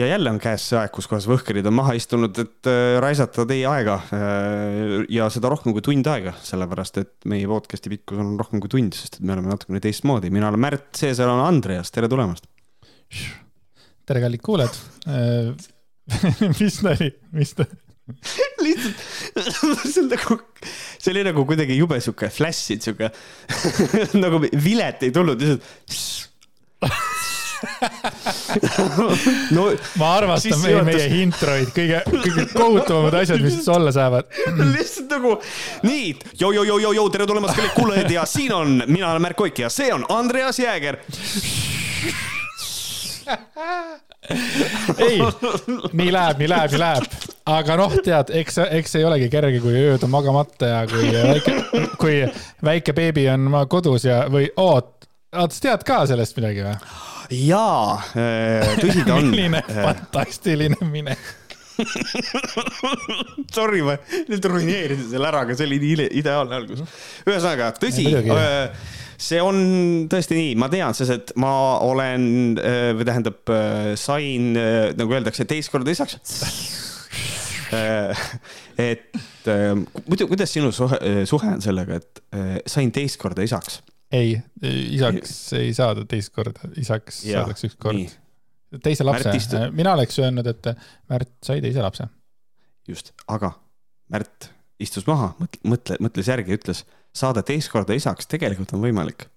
ja 0.00 0.06
jälle 0.08 0.30
on 0.30 0.38
käes 0.40 0.64
see 0.70 0.78
aeg, 0.80 0.92
kus 0.94 1.08
kohas 1.10 1.26
võhkerid 1.28 1.66
on 1.68 1.76
maha 1.76 1.94
istunud, 1.98 2.36
et 2.40 2.68
äh, 2.70 2.96
raisata 3.02 3.44
teie 3.48 3.66
aega 3.68 3.98
äh, 4.16 4.94
ja 5.12 5.28
seda 5.32 5.50
rohkem 5.52 5.74
kui 5.76 5.84
tund 5.84 6.08
aega, 6.10 6.32
sellepärast 6.46 7.00
et 7.02 7.12
meie 7.30 7.48
podcast'i 7.50 7.92
pikkus 7.92 8.22
on 8.22 8.32
rohkem 8.40 8.62
kui 8.62 8.72
tund, 8.72 8.96
sest 8.96 9.18
et 9.18 9.26
me 9.26 9.36
oleme 9.36 9.52
natukene 9.52 9.82
teistmoodi. 9.84 10.32
mina 10.32 10.48
olen 10.48 10.62
Märt, 10.62 10.88
seesama 10.96 11.36
on 11.36 11.44
Andreas, 11.48 11.92
tere 11.94 12.08
tulemast. 12.10 12.48
tere, 14.08 14.24
kallid 14.24 14.42
kuulajad 14.44 14.80
mis 16.60 16.80
nali, 16.86 17.12
mis 17.36 17.54
ta 17.58 17.68
lihtsalt, 18.64 19.04
see 19.92 20.02
on 20.02 20.10
nagu, 20.10 20.40
see 20.96 21.12
oli 21.14 21.24
nagu 21.28 21.46
kuidagi 21.48 21.76
jube 21.78 22.00
sihuke 22.02 22.30
flash'id, 22.32 22.82
sihuke 22.84 23.12
nagu 24.18 24.42
vilet 24.56 25.06
ei 25.06 25.14
tulnud, 25.14 25.44
lihtsalt 25.44 27.19
no 29.56 29.66
ma 30.00 30.10
armastan 30.16 30.60
meie, 30.62 30.82
meie 30.86 31.08
introid, 31.22 31.72
kõige, 31.76 32.02
kõige 32.08 32.46
kohutavamad 32.52 33.18
asjad, 33.22 33.42
mis 33.44 33.68
olla 33.68 33.92
saavad. 33.94 34.30
lihtsalt 34.76 35.12
nagu 35.16 35.36
nii, 35.86 36.14
joo-joo-joo-joo, 36.40 37.08
tere 37.12 37.28
tulemast, 37.30 37.56
kallid 37.58 37.76
kuulajad 37.76 38.14
ja 38.14 38.26
siin 38.28 38.54
on, 38.56 38.82
mina 38.86 39.12
olen 39.12 39.28
Märk 39.28 39.40
Oik 39.46 39.64
ja 39.64 39.72
see 39.72 39.92
on 39.94 40.06
Andreas 40.12 40.58
Jääger 40.62 41.00
ei, 44.98 45.18
nii 45.92 46.12
läheb, 46.12 46.38
nii 46.38 46.48
läheb, 46.48 46.70
nii 46.72 46.80
läheb. 46.80 47.04
aga 47.50 47.76
noh, 47.80 47.94
tead, 48.04 48.32
eks, 48.40 48.58
eks 48.80 48.96
ei 48.98 49.06
olegi 49.08 49.28
kerge, 49.32 49.60
kui 49.62 49.76
ööd 49.76 50.04
on 50.06 50.12
magamata 50.12 50.72
ja 50.72 50.80
kui 50.90 51.12
väike, 51.14 51.56
kui 52.00 52.16
väike 52.66 52.96
beebi 52.96 53.28
on 53.32 53.48
kodus 53.70 54.06
ja, 54.08 54.24
või 54.32 54.50
oot, 54.56 54.92
oot, 55.36 55.56
sa 55.56 55.68
tead 55.68 55.86
ka 55.88 56.02
sellest 56.10 56.38
midagi 56.38 56.66
või? 56.66 56.76
Jaa, 57.30 58.00
äh, 58.18 58.72
tõsi 58.80 59.04
ta 59.06 59.18
on 59.18 59.28
milline 59.32 59.62
äh. 59.62 59.82
fantastiline 59.84 60.90
minek 60.90 61.36
Sorry, 63.56 63.80
ma 63.86 63.94
nüüd 64.28 64.44
ruineerisin 64.52 65.06
selle 65.14 65.30
ära, 65.30 65.46
aga 65.46 65.54
see 65.56 65.64
oli 65.64 65.78
nii 65.80 66.08
ideaalne 66.20 66.58
algus. 66.58 66.82
ühesõnaga, 67.24 67.70
tõsi, 67.80 68.04
äh, 68.20 68.90
see 69.16 69.40
on 69.40 69.56
tõesti 70.12 70.36
nii, 70.36 70.50
ma 70.60 70.68
tean, 70.72 70.92
sest 70.98 71.14
et 71.14 71.32
ma 71.40 71.52
olen 71.86 72.58
või 72.98 73.06
tähendab, 73.08 73.54
sain 73.96 74.52
nagu 74.52 75.16
öeldakse, 75.16 75.48
teist 75.48 75.72
korda 75.72 75.94
isaks. 75.94 76.20
et 78.90 79.20
muidu, 80.04 80.28
kuidas 80.28 80.52
sinu 80.52 80.74
suhe, 80.76 81.00
suhe 81.30 81.54
on 81.54 81.64
sellega, 81.64 81.96
et 81.96 82.68
sain 82.68 82.92
teist 82.92 83.16
korda 83.24 83.46
isaks? 83.46 83.80
Ei, 84.12 84.34
isaks 84.96 85.34
ei 85.58 85.74
saada 85.74 86.04
teist 86.08 86.32
korda, 86.34 86.70
isaks 86.80 87.24
ja, 87.28 87.42
saadakse 87.44 87.70
üks 87.70 87.76
kord. 87.80 88.14
teise 88.82 89.06
lapse, 89.06 89.34
istu... 89.36 89.60
mina 89.76 89.94
oleks 89.98 90.18
öelnud, 90.22 90.46
et 90.50 90.72
Märt 91.10 91.32
sai 91.46 91.60
teise 91.64 91.82
lapse. 91.84 92.08
just, 92.88 93.12
aga 93.28 93.52
Märt 94.10 94.50
istus 94.80 95.06
maha, 95.06 95.34
mõtle, 95.68 95.98
mõtles 96.02 96.30
järgi, 96.30 96.56
ütles, 96.56 96.84
saada 97.14 97.44
teist 97.46 97.70
korda 97.72 97.94
isaks 97.96 98.28
tegelikult 98.30 98.74
on 98.74 98.82
võimalik. 98.84 99.28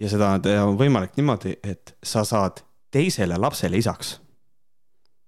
ja 0.00 0.08
seda 0.08 0.34
on 0.64 0.78
võimalik 0.80 1.16
niimoodi, 1.18 1.58
et 1.62 1.94
sa 2.02 2.24
saad 2.24 2.64
teisele 2.90 3.38
lapsele 3.38 3.78
isaks. 3.78 4.18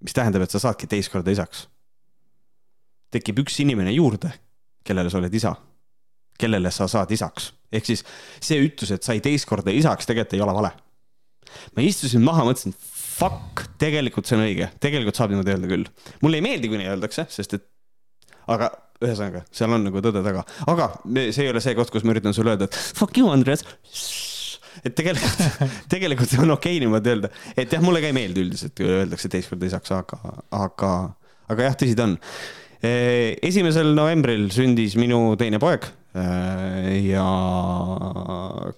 mis 0.02 0.14
tähendab, 0.14 0.42
et 0.42 0.50
sa 0.50 0.58
saadki 0.58 0.86
teist 0.86 1.12
korda 1.12 1.30
isaks. 1.30 1.68
tekib 3.10 3.38
üks 3.44 3.60
inimene 3.60 3.92
juurde, 3.92 4.32
kellele 4.84 5.10
sa 5.10 5.18
oled 5.18 5.34
isa, 5.34 5.54
kellele 6.42 6.74
sa 6.74 6.90
saad 6.90 7.10
isaks 7.14 7.52
ehk 7.72 7.88
siis 7.88 8.04
see 8.42 8.60
ütlus, 8.66 8.92
et 8.94 9.04
sai 9.06 9.20
teist 9.24 9.48
korda 9.48 9.72
isaks, 9.74 10.08
tegelikult 10.08 10.36
ei 10.36 10.44
ole 10.44 10.56
vale. 10.58 10.72
ma 11.76 11.84
istusin 11.84 12.24
maha, 12.24 12.46
mõtlesin, 12.48 12.74
fuck, 12.76 13.66
tegelikult 13.80 14.28
see 14.28 14.38
on 14.38 14.46
õige, 14.46 14.70
tegelikult 14.82 15.18
saab 15.18 15.32
niimoodi 15.32 15.54
öelda 15.54 15.70
küll. 15.70 15.86
mulle 16.24 16.40
ei 16.40 16.46
meeldi, 16.46 16.70
kui 16.72 16.80
nii 16.80 16.90
öeldakse, 16.92 17.26
sest 17.32 17.58
et, 17.58 17.68
aga 18.52 18.70
ühesõnaga, 19.02 19.42
seal 19.54 19.72
on 19.74 19.88
nagu 19.88 20.02
tõde 20.04 20.22
taga, 20.24 20.44
aga 20.70 20.92
see 21.34 21.46
ei 21.46 21.52
ole 21.52 21.62
see 21.64 21.76
koht, 21.78 21.90
kus 21.92 22.04
ma 22.06 22.14
üritan 22.14 22.36
sulle 22.36 22.55
öelda, 22.55 22.68
et 22.68 22.98
fuck 22.98 23.17
you, 23.18 23.30
Andres. 23.33 23.64
et 24.84 24.94
tegelikult, 24.96 25.62
tegelikult 25.92 26.36
on 26.40 26.56
okei 26.56 26.77
okay 26.77 26.84
niimoodi 26.84 27.14
öelda, 27.14 27.33
et 27.56 27.72
jah, 27.72 27.84
mulle 27.84 28.05
ka 28.05 28.12
ei 28.12 28.17
meeldi 28.17 28.44
üldiselt, 28.44 28.77
kui 28.78 28.88
öeldakse 28.88 29.33
teist 29.33 29.52
korda 29.52 29.68
isaks, 29.68 29.94
aga, 29.96 30.36
aga, 30.56 30.92
aga 31.52 31.70
jah, 31.70 31.78
tõsi 31.80 31.96
ta 31.98 32.11
on 32.11 32.18
esimesel 32.83 33.92
novembril 33.94 34.48
sündis 34.50 34.96
minu 34.98 35.36
teine 35.38 35.61
poeg 35.62 35.84
ja 36.12 37.28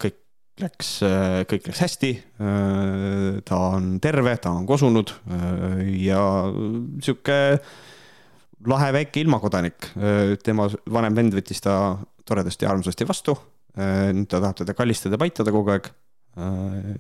kõik 0.01 0.21
läks, 0.63 0.91
kõik 1.51 1.69
läks 1.69 1.83
hästi. 1.83 2.13
Ta 3.47 3.59
on 3.75 3.97
terve, 4.03 4.37
ta 4.39 4.53
on 4.55 4.67
kosunud 4.69 5.11
ja 5.99 6.21
sihuke 7.03 7.39
lahe 8.71 8.93
väike 8.97 9.25
ilmakodanik. 9.25 9.91
tema 10.45 10.69
vanem 10.91 11.17
vend 11.17 11.35
võttis 11.37 11.61
ta 11.65 11.97
toredasti 12.25 12.67
ja 12.67 12.73
armsasti 12.73 13.09
vastu. 13.09 13.37
nüüd 13.75 14.29
ta 14.31 14.39
tahab 14.41 14.61
teda 14.63 14.75
kallistada, 14.75 15.19
paitada 15.19 15.51
kogu 15.51 15.75
aeg. 15.75 15.91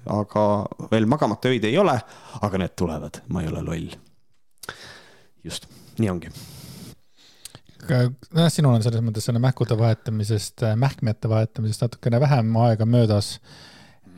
aga 0.06 0.44
veel 0.90 1.06
magamata 1.06 1.50
öid 1.50 1.64
ei 1.64 1.78
ole, 1.78 1.94
aga 2.40 2.58
need 2.58 2.74
tulevad, 2.76 3.22
ma 3.28 3.42
ei 3.42 3.48
ole 3.48 3.62
loll. 3.62 3.88
just, 5.44 5.66
nii 5.98 6.10
ongi 6.10 6.30
nojah, 7.90 8.50
sinul 8.52 8.76
on 8.76 8.84
selles 8.84 9.04
mõttes 9.04 9.26
selle 9.28 9.42
mähkude 9.42 9.76
vahetamisest, 9.78 10.62
äh, 10.66 10.76
mähkmete 10.80 11.28
vahetamisest 11.30 11.86
natukene 11.86 12.20
vähem 12.22 12.56
aega 12.64 12.86
möödas. 12.86 13.38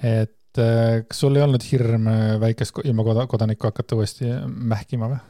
et 0.02 0.58
äh, 0.58 1.02
kas 1.08 1.20
sul 1.20 1.36
ei 1.36 1.42
olnud 1.42 1.64
hirm 1.72 2.06
äh, 2.12 2.40
väikest 2.40 2.82
ilma 2.84 3.26
kodanikku 3.26 3.66
hakata 3.70 3.96
uuesti 3.96 4.30
mähkima 4.46 5.10
või? 5.12 5.22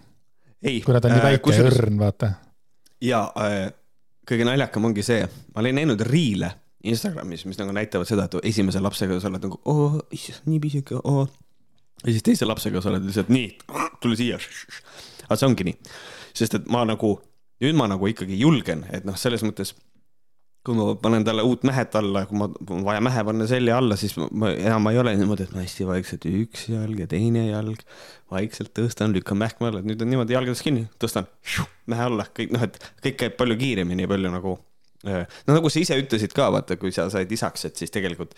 kuna 0.85 1.01
ta 1.01 1.09
on 1.09 1.17
nii 1.17 1.27
väike 1.31 1.57
ja 1.57 1.67
õrn, 1.71 1.99
vaata. 2.01 2.31
ja 3.01 3.25
äh, 3.41 3.73
kõige 4.29 4.47
naljakam 4.49 4.89
ongi 4.89 5.05
see, 5.07 5.27
ma 5.55 5.63
olen 5.63 5.79
näinud 5.81 6.03
riile 6.07 6.53
Instagramis, 6.87 7.43
mis 7.49 7.59
nagu 7.59 7.73
näitavad 7.75 8.07
seda, 8.07 8.27
et 8.29 8.51
esimese 8.53 8.81
lapsega 8.83 9.19
sa 9.21 9.31
oled 9.31 9.43
nagu, 9.43 9.59
oo, 9.67 10.03
nii 10.47 10.59
pisike, 10.63 10.99
oo. 11.03 11.27
ja 12.05 12.13
siis 12.13 12.27
teise 12.27 12.47
lapsega 12.47 12.83
sa 12.83 12.93
oled 12.93 13.07
lihtsalt 13.07 13.33
nii, 13.33 13.49
tule 14.03 14.19
siia. 14.19 14.39
aga 15.27 15.39
see 15.39 15.49
ongi 15.49 15.67
nii, 15.71 15.79
sest 16.37 16.61
et 16.61 16.69
ma 16.71 16.85
nagu 16.87 17.17
nüüd 17.63 17.77
ma 17.79 17.89
nagu 17.91 18.09
ikkagi 18.11 18.39
julgen, 18.41 18.85
et 18.93 19.07
noh, 19.09 19.17
selles 19.21 19.45
mõttes 19.47 19.75
kui 20.67 20.75
ma 20.75 20.89
panen 20.99 21.23
talle 21.27 21.45
uut 21.47 21.63
mähet 21.67 21.95
alla, 21.99 22.25
kui 22.27 22.39
ma, 22.41 22.49
on 22.75 22.83
vaja 22.87 23.03
mähe 23.05 23.23
panna 23.29 23.47
selja 23.47 23.77
alla, 23.79 23.99
siis 23.99 24.17
ma, 24.19 24.27
ma 24.35 24.51
enam 24.51 24.89
ei 24.91 24.99
ole 24.99 25.15
niimoodi, 25.19 25.47
et 25.47 25.55
ma 25.55 25.63
hästi 25.63 25.87
vaikselt 25.87 26.27
üks 26.27 26.67
jalg 26.73 27.05
ja 27.05 27.07
teine 27.11 27.45
jalg, 27.47 27.85
vaikselt 28.35 28.73
tõstan, 28.75 29.15
lükkan 29.15 29.39
mähkme 29.39 29.71
alla, 29.71 29.83
et 29.83 29.87
nüüd 29.87 30.03
on 30.03 30.11
niimoodi 30.11 30.35
jalgades 30.35 30.65
kinni, 30.67 30.89
tõstan 31.03 31.29
mähe 31.93 32.09
alla, 32.09 32.27
kõik 32.35 32.57
noh, 32.57 32.67
et 32.67 32.81
kõik 33.05 33.21
käib 33.23 33.39
palju 33.39 33.59
kiiremini, 33.63 34.09
palju 34.11 34.33
nagu 34.35 34.57
no 35.07 35.57
nagu 35.57 35.71
sa 35.73 35.81
ise 35.83 35.99
ütlesid 36.01 36.35
ka, 36.37 36.49
vaata, 36.55 36.79
kui 36.81 36.95
sa 36.95 37.09
said 37.13 37.33
isaks, 37.33 37.69
et 37.69 37.81
siis 37.81 37.93
tegelikult 37.95 38.37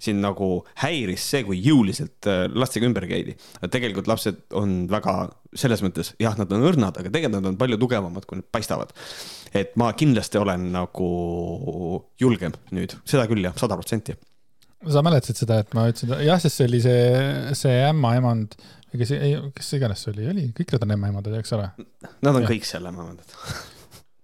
sind 0.00 0.22
nagu 0.24 0.50
häiris 0.80 1.26
see, 1.32 1.44
kui 1.46 1.60
jõuliselt 1.60 2.28
äh, 2.30 2.46
lastega 2.52 2.88
ümber 2.88 3.06
käidi. 3.10 3.36
tegelikult 3.66 4.08
lapsed 4.10 4.42
on 4.56 4.84
väga, 4.90 5.16
selles 5.56 5.84
mõttes, 5.84 6.14
jah, 6.22 6.36
nad 6.40 6.52
on 6.56 6.64
õrnad, 6.70 6.96
aga 6.96 7.12
tegelikult 7.12 7.36
nad 7.40 7.52
on 7.52 7.60
palju 7.60 7.80
tugevamad, 7.80 8.26
kui 8.28 8.40
nad 8.40 8.48
paistavad. 8.52 8.94
et 9.54 9.76
ma 9.80 9.92
kindlasti 9.92 10.40
olen 10.40 10.70
nagu 10.74 11.10
julgem 12.20 12.56
nüüd, 12.76 12.96
seda 13.04 13.26
küll 13.30 13.44
jah, 13.44 13.56
sada 13.60 13.78
protsenti 13.78 14.16
sa 14.88 15.02
mäletasid 15.04 15.42
seda, 15.42 15.60
et 15.60 15.74
ma 15.76 15.88
ütlesin, 15.90 16.14
jah, 16.24 16.40
sest 16.40 16.60
see 16.60 16.68
oli 16.70 16.80
see, 16.80 17.02
see 17.58 17.82
ämmaemand, 17.84 18.56
kes, 18.94 19.12
kes 19.56 19.74
iganes 19.76 20.06
see 20.06 20.14
oli, 20.14 20.30
oli, 20.32 20.46
kõik 20.56 20.72
nad 20.76 20.86
on 20.86 20.96
ämmaemandad, 20.96 21.36
eks 21.40 21.52
ole? 21.58 21.68
Nad 22.24 22.32
on 22.32 22.46
ja. 22.46 22.48
kõik 22.54 22.68
seal 22.68 22.88
ämmaemandad 22.88 23.36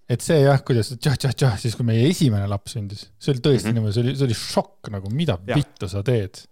et 0.09 0.23
see 0.23 0.43
jah, 0.45 0.61
kuidas 0.67 0.93
tšah-tšah-tšah, 0.95 1.57
siis 1.61 1.75
kui 1.79 1.87
meie 1.87 2.05
esimene 2.11 2.47
laps 2.51 2.77
sündis, 2.77 3.09
see 3.19 3.33
oli 3.35 3.43
tõesti 3.43 3.67
mm 3.67 3.71
-hmm. 3.71 3.79
niimoodi, 3.81 3.95
see 3.97 4.05
oli, 4.05 4.17
see 4.17 4.29
oli 4.29 4.39
šokk 4.43 4.93
nagu, 4.95 5.11
mida 5.11 5.39
vittu 5.47 5.89
sa 5.89 6.03
teed 6.07 6.45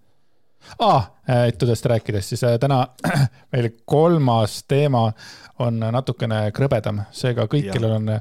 ah,. 0.78 1.10
ettudest 1.46 1.86
rääkides, 1.86 2.28
siis 2.28 2.44
äh, 2.44 2.58
täna 2.58 2.86
meil 3.52 3.70
kolmas 3.84 4.62
teema 4.68 5.12
on 5.58 5.78
natukene 5.78 6.50
krõbedam, 6.56 7.04
seega 7.12 7.46
kõik, 7.46 7.70
kellel 7.72 7.96
on 8.00 8.12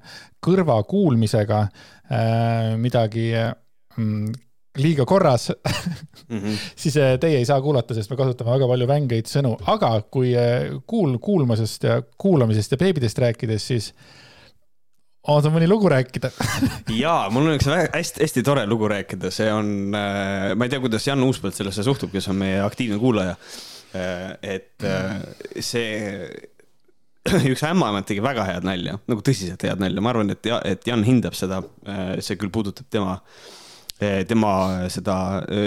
kõrvakuulmisega 0.43 1.59
äh, 1.63 2.73
midagi 2.77 3.31
mm, 3.97 4.33
liiga 4.77 5.05
korras 5.05 5.49
mm, 6.29 6.39
-hmm. 6.39 6.57
siis 6.75 6.97
äh, 6.97 7.19
teie 7.19 7.37
ei 7.37 7.45
saa 7.45 7.61
kuulata, 7.61 7.93
sest 7.93 8.09
me 8.09 8.17
kasutame 8.17 8.51
väga 8.51 8.67
palju 8.67 8.87
vängeid 8.87 9.29
sõnu, 9.29 9.55
aga 9.65 10.01
kui 10.11 10.35
äh, 10.37 10.69
kuul-, 10.87 11.19
kuulmisest 11.19 11.83
ja 11.83 12.01
kuulamisest 12.17 12.71
ja 12.71 12.77
beebidest 12.77 13.17
rääkides, 13.17 13.67
siis 13.67 13.93
on 13.93 14.22
sul 15.43 15.53
mõni 15.53 15.67
lugu 15.71 15.89
rääkida 15.91 16.31
jaa, 17.03 17.29
mul 17.31 17.47
on 17.47 17.57
üks 17.57 17.69
hästi-hästi 17.69 18.43
tore 18.45 18.65
lugu 18.67 18.89
rääkida, 18.91 19.31
see 19.33 19.47
on, 19.53 19.69
äh, 19.95 20.51
ma 20.57 20.67
ei 20.67 20.73
tea, 20.73 20.81
kuidas 20.83 21.07
Jan 21.07 21.23
Uuspõld 21.23 21.55
sellesse 21.55 21.85
suhtub, 21.87 22.11
kes 22.13 22.27
on 22.33 22.41
meie 22.41 22.59
aktiivne 22.63 22.99
kuulaja. 23.01 23.37
Äh, 23.95 24.33
et 24.55 24.83
äh, 24.89 25.15
see, 25.63 26.27
üks 27.53 27.63
ämmaemand 27.69 28.09
tegi 28.09 28.23
väga 28.25 28.45
head 28.49 28.67
nalja, 28.67 28.97
nagu 29.07 29.23
tõsiselt 29.23 29.63
head 29.63 29.83
nalja, 29.83 30.03
ma 30.03 30.11
arvan, 30.11 30.35
et, 30.35 30.51
et 30.67 30.87
Jan 30.87 31.05
hindab 31.07 31.37
seda, 31.39 31.61
see 32.19 32.39
küll 32.39 32.53
puudutab 32.53 32.89
tema 32.91 33.19
tema 34.27 34.49
seda 34.91 35.15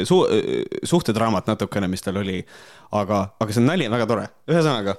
su 0.05 0.17
suhtedraamat 0.85 1.47
natukene, 1.49 1.87
mis 1.88 2.02
tal 2.05 2.19
oli. 2.20 2.43
aga, 2.93 3.20
aga 3.41 3.55
see 3.55 3.64
nali 3.64 3.87
on 3.88 3.94
väga 3.94 4.09
tore, 4.11 4.25
ühesõnaga 4.50 4.97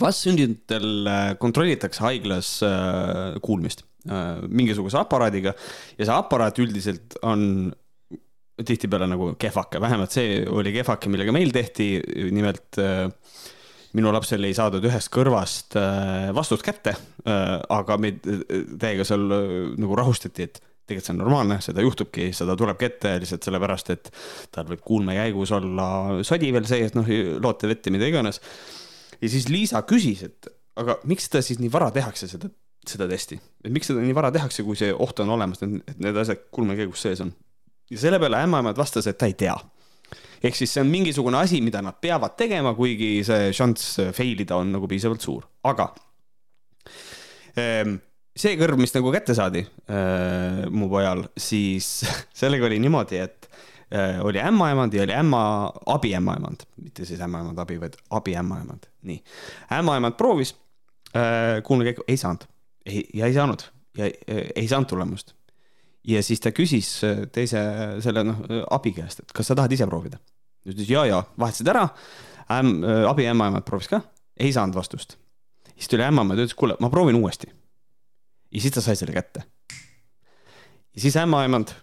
vastsündinutel 0.00 1.08
kontrollitakse 1.42 2.02
haiglas 2.04 2.56
kuulmist 3.44 3.84
mingisuguse 4.50 4.98
aparaadiga 5.00 5.54
ja 5.98 6.04
see 6.04 6.12
aparaat 6.12 6.58
üldiselt 6.60 7.16
on 7.24 7.72
tihtipeale 8.54 9.08
nagu 9.10 9.32
kehvake, 9.40 9.80
vähemalt 9.82 10.14
see 10.14 10.42
oli 10.46 10.74
kehvake, 10.74 11.10
millega 11.10 11.32
meil 11.34 11.50
tehti, 11.54 11.88
nimelt 12.34 12.78
minu 13.94 14.12
lapsel 14.14 14.44
ei 14.46 14.54
saadud 14.54 14.84
ühest 14.86 15.10
kõrvast 15.14 15.74
vastust 16.36 16.66
kätte, 16.66 16.94
aga 17.24 17.98
meid 18.02 18.22
täiega 18.78 19.06
seal 19.08 19.26
nagu 19.78 19.98
rahustati, 19.98 20.46
et 20.46 20.62
tegelikult 20.84 21.06
see 21.08 21.14
on 21.14 21.20
normaalne, 21.22 21.58
seda 21.64 21.84
juhtubki, 21.84 22.28
seda 22.36 22.56
tulebki 22.60 22.88
ette 22.90 23.14
lihtsalt 23.22 23.46
sellepärast, 23.46 23.92
et 23.94 24.10
tal 24.54 24.68
võib 24.68 24.82
kuulme 24.84 25.16
käigus 25.16 25.52
olla 25.56 25.86
sodi 26.26 26.50
veel 26.54 26.66
sees, 26.68 26.92
noh, 26.96 27.08
lootevett 27.40 27.88
ja 27.88 27.94
mida 27.94 28.10
iganes. 28.10 28.40
Ja 29.24 29.32
siis 29.32 29.48
Liisa 29.48 29.82
küsis, 29.88 30.22
et 30.26 30.50
aga 30.80 30.98
miks 31.08 31.28
seda 31.28 31.42
siis 31.44 31.60
nii 31.62 31.72
vara 31.72 31.90
tehakse, 31.94 32.28
seda, 32.30 32.50
seda 32.86 33.08
testi, 33.10 33.38
et 33.64 33.72
miks 33.72 33.88
seda 33.90 34.04
nii 34.04 34.16
vara 34.16 34.30
tehakse, 34.34 34.64
kui 34.66 34.78
see 34.78 34.92
oht 34.92 35.22
on 35.24 35.32
olemas, 35.36 35.62
et 35.64 35.98
need 36.02 36.20
asjad 36.20 36.46
kuulme 36.54 36.76
käigus 36.78 37.04
sees 37.06 37.22
on. 37.24 37.32
ja 37.90 38.00
selle 38.00 38.20
peale 38.20 38.42
ämmaemand 38.44 38.78
vastas, 38.80 39.08
et 39.08 39.18
ta 39.20 39.28
ei 39.30 39.36
tea. 39.38 39.56
Ehk 40.44 40.56
siis 40.56 40.74
see 40.74 40.82
on 40.84 40.90
mingisugune 40.92 41.38
asi, 41.40 41.60
mida 41.64 41.80
nad 41.82 41.96
peavad 42.00 42.34
tegema, 42.36 42.74
kuigi 42.76 43.22
see 43.24 43.52
šanss 43.56 44.00
fail 44.12 44.40
ida 44.44 44.58
on 44.60 44.74
nagu 44.76 44.88
piisavalt 44.90 45.24
suur, 45.24 45.46
aga 45.64 45.88
ähm, 47.60 47.96
see 48.36 48.58
kõrv, 48.60 48.76
mis 48.82 48.92
nagu 48.96 49.12
kätte 49.14 49.36
saadi 49.36 49.64
äh, 49.64 50.66
mu 50.68 50.90
pojal, 50.92 51.24
siis 51.40 52.02
sellega 52.40 52.68
oli 52.68 52.82
niimoodi, 52.84 53.22
et 53.24 53.48
oli 54.20 54.40
ämmaemand 54.40 54.94
ja 54.94 55.02
oli 55.02 55.14
ämma, 55.14 55.72
abiämmaemand, 55.86 56.66
mitte 56.82 57.04
siis 57.04 57.20
ämmaemand 57.20 57.58
abi, 57.58 57.80
vaid 57.80 57.94
abiämmaemand, 58.10 58.88
nii. 59.02 59.20
ämmaemand 59.72 60.16
proovis 60.18 60.56
äh,, 61.16 61.62
kuulmiskäiku 61.62 62.04
ei 62.08 62.16
saanud, 62.16 62.48
ei, 62.86 63.04
ja 63.14 63.26
ei 63.26 63.34
saanud 63.34 63.62
ja 63.98 64.04
äh, 64.04 64.50
ei 64.54 64.68
saanud 64.68 64.88
tulemust. 64.88 65.34
ja 66.04 66.22
siis 66.22 66.40
ta 66.40 66.52
küsis 66.52 66.88
äh, 67.04 67.24
teise 67.32 67.60
selle 68.04 68.24
noh 68.24 68.42
abi 68.70 68.92
käest, 68.92 69.22
et 69.24 69.32
kas 69.32 69.48
sa 69.48 69.54
tahad 69.54 69.72
ise 69.72 69.86
proovida. 69.86 70.18
ütles 70.66 70.90
ja, 70.90 71.04
ja 71.06 71.22
vahetasid 71.38 71.68
ära 71.68 71.88
äm,, 72.50 72.82
äh, 72.84 73.04
abiämmaemand 73.10 73.64
proovis 73.64 73.88
ka, 73.88 74.00
ei 74.36 74.52
saanud 74.52 74.74
vastust. 74.74 75.18
siis 75.76 75.88
tuli 75.88 76.02
ämmaemand 76.02 76.38
ja 76.38 76.48
ütles, 76.48 76.58
kuule, 76.58 76.76
ma 76.80 76.90
proovin 76.90 77.20
uuesti 77.20 77.50
ja 78.50 78.60
siis 78.60 78.74
ta 78.74 78.80
sai 78.80 78.96
selle 78.96 79.14
kätte. 79.14 79.44
ja 80.94 81.00
siis 81.00 81.16
ämmaemand 81.16 81.74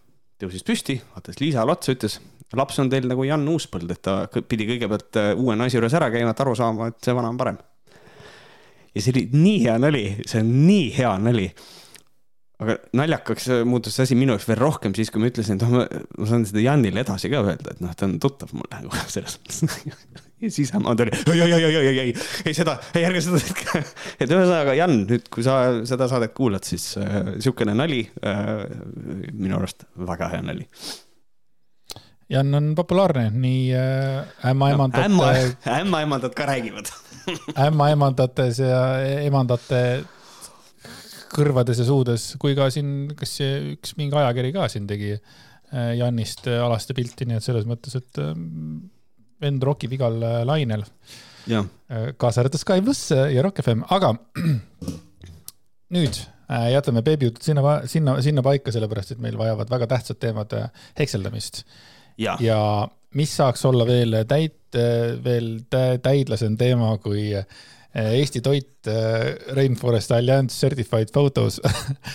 tõusis 0.42 0.66
püsti, 0.68 1.00
vaatas 1.16 1.42
Liisale 1.42 1.76
otsa, 1.76 1.96
ütles, 1.96 2.20
laps 2.58 2.80
on 2.84 2.90
teil 2.92 3.08
nagu 3.10 3.26
Jan 3.28 3.46
Uuspõld, 3.48 3.92
et 3.94 4.02
ta 4.06 4.24
pidi 4.28 4.68
kõigepealt 4.70 5.20
äh, 5.22 5.34
uue 5.38 5.58
naise 5.60 5.78
juures 5.78 5.98
ära 5.98 6.10
käima, 6.14 6.34
et 6.34 6.42
aru 6.44 6.56
saama, 6.58 6.92
et 6.92 7.00
see 7.04 7.16
vana 7.18 7.32
on 7.32 7.40
parem. 7.40 7.62
ja 8.96 9.04
see 9.04 9.14
oli 9.16 9.28
nii 9.36 9.60
hea 9.66 9.78
nali, 9.80 10.08
see 10.26 10.42
on 10.44 10.52
nii 10.66 10.90
hea 10.98 11.14
nali 11.22 11.48
aga 12.62 12.78
naljakaks 12.98 13.48
muutus 13.66 13.96
see 13.98 14.06
asi 14.06 14.18
minu 14.18 14.36
jaoks 14.36 14.48
veel 14.50 14.60
rohkem 14.62 14.94
siis, 14.98 15.10
kui 15.14 15.24
ma 15.24 15.32
ütlesin, 15.32 15.58
et 15.58 15.72
ma, 15.72 15.86
ma 16.22 16.28
saan 16.30 16.46
seda 16.50 16.62
Janile 16.66 17.02
edasi 17.02 17.32
ka 17.32 17.42
öelda, 17.42 17.74
et 17.74 17.82
noh, 17.84 17.96
ta 17.98 18.08
on 18.08 18.20
tuttav 18.22 18.54
mulle 18.58 18.84
nagu 18.86 19.06
selles 19.16 19.40
mõttes. 19.40 20.30
Ja 20.42 20.52
siis 20.52 20.74
ema 20.78 20.96
tuli, 20.98 21.14
ei, 21.34 21.42
ei, 21.42 21.54
ei, 21.54 21.66
ei, 21.66 21.76
ei, 21.88 22.00
ei, 22.00 22.16
ei 22.46 22.56
seda, 22.58 22.78
ei 22.96 23.06
ärge 23.08 23.22
seda 23.26 23.42
tehke. 23.42 23.84
et 24.22 24.28
ühesõnaga, 24.28 24.76
Jan, 24.78 24.98
nüüd 25.06 25.30
kui 25.34 25.46
sa 25.46 25.60
seda 25.88 26.10
saadet 26.12 26.36
kuulad, 26.38 26.66
siis 26.68 26.92
äh, 27.02 27.36
sihukene 27.38 27.76
nali 27.78 28.04
äh,, 28.26 28.66
minu 29.34 29.60
arust 29.60 29.88
väga 30.08 30.32
hea 30.34 30.44
nali. 30.50 30.68
Jan 32.32 32.56
on 32.56 32.72
populaarne, 32.80 33.28
nii 33.36 33.64
äh, 33.76 34.50
ämmaemandate 34.54 35.12
no,. 35.12 35.28
ämma, 35.28 35.80
ämmaemandad 35.82 36.36
ka 36.38 36.48
räägivad 36.48 36.92
ämmaemandates 37.68 38.62
ja 38.64 38.82
emandate 39.22 39.82
kõrvades 41.32 41.80
ja 41.80 41.88
suudes, 41.88 42.32
kui 42.42 42.56
ka 42.58 42.68
siin, 42.74 43.12
kas 43.18 43.38
see 43.40 43.76
üks 43.76 43.96
mingi 44.00 44.18
ajakiri 44.20 44.52
ka 44.56 44.68
siin 44.72 44.88
tegi 44.90 45.14
äh, 45.16 45.94
Jannist 46.00 46.48
äh, 46.50 46.60
alaste 46.64 46.96
pilti, 46.98 47.28
nii 47.28 47.40
et 47.40 47.46
selles 47.46 47.68
mõttes, 47.70 47.96
et 48.00 48.22
äh, 48.22 48.34
vend 49.42 49.64
rokib 49.66 49.94
igal 49.98 50.18
lainel. 50.48 50.86
kaasa 52.18 52.44
arvatud 52.44 52.62
Sky 52.62 52.84
pluss 52.86 53.10
ja 53.12 53.42
Rock 53.44 53.64
FM, 53.64 53.84
aga 53.90 54.14
nüüd 55.96 56.22
jätame 56.72 57.02
beebijutud 57.06 57.44
sinna, 57.44 57.76
sinna, 57.90 58.18
sinna 58.22 58.44
paika, 58.46 58.74
sellepärast 58.74 59.16
et 59.16 59.24
meil 59.24 59.38
vajavad 59.40 59.72
väga 59.72 59.88
tähtsad 59.94 60.20
teemad 60.22 60.54
hekseldamist. 61.00 61.64
ja 62.20 62.60
mis 63.18 63.36
saaks 63.36 63.66
olla 63.66 63.86
veel 63.88 64.22
täit-, 64.28 64.80
veel 65.24 65.54
täidlasem 66.04 66.58
teema 66.60 66.96
kui 67.04 67.32
Eesti 67.92 68.40
toit 68.40 68.88
Rainforest 69.52 70.14
Alliance 70.16 70.56
Certified 70.56 71.12
Photos. 71.12 71.58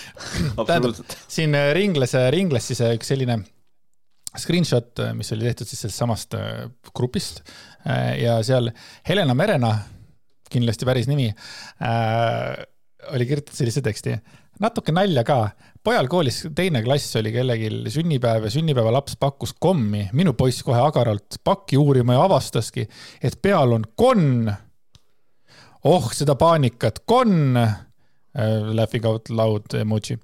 Tähendab, 0.67 0.95
siin 1.29 1.53
ringles, 1.77 2.15
ringles 2.33 2.71
siis 2.71 2.81
üks 2.87 3.13
selline 3.13 3.43
screenshot, 4.37 4.99
mis 5.17 5.31
oli 5.35 5.47
tehtud 5.47 5.69
siis 5.69 5.85
sellest 5.85 6.01
samast 6.01 6.35
grupist 6.95 7.39
ja 8.19 8.37
seal 8.45 8.69
Helena 9.07 9.33
Merena, 9.37 9.71
kindlasti 10.51 10.87
päris 10.87 11.07
nimi, 11.09 11.29
oli 13.13 13.27
kirjutatud 13.29 13.57
sellise 13.57 13.81
teksti. 13.85 14.17
natuke 14.59 14.91
nalja 14.91 15.23
ka, 15.23 15.39
pojal 15.83 16.09
koolis 16.11 16.43
teine 16.55 16.83
klass 16.83 17.15
oli 17.19 17.31
kellelgi 17.31 17.71
sünnipäev 17.93 18.47
ja 18.49 18.51
sünnipäevalaps 18.51 19.17
pakkus 19.19 19.55
kommi, 19.59 20.09
minu 20.13 20.33
poiss 20.33 20.63
kohe 20.67 20.79
agaralt 20.83 21.39
pakki 21.43 21.79
uurima 21.79 22.17
ja 22.17 22.23
avastaski, 22.27 22.87
et 23.23 23.41
peal 23.41 23.77
on 23.79 23.87
konn 23.95 24.51
oh 25.87 26.09
seda 26.13 26.35
paanikat, 26.39 27.03
konn 27.09 27.57
äh, 27.57 27.75
laughing 28.73 29.05
out 29.05 29.29
loud 29.29 29.77
emoji. 29.79 30.17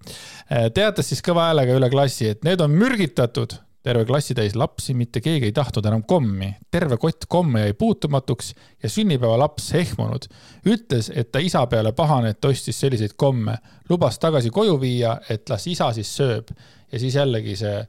Äh, 0.50 0.70
teatas 0.74 1.12
siis 1.12 1.24
kõva 1.26 1.50
häälega 1.50 1.78
üle 1.78 1.90
klassi, 1.94 2.32
et 2.34 2.44
need 2.48 2.64
on 2.64 2.74
mürgitatud. 2.76 3.58
Terve 3.84 4.06
klassi 4.08 4.36
täis 4.36 4.56
lapsi, 4.56 4.94
mitte 4.96 5.22
keegi 5.24 5.50
ei 5.50 5.56
tahtnud 5.56 5.86
enam 5.86 6.04
kommi. 6.08 6.54
terve 6.72 6.98
kott 6.98 7.26
komme 7.30 7.66
jäi 7.66 7.74
puutumatuks 7.74 8.54
ja 8.84 8.90
sünnipäevalaps 8.90 9.74
ehmunud. 9.76 10.28
ütles, 10.66 11.12
et 11.16 11.32
ta 11.32 11.40
isa 11.40 11.66
peale 11.68 11.92
pahane, 11.92 12.30
et 12.30 12.46
ostis 12.46 12.80
selliseid 12.80 13.14
komme. 13.18 13.58
lubas 13.90 14.20
tagasi 14.20 14.50
koju 14.50 14.80
viia, 14.82 15.18
et 15.30 15.50
las 15.50 15.68
isa 15.68 15.92
siis 15.94 16.16
sööb. 16.16 16.52
ja 16.92 17.00
siis 17.00 17.16
jällegi 17.16 17.56
see 17.56 17.88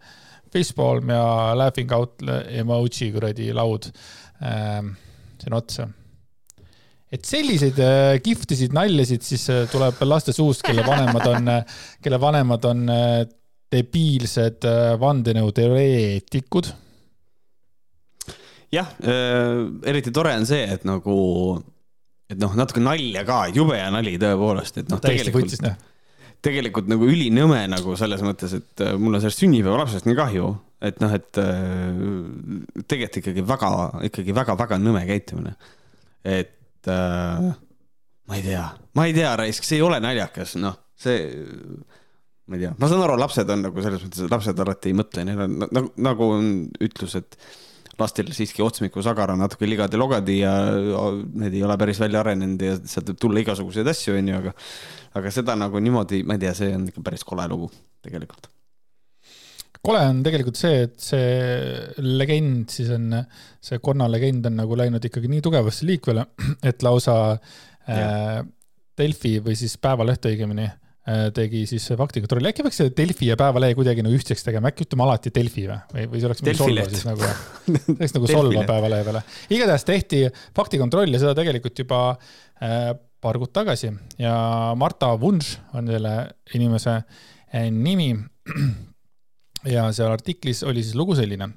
facepalm 0.53 1.11
ja 1.11 1.55
laughing 1.57 1.93
out 1.93 2.23
emoji 2.49 3.13
kuradi 3.13 3.53
laud 3.53 3.91
ähm, 4.43 4.95
sinna 5.43 5.57
otsa 5.57 5.89
et 7.15 7.27
selliseid 7.29 7.79
äh, 7.83 8.17
kihvtisid 8.25 8.75
naljasid 8.75 9.23
siis 9.23 9.47
äh, 9.53 9.65
tuleb 9.71 10.01
laste 10.07 10.35
suust, 10.35 10.65
kelle 10.67 10.85
vanemad 10.87 11.27
on, 11.31 11.51
äh, 11.53 11.81
kelle 12.03 12.21
vanemad 12.21 12.71
on 12.71 12.87
debiilsed 13.73 14.67
vandenõuteoreetikud. 15.01 16.73
jah 18.75 18.91
äh,, 19.07 19.63
eriti 19.91 20.13
tore 20.15 20.35
on 20.39 20.47
see, 20.49 20.67
et 20.77 20.85
nagu, 20.89 21.17
et 22.31 22.39
noh, 22.41 22.55
natuke 22.59 22.83
nalja 22.83 23.25
ka, 23.29 23.45
jube 23.55 23.79
hea 23.79 23.91
nali 23.95 24.17
tõepoolest, 24.21 24.83
et 24.83 24.93
noh, 24.93 25.03
tegelikult, 25.03 25.55
tegelikult 26.45 26.91
nagu 26.91 27.09
ülinõme 27.09 27.65
nagu 27.73 27.97
selles 27.99 28.23
mõttes, 28.27 28.57
et 28.59 28.87
mul 29.01 29.17
on 29.17 29.23
sellest 29.23 29.45
sünnipäevalapsest 29.45 30.09
nii 30.11 30.19
kahju, 30.19 30.51
et 30.85 31.01
noh, 31.03 31.15
et 31.17 31.31
tegelikult 32.91 33.21
ikkagi 33.23 33.47
väga, 33.49 33.71
ikkagi 34.11 34.35
väga-väga 34.37 34.81
nõme 34.83 35.05
käitumine. 35.09 35.55
et 36.25 36.91
äh, 36.91 37.53
ma 38.29 38.39
ei 38.39 38.45
tea, 38.45 38.65
ma 38.97 39.07
ei 39.09 39.15
tea, 39.17 39.35
raisk, 39.41 39.67
see 39.67 39.79
ei 39.81 39.85
ole 39.85 40.01
naljakas, 40.03 40.57
noh, 40.61 40.77
see, 40.97 41.19
ma 42.47 42.57
ei 42.57 42.65
tea, 42.65 42.73
ma 42.79 42.89
saan 42.91 43.05
aru, 43.05 43.19
lapsed 43.21 43.51
on 43.55 43.63
nagu 43.69 43.85
selles 43.85 44.03
mõttes, 44.05 44.25
et 44.25 44.33
lapsed 44.33 44.65
alati 44.65 44.91
ei 44.91 44.97
mõtle, 44.99 45.25
neil 45.29 45.45
on 45.47 45.61
nagu, 45.65 45.93
nagu 46.05 46.31
on 46.37 46.51
ütlus, 46.85 47.17
et 47.21 47.39
lastel 47.99 48.33
siiski 48.35 48.63
otsmikusagar 48.65 49.33
on 49.33 49.41
natuke 49.45 49.69
ligadi-logadi 49.69 50.41
ja 50.41 50.53
need 50.75 51.55
ei 51.55 51.63
ole 51.65 51.77
päris 51.81 52.01
välja 52.03 52.25
arenenud 52.25 52.65
ja 52.65 52.75
sealt 52.81 53.13
võib 53.13 53.21
tulla 53.23 53.45
igasuguseid 53.45 53.89
asju, 53.93 54.17
onju, 54.19 54.41
aga, 54.43 54.55
aga 55.21 55.33
seda 55.35 55.57
nagu 55.59 55.81
niimoodi, 55.81 56.25
ma 56.27 56.37
ei 56.37 56.43
tea, 56.43 56.57
see 56.59 56.75
on 56.75 56.89
ikka 56.91 57.05
päris 57.07 57.25
kole 57.27 57.47
lugu 57.51 57.71
tegelikult. 58.05 58.51
Kole 59.85 60.01
on 60.09 60.23
tegelikult 60.25 60.57
see, 60.57 60.85
et 60.87 60.95
see 61.01 62.05
legend 62.05 62.73
siis 62.73 62.89
on, 62.93 63.11
see 63.63 63.81
konna 63.85 64.09
legend 64.11 64.49
on 64.49 64.57
nagu 64.63 64.79
läinud 64.81 65.05
ikkagi 65.05 65.29
nii 65.31 65.45
tugevasse 65.45 65.87
liikvele, 65.89 66.25
et 66.71 66.85
lausa 66.85 67.19
äh, 67.33 68.41
Delfi 68.99 69.39
või 69.45 69.57
siis 69.61 69.77
Päevaleht 69.83 70.25
õigemini 70.31 70.67
äh, 70.67 70.79
tegi 71.37 71.65
siis 71.69 71.85
faktikontrolli, 72.01 72.49
äkki 72.49 72.65
peaks 72.65 72.79
see 72.81 72.93
Delfi 72.97 73.27
ja 73.29 73.37
Päevalehe 73.37 73.77
kuidagi 73.77 74.05
nagu 74.05 74.17
ühtseks 74.17 74.47
tegema, 74.47 74.71
äkki 74.73 74.87
ütleme 74.87 75.05
alati 75.05 75.33
Delfi 75.35 75.67
või, 75.69 75.81
või, 75.93 76.07
või 76.13 76.23
see 76.23 76.31
oleks 76.31 76.45
mingi 76.47 76.61
solva 76.61 76.87
siis 76.89 77.05
nagu, 77.09 77.33
see 77.67 77.97
oleks 77.99 78.17
nagu 78.17 78.31
solva 78.31 78.63
Päevalehe 78.71 79.09
peale. 79.09 79.25
igatahes 79.53 79.85
tehti 79.89 80.23
faktikontroll 80.57 81.13
ja 81.13 81.21
seda 81.21 81.37
tegelikult 81.37 81.85
juba 81.85 82.01
äh, 82.15 82.95
paar 83.25 83.41
kuud 83.41 83.53
tagasi. 83.57 83.93
Ja 84.21 84.37
Marta 84.77 85.13
Vunš 85.21 85.59
on 85.77 85.89
selle 85.93 86.17
inimese 86.57 86.97
äh, 86.97 87.69
nimi 87.73 88.13
ja 89.69 89.85
seal 89.93 90.13
artiklis 90.13 90.63
oli 90.67 90.83
siis 90.83 90.95
lugu 90.95 91.15
selline. 91.15 91.49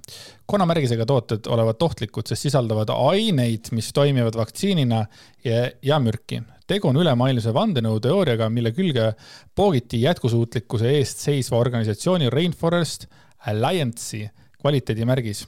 konnamärgisega 0.45 1.05
tooted 1.05 1.47
olevat 1.47 1.81
ohtlikud, 1.83 2.27
sest 2.27 2.47
sisaldavad 2.47 2.91
aineid, 2.93 3.71
mis 3.71 3.91
toimivad 3.93 4.37
vaktsiinina 4.37 5.05
ja, 5.43 5.71
ja 5.81 5.99
mürki. 5.99 6.41
tegu 6.67 6.87
on 6.87 6.97
ülemaailmse 6.97 7.53
vandenõuteooriaga, 7.53 8.49
mille 8.49 8.71
külge 8.71 9.11
poogiti 9.55 10.01
jätkusuutlikkuse 10.01 10.91
eest 10.97 11.23
seisva 11.23 11.57
organisatsiooni 11.57 12.29
Rainforest 12.29 13.07
Alliance'i 13.47 14.29
kvaliteedimärgis. 14.61 15.47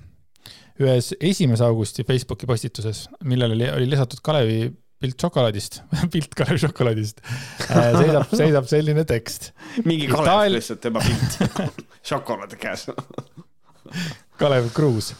ühes 0.79 1.13
esimese 1.19 1.63
augusti 1.63 2.03
Facebooki 2.03 2.45
postituses, 2.47 3.09
millele 3.23 3.73
oli 3.73 3.89
lisatud 3.89 4.19
Kalevi 4.23 4.71
pilt 4.99 5.21
šokolaadist 5.25 5.81
pilt 6.13 6.35
Kalevi 6.37 6.63
šokolaadist, 6.65 7.21
äh, 7.69 7.91
seisab, 7.97 8.33
seisab 8.35 8.71
selline 8.71 9.05
tekst. 9.09 9.51
mingi 9.85 10.07
Kalev 10.11 10.27
Itaal... 10.27 10.55
lihtsalt 10.57 10.81
tema 10.83 11.03
pilt 11.05 11.37
šokolaadi 12.11 12.59
käes 12.59 12.89
Kalev 14.39 14.69
Kruus. 14.75 15.13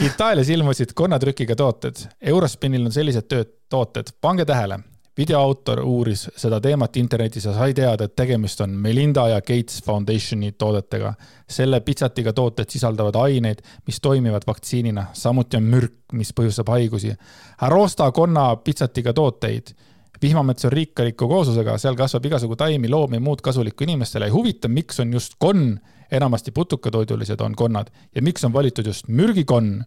Itaalias 0.00 0.48
ilmusid 0.48 0.94
konnatrükiga 0.96 1.54
tooted. 1.58 1.98
Eurospinil 2.32 2.86
on 2.88 2.94
sellised 2.94 3.26
tööd, 3.28 3.50
tooted, 3.70 4.14
pange 4.22 4.46
tähele 4.48 4.80
videoautor 5.18 5.80
uuris 5.84 6.28
seda 6.36 6.60
teemat 6.60 6.96
internetis 6.96 7.44
ja 7.44 7.54
sai 7.54 7.74
teada, 7.74 8.06
et 8.06 8.16
tegemist 8.16 8.60
on 8.60 8.70
Melinda 8.70 9.26
ja 9.28 9.40
Gates 9.40 9.82
Foundationi 9.84 10.52
toodetega. 10.52 11.14
selle 11.50 11.80
pitsatiga 11.80 12.32
tooted 12.32 12.70
sisaldavad 12.70 13.14
aineid, 13.14 13.58
mis 13.86 14.00
toimivad 14.00 14.42
vaktsiinina, 14.46 15.06
samuti 15.12 15.56
on 15.56 15.62
mürk, 15.62 15.94
mis 16.12 16.32
põhjustab 16.32 16.70
haigusi. 16.70 17.14
ära 17.62 17.76
osta 17.76 18.10
konna 18.12 18.56
pitsatiga 18.56 19.12
tooteid. 19.12 19.74
vihmamets 20.22 20.64
on 20.64 20.72
rikkaliku 20.72 21.28
kooslusega, 21.28 21.78
seal 21.78 21.96
kasvab 21.96 22.26
igasugu 22.26 22.56
taimi, 22.56 22.88
loomi 22.88 23.18
muud 23.18 23.40
kasulikku 23.40 23.84
inimestele. 23.84 24.24
ei 24.24 24.30
huvita, 24.30 24.68
miks 24.68 25.00
on 25.00 25.12
just 25.12 25.34
konn, 25.38 25.78
enamasti 26.10 26.50
putukatoidulised 26.50 27.40
on 27.40 27.54
konnad 27.54 27.90
ja 28.14 28.22
miks 28.22 28.44
on 28.44 28.52
valitud 28.52 28.86
just 28.86 29.08
mürgikonn 29.08 29.82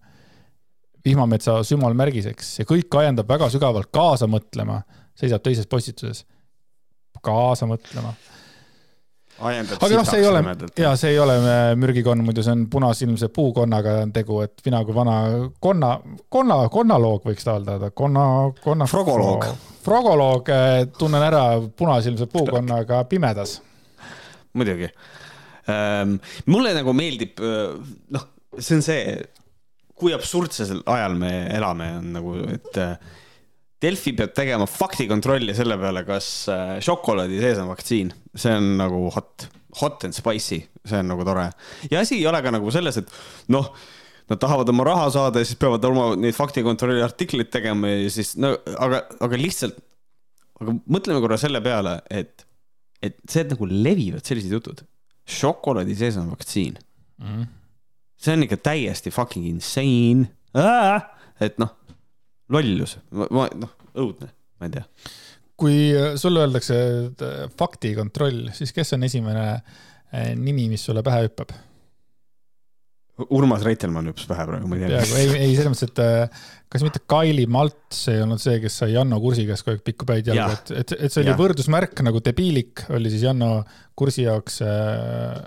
vihmametsa 1.05 1.63
sümbolmärgiseks. 1.63 2.55
see 2.55 2.65
kõik 2.65 2.99
ajendab 2.99 3.27
väga 3.27 3.49
sügavalt 3.49 3.91
kaasa 3.91 4.27
mõtlema 4.27 4.81
seisab 5.19 5.43
teises 5.45 5.69
postituses 5.69 6.23
kaasa 7.23 7.67
mõtlema. 7.69 8.13
aga 9.43 9.97
noh, 9.97 10.05
see 10.07 10.21
ei 10.21 10.27
ole, 10.29 10.41
ja 10.79 10.93
see 10.99 11.13
ei 11.13 11.19
ole 11.19 11.35
äh, 11.41 11.61
mürgikonn, 11.79 12.23
muidu 12.25 12.43
see 12.45 12.53
on 12.53 12.65
punasilmse 12.71 13.29
puukonnaga 13.33 13.97
on 14.05 14.13
tegu, 14.15 14.39
et 14.45 14.61
mina 14.65 14.83
kui 14.85 14.95
vana 14.95 15.15
konna, 15.63 15.95
konna, 16.31 16.59
konnaloog 16.73 17.25
võiks 17.27 17.47
ta 17.47 17.57
öelda, 17.57 17.91
konna, 17.97 18.25
konna. 18.63 18.87
frogoloog. 18.89 19.49
frogoloog, 19.83 20.53
äh, 20.53 20.77
tunnen 20.97 21.25
ära 21.25 21.43
punasilmse 21.77 22.29
puukonnaga 22.31 23.03
pimedas. 23.09 23.59
muidugi 24.53 24.91
ähm,. 25.69 26.19
mulle 26.45 26.75
nagu 26.77 26.93
meeldib, 26.95 27.41
äh, 27.41 27.73
noh, 28.15 28.29
see 28.59 28.77
on 28.77 28.85
see, 28.85 29.17
kui 29.97 30.13
absurdsel 30.13 30.85
ajal 30.85 31.17
me 31.17 31.33
elame, 31.57 31.89
on 31.97 32.15
nagu, 32.19 32.37
et 32.53 32.79
Delfi 33.83 34.13
peab 34.15 34.31
tegema 34.35 34.67
faktikontrolli 34.69 35.55
selle 35.57 35.75
peale, 35.81 36.05
kas 36.07 36.27
äh, 36.51 36.77
šokolaadi 36.83 37.41
sees 37.41 37.59
on 37.59 37.71
vaktsiin. 37.71 38.13
see 38.35 38.53
on 38.55 38.69
nagu 38.79 39.01
hot, 39.13 39.47
hot 39.81 40.05
and 40.07 40.15
spicy, 40.15 40.61
see 40.87 41.01
on 41.01 41.11
nagu 41.11 41.25
tore. 41.27 41.49
ja 41.91 42.03
asi 42.03 42.15
ei 42.21 42.27
ole 42.29 42.39
ka 42.45 42.53
nagu 42.53 42.71
selles, 42.71 43.01
et 43.01 43.11
noh, 43.53 43.67
nad 44.31 44.39
tahavad 44.39 44.71
oma 44.71 44.85
raha 44.87 45.09
saada 45.17 45.43
ja 45.43 45.49
siis 45.49 45.59
peavad 45.59 45.83
oma 45.89 46.13
neid 46.15 46.35
faktikontrolli 46.37 47.03
artikleid 47.03 47.51
tegema 47.51 47.91
ja 47.91 48.13
siis 48.13 48.37
no 48.39 48.53
aga, 48.77 49.03
aga 49.25 49.41
lihtsalt, 49.41 49.75
aga 50.61 50.77
mõtleme 50.95 51.19
korra 51.25 51.37
selle 51.41 51.59
peale, 51.65 51.97
et, 52.07 52.47
et 53.03 53.19
see, 53.27 53.43
et 53.43 53.51
nagu 53.51 53.67
levivad 53.67 54.23
sellised 54.23 54.55
jutud. 54.55 54.85
šokolaadi 55.27 55.95
sees 55.95 56.15
on 56.19 56.31
vaktsiin 56.31 56.79
mm.. 57.19 57.45
see 58.19 58.37
on 58.37 58.47
ikka 58.47 58.61
täiesti 58.71 59.11
fucking 59.11 59.51
insane. 59.51 60.31
et 61.43 61.59
noh 61.59 61.82
lollus, 62.51 62.97
ma 63.15 63.47
noh, 63.55 63.75
õudne, 63.95 64.31
ma 64.59 64.69
ei 64.69 64.73
tea. 64.77 64.85
kui 65.63 65.77
sulle 66.19 66.43
öeldakse 66.43 66.79
äh, 67.07 67.43
faktikontroll, 67.59 68.49
siis 68.57 68.73
kes 68.75 68.95
on 68.97 69.05
esimene 69.07 69.45
äh, 69.53 70.33
nimi, 70.35 70.67
mis 70.71 70.83
sulle 70.83 71.05
pähe 71.05 71.27
hüppab? 71.27 71.53
Urmas 73.29 73.61
Reitelmann 73.61 74.09
hüppas 74.09 74.25
pähe 74.25 74.45
praegu, 74.49 74.67
ma 74.67 74.77
ei 74.79 74.89
tea. 74.89 75.01
ei, 75.21 75.33
ei 75.45 75.55
selles 75.55 75.69
mõttes, 75.69 75.91
et 75.91 75.99
äh, 76.01 76.45
kas 76.73 76.85
mitte 76.85 77.03
Kaili 77.09 77.45
Malts 77.45 78.07
ei 78.11 78.23
olnud 78.23 78.41
see, 78.41 78.57
kes 78.63 78.79
sai 78.81 78.95
Janno 78.95 79.19
Kursi 79.21 79.45
käest 79.47 79.65
kogu 79.65 79.77
aeg 79.77 79.83
pikku 79.85 80.07
päid 80.09 80.31
jalga, 80.31 80.57
et, 80.57 80.71
et, 80.81 80.95
et 80.97 81.13
see 81.13 81.21
oli 81.21 81.31
ja. 81.31 81.37
võrdusmärk 81.37 82.01
nagu 82.07 82.21
debiilik 82.25 82.87
oli 82.97 83.13
siis 83.13 83.27
Janno 83.27 83.51
Kursi 83.99 84.25
jaoks 84.25 84.57
äh, 84.65 85.37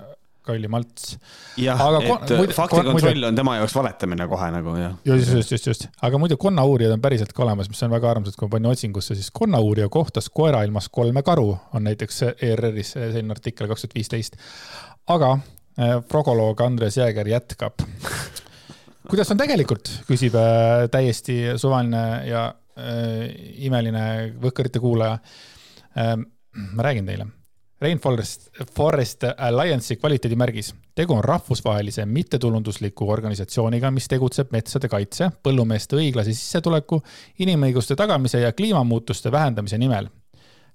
Kaili 0.47 0.69
Malts. 0.71 1.17
jah, 1.59 1.81
et 1.99 2.31
muide, 2.37 2.55
faktikontroll 2.55 3.27
on 3.29 3.37
tema 3.37 3.57
jaoks 3.59 3.75
valetamine 3.75 4.27
kohe 4.31 4.49
nagu 4.53 4.75
jah. 4.79 4.95
just, 5.05 5.33
just, 5.33 5.53
just, 5.55 5.69
just, 5.71 5.87
aga 6.07 6.21
muidu 6.21 6.37
konnauurijad 6.41 6.95
on 6.95 7.03
päriselt 7.03 7.33
ka 7.35 7.43
olemas, 7.45 7.69
mis 7.71 7.83
on 7.85 7.93
väga 7.93 8.11
armsad, 8.13 8.37
kui 8.39 8.49
panin 8.51 8.71
otsingusse, 8.71 9.17
siis 9.17 9.29
konnauurija 9.35 9.89
kohtas 9.93 10.29
koerailmas 10.33 10.89
kolme 10.93 11.23
karu 11.27 11.49
on 11.75 11.87
näiteks 11.87 12.23
ERR-is 12.31 12.95
selline 12.97 13.35
artikkel 13.35 13.69
kaks 13.71 13.85
tuhat 13.85 13.97
viisteist. 13.99 14.37
aga 15.07 15.33
äh, 15.37 15.97
frogoloog 16.09 16.61
Andres 16.61 16.97
Jääger 16.97 17.27
jätkab. 17.27 17.83
kuidas 19.11 19.31
on 19.31 19.39
tegelikult, 19.39 19.91
küsib 20.09 20.35
äh, 20.39 20.87
täiesti 20.91 21.39
suvaline 21.55 22.05
ja 22.27 22.47
äh, 22.77 23.27
imeline 23.67 24.07
Võhkarite 24.41 24.83
kuulaja 24.83 25.19
äh,. 25.97 26.15
ma 26.57 26.83
räägin 26.83 27.05
teile 27.05 27.27
Rainforest 27.81 28.49
Forest 28.75 29.23
Alliance'i 29.37 29.95
kvaliteedimärgis. 29.95 30.75
tegu 30.95 31.13
on 31.13 31.23
rahvusvahelise 31.23 32.05
mittetulundusliku 32.05 33.09
organisatsiooniga, 33.09 33.91
mis 33.91 34.07
tegutseb 34.07 34.51
metsade 34.51 34.89
kaitse, 34.89 35.27
põllumeeste 35.43 35.95
õiglase 35.95 36.33
sissetuleku, 36.33 37.01
inimõiguste 37.39 37.95
tagamise 37.95 38.39
ja 38.39 38.51
kliimamuutuste 38.53 39.31
vähendamise 39.31 39.77
nimel. 39.77 40.09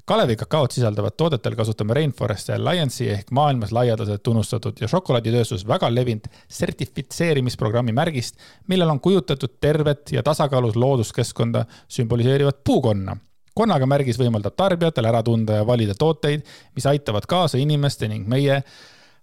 Kalevi 0.05 0.37
kakaot 0.37 0.71
sisaldavat 0.71 1.17
toodetel 1.17 1.59
kasutame 1.59 1.95
Rainforest 1.95 2.51
Alliance'i 2.55 3.09
ehk 3.17 3.35
maailmas 3.35 3.75
laialdaselt 3.75 4.23
tunnustatud 4.23 4.79
ja 4.81 4.89
šokolaaditööstus 4.89 5.67
väga 5.67 5.91
levinud 5.95 6.31
sertifitseerimisprogrammi 6.49 7.93
märgist, 7.93 8.39
millel 8.69 8.95
on 8.95 9.01
kujutatud 9.01 9.59
tervet 9.61 10.15
ja 10.15 10.23
tasakaalus 10.23 10.77
looduskeskkonda 10.77 11.65
sümboliseerivat 11.89 12.63
puukonna 12.65 13.17
konnaga 13.55 13.87
märgis 13.89 14.19
võimaldab 14.21 14.57
tarbijatel 14.57 15.09
ära 15.09 15.23
tunda 15.23 15.61
ja 15.61 15.67
valida 15.67 15.95
tooteid, 15.99 16.45
mis 16.77 16.87
aitavad 16.89 17.27
kaasa 17.29 17.61
inimeste 17.61 18.09
ning 18.09 18.29
meie 18.29 18.63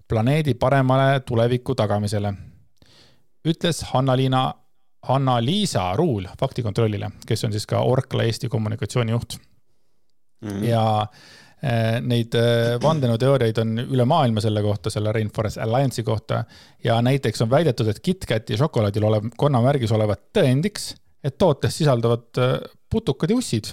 planeedi 0.09 0.53
paremale 0.53 1.19
tuleviku 1.25 1.75
tagamisele. 1.75 2.33
ütles 3.48 3.83
Hanna-Liina, 3.93 4.53
Hanna-Liisa 5.07 5.93
Ruul 5.95 6.25
faktikontrollile, 6.39 7.12
kes 7.27 7.43
on 7.43 7.51
siis 7.51 7.65
ka 7.65 7.79
Orkla 7.79 8.24
Eesti 8.24 8.50
kommunikatsioonijuht 8.50 9.38
mm. 10.41 10.50
-hmm. 10.50 10.63
ja 10.63 11.07
eh, 11.63 12.01
neid 12.01 12.36
eh, 12.36 12.75
vandenõuteooriaid 12.83 13.62
on 13.62 13.77
üle 13.79 14.05
maailma 14.05 14.41
selle 14.41 14.62
kohta, 14.62 14.89
selle 14.89 15.12
Rainforest 15.12 15.57
Alliance'i 15.57 16.03
kohta 16.03 16.43
ja 16.83 17.01
näiteks 17.01 17.41
on 17.41 17.50
väidetud, 17.50 17.88
et 17.88 18.00
KitKati 18.00 18.57
šokolaadil 18.57 19.03
olev 19.03 19.29
konnamärgis 19.38 19.91
olevat 19.91 20.21
tõendiks, 20.38 20.95
et 21.24 21.38
tootes 21.38 21.77
sisalduvad 21.77 22.27
eh, 22.38 22.57
putukad 22.89 23.29
ja 23.29 23.38
ussid 23.38 23.71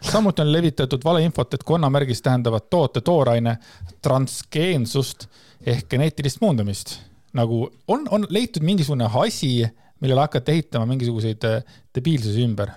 samuti 0.00 0.42
on 0.42 0.52
levitatud 0.52 1.04
valeinfot, 1.04 1.54
et 1.54 1.64
konnamärgis 1.64 2.22
tähendavad 2.22 2.68
toote 2.70 3.00
tooraine 3.00 3.58
transgeensust 4.02 5.26
ehk 5.66 5.88
geneetilist 5.88 6.40
muundamist. 6.40 6.98
nagu 7.32 7.70
on, 7.88 8.08
on 8.10 8.26
leitud 8.28 8.62
mingisugune 8.62 9.06
asi, 9.14 9.66
millele 10.00 10.20
hakati 10.20 10.52
ehitama 10.52 10.86
mingisuguseid 10.86 11.44
äh, 11.44 11.62
debiilsusi 11.94 12.42
ümber. 12.42 12.70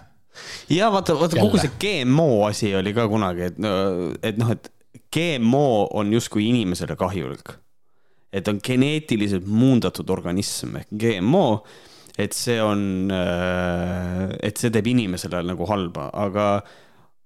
ja 0.70 0.92
vaata, 0.92 1.20
vaata 1.20 1.40
kogu 1.40 1.58
see 1.58 1.72
GMO 1.80 2.46
asi 2.46 2.76
oli 2.76 2.94
ka 2.94 3.08
kunagi, 3.08 3.42
et, 3.42 3.58
et 4.24 4.38
noh, 4.38 4.52
et 4.52 4.72
GMO 5.14 5.88
on 5.94 6.14
justkui 6.14 6.50
inimesele 6.50 6.96
kahjulik. 6.96 7.56
et 8.34 8.48
on 8.48 8.60
geneetiliselt 8.64 9.46
muundatud 9.46 10.10
organism 10.10 10.76
ehk 10.76 10.88
GMO, 11.00 11.64
et 12.18 12.36
see 12.38 12.60
on, 12.62 13.12
äh, 13.12 14.30
et 14.46 14.60
see 14.60 14.72
teeb 14.74 14.90
inimesele 14.94 15.42
nagu 15.48 15.68
halba, 15.70 16.10
aga 16.14 16.48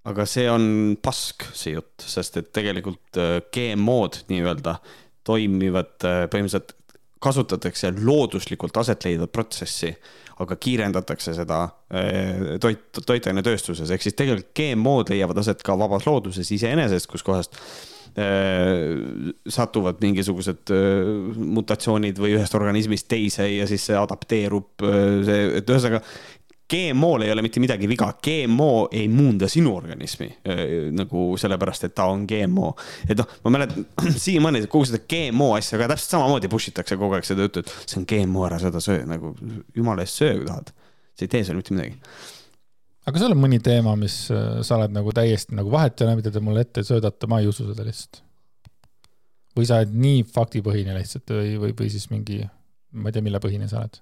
aga 0.08 0.24
see 0.24 0.46
on 0.48 0.96
pask, 1.04 1.50
see 1.52 1.74
jutt, 1.74 2.06
sest 2.08 2.40
et 2.40 2.54
tegelikult 2.56 3.20
äh, 3.20 3.42
GMO-d 3.52 4.24
nii-öelda 4.32 4.78
toimivad 5.28 6.08
äh, 6.08 6.22
põhimõtteliselt 6.32 6.72
kasutatakse 7.20 7.92
looduslikult 7.98 8.78
aset 8.80 9.04
leidvat 9.04 9.34
protsessi, 9.34 9.90
aga 10.38 10.54
kiirendatakse 10.62 11.34
seda 11.34 11.64
toit, 12.62 12.84
toitainetööstuses, 12.94 13.90
ehk 13.90 14.04
siis 14.06 14.14
tegelikult 14.14 14.52
GMO-d 14.54 15.16
leiavad 15.16 15.42
aset 15.42 15.64
ka 15.66 15.74
vabas 15.82 16.06
looduses 16.06 16.52
iseenesest, 16.54 17.10
kuskohast 17.10 17.58
satuvad 18.18 20.00
mingisugused 20.02 20.72
mutatsioonid 21.38 22.18
või 22.18 22.32
ühest 22.34 22.56
organismist 22.58 23.06
teise 23.12 23.46
ja 23.46 23.68
siis 23.70 23.84
see 23.86 23.98
adapteerub, 24.00 24.72
see, 25.28 25.44
et 25.60 25.70
ühesõnaga 25.70 26.02
GMO-l 26.74 27.24
ei 27.24 27.32
ole 27.32 27.42
mitte 27.46 27.62
midagi 27.64 27.88
viga, 27.88 28.10
GMO 28.24 28.90
ei 28.92 29.08
muunda 29.08 29.48
sinu 29.48 29.72
organismi 29.78 30.28
äh, 30.28 30.64
nagu 30.92 31.30
sellepärast, 31.40 31.88
et 31.88 31.96
ta 31.96 32.10
on 32.12 32.26
GMO. 32.28 32.74
et 33.08 33.16
noh, 33.18 33.30
ma 33.46 33.54
mäletan 33.56 33.86
siiamaani 34.26 34.66
kogu 34.68 34.90
seda 34.90 35.00
GMO 35.08 35.54
asja 35.56 35.80
ka 35.80 35.88
täpselt 35.94 36.18
samamoodi 36.18 36.52
push 36.52 36.74
itakse 36.74 36.98
kogu 37.00 37.16
aeg 37.16 37.28
seda 37.28 37.48
juttu, 37.48 37.64
et 37.64 37.72
see 37.86 38.02
on 38.02 38.08
GMO, 38.10 38.44
ära 38.50 38.60
seda 38.60 38.84
söö, 38.84 39.06
nagu 39.08 39.32
jumala 39.76 40.04
eest 40.04 40.20
söö, 40.20 40.42
kui 40.42 40.50
tahad. 40.50 40.74
see 41.16 41.30
ei 41.30 41.32
tee 41.38 41.46
sulle 41.48 41.62
mitte 41.62 41.78
midagi. 41.78 41.96
Aga 43.08 43.22
sul 43.22 43.36
on 43.36 43.42
mõni 43.42 43.60
teema, 43.64 43.96
mis 44.00 44.16
äh, 44.34 44.62
sa 44.68 44.78
oled 44.80 44.96
nagu 44.96 45.14
täiesti 45.16 45.56
nagu 45.58 45.72
vahet 45.74 46.02
ei 46.02 46.08
ole, 46.08 46.18
mida 46.20 46.34
te 46.34 46.44
mulle 46.44 46.66
ette 46.68 46.84
söödate, 46.88 47.30
ma 47.32 47.42
ei 47.42 47.50
usu 47.50 47.70
seda 47.70 47.86
lihtsalt. 47.88 48.24
või 49.58 49.66
sa 49.66 49.80
oled 49.82 49.96
nii 49.98 50.26
faktipõhine 50.34 50.98
lihtsalt 50.98 51.34
või, 51.34 51.56
või, 51.62 51.72
või 51.80 51.90
siis 51.94 52.10
mingi, 52.12 52.44
ma 52.94 53.10
ei 53.10 53.16
tea, 53.16 53.26
mille 53.26 53.42
põhine 53.44 53.70
sa 53.72 53.82
oled 53.82 54.02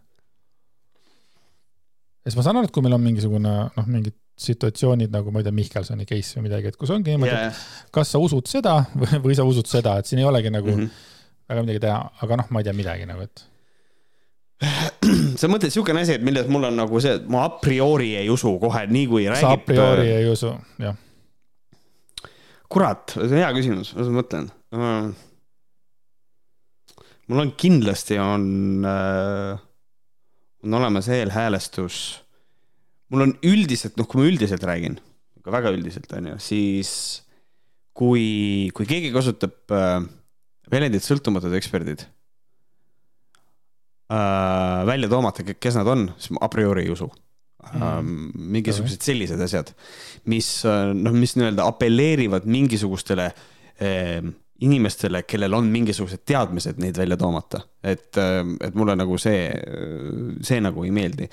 sest 2.26 2.40
ma 2.40 2.46
saan 2.46 2.60
aru, 2.60 2.70
et 2.70 2.74
kui 2.74 2.84
meil 2.86 2.98
on 2.98 3.04
mingisugune 3.04 3.56
noh, 3.70 3.88
mingid 3.88 4.18
situatsioonid 4.42 5.14
nagu 5.14 5.32
ma 5.32 5.40
ei 5.40 5.48
tea, 5.48 5.56
Mihkelsoni 5.56 6.08
case 6.10 6.40
või 6.40 6.50
midagi, 6.50 6.72
et 6.72 6.80
kus 6.80 6.92
ongi 6.92 7.14
niimoodi 7.14 7.32
yeah., 7.32 7.54
et 7.86 7.92
kas 7.96 8.12
sa 8.12 8.20
usud 8.22 8.50
seda 8.52 8.80
või, 9.02 9.22
või 9.30 9.38
sa 9.38 9.46
usud 9.48 9.70
seda, 9.70 10.00
et 10.02 10.10
siin 10.10 10.24
ei 10.24 10.28
olegi 10.28 10.52
nagu 10.52 10.72
mm 10.72 10.82
-hmm. 10.82 11.12
väga 11.52 11.66
midagi 11.68 11.84
teha, 11.86 12.00
aga 12.26 12.40
noh, 12.42 12.50
ma 12.52 12.62
ei 12.62 12.68
tea 12.68 12.76
midagi 12.76 13.08
nagu, 13.08 13.28
et 13.30 13.46
sa 15.40 15.50
mõtled 15.52 15.68
niisugune 15.68 16.04
asi, 16.06 16.16
et 16.16 16.24
milles 16.26 16.48
mul 16.52 16.70
on 16.70 16.78
nagu 16.80 17.02
see, 17.04 17.18
et 17.20 17.28
ma 17.32 17.46
a 17.48 17.52
priori 17.62 18.14
ei 18.20 18.30
usu 18.32 18.56
kohe, 18.62 18.86
nii 18.88 19.10
kui 19.12 19.28
räägib. 19.28 19.44
sa 19.44 19.58
a 19.58 19.62
priori 19.68 20.08
ei 20.16 20.30
usu, 20.32 20.54
jah. 20.82 20.96
kurat, 22.72 23.18
see 23.18 23.28
on 23.28 23.42
hea 23.42 23.52
küsimus, 23.58 23.92
las 23.98 24.12
ma 24.12 24.22
mõtlen. 24.22 24.50
mul 27.28 27.44
on 27.44 27.54
kindlasti 27.60 28.20
on 28.22 28.48
äh, 28.88 29.60
on 30.66 30.80
olemas 30.80 31.12
eelhäälestus. 31.12 32.22
mul 33.10 33.28
on 33.28 33.36
üldiselt, 33.46 34.00
noh, 34.00 34.08
kui 34.10 34.24
ma 34.24 34.32
üldiselt 34.32 34.64
räägin, 34.66 34.98
ikka 35.38 35.52
väga 35.54 35.76
üldiselt 35.76 36.10
on 36.18 36.32
ju, 36.32 36.40
siis 36.42 36.92
kui, 37.96 38.72
kui 38.76 38.88
keegi 38.90 39.12
kasutab 39.14 39.76
äh, 39.76 40.00
väljendit 40.72 41.06
sõltumatud 41.06 41.54
eksperdid 41.60 42.08
äh, 42.08 42.15
välja 44.10 45.10
toomata, 45.10 45.44
kes 45.44 45.78
nad 45.80 45.88
on, 45.90 46.10
siis 46.18 46.36
ma 46.36 46.44
a 46.46 46.50
priori 46.54 46.84
ei 46.86 46.92
usu 46.94 47.08
mm.. 47.74 48.32
mingisugused 48.54 49.02
sellised 49.06 49.42
asjad, 49.42 49.72
mis 50.32 50.50
äh, 50.70 50.92
noh, 50.94 51.16
mis 51.18 51.36
nii-öelda 51.40 51.66
apelleerivad 51.72 52.48
mingisugustele 52.50 53.32
äh, 53.82 54.34
inimestele, 54.66 55.26
kellel 55.28 55.54
on 55.58 55.68
mingisugused 55.68 56.24
teadmised 56.28 56.80
neid 56.80 56.96
välja 56.98 57.18
toomata. 57.20 57.60
et, 57.84 58.18
ähm, 58.18 58.56
et 58.62 58.76
mulle 58.76 58.96
nagu 58.96 59.18
see, 59.18 59.52
see 60.42 60.62
nagu 60.64 60.86
ei 60.86 60.92
meeldi. 60.96 61.28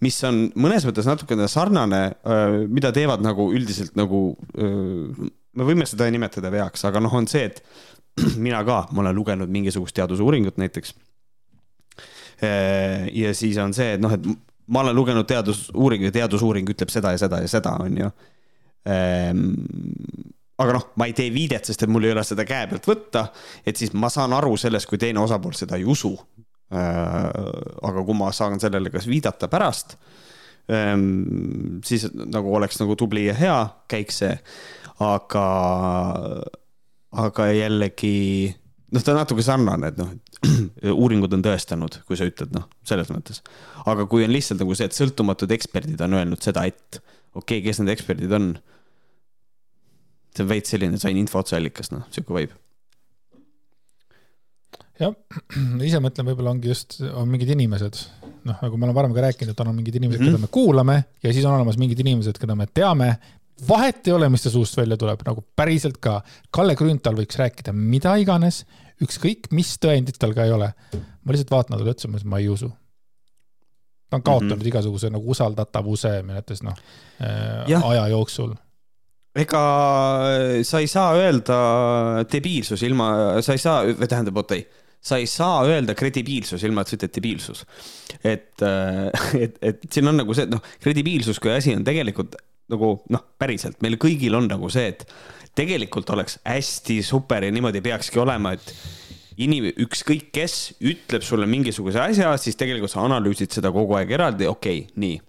mis 0.00 0.18
on 0.28 0.50
mõnes 0.54 0.84
mõttes 0.84 1.08
natukene 1.08 1.48
sarnane, 1.48 2.02
äh, 2.20 2.60
mida 2.68 2.92
teevad 2.92 3.24
nagu 3.24 3.48
üldiselt 3.52 3.96
nagu, 3.96 4.36
äh, 4.58 5.30
me 5.56 5.64
võime 5.64 5.88
seda 5.88 6.10
nimetada 6.10 6.52
veaks, 6.52 6.84
aga 6.84 7.00
noh, 7.00 7.14
on 7.14 7.26
see, 7.26 7.48
et 7.48 7.62
mina 8.46 8.62
ka, 8.64 8.86
ma 8.92 9.06
olen 9.06 9.16
lugenud 9.16 9.52
mingisugust 9.52 9.96
teadusuuringut 9.96 10.60
näiteks. 10.60 10.94
Äh, 12.42 13.06
ja 13.16 13.34
siis 13.34 13.56
on 13.62 13.72
see, 13.76 13.94
et 13.96 14.02
noh, 14.02 14.12
et 14.12 14.26
ma 14.68 14.82
olen 14.82 14.96
lugenud 14.96 15.28
teadusuuringu 15.28 16.10
ja 16.10 16.16
teadusuuring 16.18 16.68
ütleb 16.74 16.90
seda 16.92 17.14
ja 17.14 17.20
seda 17.22 17.40
ja 17.40 17.48
seda, 17.48 17.76
on 17.80 18.00
ju 18.00 18.08
ehm, 18.92 19.44
aga 20.60 20.76
noh, 20.76 20.86
ma 21.00 21.08
ei 21.08 21.14
tee 21.16 21.30
viidet, 21.32 21.68
sest 21.68 21.84
et 21.84 21.92
mul 21.92 22.06
ei 22.08 22.14
ole 22.14 22.24
seda 22.26 22.44
käe 22.48 22.66
pealt 22.70 22.88
võtta, 22.88 23.26
et 23.66 23.78
siis 23.78 23.92
ma 23.96 24.10
saan 24.12 24.34
aru 24.36 24.56
sellest, 24.60 24.88
kui 24.88 25.00
teine 25.00 25.20
osapool 25.22 25.56
seda 25.56 25.78
ei 25.78 25.84
usu. 25.88 26.12
Äh, 26.74 27.26
aga 27.86 28.02
kui 28.02 28.16
ma 28.18 28.32
saan 28.34 28.58
sellele 28.58 28.90
kas 28.90 29.06
viidata 29.06 29.46
pärast, 29.48 29.94
ähm, 30.72 31.78
siis 31.86 32.08
nagu 32.16 32.54
oleks 32.58 32.80
nagu 32.80 32.96
tubli 32.98 33.28
ja 33.28 33.36
hea 33.38 33.58
käik 33.86 34.10
see, 34.10 34.32
aga, 35.04 35.46
aga 37.22 37.46
jällegi 37.54 38.16
noh, 38.90 39.04
ta 39.04 39.14
on 39.14 39.20
natuke 39.20 39.44
sarnane, 39.46 39.92
et 39.92 40.00
noh, 40.00 40.10
uuringud 40.92 41.32
on 41.32 41.42
tõestanud, 41.44 42.00
kui 42.06 42.18
sa 42.18 42.28
ütled, 42.28 42.52
noh, 42.54 42.68
selles 42.86 43.10
mõttes. 43.12 43.42
aga 43.86 44.06
kui 44.10 44.24
on 44.26 44.32
lihtsalt 44.34 44.60
nagu 44.62 44.74
see, 44.74 44.88
et 44.90 44.96
sõltumatud 44.96 45.52
eksperdid 45.56 46.00
on 46.06 46.18
öelnud 46.20 46.42
seda, 46.42 46.66
et 46.66 47.00
okei 47.34 47.60
okay,, 47.60 47.62
kes 47.66 47.82
need 47.82 47.94
eksperdid 47.96 48.32
on 48.36 48.54
see 50.36 50.44
on 50.44 50.52
veits 50.52 50.72
selline, 50.74 51.00
sain 51.00 51.18
info 51.18 51.40
otseallikast, 51.42 51.94
noh, 51.96 52.06
sihuke 52.12 52.36
vibe. 52.36 52.56
jah, 55.00 55.12
ise 55.84 56.00
mõtlen, 56.00 56.28
võib-olla 56.30 56.54
ongi 56.54 56.70
just, 56.70 56.98
on 57.04 57.28
mingid 57.28 57.50
inimesed, 57.52 57.98
noh, 58.48 58.60
nagu 58.62 58.78
me 58.78 58.86
oleme 58.86 58.96
varem 58.96 59.16
ka 59.16 59.26
rääkinud, 59.26 59.52
et 59.52 59.64
on 59.64 59.74
mingid 59.76 59.98
inimesed 60.00 60.22
mm, 60.22 60.30
-hmm. 60.30 60.38
keda 60.38 60.48
me 60.48 60.52
kuulame 60.52 60.96
ja 61.22 61.32
siis 61.32 61.44
on 61.44 61.56
olemas 61.56 61.76
mingid 61.80 62.00
inimesed, 62.04 62.40
keda 62.40 62.56
me 62.56 62.68
teame. 62.72 63.16
vahet 63.68 64.08
ei 64.08 64.12
ole, 64.12 64.28
mis 64.28 64.42
ta 64.42 64.50
suust 64.52 64.76
välja 64.76 64.96
tuleb, 65.00 65.20
nagu 65.24 65.44
päriselt 65.56 65.96
ka. 66.00 66.22
Kalle 66.50 66.74
Grünthal 66.76 67.16
võiks 67.16 67.38
rääkida 67.40 67.72
mida 67.72 68.16
iganes, 68.16 68.66
ükskõik 69.02 69.50
mis 69.52 69.76
tõendit 69.82 70.18
tal 70.18 70.34
ka 70.36 70.46
ei 70.46 70.52
ole. 70.56 70.72
ma 70.94 71.34
lihtsalt 71.34 71.50
vaatan 71.50 71.76
talle 71.76 71.90
otsa, 71.90 72.08
ma 72.08 72.20
ütlen, 72.20 72.30
ma 72.30 72.42
ei 72.42 72.48
usu 72.48 72.70
ta 74.10 74.16
on 74.16 74.22
kaotanud 74.22 74.56
mm 74.56 74.62
-hmm. 74.62 74.68
igasuguse 74.68 75.10
nagu 75.10 75.30
usaldatavuse 75.30 76.12
arvates 76.22 76.62
noh 76.62 76.78
aja 77.90 78.08
jooksul 78.08 78.54
ega 79.36 79.62
äh, 80.32 80.64
sa 80.64 80.80
ei 80.80 80.88
saa 80.90 81.12
öelda 81.18 81.58
debiilsus 82.32 82.82
ilma, 82.82 83.10
sa 83.44 83.56
ei 83.56 83.62
saa, 83.62 83.84
või 83.84 84.08
tähendab, 84.08 84.40
oota 84.40 84.56
ei, 84.56 84.64
sa 85.00 85.20
ei 85.20 85.28
saa 85.30 85.62
öelda 85.68 85.94
kredibiilsus 85.98 86.64
ilma, 86.66 86.82
et 86.82 86.90
sa 86.90 86.98
ütled 86.98 87.14
debiilsus. 87.18 87.64
et, 88.24 88.54
äh, 88.62 89.24
et, 89.44 89.58
et 89.60 89.88
siin 89.92 90.08
on 90.08 90.22
nagu 90.22 90.36
see, 90.36 90.48
et 90.48 90.54
noh, 90.54 90.62
kredibiilsus 90.82 91.40
kui 91.42 91.52
asi 91.52 91.76
on 91.76 91.84
tegelikult 91.86 92.38
nagu 92.72 92.96
noh, 93.12 93.26
päriselt 93.38 93.82
meil 93.84 93.98
kõigil 94.02 94.34
on 94.34 94.48
nagu 94.50 94.70
see, 94.72 94.88
et 94.94 95.04
tegelikult 95.56 96.10
oleks 96.12 96.38
hästi 96.44 97.00
super 97.02 97.44
ja 97.44 97.52
niimoodi 97.52 97.80
peakski 97.84 98.20
olema, 98.20 98.52
et 98.56 98.74
inim-, 99.40 99.70
ükskõik 99.86 100.28
kes 100.34 100.76
ütleb 100.84 101.24
sulle 101.24 101.48
mingisuguse 101.50 102.02
asja, 102.02 102.34
siis 102.40 102.58
tegelikult 102.60 102.92
sa 102.92 103.04
analüüsid 103.06 103.56
seda 103.56 103.72
kogu 103.72 103.96
aeg 103.96 104.12
eraldi, 104.18 104.48
okei 104.50 104.84
okay,, 104.84 105.00
nii. 105.00 105.22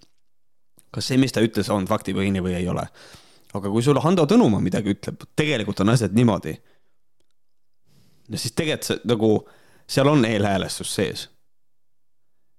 kas 0.94 1.08
see, 1.10 1.20
mis 1.20 1.32
ta 1.32 1.44
ütles, 1.44 1.70
on 1.72 1.88
faktipõhine 1.88 2.44
või 2.44 2.58
ei 2.60 2.68
ole 2.68 2.86
aga 3.54 3.70
kui 3.72 3.82
sulle 3.84 4.02
Hando 4.04 4.26
Tõnumaa 4.28 4.60
midagi 4.62 4.92
ütleb, 4.94 5.24
tegelikult 5.36 5.80
on 5.84 5.94
asjad 5.94 6.14
niimoodi. 6.16 6.54
no 8.28 8.36
siis 8.36 8.52
tegelikult 8.52 8.88
see 8.88 9.08
nagu, 9.08 9.32
seal 9.88 10.10
on 10.12 10.24
eelhäälestus 10.24 10.94
sees. 10.94 11.28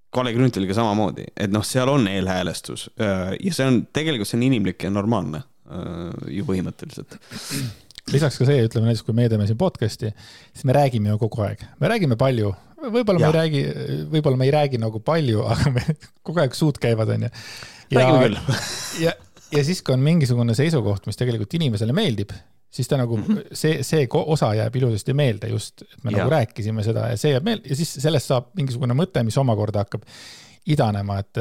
Kalle 0.09 0.33
Grünthaliga 0.33 0.73
samamoodi, 0.73 1.27
et 1.37 1.51
noh, 1.53 1.61
seal 1.65 1.89
on 1.89 2.07
eelhäälestus 2.09 2.89
ja 2.97 3.53
see 3.53 3.67
on, 3.67 3.83
tegelikult 3.93 4.29
see 4.29 4.39
on 4.39 4.47
inimlik 4.47 4.83
ja 4.83 4.89
normaalne 4.89 5.43
ju 5.69 6.47
põhimõtteliselt 6.47 7.19
lisaks 8.13 8.39
ka 8.39 8.47
see, 8.47 8.63
ütleme 8.65 8.89
näiteks, 8.89 9.05
kui 9.05 9.15
meie 9.17 9.29
teeme 9.31 9.45
siin 9.49 9.59
podcast'i, 9.59 10.11
siis 10.53 10.65
me 10.67 10.75
räägime 10.75 11.11
ju 11.13 11.19
kogu 11.21 11.43
aeg, 11.45 11.63
me 11.81 11.91
räägime 11.91 12.17
palju, 12.19 12.51
võib-olla 12.79 13.21
me 13.21 13.27
ei 13.29 13.35
räägi, 13.35 13.63
võib-olla 14.13 14.39
me 14.39 14.47
ei 14.47 14.53
räägi 14.55 14.81
nagu 14.81 15.01
palju, 15.05 15.43
aga 15.53 15.73
me 15.75 15.83
kogu 16.25 16.43
aeg 16.43 16.55
suud 16.57 16.79
käivad, 16.81 17.11
onju. 17.15 17.31
räägime 17.95 18.21
küll. 18.23 18.39
ja, 19.05 19.15
ja 19.55 19.65
siis, 19.67 19.83
kui 19.85 19.95
on 19.97 20.05
mingisugune 20.05 20.55
seisukoht, 20.57 21.09
mis 21.09 21.19
tegelikult 21.19 21.53
inimesele 21.59 21.95
meeldib, 21.95 22.33
siis 22.73 22.89
ta 22.89 22.99
nagu 23.01 23.17
mm, 23.17 23.29
-hmm. 23.29 23.55
see, 23.57 23.83
see 23.83 24.07
osa 24.09 24.51
jääb 24.53 24.75
ilusasti 24.75 25.13
meelde 25.17 25.49
just, 25.49 25.81
et 25.81 26.03
me 26.03 26.11
ja. 26.11 26.19
nagu 26.19 26.29
rääkisime 26.29 26.83
seda 26.85 27.07
ja 27.09 27.17
see 27.17 27.33
jääb 27.33 27.45
meelde 27.45 27.69
ja 27.69 27.75
siis 27.75 27.95
sellest 27.97 28.29
saab 28.29 28.51
mingisugune 28.57 28.93
mõte, 28.93 29.23
mis 29.25 29.37
omakorda 29.41 29.85
hakkab 29.85 30.05
idanema, 30.69 31.17
et 31.19 31.39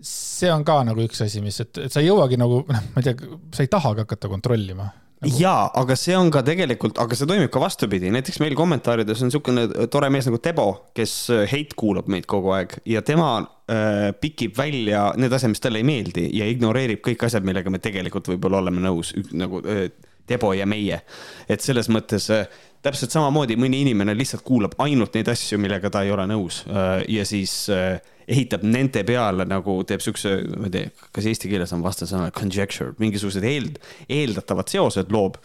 see 0.00 0.50
on 0.52 0.64
ka 0.66 0.80
nagu 0.86 1.04
üks 1.04 1.20
asi, 1.24 1.42
mis, 1.44 1.60
et, 1.62 1.84
et 1.86 1.92
sa 1.92 2.02
ei 2.02 2.08
jõuagi 2.08 2.38
nagu, 2.40 2.64
noh, 2.68 2.90
ma 2.94 3.02
ei 3.02 3.10
tea, 3.10 3.30
sa 3.54 3.64
ei 3.64 3.70
tahagi 3.72 4.04
hakata 4.06 4.30
kontrollima. 4.32 4.90
Nagu.... 5.20 5.36
jaa, 5.36 5.66
aga 5.76 5.96
see 6.00 6.14
on 6.16 6.30
ka 6.32 6.40
tegelikult, 6.46 6.96
aga 7.02 7.16
see 7.16 7.28
toimib 7.28 7.50
ka 7.52 7.60
vastupidi, 7.60 8.08
näiteks 8.14 8.40
meil 8.40 8.54
kommentaarides 8.56 9.20
on 9.20 9.28
niisugune 9.28 9.66
tore 9.92 10.08
mees 10.12 10.24
nagu 10.30 10.38
Tebo, 10.40 10.68
kes 10.96 11.16
heit 11.50 11.74
kuulab 11.76 12.08
meid 12.08 12.24
kogu 12.30 12.54
aeg 12.56 12.78
ja 12.88 13.02
tema 13.04 13.34
äh, 13.68 14.14
pikib 14.16 14.56
välja 14.56 15.10
need 15.20 15.36
asjad, 15.36 15.52
mis 15.52 15.60
talle 15.60 15.82
ei 15.82 15.88
meeldi 15.90 16.24
ja 16.38 16.48
ignoreerib 16.48 17.04
kõik 17.04 17.26
asjad, 17.28 17.44
millega 17.44 17.72
me 17.72 17.82
tegelikult 17.84 18.32
võib-olla 18.32 18.62
oleme 18.64 18.80
nõus, 18.86 19.12
nagu 19.36 19.60
äh, 19.68 19.90
Tebo 20.26 20.52
ja 20.54 20.66
meie. 20.66 21.00
et 21.48 21.60
selles 21.60 21.88
mõttes 21.90 22.28
äh, 22.34 22.46
täpselt 22.82 23.12
samamoodi 23.12 23.56
mõni 23.60 23.82
inimene 23.84 24.14
lihtsalt 24.16 24.44
kuulab 24.46 24.76
ainult 24.78 25.14
neid 25.16 25.28
asju, 25.32 25.58
millega 25.60 25.90
ta 25.90 26.04
ei 26.06 26.12
ole 26.14 26.26
nõus 26.30 26.62
äh, 26.68 27.02
ja 27.08 27.26
siis 27.28 27.54
äh, 27.74 28.00
ehitab 28.30 28.62
nende 28.62 29.02
peale 29.06 29.44
nagu 29.48 29.80
teeb 29.88 30.02
siukse, 30.04 30.36
ma 30.54 30.68
ei 30.68 30.74
tea, 30.74 30.90
kas 31.10 31.26
eesti 31.26 31.50
keeles 31.50 31.72
on 31.74 31.82
vastasõna 31.82 32.30
conjecture, 32.34 32.94
mingisugused 33.02 33.44
eel, 33.44 33.72
eeldatavad 34.06 34.70
seosed 34.70 35.10
loob 35.10 35.40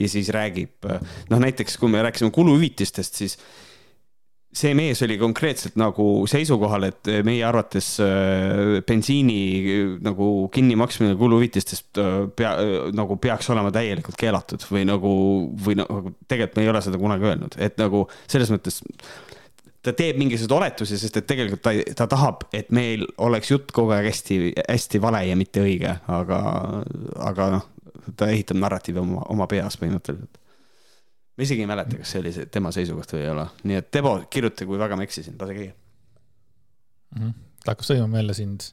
ja 0.00 0.08
siis 0.08 0.30
räägib, 0.32 0.88
noh 1.28 1.42
näiteks 1.42 1.76
kui 1.76 1.92
me 1.92 2.00
rääkisime 2.06 2.32
kuluhüvitistest, 2.32 3.20
siis 3.20 3.36
see 4.50 4.72
mees 4.74 4.98
oli 5.06 5.14
konkreetselt 5.18 5.76
nagu 5.78 6.26
seisukohal, 6.30 6.88
et 6.88 7.10
meie 7.26 7.44
arvates 7.46 7.92
äh, 8.02 8.80
bensiini 8.86 9.38
nagu 10.02 10.48
kinnimaksmine 10.54 11.14
kuluhüvitistest 11.20 12.00
äh, 12.02 12.16
pea, 12.36 12.56
nagu 12.96 13.16
peaks 13.22 13.50
olema 13.54 13.70
täielikult 13.74 14.18
keelatud 14.18 14.66
või 14.70 14.86
nagu, 14.90 15.12
või 15.66 15.78
nagu 15.78 16.14
tegelikult 16.26 16.58
me 16.58 16.66
ei 16.66 16.72
ole 16.72 16.82
seda 16.82 17.00
kunagi 17.00 17.30
öelnud, 17.30 17.58
et 17.62 17.78
nagu 17.78 18.06
selles 18.26 18.50
mõttes 18.50 18.82
ta 19.80 19.94
teeb 19.96 20.18
mingisuguseid 20.20 20.56
oletusi, 20.56 20.98
sest 21.00 21.20
et 21.20 21.28
tegelikult 21.30 21.62
ta, 21.64 21.72
ta 22.02 22.08
tahab, 22.10 22.44
et 22.56 22.72
meil 22.74 23.06
oleks 23.22 23.52
jutt 23.52 23.70
kogu 23.76 23.94
aeg 23.96 24.10
hästi, 24.10 24.40
hästi 24.66 25.00
vale 25.02 25.22
ja 25.28 25.38
mitte 25.38 25.62
õige, 25.64 25.94
aga, 26.10 26.40
aga 27.30 27.48
noh, 27.54 27.66
ta 28.16 28.28
ehitab 28.32 28.60
narratiivi 28.60 29.00
oma, 29.00 29.24
oma 29.32 29.48
peas 29.50 29.78
põhimõtteliselt. 29.80 30.39
Ma 31.36 31.46
isegi 31.46 31.64
ei 31.64 31.70
mäleta, 31.70 32.00
kas 32.00 32.14
see 32.14 32.22
oli 32.22 32.32
see 32.36 32.48
tema 32.52 32.72
seisukoht 32.74 33.14
või 33.14 33.22
ei 33.24 33.30
ole, 33.34 33.46
nii 33.68 33.78
et 33.80 33.90
Tebo, 33.94 34.16
kirjuta, 34.32 34.66
kui 34.68 34.80
väga 34.80 34.98
ma 34.98 35.06
eksisin, 35.06 35.38
lase 35.40 35.56
käia 35.56 35.72
mm. 35.72 37.22
-hmm. 37.22 37.38
ta 37.64 37.74
hakkab 37.74 37.88
sõimama 37.88 38.20
jälle 38.20 38.36
sind. 38.36 38.68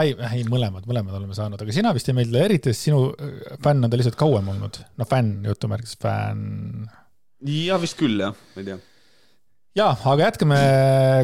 ei, 0.00 0.16
ei 0.32 0.44
mõlemad, 0.50 0.88
mõlemad 0.88 1.20
oleme 1.20 1.38
saanud, 1.38 1.62
aga 1.62 1.76
sina 1.76 1.94
vist 1.94 2.08
ei 2.10 2.18
meeldile 2.18 2.44
eriti, 2.48 2.72
sest 2.74 2.88
sinu 2.88 3.06
äh, 3.12 3.56
fänn 3.64 3.84
on 3.84 3.92
ta 3.92 4.00
lihtsalt 4.00 4.18
kauem 4.20 4.48
olnud. 4.54 4.82
no 4.96 5.08
fänn, 5.08 5.44
jutumärkides 5.46 5.98
fänn. 6.02 6.90
ja 7.46 7.80
vist 7.80 7.98
küll 8.00 8.20
jah, 8.20 8.36
ma 8.54 8.64
ei 8.64 8.70
tea 8.72 8.82
ja, 9.76 9.90
aga 10.08 10.24
jätkame 10.24 10.58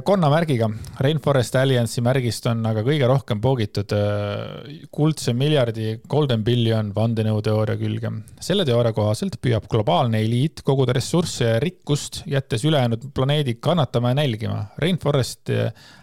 Konna 0.04 0.28
märgiga. 0.32 0.68
Rainforest 1.02 1.56
Alliance'i 1.56 2.04
märgist 2.04 2.46
on 2.50 2.60
aga 2.68 2.84
kõige 2.84 3.08
rohkem 3.08 3.40
poogitud 3.42 3.94
äh, 3.96 4.82
kuldse 4.92 5.34
miljardi 5.36 5.96
golden 6.10 6.44
billion 6.44 6.92
vandenõuteooria 6.96 7.78
külge. 7.80 8.12
selle 8.44 8.66
teooria 8.68 8.92
kohaselt 8.96 9.38
püüab 9.42 9.68
globaalne 9.72 10.20
eliit 10.24 10.62
koguda 10.66 10.96
ressursse 10.96 11.48
ja 11.54 11.62
rikkust, 11.62 12.22
jättes 12.28 12.66
ülejäänud 12.68 13.08
planeedi 13.16 13.56
kannatama 13.60 14.12
ja 14.12 14.20
nälgima. 14.20 14.60
Rainforest 14.82 15.52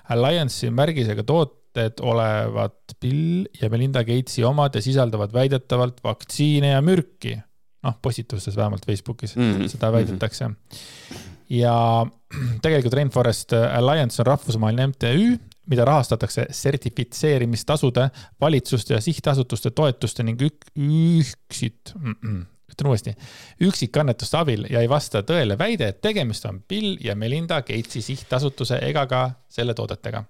Alliance'i 0.09 0.73
märgisega 0.73 1.23
tooted 1.27 2.01
olevat 2.01 2.97
Bill 2.99 3.45
ja 3.61 3.69
Melinda 3.69 4.03
Gatesi 4.03 4.43
omad 4.47 4.73
ja 4.75 4.81
sisaldavad 4.81 5.33
väidetavalt 5.35 6.01
vaktsiine 6.03 6.73
ja 6.73 6.81
mürki. 6.81 7.37
noh, 7.79 7.93
postitustes 8.01 8.57
vähemalt 8.59 8.85
Facebookis 8.85 9.35
mm 9.37 9.53
-hmm. 9.53 9.67
seda 9.71 9.91
väidetakse 9.91 10.47
mm. 10.47 10.55
-hmm 10.55 11.28
ja 11.49 12.05
tegelikult 12.63 12.93
Rainforest 12.93 13.53
Alliance 13.53 14.21
on 14.21 14.25
rahvusvaheline 14.25 14.87
MTÜ, 14.87 15.37
mida 15.69 15.85
rahastatakse 15.85 16.47
sertifitseerimistasude, 16.51 18.09
valitsuste 18.41 18.93
ja 18.93 19.01
sihtasutuste 19.01 19.71
toetuste 19.71 20.23
ning 20.23 20.41
ük, 20.41 20.65
üksit 20.75 21.93
mm, 21.95 22.15
-mm, 22.23 22.39
ütlen 22.73 22.89
uuesti, 22.89 23.13
üksikannetuste 23.61 24.37
abil 24.37 24.65
ja 24.69 24.81
ei 24.81 24.89
vasta 24.89 25.21
tõele 25.21 25.57
väide, 25.57 25.87
et 25.87 26.01
tegemist 26.01 26.45
on 26.45 26.61
Bill 26.67 26.97
ja 27.03 27.15
Melinda 27.15 27.61
Gatesi 27.61 28.01
sihtasutuse 28.01 28.79
ega 28.89 29.05
ka 29.07 29.29
selle 29.49 29.73
toodetega. 29.73 30.23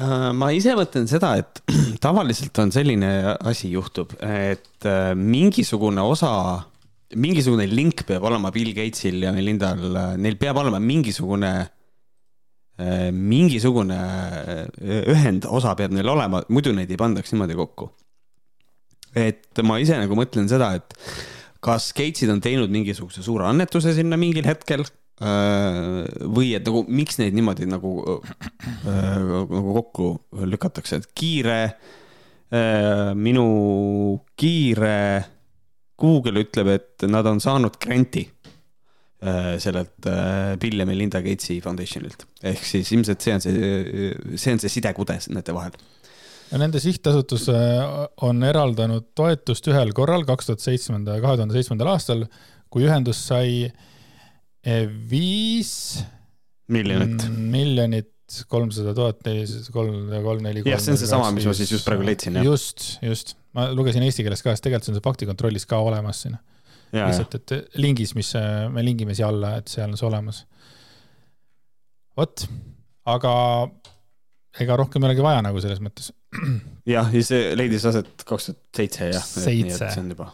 Äh, 0.00 0.30
ma 0.32 0.48
ise 0.56 0.74
mõtlen 0.78 1.08
seda, 1.10 1.34
et 1.36 1.62
tavaliselt 2.06 2.58
on 2.58 2.72
selline 2.72 3.36
asi 3.44 3.70
juhtub, 3.74 4.14
et 4.24 4.88
äh, 4.88 5.12
mingisugune 5.14 6.02
osa 6.02 6.32
mingisugune 7.18 7.66
link 7.70 8.04
peab 8.08 8.24
olema 8.28 8.52
Bill 8.54 8.72
Gatesil 8.76 9.22
ja 9.24 9.32
Melindal, 9.34 9.82
neil 10.20 10.38
peab 10.40 10.60
olema 10.62 10.80
mingisugune, 10.82 11.52
äh, 12.78 13.10
mingisugune 13.12 13.98
äh, 13.98 15.02
ühendosa 15.12 15.74
peab 15.78 15.94
neil 15.96 16.08
olema, 16.12 16.42
muidu 16.52 16.74
neid 16.76 16.90
ei 16.92 17.00
pandaks 17.00 17.34
niimoodi 17.34 17.58
kokku. 17.58 17.90
et 19.12 19.60
ma 19.68 19.76
ise 19.76 19.98
nagu 20.00 20.16
mõtlen 20.16 20.48
seda, 20.48 20.70
et 20.78 20.94
kas 21.62 21.90
Gatesid 21.92 22.30
on 22.32 22.40
teinud 22.40 22.72
mingisuguse 22.72 23.20
suure 23.22 23.44
annetuse 23.44 23.92
sinna 23.92 24.16
mingil 24.16 24.48
hetkel 24.48 24.86
äh, 24.86 26.06
või 26.32 26.54
et 26.56 26.64
nagu 26.64 26.86
miks 26.88 27.20
neid 27.20 27.36
niimoodi 27.36 27.68
nagu, 27.68 27.92
nagu 28.86 29.66
kokku 29.82 30.14
lükatakse, 30.48 31.02
et 31.02 31.12
kiire, 31.16 31.60
minu 33.16 33.44
kiire 34.36 34.96
Google 36.02 36.44
ütleb, 36.44 36.70
et 36.74 37.06
nad 37.10 37.26
on 37.30 37.40
saanud 37.42 37.78
granti 37.82 38.24
äh, 38.26 39.54
sellelt 39.62 40.08
äh, 40.10 40.54
Bill 40.60 40.82
ja 40.82 40.86
Melinda 40.88 41.22
Gatesi 41.24 41.60
Foundationilt. 41.64 42.26
ehk 42.52 42.62
siis 42.66 42.92
ilmselt 42.96 43.24
see 43.24 43.36
on 43.36 43.44
see, 43.44 43.74
see 44.36 44.54
on 44.56 44.62
see 44.62 44.72
sidekude 44.76 45.18
nende 45.32 45.56
vahel. 45.56 45.76
ja 46.50 46.62
nende 46.62 46.82
sihtasutus 46.82 47.48
äh, 47.52 47.84
on 48.28 48.42
eraldanud 48.46 49.12
toetust 49.18 49.70
ühel 49.72 49.94
korral, 49.96 50.26
kaks 50.28 50.50
tuhat 50.50 50.64
seitsmenda, 50.64 51.20
kahe 51.22 51.38
tuhande 51.40 51.58
seitsmendal 51.58 51.94
aastal, 51.94 52.26
kui 52.72 52.88
ühendus 52.88 53.22
sai 53.28 53.70
viis 55.10 55.72
miljonit, 56.70 57.24
miljonit 57.28 58.10
kolmsada 58.48 58.94
tuhat 58.96 59.20
nelisada 59.26 59.74
kolm, 59.74 60.08
kolm, 60.24 60.42
neli. 60.44 60.62
jah, 60.66 60.80
see 60.80 60.94
on 60.94 61.00
seesama, 61.00 61.30
mis 61.36 61.46
ma 61.48 61.54
siis 61.56 61.72
just 61.74 61.86
praegu 61.88 62.06
leidsin, 62.06 62.38
just, 62.46 62.86
just, 63.04 63.34
ma 63.56 63.68
lugesin 63.72 64.04
eesti 64.06 64.24
keeles 64.24 64.42
ka, 64.44 64.54
sest 64.54 64.64
tegelikult 64.66 64.88
see 64.88 64.94
on 64.94 64.98
see 65.00 65.08
faktikontrollis 65.08 65.68
ka 65.68 65.80
olemas 65.84 66.24
siin. 66.24 66.38
lihtsalt, 66.92 67.38
et 67.38 67.78
lingis, 67.80 68.14
mis 68.18 68.34
me 68.72 68.84
lingime 68.84 69.16
siia 69.16 69.30
alla, 69.32 69.56
et 69.60 69.72
seal 69.72 69.90
on 69.90 70.00
see 70.00 70.08
olemas. 70.08 70.44
vot, 72.18 72.46
aga 73.08 73.32
ega 74.60 74.76
rohkem 74.76 75.02
ei 75.02 75.10
olegi 75.10 75.24
vaja 75.24 75.40
nagu 75.44 75.64
selles 75.64 75.80
mõttes. 75.84 76.12
jah, 76.88 77.08
ja 77.12 77.24
see 77.24 77.56
leidis 77.56 77.88
aset 77.88 78.24
kaks 78.28 78.50
tuhat 78.50 78.62
seitse 78.76 79.10
jah. 79.12 79.26
seitse. 79.26 79.88
see 79.88 80.04
on 80.04 80.14
juba 80.14 80.30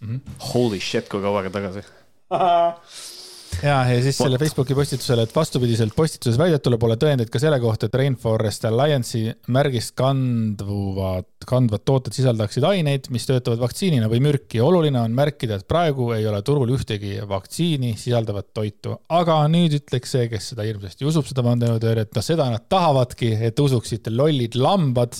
mm 0.00 0.08
-hmm. 0.08 0.40
holy 0.52 0.80
shit, 0.80 1.08
kui 1.08 1.22
kaua 1.22 1.42
aega 1.42 1.50
tagasi 1.50 1.84
ja, 3.62 3.76
ja 3.88 4.02
siis 4.02 4.18
selle 4.18 4.38
Facebooki 4.40 4.74
postitusele, 4.76 5.24
et 5.26 5.34
vastupidiselt 5.34 5.94
postituses 5.96 6.38
väidetule 6.40 6.78
pole 6.80 6.96
tõendeid 7.00 7.30
ka 7.32 7.40
selle 7.42 7.58
kohta, 7.62 7.88
et 7.88 7.98
Rainforest 7.98 8.66
Alliance'i 8.68 9.32
märgist 9.54 9.94
kanduvad, 9.98 11.28
kandvad 11.48 11.84
tooted 11.88 12.16
sisaldaksid 12.16 12.66
aineid, 12.68 13.10
mis 13.14 13.26
töötavad 13.28 13.60
vaktsiinina 13.62 14.10
või 14.12 14.22
mürki. 14.28 14.62
oluline 14.64 15.00
on 15.00 15.14
märkida, 15.16 15.58
et 15.58 15.68
praegu 15.68 16.12
ei 16.16 16.26
ole 16.30 16.40
turul 16.46 16.72
ühtegi 16.76 17.18
vaktsiini 17.28 17.94
sisaldavat 17.98 18.52
toitu, 18.54 18.96
aga 19.08 19.40
nüüd 19.52 19.78
ütleks 19.80 20.16
see, 20.16 20.30
kes 20.32 20.52
seda 20.52 20.66
hirmsasti 20.68 21.08
usub, 21.08 21.28
seda 21.28 21.44
vandenõuteooriat, 21.46 22.14
noh, 22.14 22.24
seda 22.24 22.50
nad 22.52 22.68
tahavadki, 22.68 23.34
et 23.50 23.60
usuksite 23.60 24.14
lollid 24.14 24.58
lambad. 24.58 25.18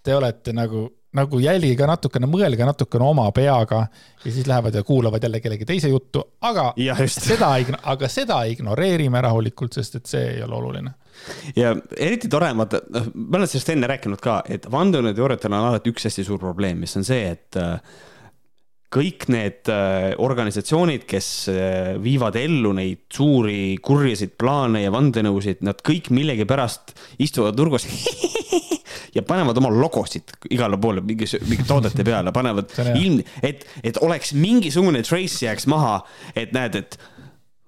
Te 0.00 0.14
olete 0.16 0.54
nagu 0.56 0.86
nagu 1.16 1.40
jälgige 1.42 1.86
natukene, 1.90 2.28
mõelge 2.30 2.66
natukene 2.66 3.06
oma 3.06 3.26
peaga 3.34 3.80
ja 4.24 4.30
siis 4.30 4.46
lähevad 4.46 4.74
ja 4.78 4.82
kuulavad 4.86 5.22
jälle 5.22 5.40
kellegi 5.42 5.66
teise 5.66 5.90
juttu, 5.90 6.22
aga 6.46 6.70
ja, 6.78 6.94
seda, 7.10 7.52
aga 7.92 8.10
seda 8.10 8.42
ignoreerime 8.50 9.22
rahulikult, 9.26 9.74
sest 9.74 9.98
et 9.98 10.12
see 10.12 10.28
ei 10.36 10.44
ole 10.46 10.54
oluline. 10.60 10.92
ja 11.56 11.74
eriti 11.96 12.30
tore, 12.30 12.52
vaata, 12.56 12.82
noh, 12.94 13.10
ma 13.14 13.40
olen 13.40 13.50
sellest 13.50 13.74
enne 13.74 13.90
rääkinud 13.90 14.22
ka, 14.22 14.42
et 14.48 14.70
vandenõuteooriatel 14.70 15.50
on 15.50 15.72
alati 15.72 15.90
üks 15.90 16.06
hästi 16.06 16.26
suur 16.28 16.38
probleem, 16.42 16.78
mis 16.84 16.94
on 17.00 17.06
see, 17.06 17.26
et 17.34 17.58
äh, 17.58 17.74
kõik 18.90 19.26
need 19.30 19.70
äh, 19.70 20.12
organisatsioonid, 20.22 21.06
kes 21.10 21.30
äh, 21.50 21.94
viivad 22.02 22.38
ellu 22.38 22.72
neid 22.76 23.06
suuri 23.12 23.78
kurjasid 23.82 24.34
plaane 24.38 24.84
ja 24.84 24.94
vandenõusid, 24.94 25.62
nad 25.66 25.82
kõik 25.86 26.10
millegipärast 26.14 26.94
istuvad 27.22 27.58
nurgas 27.58 27.86
ja 29.14 29.22
panevad 29.26 29.58
oma 29.58 29.70
logosid 29.74 30.34
igale 30.50 30.78
poole 30.80 31.02
mingi, 31.04 31.28
mingi 31.48 31.66
toodete 31.68 32.04
peale, 32.06 32.32
panevad 32.34 32.72
ilm, 32.94 33.20
et, 33.42 33.66
et 33.82 33.98
oleks 34.04 34.34
mingisugune 34.38 35.02
trace 35.06 35.46
jääks 35.46 35.66
maha, 35.70 36.00
et 36.38 36.54
näed, 36.56 36.78
et 36.80 36.98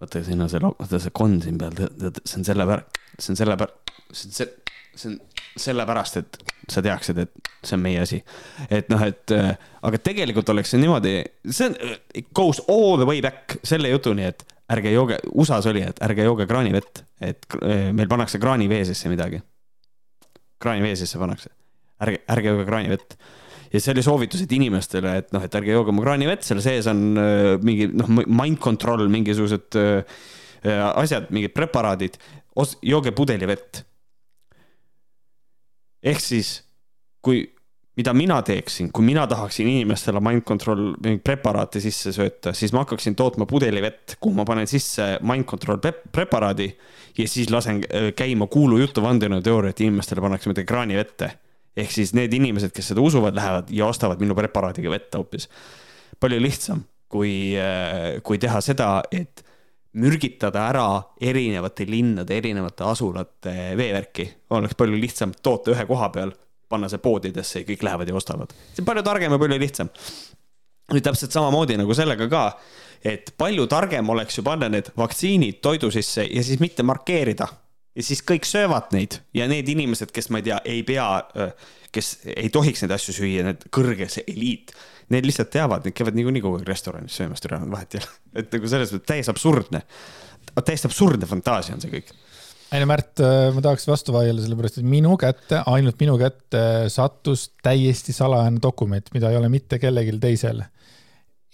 vaata, 0.03 0.23
siin 0.27 0.43
on 0.43 0.51
see, 0.53 0.63
vaata 0.63 1.03
see 1.03 1.15
konn 1.17 1.41
siin 1.45 1.59
peal, 1.61 1.77
see 2.25 2.41
on 2.41 2.49
sellepärast, 2.49 3.03
see 3.19 3.35
on 3.35 3.43
sellepärast, 3.43 3.95
see 4.13 4.31
on 4.31 4.39
see, 4.39 4.49
see 4.95 5.13
on 5.13 5.21
sellepärast, 5.67 6.23
et 6.23 6.57
sa 6.71 6.83
teaksid, 6.85 7.19
et 7.25 7.53
see 7.63 7.77
on 7.77 7.85
meie 7.85 8.01
asi. 8.03 8.23
et 8.71 8.89
noh, 8.93 9.03
et 9.03 9.35
äh, 9.35 9.53
aga 9.83 10.01
tegelikult 10.03 10.49
oleks 10.55 10.75
see 10.75 10.83
niimoodi, 10.83 11.19
see 11.51 11.71
on, 11.71 11.79
it 12.15 12.33
goes 12.35 12.63
all 12.69 12.99
the 13.01 13.09
way 13.09 13.23
back 13.25 13.59
selle 13.67 13.91
jutuni, 13.93 14.31
et 14.31 14.47
ärge 14.73 14.93
jooge, 14.95 15.19
USA-s 15.35 15.67
oli, 15.69 15.83
et 15.85 15.99
ärge 16.07 16.25
jooge 16.25 16.47
kraanivett, 16.49 17.03
et 17.21 17.49
äh, 17.61 17.91
meil 17.93 18.11
pannakse 18.11 18.41
kraanivee 18.43 18.87
sisse 18.89 19.11
midagi 19.13 19.43
kraanivee 20.63 20.97
sisse 20.99 21.21
pannakse. 21.21 21.53
ärge, 22.03 22.23
ärge 22.35 22.51
jooge 22.51 22.67
kraanivett. 22.67 23.17
ja 23.73 23.81
see 23.81 23.95
oli 23.95 24.05
soovitused 24.05 24.53
inimestele, 24.53 25.17
et 25.23 25.33
noh, 25.33 25.45
et 25.45 25.55
ärge 25.61 25.73
jooge 25.75 25.93
oma 25.95 26.05
kraanivett, 26.05 26.45
seal 26.47 26.61
sees 26.65 26.89
on 26.91 27.03
äh, 27.21 27.55
mingi 27.63 27.89
noh, 27.93 28.11
mind 28.27 28.61
control, 28.63 29.07
mingisugused 29.13 29.79
äh, 29.81 30.21
asjad, 30.93 31.31
mingid 31.35 31.55
preparaadid, 31.57 32.19
jooge 32.83 33.15
pudelivett. 33.17 33.85
ehk 36.03 36.21
siis, 36.21 36.57
kui 37.23 37.45
mida 37.97 38.13
mina 38.17 38.39
teeksin, 38.43 38.89
kui 38.93 39.05
mina 39.05 39.27
tahaksin 39.29 39.69
inimestele 39.69 40.21
mind 40.25 40.45
control 40.49 40.95
preparaati 41.25 41.81
sisse 41.85 42.13
sööta, 42.15 42.55
siis 42.57 42.73
ma 42.73 42.87
hakkaksin 42.87 43.17
tootma 43.19 43.47
pudelivett, 43.49 44.17
kuhu 44.21 44.37
ma 44.39 44.47
panen 44.49 44.69
sisse 44.71 45.19
mind 45.29 45.47
control 45.49 45.81
preparaadi 45.83 46.71
ja 47.19 47.29
siis 47.29 47.51
lasen 47.53 47.83
äh, 47.85 48.11
käima 48.17 48.49
kuulujutu 48.53 49.05
vandenõuteooriat, 49.05 49.85
inimestele 49.85 50.25
pannakse 50.25 50.53
midagi 50.53 50.69
kraanivette. 50.69 51.31
ehk 51.77 51.93
siis 51.93 52.11
need 52.13 52.33
inimesed, 52.37 52.73
kes 52.73 52.93
seda 52.93 53.01
usuvad, 53.01 53.37
lähevad 53.37 53.71
ja 53.73 53.87
ostavad 53.89 54.21
minu 54.21 54.35
preparaadiga 54.37 54.91
vett 54.91 55.15
hoopis. 55.15 55.49
palju 56.21 56.41
lihtsam, 56.41 56.85
kui, 57.09 57.57
äh, 57.57 58.23
kui 58.23 58.39
teha 58.39 58.61
seda, 58.61 59.03
et 59.13 59.45
mürgitada 59.93 60.69
ära 60.71 61.03
erinevate 61.21 61.85
linnade, 61.85 62.37
erinevate 62.37 62.85
asulate 62.89 63.75
veevärki, 63.77 64.31
oleks 64.51 64.75
palju 64.75 64.97
lihtsam 64.97 65.35
toota 65.43 65.75
ühe 65.75 65.85
koha 65.87 66.09
peal 66.09 66.33
panna 66.73 66.91
see 66.91 67.03
poodidesse 67.03 67.63
ja 67.63 67.69
kõik 67.69 67.85
lähevad 67.87 68.09
ja 68.09 68.17
ostavad. 68.19 68.55
see 68.73 68.83
on 68.85 68.89
palju 68.89 69.05
targem 69.07 69.35
ja 69.35 69.41
palju 69.43 69.59
lihtsam. 69.61 69.91
nüüd 70.93 71.05
täpselt 71.05 71.33
samamoodi 71.33 71.79
nagu 71.81 71.95
sellega 71.97 72.29
ka, 72.29 72.45
et 73.05 73.35
palju 73.39 73.67
targem 73.71 74.09
oleks 74.13 74.39
ju 74.39 74.45
panna 74.47 74.69
need 74.73 74.91
vaktsiinid 74.99 75.61
toidu 75.65 75.91
sisse 75.95 76.27
ja 76.27 76.43
siis 76.43 76.61
mitte 76.61 76.83
markeerida 76.83 77.49
ja 77.97 78.07
siis 78.07 78.23
kõik 78.27 78.49
söövad 78.49 78.93
neid 78.97 79.21
ja 79.37 79.47
need 79.51 79.69
inimesed, 79.69 80.13
kes 80.15 80.31
ma 80.33 80.41
ei 80.41 80.49
tea, 80.49 80.59
ei 80.69 80.83
pea, 80.87 81.07
kes 81.93 82.15
ei 82.33 82.51
tohiks 82.53 82.85
neid 82.85 82.97
asju 82.97 83.17
süüa, 83.19 83.47
need 83.47 83.69
kõrge 83.75 84.09
see 84.13 84.25
eliit, 84.33 84.73
need 85.13 85.29
lihtsalt 85.29 85.53
teavad, 85.53 85.85
need 85.87 85.97
käivad 85.97 86.17
niikuinii 86.17 86.45
kogu 86.45 86.61
aeg 86.61 86.69
restoranis 86.69 87.17
söömas, 87.21 87.43
türa 87.45 87.61
vahet 87.63 87.97
ei 87.97 88.03
ole. 88.03 88.13
et 88.43 88.57
nagu 88.57 88.71
selles 88.75 88.95
mõttes 88.95 89.09
täiesti 89.13 89.35
absurdne, 89.35 89.83
täiesti 90.61 90.89
absurdne 90.89 91.29
fantaasia 91.29 91.77
on 91.77 91.85
see 91.85 91.93
kõik 91.93 92.15
ei 92.73 92.83
no 92.83 92.89
Märt, 92.89 93.21
äh, 93.21 93.49
ma 93.55 93.63
tahaks 93.65 93.85
vastu 93.89 94.15
vaielda, 94.15 94.45
sellepärast 94.45 94.81
et 94.81 94.89
minu 94.89 95.17
kätte, 95.21 95.61
ainult 95.71 95.99
minu 96.01 96.17
kätte 96.21 96.63
sattus 96.93 97.51
täiesti 97.65 98.15
salajane 98.17 98.63
dokument, 98.63 99.11
mida 99.15 99.33
ei 99.33 99.41
ole 99.41 99.51
mitte 99.53 99.81
kellelgi 99.83 100.17
teisel. 100.23 100.63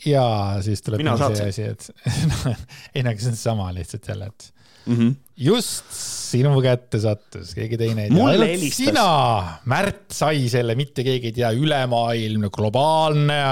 ja 0.07 0.25
siis 0.63 0.85
tuleb 0.87 1.03
see 1.35 1.49
asi, 1.51 1.67
et 1.73 1.89
no, 2.31 2.55
ei 2.95 3.03
no 3.03 3.11
aga 3.11 3.25
see 3.25 3.33
on 3.35 3.41
sama 3.41 3.73
lihtsalt 3.75 4.09
jälle, 4.13 4.31
et 4.31 4.53
mm 4.87 4.97
-hmm. 4.97 5.15
just 5.49 5.91
sinu 5.91 6.55
kätte 6.63 7.01
sattus, 7.03 7.55
keegi 7.55 7.79
teine 7.79 8.07
ei 8.07 8.11
tea. 8.11 8.29
helistas. 8.47 8.77
sina, 8.77 9.59
Märt, 9.65 10.05
sai 10.13 10.49
selle, 10.49 10.79
mitte 10.79 11.03
keegi 11.03 11.33
ei 11.33 11.39
tea, 11.43 11.51
ülemaailmne, 11.51 12.51
globaalne 12.55 13.43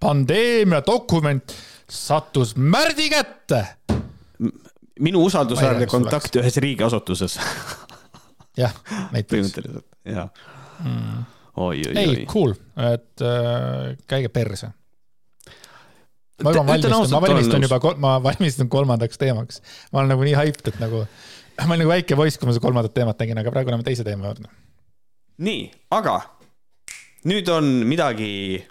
pandeemia 0.00 0.82
dokument 0.86 1.54
sattus 1.88 2.56
Märdi 2.56 3.10
kätte 3.12 3.66
minu 5.02 5.24
usaldusväärne 5.26 5.86
kontakt 5.90 6.36
ühes 6.40 6.56
riigiasutuses 6.62 7.38
jah, 8.56 8.74
näiteks. 9.12 9.54
jah 10.04 10.28
mm.. 10.84 11.24
oi, 11.56 11.82
oi, 11.86 11.92
oi. 11.94 12.02
ei, 12.02 12.26
cool, 12.30 12.54
et 12.92 13.24
äh, 13.24 13.92
käige 14.10 14.28
perse. 14.32 14.72
ma 16.42 16.54
juba 16.54 16.66
valmistun, 16.66 17.14
ma 17.14 17.22
valmistun 17.26 17.68
juba, 17.68 17.94
ma 17.96 18.16
valmistun 18.22 18.68
kolmandaks 18.72 19.18
teemaks. 19.18 19.62
ma 19.92 20.02
olen 20.02 20.14
nagu 20.14 20.26
nii 20.26 20.36
hyped, 20.38 20.74
et 20.74 20.82
nagu, 20.82 21.06
ma 21.62 21.70
olin 21.70 21.84
nagu 21.84 21.94
väike 21.94 22.18
poiss, 22.18 22.38
kui 22.38 22.50
ma 22.50 22.56
seda 22.56 22.66
kolmandat 22.66 22.94
teemat 22.96 23.18
tegin, 23.20 23.40
aga 23.40 23.54
praegu 23.54 23.72
oleme 23.72 23.86
teise 23.86 24.06
teema 24.06 24.30
juurde. 24.30 24.50
nii, 25.42 25.66
aga 25.98 26.20
nüüd 27.30 27.48
on 27.54 27.72
midagi, 27.88 28.62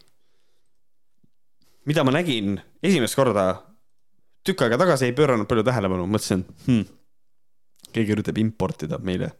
mida 1.89 2.05
ma 2.05 2.15
nägin 2.19 2.59
esimest 2.83 3.17
korda 3.17 3.70
tükk 4.47 4.65
aega 4.65 4.79
tagasi 4.81 5.09
ei 5.09 5.15
pööranud 5.17 5.49
palju 5.49 5.65
tähelepanu, 5.67 6.07
mõtlesin 6.09 6.45
hmm,, 6.67 6.85
keegi 7.91 8.15
üritab 8.15 8.39
importida 8.41 8.99
meile 9.03 9.31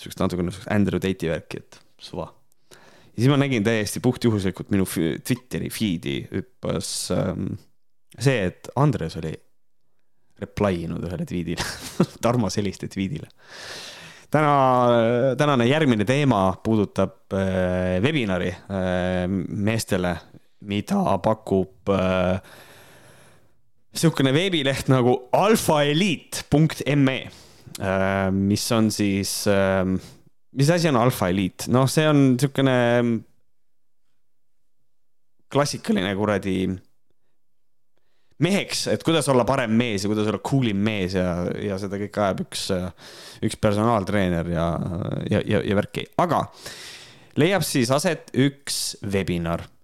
siukest 0.00 0.20
natukene 0.22 0.52
siukest 0.54 0.70
Andrew 0.72 1.02
Tate'i 1.02 1.32
värki, 1.32 1.60
et 1.60 1.80
suva. 2.00 2.30
ja 2.70 3.18
siis 3.18 3.30
ma 3.32 3.38
nägin 3.40 3.66
täiesti 3.66 4.02
puhtjuhuslikult 4.04 4.72
minu 4.72 4.86
Twitteri 4.88 5.70
feed'i 5.72 6.16
hüppas 6.30 6.92
ähm, 7.16 7.52
see, 8.16 8.46
et 8.48 8.70
Andres 8.80 9.18
oli 9.20 9.34
reply 10.40 10.84
inud 10.86 11.04
ühele 11.04 11.26
tweet'ile 11.28 11.66
Tarmo 12.24 12.50
Selliste 12.52 12.88
tweet'ile. 12.88 13.28
täna, 14.32 14.54
tänane 15.38 15.68
järgmine 15.68 16.06
teema 16.08 16.46
puudutab 16.64 17.34
äh, 17.36 17.98
webinari 18.02 18.54
äh, 18.54 19.26
meestele, 19.28 20.16
mida 20.60 21.18
pakub 21.22 21.92
äh, 21.92 22.40
sihukene 23.96 24.32
veebileht 24.34 24.90
nagu 24.92 25.16
alfaeliit.me, 25.34 27.18
äh, 27.80 28.28
mis 28.34 28.66
on 28.76 28.90
siis, 28.94 29.32
äh, 29.50 29.84
mis 30.56 30.70
asi 30.70 30.90
on 30.90 31.00
Alfa 31.00 31.30
Eliit, 31.30 31.66
noh, 31.72 31.88
see 31.90 32.06
on 32.08 32.36
sihukene 32.40 32.76
klassikaline 35.50 36.12
kuradi 36.14 36.68
meheks, 38.40 38.86
et 38.92 39.02
kuidas 39.04 39.28
olla 39.28 39.44
parem 39.44 39.74
mees 39.76 40.04
ja 40.04 40.10
kuidas 40.10 40.28
olla 40.30 40.40
cool 40.46 40.70
im 40.70 40.78
mees 40.86 41.16
ja, 41.18 41.42
ja 41.60 41.76
seda 41.80 41.98
kõike 42.00 42.22
ajab 42.24 42.44
üks, 42.46 42.68
üks 43.44 43.58
personaaltreener 43.60 44.48
ja, 44.54 44.68
ja, 45.28 45.42
ja, 45.44 45.60
ja 45.66 45.76
värki, 45.76 46.06
aga 46.22 46.46
leiab 47.40 47.66
siis 47.66 47.90
aset 47.94 48.32
üks 48.38 49.00
webinar. 49.02 49.66
Ähm, 49.66 49.79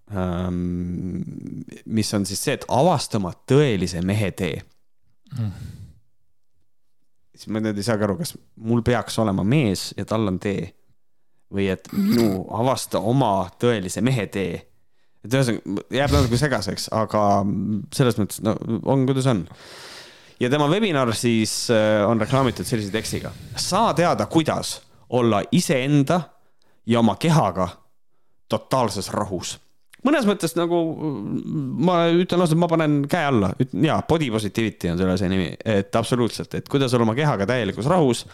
mis 1.86 2.14
on 2.14 2.26
siis 2.26 2.42
see, 2.44 2.54
et 2.54 2.64
avasta 2.70 3.18
oma 3.18 3.32
tõelise 3.50 3.98
mehe 4.06 4.30
tee 4.38 4.60
mm.. 5.34 5.50
siis 7.34 7.48
ma 7.50 7.62
nüüd 7.64 7.78
ei 7.78 7.86
saagi 7.86 8.06
aru, 8.06 8.14
kas 8.20 8.36
mul 8.62 8.84
peaks 8.86 9.18
olema 9.18 9.42
mees 9.42 9.88
ja 9.98 10.06
tal 10.06 10.30
on 10.30 10.38
tee 10.42 10.68
või 11.50 11.66
et 11.74 11.90
minu 11.94 12.44
avasta 12.54 13.02
oma 13.02 13.48
tõelise 13.58 14.02
mehe 14.04 14.28
tee. 14.30 14.62
et 15.24 15.34
ühesõnaga 15.34 15.86
jääb 15.98 16.14
natuke 16.14 16.38
segaseks, 16.38 16.88
aga 16.94 17.26
selles 17.94 18.18
mõttes 18.20 18.42
no 18.46 18.56
on, 18.86 19.04
kuidas 19.10 19.26
on. 19.30 19.44
ja 20.38 20.50
tema 20.50 20.70
webinar 20.70 21.14
siis 21.18 21.66
äh, 21.74 22.06
on 22.06 22.22
reklaamitud 22.22 22.66
sellise 22.66 22.94
tekstiga. 22.94 23.32
saa 23.56 23.94
teada, 23.94 24.26
kuidas 24.26 24.80
olla 25.10 25.42
iseenda 25.50 26.20
ja 26.86 27.02
oma 27.02 27.16
kehaga 27.18 27.68
totaalses 28.48 29.10
rahus 29.10 29.58
mõnes 30.04 30.26
mõttes 30.28 30.54
nagu 30.58 30.80
ma 31.86 31.98
ütlen 32.12 32.42
ausalt, 32.42 32.60
ma 32.60 32.68
panen 32.70 32.98
käe 33.10 33.28
alla, 33.30 33.52
jaa, 33.72 34.00
body 34.08 34.28
positivity 34.34 34.92
on 34.92 35.00
selle 35.00 35.16
asja 35.16 35.30
nimi, 35.32 35.52
et 35.64 35.96
absoluutselt, 35.98 36.54
et 36.58 36.68
kuidas 36.72 36.94
olla 36.94 37.06
oma 37.08 37.16
kehaga 37.18 37.48
täielikus 37.48 37.88
rahus. 37.90 38.26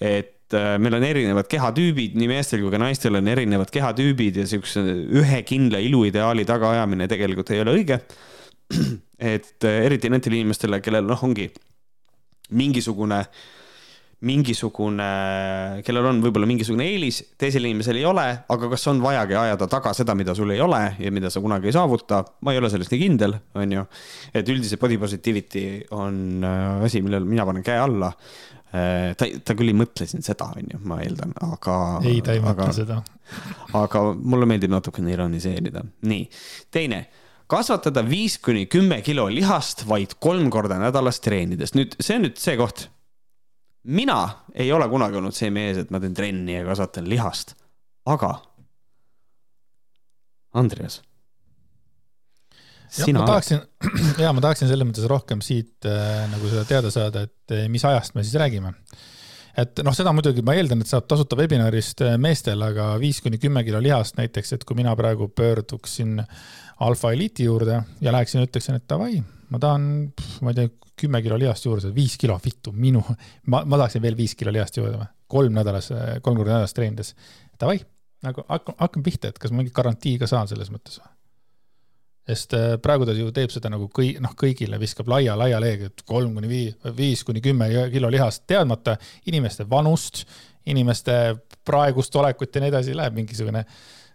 et 0.00 0.54
äh, 0.58 0.74
meil 0.82 0.96
on 0.98 1.04
erinevad 1.06 1.46
kehatüübid, 1.48 2.16
nii 2.18 2.28
meestel 2.28 2.64
kui 2.64 2.72
ka 2.72 2.80
naistel 2.82 3.14
on 3.14 3.28
erinevad 3.30 3.70
kehatüübid 3.72 4.40
ja 4.42 4.46
siukse 4.50 4.82
ühe 5.20 5.42
kindla 5.46 5.78
iluideaali 5.78 6.44
tagaajamine 6.44 7.06
tegelikult 7.08 7.52
ei 7.54 7.62
ole 7.62 7.76
õige. 7.78 8.00
et 9.34 9.68
äh, 9.68 9.84
eriti 9.86 10.10
nendele 10.10 10.40
inimestele, 10.40 10.80
kellel 10.82 11.06
noh, 11.06 11.22
ongi 11.28 11.46
mingisugune 12.50 13.20
äh, 13.22 13.44
mingisugune, 14.24 15.08
kellel 15.84 16.08
on 16.08 16.20
võib-olla 16.24 16.48
mingisugune 16.48 16.86
eelis, 16.88 17.20
teisel 17.40 17.66
inimesel 17.68 17.98
ei 18.00 18.06
ole, 18.08 18.24
aga 18.50 18.70
kas 18.72 18.86
on 18.90 19.02
vajagi 19.04 19.36
ajada 19.38 19.68
taga 19.70 19.92
seda, 19.96 20.16
mida 20.18 20.34
sul 20.36 20.54
ei 20.54 20.62
ole 20.64 20.80
ja 21.00 21.12
mida 21.14 21.30
sa 21.32 21.42
kunagi 21.44 21.70
ei 21.70 21.76
saavuta, 21.76 22.22
ma 22.44 22.54
ei 22.54 22.60
ole 22.60 22.70
selles 22.72 22.90
nii 22.92 23.02
kindel, 23.02 23.36
on 23.60 23.76
ju. 23.76 23.84
et 24.34 24.52
üldiselt 24.54 24.82
body 24.82 24.98
positivity 25.00 25.64
on 25.96 26.44
äh, 26.44 26.84
asi, 26.88 27.02
millele 27.04 27.28
mina 27.28 27.46
panen 27.48 27.64
käe 27.66 27.80
alla. 27.80 28.12
Äh, 28.74 29.12
ta, 29.18 29.28
ta 29.46 29.54
küll 29.54 29.70
ei 29.70 29.76
mõtle 29.78 30.06
siin 30.10 30.24
seda, 30.26 30.48
on 30.56 30.72
ju, 30.72 30.80
ma 30.88 30.98
eeldan, 31.04 31.34
aga. 31.46 31.76
ei, 32.06 32.22
ta 32.24 32.34
ei 32.34 32.42
mõtle 32.44 32.70
seda. 32.74 33.02
aga 33.84 34.06
mulle 34.14 34.48
meeldib 34.50 34.72
natukene 34.72 35.12
ironiseerida, 35.14 35.84
nii, 36.08 36.24
teine 36.74 37.04
kasvatada 37.50 38.00
viis 38.08 38.38
kuni 38.40 38.64
kümme 38.72 39.02
kilo 39.04 39.26
lihast 39.28 39.84
vaid 39.88 40.16
kolm 40.22 40.48
korda 40.50 40.78
nädalas 40.80 41.20
treenides. 41.20 41.74
nüüd 41.76 41.92
see 42.00 42.16
on 42.16 42.24
nüüd 42.26 42.40
see 42.40 42.56
koht 42.58 42.88
mina 43.84 44.18
ei 44.54 44.72
ole 44.72 44.88
kunagi 44.88 45.18
olnud 45.20 45.36
see 45.36 45.50
mees, 45.54 45.78
et 45.80 45.90
ma 45.92 46.00
teen 46.00 46.14
trenni 46.16 46.56
ja 46.56 46.64
kasvatan 46.66 47.08
lihast, 47.08 47.54
aga 48.08 48.34
Andreas. 50.54 51.00
ja 52.98 53.08
ma 53.12 53.26
tahaksin, 53.26 53.60
ja 54.24 54.32
ma 54.32 54.44
tahaksin 54.44 54.70
selles 54.70 54.86
mõttes 54.88 55.08
rohkem 55.10 55.42
siit 55.44 55.88
äh, 55.88 56.24
nagu 56.30 56.48
seda 56.50 56.64
teada 56.68 56.92
saada, 56.94 57.26
et 57.26 57.56
äh, 57.56 57.66
mis 57.72 57.84
ajast 57.84 58.14
me 58.14 58.24
siis 58.24 58.38
räägime. 58.40 58.72
et 59.58 59.82
noh, 59.86 59.94
seda 59.94 60.14
muidugi 60.14 60.42
ma 60.46 60.54
eeldan, 60.56 60.84
et 60.84 60.90
saab 60.90 61.08
tasuta 61.10 61.36
webinarist 61.38 62.04
äh, 62.06 62.16
meestel, 62.18 62.62
aga 62.62 62.94
viis 63.02 63.20
kuni 63.24 63.40
kümme 63.42 63.64
kilo 63.66 63.82
lihast 63.82 64.16
näiteks, 64.20 64.54
et 64.54 64.64
kui 64.64 64.78
mina 64.78 64.94
praegu 64.96 65.28
pöörduksin 65.28 66.22
Alfa 66.84 67.12
Eliiti 67.12 67.44
juurde 67.44 67.82
ja 68.00 68.12
läheksin, 68.14 68.46
ütleksin, 68.46 68.78
et 68.78 68.88
davai, 68.90 69.18
ma 69.54 69.62
tahan, 69.62 69.88
ma 70.42 70.52
ei 70.52 70.58
tea, 70.58 70.74
kümme 71.04 71.22
kilo 71.24 71.38
lihast 71.40 71.66
juurde, 71.66 71.90
viis 71.94 72.18
kilo, 72.20 72.36
vittu, 72.42 72.72
minu, 72.74 73.02
ma, 73.50 73.64
ma 73.64 73.80
tahaksin 73.80 74.02
veel 74.04 74.18
viis 74.18 74.36
kilo 74.38 74.52
lihast 74.54 74.78
juurde 74.78 74.98
või? 75.00 75.10
kolm 75.34 75.56
nädalas, 75.56 75.88
kolm 76.22 76.36
korda 76.38 76.52
nädalas 76.52 76.76
treenides. 76.76 77.14
Davai, 77.58 77.80
nagu 78.22 78.44
hakkame, 78.46 78.76
hakkame 78.78 79.06
pihta, 79.06 79.32
et 79.32 79.40
kas 79.40 79.50
ma 79.50 79.62
mingit 79.62 79.74
garantii 79.74 80.18
ka 80.20 80.28
saan 80.30 80.50
selles 80.50 80.70
mõttes 80.74 81.00
või? 81.00 81.10
sest 82.24 82.54
äh, 82.56 82.76
praegu 82.80 83.04
ta 83.04 83.12
ju 83.12 83.28
teeb 83.36 83.52
seda 83.52 83.68
nagu 83.72 83.90
kõi-, 83.92 84.14
noh, 84.22 84.32
kõigile 84.38 84.78
viskab 84.80 85.10
laia, 85.12 85.34
laia 85.36 85.58
leegi, 85.60 85.90
et 85.90 86.04
kolm 86.08 86.32
kuni 86.38 86.48
viis, 86.48 86.78
viis 86.96 87.24
kuni 87.26 87.42
kümme 87.44 87.68
kilo 87.92 88.08
lihast, 88.12 88.46
teadmata 88.48 88.96
inimeste 89.28 89.66
vanust, 89.68 90.22
inimeste 90.72 91.18
praegust 91.68 92.16
olekut 92.16 92.54
ja 92.54 92.62
nii 92.64 92.72
edasi, 92.72 92.94
läheb 92.96 93.18
mingisugune, 93.18 93.66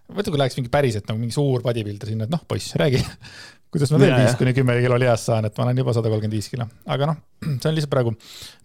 mõtle, 0.09 0.33
kui 0.33 0.41
läheks 0.41 0.57
mingi 0.57 0.73
päriselt 0.73 1.05
nagu 1.09 1.21
mingi 1.21 1.37
suur 1.37 1.61
bodybuilder 1.65 2.09
sinna, 2.09 2.25
et 2.25 2.33
noh, 2.33 2.41
poiss, 2.49 2.73
räägi 2.81 3.03
kuidas 3.73 3.91
ma 3.93 4.01
veel 4.01 4.15
viis 4.17 4.37
kuni 4.39 4.53
kümme 4.57 4.77
kilo 4.81 4.97
lihast 5.01 5.29
saan, 5.29 5.47
et 5.47 5.57
ma 5.57 5.67
olen 5.67 5.83
juba 5.83 5.95
sada 5.95 6.11
kolmkümmend 6.11 6.37
viis 6.37 6.49
kilo, 6.51 6.65
aga 6.89 7.11
noh, 7.11 7.19
see 7.61 7.69
on 7.69 7.75
lihtsalt 7.77 7.93
praegu 7.93 8.15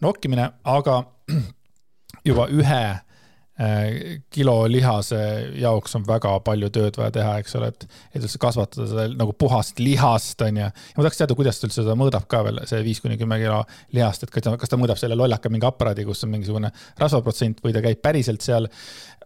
nokkimine, 0.05 0.49
aga 0.75 1.01
juba 2.29 2.47
ühe 2.53 2.81
äh, 2.95 3.85
kilo 4.33 4.57
lihase 4.71 5.21
jaoks 5.61 5.99
on 5.99 6.07
väga 6.09 6.33
palju 6.47 6.73
tööd 6.75 6.99
vaja 7.01 7.13
teha, 7.19 7.37
eks 7.45 7.57
ole, 7.61 7.71
et, 7.75 7.87
et 8.15 8.21
üldse 8.23 8.41
kasvatada 8.41 8.89
seda 8.91 9.07
nagu 9.13 9.37
puhast 9.45 9.83
lihast, 9.85 10.41
on 10.47 10.63
ju. 10.63 10.69
ja 10.73 10.99
ma 10.99 11.05
tahaks 11.07 11.21
teada, 11.21 11.37
kuidas 11.39 11.61
ta 11.61 11.69
üldse 11.69 11.83
seda 11.83 11.97
mõõdab 12.01 12.29
ka 12.31 12.45
veel, 12.49 12.65
see 12.71 12.81
viis 12.87 13.05
kuni 13.05 13.21
kümme 13.21 13.41
kilo 13.43 13.61
lihast, 13.97 14.25
et 14.25 14.33
kas 14.33 14.49
ta, 14.49 14.57
kas 14.61 14.73
ta 14.73 14.81
mõõdab 14.81 15.01
selle 15.01 15.21
lollaka 15.21 15.53
mingi 15.53 15.69
aparaadi, 15.69 16.09
kus 16.09 16.25
on 16.25 16.33
mingisugune 16.33 16.73
rasvaprotsent 17.01 17.61
või 17.65 17.77
ta 17.77 17.85
käib 17.85 18.01
päriselt 18.05 18.45
seal. 18.47 18.73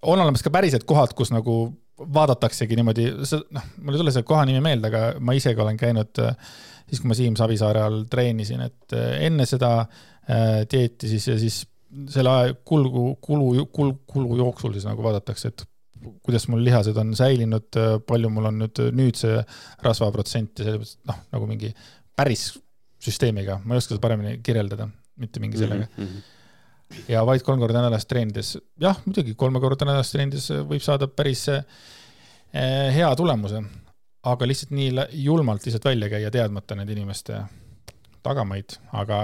on 0.03 0.19
olemas 0.19 0.43
ka 0.43 0.51
päriselt 0.51 0.89
kohad, 0.91 1.15
kus 1.15 1.31
nagu 1.35 1.69
vaadataksegi 1.99 2.77
niimoodi, 2.79 3.07
noh, 3.55 3.71
mul 3.83 3.97
ei 3.97 4.03
tule 4.03 4.15
see 4.15 4.27
koha 4.27 4.45
nimi 4.49 4.61
meelde, 4.65 4.91
aga 4.91 5.23
ma 5.25 5.35
isegi 5.37 5.63
olen 5.63 5.79
käinud 5.81 6.21
äh, 6.23 6.37
siis, 6.89 7.01
kui 7.01 7.11
ma 7.11 7.17
Siim 7.19 7.39
Savisaare 7.39 7.83
all 7.85 8.05
treenisin, 8.11 8.63
et 8.69 8.95
äh, 8.97 9.25
enne 9.29 9.47
seda 9.49 9.73
äh, 9.83 10.63
dieeti 10.71 11.11
siis 11.11 11.27
ja 11.31 11.39
siis 11.41 11.65
selle 12.13 12.31
aja 12.31 12.55
kulu, 12.69 13.17
kulu, 13.25 13.67
kulu, 13.73 13.99
kulu 14.07 14.39
jooksul 14.43 14.75
siis 14.77 14.87
nagu 14.89 15.03
vaadatakse, 15.05 15.53
et 15.53 15.67
kuidas 16.23 16.47
mul 16.53 16.63
lihased 16.63 16.97
on 17.01 17.15
säilinud, 17.19 17.79
palju 18.07 18.31
mul 18.31 18.51
on 18.53 18.61
nüüd 18.63 18.81
nüüd 18.95 19.19
see 19.19 19.41
rasvaprotsent 19.83 20.61
ja 20.61 20.69
sellepärast 20.69 21.01
noh, 21.09 21.23
nagu 21.35 21.49
mingi 21.51 21.73
päris 22.19 22.53
süsteemiga, 23.03 23.59
ma 23.65 23.75
ei 23.75 23.83
oska 23.83 23.95
seda 23.95 24.05
paremini 24.05 24.39
kirjeldada, 24.45 24.87
mitte 25.19 25.43
mingi 25.43 25.59
sellega 25.59 25.89
mm. 25.89 26.05
-hmm. 26.05 26.27
Ja 27.09 27.25
vaid 27.27 27.45
kolm 27.47 27.61
korda 27.63 27.83
nädalas 27.83 28.07
treenides, 28.09 28.55
jah, 28.81 28.99
muidugi 29.07 29.35
kolme 29.39 29.61
korda 29.63 29.89
nädalas 29.89 30.13
treenides 30.15 30.51
võib 30.69 30.85
saada 30.85 31.09
päris 31.11 31.47
eh, 31.53 31.65
hea 32.95 33.11
tulemuse, 33.19 33.63
aga 34.29 34.49
lihtsalt 34.49 34.75
nii 34.77 35.09
julmalt 35.25 35.67
lihtsalt 35.67 35.91
välja 35.91 36.11
käia, 36.13 36.33
teadmata 36.35 36.79
nende 36.79 36.97
inimeste 36.97 37.43
tagamaid, 38.25 38.79
aga 38.93 39.23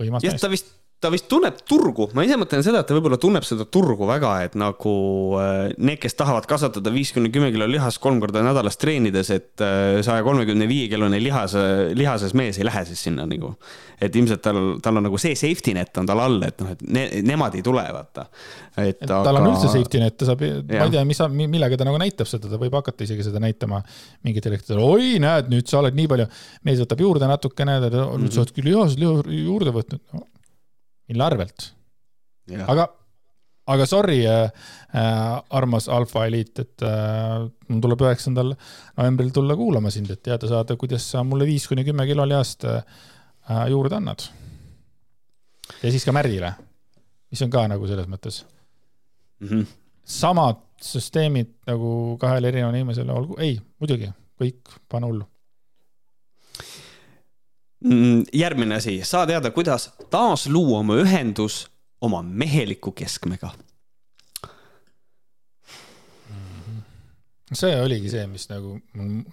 võimas 0.00 0.24
mees. 0.24 0.40
ta 0.42 0.50
vist 0.52 0.72
ta 1.04 1.10
vist 1.12 1.26
tunneb 1.28 1.58
turgu, 1.68 2.08
ma 2.16 2.24
ise 2.24 2.38
mõtlen 2.40 2.64
seda, 2.64 2.80
et 2.80 2.88
ta 2.88 2.96
võib-olla 2.96 3.18
tunneb 3.20 3.44
seda 3.44 3.66
turgu 3.68 4.08
väga, 4.08 4.32
et 4.46 4.54
nagu 4.58 4.94
äh, 5.40 5.74
need, 5.76 6.00
kes 6.02 6.16
tahavad 6.16 6.48
kasvatada 6.48 6.92
viis 6.94 7.12
kuni 7.14 7.30
kümme 7.34 7.50
kilo 7.54 7.68
lihast 7.68 8.00
kolm 8.02 8.22
korda 8.22 8.44
nädalas 8.44 8.80
treenides, 8.80 9.30
et 9.34 9.64
äh, 9.64 10.00
saja 10.06 10.24
kolmekümne 10.24 10.68
viie 10.70 10.88
kilone 10.92 11.20
lihas, 11.20 11.56
lihases 11.96 12.32
mees 12.38 12.60
ei 12.60 12.68
lähe 12.68 12.84
siis 12.88 13.04
sinna 13.08 13.28
nagu. 13.28 13.54
et 14.04 14.16
ilmselt 14.18 14.42
tal, 14.42 14.58
tal 14.82 14.98
on 14.98 15.06
nagu 15.06 15.18
see 15.22 15.36
safety 15.38 15.72
net 15.76 15.96
on 16.00 16.08
tal 16.08 16.20
all, 16.20 16.42
et 16.44 16.58
noh, 16.60 16.72
et 16.74 16.80
ne, 16.96 17.04
nemad 17.24 17.54
ei 17.56 17.62
tule, 17.64 17.84
vaata. 17.94 18.26
et 18.82 19.04
aga... 19.06 19.20
tal 19.28 19.38
on 19.38 19.48
üldse 19.52 19.70
safety 19.70 20.02
net, 20.02 20.16
ta 20.18 20.28
saab, 20.28 20.42
ma 20.42 20.88
ei 20.88 20.92
tea, 20.92 21.04
mis, 21.08 21.22
millega 21.44 21.78
ta 21.80 21.86
nagu 21.88 22.00
näitab 22.02 22.28
seda, 22.28 22.50
ta 22.50 22.60
võib 22.60 22.74
hakata 22.80 23.06
isegi 23.06 23.24
seda 23.28 23.40
näitama 23.44 23.80
mingitel 24.26 24.56
hetkedel, 24.56 24.82
oi, 24.82 25.16
näed, 25.22 25.48
nüüd 25.52 25.70
sa 25.70 25.80
oled 25.80 25.96
nii 25.96 26.10
palju, 26.10 26.28
mees 26.66 26.82
võtab 26.84 27.06
juurde 27.06 27.30
natukene, 27.30 27.80
nüüd 27.86 28.34
sa 28.34 28.42
oled 28.42 28.54
küll 28.56 28.72
lihased 28.72 29.04
juurde 29.04 29.74
võtnud 29.78 30.02
no 30.12 30.26
mille 31.08 31.24
arvelt. 31.24 31.70
aga, 32.66 32.86
aga 33.72 33.86
sorry 33.88 34.20
äh,, 34.28 34.44
äh, 34.94 35.42
armas 35.50 35.88
alfa 35.88 36.26
eliit, 36.28 36.58
et 36.60 36.84
äh, 36.84 37.44
mul 37.68 37.82
tuleb 37.84 38.04
üheksandal 38.06 38.54
novembril 38.54 39.32
tulla 39.34 39.56
kuulama 39.58 39.92
sind, 39.94 40.10
et 40.12 40.22
teada 40.22 40.50
saada, 40.50 40.76
kuidas 40.80 41.06
sa 41.14 41.24
mulle 41.24 41.48
viis 41.48 41.68
kuni 41.70 41.86
kümme 41.86 42.06
kilo 42.08 42.26
lihast 42.28 42.66
äh, 42.68 42.82
juurde 43.72 44.00
annad. 44.00 44.28
ja 45.82 45.90
siis 45.90 46.04
ka 46.04 46.12
Märdile, 46.12 46.54
mis 47.30 47.42
on 47.44 47.52
ka 47.52 47.66
nagu 47.68 47.88
selles 47.88 48.08
mõttes 48.10 48.44
mm 49.40 49.48
-hmm. 49.48 49.66
samad 50.04 50.60
süsteemid 50.82 51.54
nagu 51.66 52.18
kahele 52.20 52.48
erinevale 52.48 52.82
inimesele, 52.82 53.12
olgu, 53.12 53.38
ei, 53.40 53.60
muidugi, 53.80 54.10
kõik, 54.40 54.76
pane 54.88 55.06
hullu 55.06 55.24
järgmine 58.32 58.74
asi, 58.74 59.00
saa 59.04 59.26
teada, 59.26 59.50
kuidas 59.50 59.90
taasluua 60.10 60.78
oma 60.78 60.96
ühendus 61.02 61.66
oma 62.00 62.22
meheliku 62.22 62.92
keskmega. 62.92 63.50
See 67.54 67.74
oligi 67.80 68.10
see, 68.10 68.24
mis 68.26 68.48
nagu, 68.50 68.78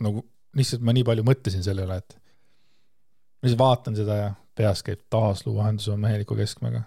nagu 0.04 0.26
lihtsalt 0.58 0.84
ma 0.86 0.94
nii 0.94 1.06
palju 1.08 1.24
mõtlesin 1.26 1.64
selle 1.66 1.88
üle, 1.88 1.98
et 2.04 2.16
ma 2.16 3.48
lihtsalt 3.48 3.62
vaatan 3.64 3.98
seda 3.98 4.18
ja 4.20 4.30
peas 4.58 4.84
käib 4.86 5.02
taasluua 5.10 5.66
ühendus 5.66 5.88
oma 5.90 6.10
meheliku 6.10 6.36
keskmega. 6.38 6.84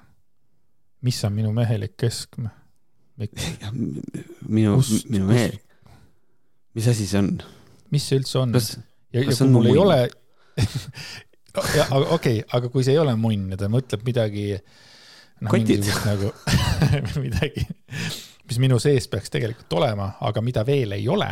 mis 1.05 1.24
on 1.24 1.33
minu 1.33 1.53
mehelik 1.53 1.96
keskme? 1.96 2.53
minu, 4.48 4.79
minu 5.09 5.27
mehelik, 5.27 5.62
mis 6.74 6.88
asi 6.92 7.07
see 7.07 7.18
on? 7.18 7.37
mis 7.90 8.09
see 8.09 8.20
üldse 8.20 8.38
on? 8.38 8.55
ja, 8.55 9.24
ja 9.24 9.37
kui 9.37 9.48
mul 9.48 9.70
ei 9.72 9.79
ole 9.81 9.98
okei 11.61 11.85
okay,, 12.17 12.43
aga 12.57 12.69
kui 12.73 12.85
see 12.87 12.97
ei 12.97 13.03
ole 13.03 13.14
munn 13.21 13.55
ja 13.55 13.59
ta 13.61 13.71
mõtleb 13.73 14.05
midagi 14.07 14.47
no,. 14.55 15.51
kotid. 15.51 15.87
nagu 16.07 16.31
midagi, 17.27 17.67
mis 18.49 18.61
minu 18.62 18.79
sees 18.83 19.09
peaks 19.11 19.33
tegelikult 19.35 19.79
olema, 19.81 20.14
aga 20.25 20.43
mida 20.45 20.64
veel 20.67 20.97
ei 20.97 21.09
ole, 21.11 21.31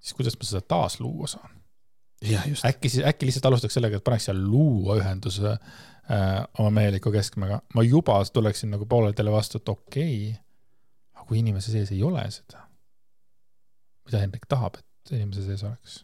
siis 0.00 0.16
kuidas 0.18 0.38
ma 0.38 0.48
seda 0.48 0.64
taasluua 0.74 1.30
saan? 1.30 1.50
äkki 2.24 2.88
siis, 2.88 3.04
äkki 3.04 3.28
lihtsalt 3.28 3.50
alustaks 3.50 3.76
sellega, 3.76 3.98
et 4.00 4.04
paneks 4.06 4.30
seal 4.30 4.38
luua 4.40 4.96
ühenduse 5.00 5.50
äh, 5.52 6.40
oma 6.58 6.70
meheliku 6.78 7.12
keskmega, 7.12 7.60
ma 7.74 7.84
juba 7.84 8.16
tuleksin 8.32 8.72
nagu 8.72 8.88
pooleltele 8.88 9.32
vastu, 9.34 9.60
et 9.60 9.68
okei 9.68 10.16
okay,, 10.30 10.40
aga 11.14 11.28
kui 11.28 11.42
inimese 11.42 11.74
sees 11.74 11.92
ei 11.92 12.02
ole 12.06 12.24
seda, 12.32 12.64
mida 14.08 14.22
Hendrik 14.24 14.48
tahab, 14.48 14.80
et 14.80 15.16
inimese 15.18 15.44
sees 15.44 15.66
oleks? 15.68 16.00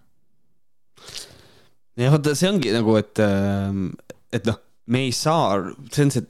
Ja 1.98 2.10
vaata, 2.12 2.34
see 2.38 2.50
ongi 2.50 2.74
nagu, 2.74 2.94
et, 3.00 3.18
ähm, 3.24 3.88
et 4.32 4.46
noh, 4.48 4.60
me 4.90 5.06
ei 5.06 5.14
saa, 5.16 5.58
see 5.90 6.06
on 6.06 6.14
see 6.14 6.26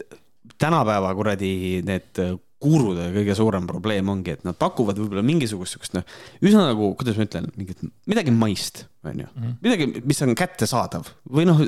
tänapäeva 0.61 1.13
kuradi 1.17 1.81
need 1.87 2.21
guurude 2.61 3.07
kõige 3.15 3.35
suurem 3.37 3.67
probleem 3.69 4.09
ongi, 4.13 4.35
et 4.37 4.45
nad 4.45 4.57
pakuvad 4.61 4.99
võib-olla 5.01 5.25
mingisugust 5.25 5.77
siukest 5.77 5.97
noh, 5.97 6.05
üsna 6.45 6.67
nagu, 6.69 6.91
kuidas 6.99 7.17
ma 7.17 7.25
ütlen, 7.25 7.49
mingit, 7.57 7.81
midagi 8.11 8.35
maist, 8.37 8.85
onju, 9.07 9.29
mhm. 9.33 9.57
midagi, 9.65 9.89
mis 10.05 10.21
on 10.27 10.37
kättesaadav 10.37 11.09
või 11.33 11.49
noh, 11.49 11.63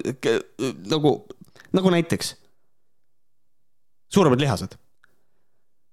nagu, 0.93 1.15
nagu 1.73 1.95
näiteks 1.97 2.35
suuremad 4.13 4.41
lihased. 4.43 4.77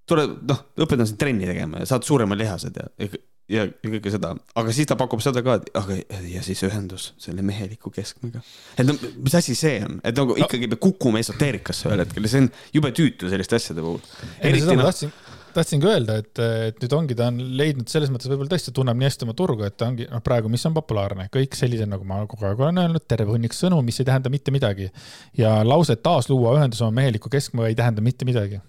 tule, 0.09 0.25
noh, 0.49 0.63
õpetan 0.81 1.07
sind 1.07 1.19
trenni 1.21 1.47
tegema 1.47 1.83
ja 1.83 1.87
saad 1.93 2.03
suuremad 2.07 2.39
lihased 2.39 2.75
ja, 2.75 2.89
ja, 2.99 3.23
ja 3.49 3.65
kõike 3.81 4.13
seda, 4.13 4.33
aga 4.61 4.75
siis 4.75 4.89
ta 4.89 4.97
pakub 4.99 5.23
seda 5.23 5.41
ka, 5.45 5.57
et 5.59 5.71
aga 5.79 5.97
ja 6.29 6.43
siis 6.45 6.61
ühendus 6.67 7.09
selle 7.21 7.45
meheliku 7.45 7.91
keskmega. 7.93 8.43
et 8.77 8.85
no 8.85 8.95
mis 9.17 9.35
asi 9.39 9.55
see 9.57 9.79
on, 9.85 9.97
et 10.05 10.17
nagu 10.17 10.37
ikkagi 10.37 10.69
me 10.69 10.77
kukume 10.81 11.23
esoteerikasse 11.23 11.89
ühel 11.89 12.03
hetkel 12.05 12.27
ja 12.27 12.33
see 12.33 12.45
on 12.45 12.51
jube 12.75 12.93
tüütu 12.95 13.31
selliste 13.31 13.57
asjade 13.59 13.85
puhul. 13.85 13.99
ma 14.43 14.53
noh- 14.53 14.85
tahtsin, 14.85 15.13
tahtsingi 15.55 15.89
öelda, 15.89 16.19
et, 16.21 16.41
et 16.69 16.83
nüüd 16.83 16.95
ongi, 16.99 17.17
ta 17.17 17.29
on 17.31 17.39
leidnud 17.59 17.89
selles 17.91 18.11
mõttes 18.13 18.29
võib-olla 18.29 18.53
tõesti 18.53 18.73
tunneb 18.75 18.99
nii 18.99 19.09
hästi 19.09 19.25
oma 19.27 19.35
turgu, 19.37 19.65
et 19.65 19.77
ta 19.79 19.89
ongi, 19.89 20.05
noh, 20.11 20.21
praegu, 20.25 20.51
mis 20.53 20.65
on 20.69 20.75
populaarne, 20.77 21.29
kõik 21.33 21.57
sellised, 21.57 21.89
nagu 21.89 22.05
ma 22.07 22.21
kogu 22.29 22.45
aeg 22.49 22.61
olen 22.61 22.83
öelnud, 22.83 23.05
terve 23.09 23.33
hunnik 23.33 23.57
sõnu, 23.57 23.81
mis 23.85 23.97
ei 24.01 24.09
tähenda 24.11 24.29
mitte 24.33 24.53
midagi. 24.53 24.91
ja 25.37 25.59
lause 25.65 25.97
taasluua 25.97 26.53
ühendus 26.59 26.83
oma 26.85 27.01
meheliku 27.01 27.33
keskmega 27.33 27.71
ei 27.71 27.79
tähenda 27.79 28.05
mitte 28.05 28.29
midagi. 28.29 28.61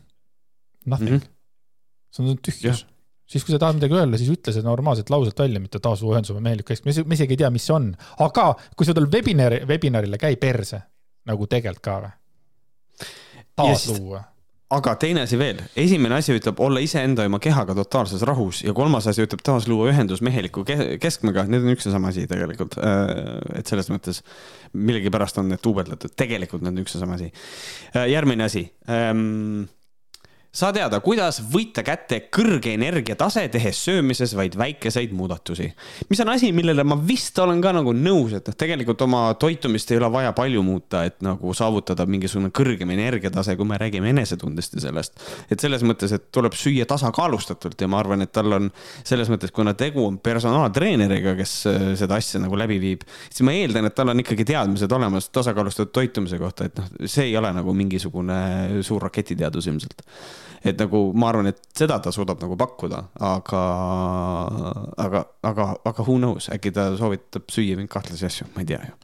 Nothing 0.87 1.19
mm. 1.19 1.21
-hmm. 1.21 2.17
see 2.17 2.25
on 2.25 2.41
tühjus 2.41 2.87
siis 3.31 3.47
kui 3.47 3.55
sa 3.55 3.61
tahad 3.63 3.79
midagi 3.79 3.99
öelda, 3.99 4.19
siis 4.21 4.33
ütle 4.35 4.55
see 4.55 4.67
normaalselt 4.67 5.13
lauselt 5.13 5.39
välja, 5.39 5.63
mitte 5.63 5.83
taas 5.83 6.03
ühenduse 6.07 6.43
mehelik 6.43 6.71
kesk, 6.73 6.87
me 6.87 7.17
isegi 7.19 7.37
ei 7.37 7.43
tea, 7.45 7.53
mis 7.55 7.69
see 7.69 7.77
on. 7.77 7.93
aga 8.27 8.51
kui 8.77 8.89
sa 8.89 8.97
tuled 8.97 9.13
webinari, 9.15 9.63
webinarile, 9.71 10.19
käi 10.21 10.37
perse 10.41 10.83
nagu 11.31 11.47
tegelikult 11.51 11.85
ka 11.85 12.01
või? 12.05 12.17
taasluua 13.61 14.25
aga 14.71 14.93
teine 15.03 15.25
asi 15.27 15.39
veel, 15.39 15.59
esimene 15.79 16.15
asi 16.21 16.35
ütleb 16.37 16.61
olla 16.63 16.81
iseenda 16.83 17.25
ja 17.25 17.31
oma 17.31 17.41
kehaga 17.43 17.75
totaalses 17.75 18.23
rahus 18.27 18.63
ja 18.63 18.75
kolmas 18.77 19.09
asi 19.11 19.25
ütleb 19.25 19.43
taasluua 19.47 19.89
ühendus 19.91 20.23
meheliku 20.23 20.63
keskmega, 20.67 21.45
need 21.51 21.67
on 21.67 21.75
üks 21.75 21.89
ja 21.89 21.95
sama 21.97 22.13
asi 22.13 22.27
tegelikult. 22.31 22.77
Äh, 22.79 23.11
et 23.59 23.71
selles 23.71 23.91
mõttes 23.91 24.23
millegipärast 24.79 25.43
on 25.43 25.51
need 25.51 25.63
duubeldatud, 25.65 26.15
tegelikult 26.19 26.63
need 26.63 26.77
on 26.77 26.85
üks 26.85 26.95
ja 26.95 27.03
sama 27.03 27.19
asi. 27.19 27.33
Äh, 27.97 28.07
järgmine 28.13 28.47
asi 28.47 28.69
ähm, 28.87 29.67
saa 30.51 30.73
teada, 30.75 30.99
kuidas 30.99 31.37
võita 31.47 31.85
kätte 31.87 32.17
kõrge 32.35 32.73
energiatase, 32.75 33.45
tehes 33.55 33.79
söömises 33.87 34.33
vaid 34.35 34.57
väikeseid 34.59 35.13
muudatusi. 35.15 35.69
mis 36.11 36.21
on 36.25 36.33
asi, 36.33 36.51
millele 36.53 36.83
ma 36.83 36.97
vist 36.99 37.39
olen 37.39 37.61
ka 37.63 37.71
nagu 37.77 37.93
nõus, 37.95 38.35
et 38.35 38.51
noh, 38.51 38.57
tegelikult 38.59 39.05
oma 39.07 39.21
toitumist 39.39 39.93
ei 39.93 40.01
ole 40.01 40.09
vaja 40.11 40.33
palju 40.35 40.63
muuta, 40.67 41.05
et 41.07 41.21
nagu 41.23 41.55
saavutada 41.55 42.07
mingisugune 42.11 42.51
kõrgem 42.51 42.91
energiatase, 42.97 43.55
kui 43.57 43.69
me 43.71 43.79
räägime 43.79 44.11
enesetundest 44.11 44.75
ja 44.75 44.85
sellest. 44.89 45.23
et 45.51 45.61
selles 45.63 45.87
mõttes, 45.87 46.17
et 46.19 46.27
tuleb 46.35 46.59
süüa 46.59 46.87
tasakaalustatult 46.91 47.81
ja 47.81 47.87
ma 47.87 48.03
arvan, 48.03 48.27
et 48.27 48.33
tal 48.35 48.51
on 48.59 48.73
selles 49.05 49.31
mõttes, 49.31 49.55
kuna 49.55 49.77
tegu 49.79 50.03
on 50.09 50.19
personaaltreeneriga, 50.19 51.37
kes 51.39 51.55
äh, 51.71 51.89
seda 52.03 52.19
asja 52.19 52.43
nagu 52.43 52.59
läbi 52.59 52.81
viib, 52.83 53.07
siis 53.29 53.47
ma 53.47 53.55
eeldan, 53.55 53.87
et 53.87 53.95
tal 53.95 54.11
on 54.11 54.27
ikkagi 54.27 54.51
teadmised 54.51 54.91
olemas 54.99 55.31
tasakaalustatud 55.31 55.95
toitumise 55.95 56.43
kohta, 56.43 56.67
et 56.67 56.83
noh, 56.83 56.91
see 57.07 57.31
ei 57.31 57.39
ole 57.39 57.55
nagu 57.55 57.71
mingisugune 57.71 58.83
suur 58.83 59.07
raketiteadus 59.07 59.71
ilmselt 59.71 60.09
et 60.65 60.79
nagu 60.81 61.03
ma 61.17 61.31
arvan, 61.31 61.51
et 61.51 61.61
seda 61.77 61.99
ta 62.03 62.13
suudab 62.15 62.41
nagu 62.43 62.57
pakkuda, 62.61 63.03
aga, 63.27 63.63
aga, 65.07 65.25
aga, 65.47 65.67
aga 65.91 66.07
who 66.07 66.19
knows, 66.19 66.51
äkki 66.53 66.73
ta 66.77 66.91
soovitab 66.99 67.49
süüa 67.53 67.79
mingeid 67.79 67.95
kahtlasi 67.95 68.29
asju, 68.29 68.51
ma 68.55 68.65
ei 68.65 68.71
tea 68.73 68.83
ju. 68.85 68.95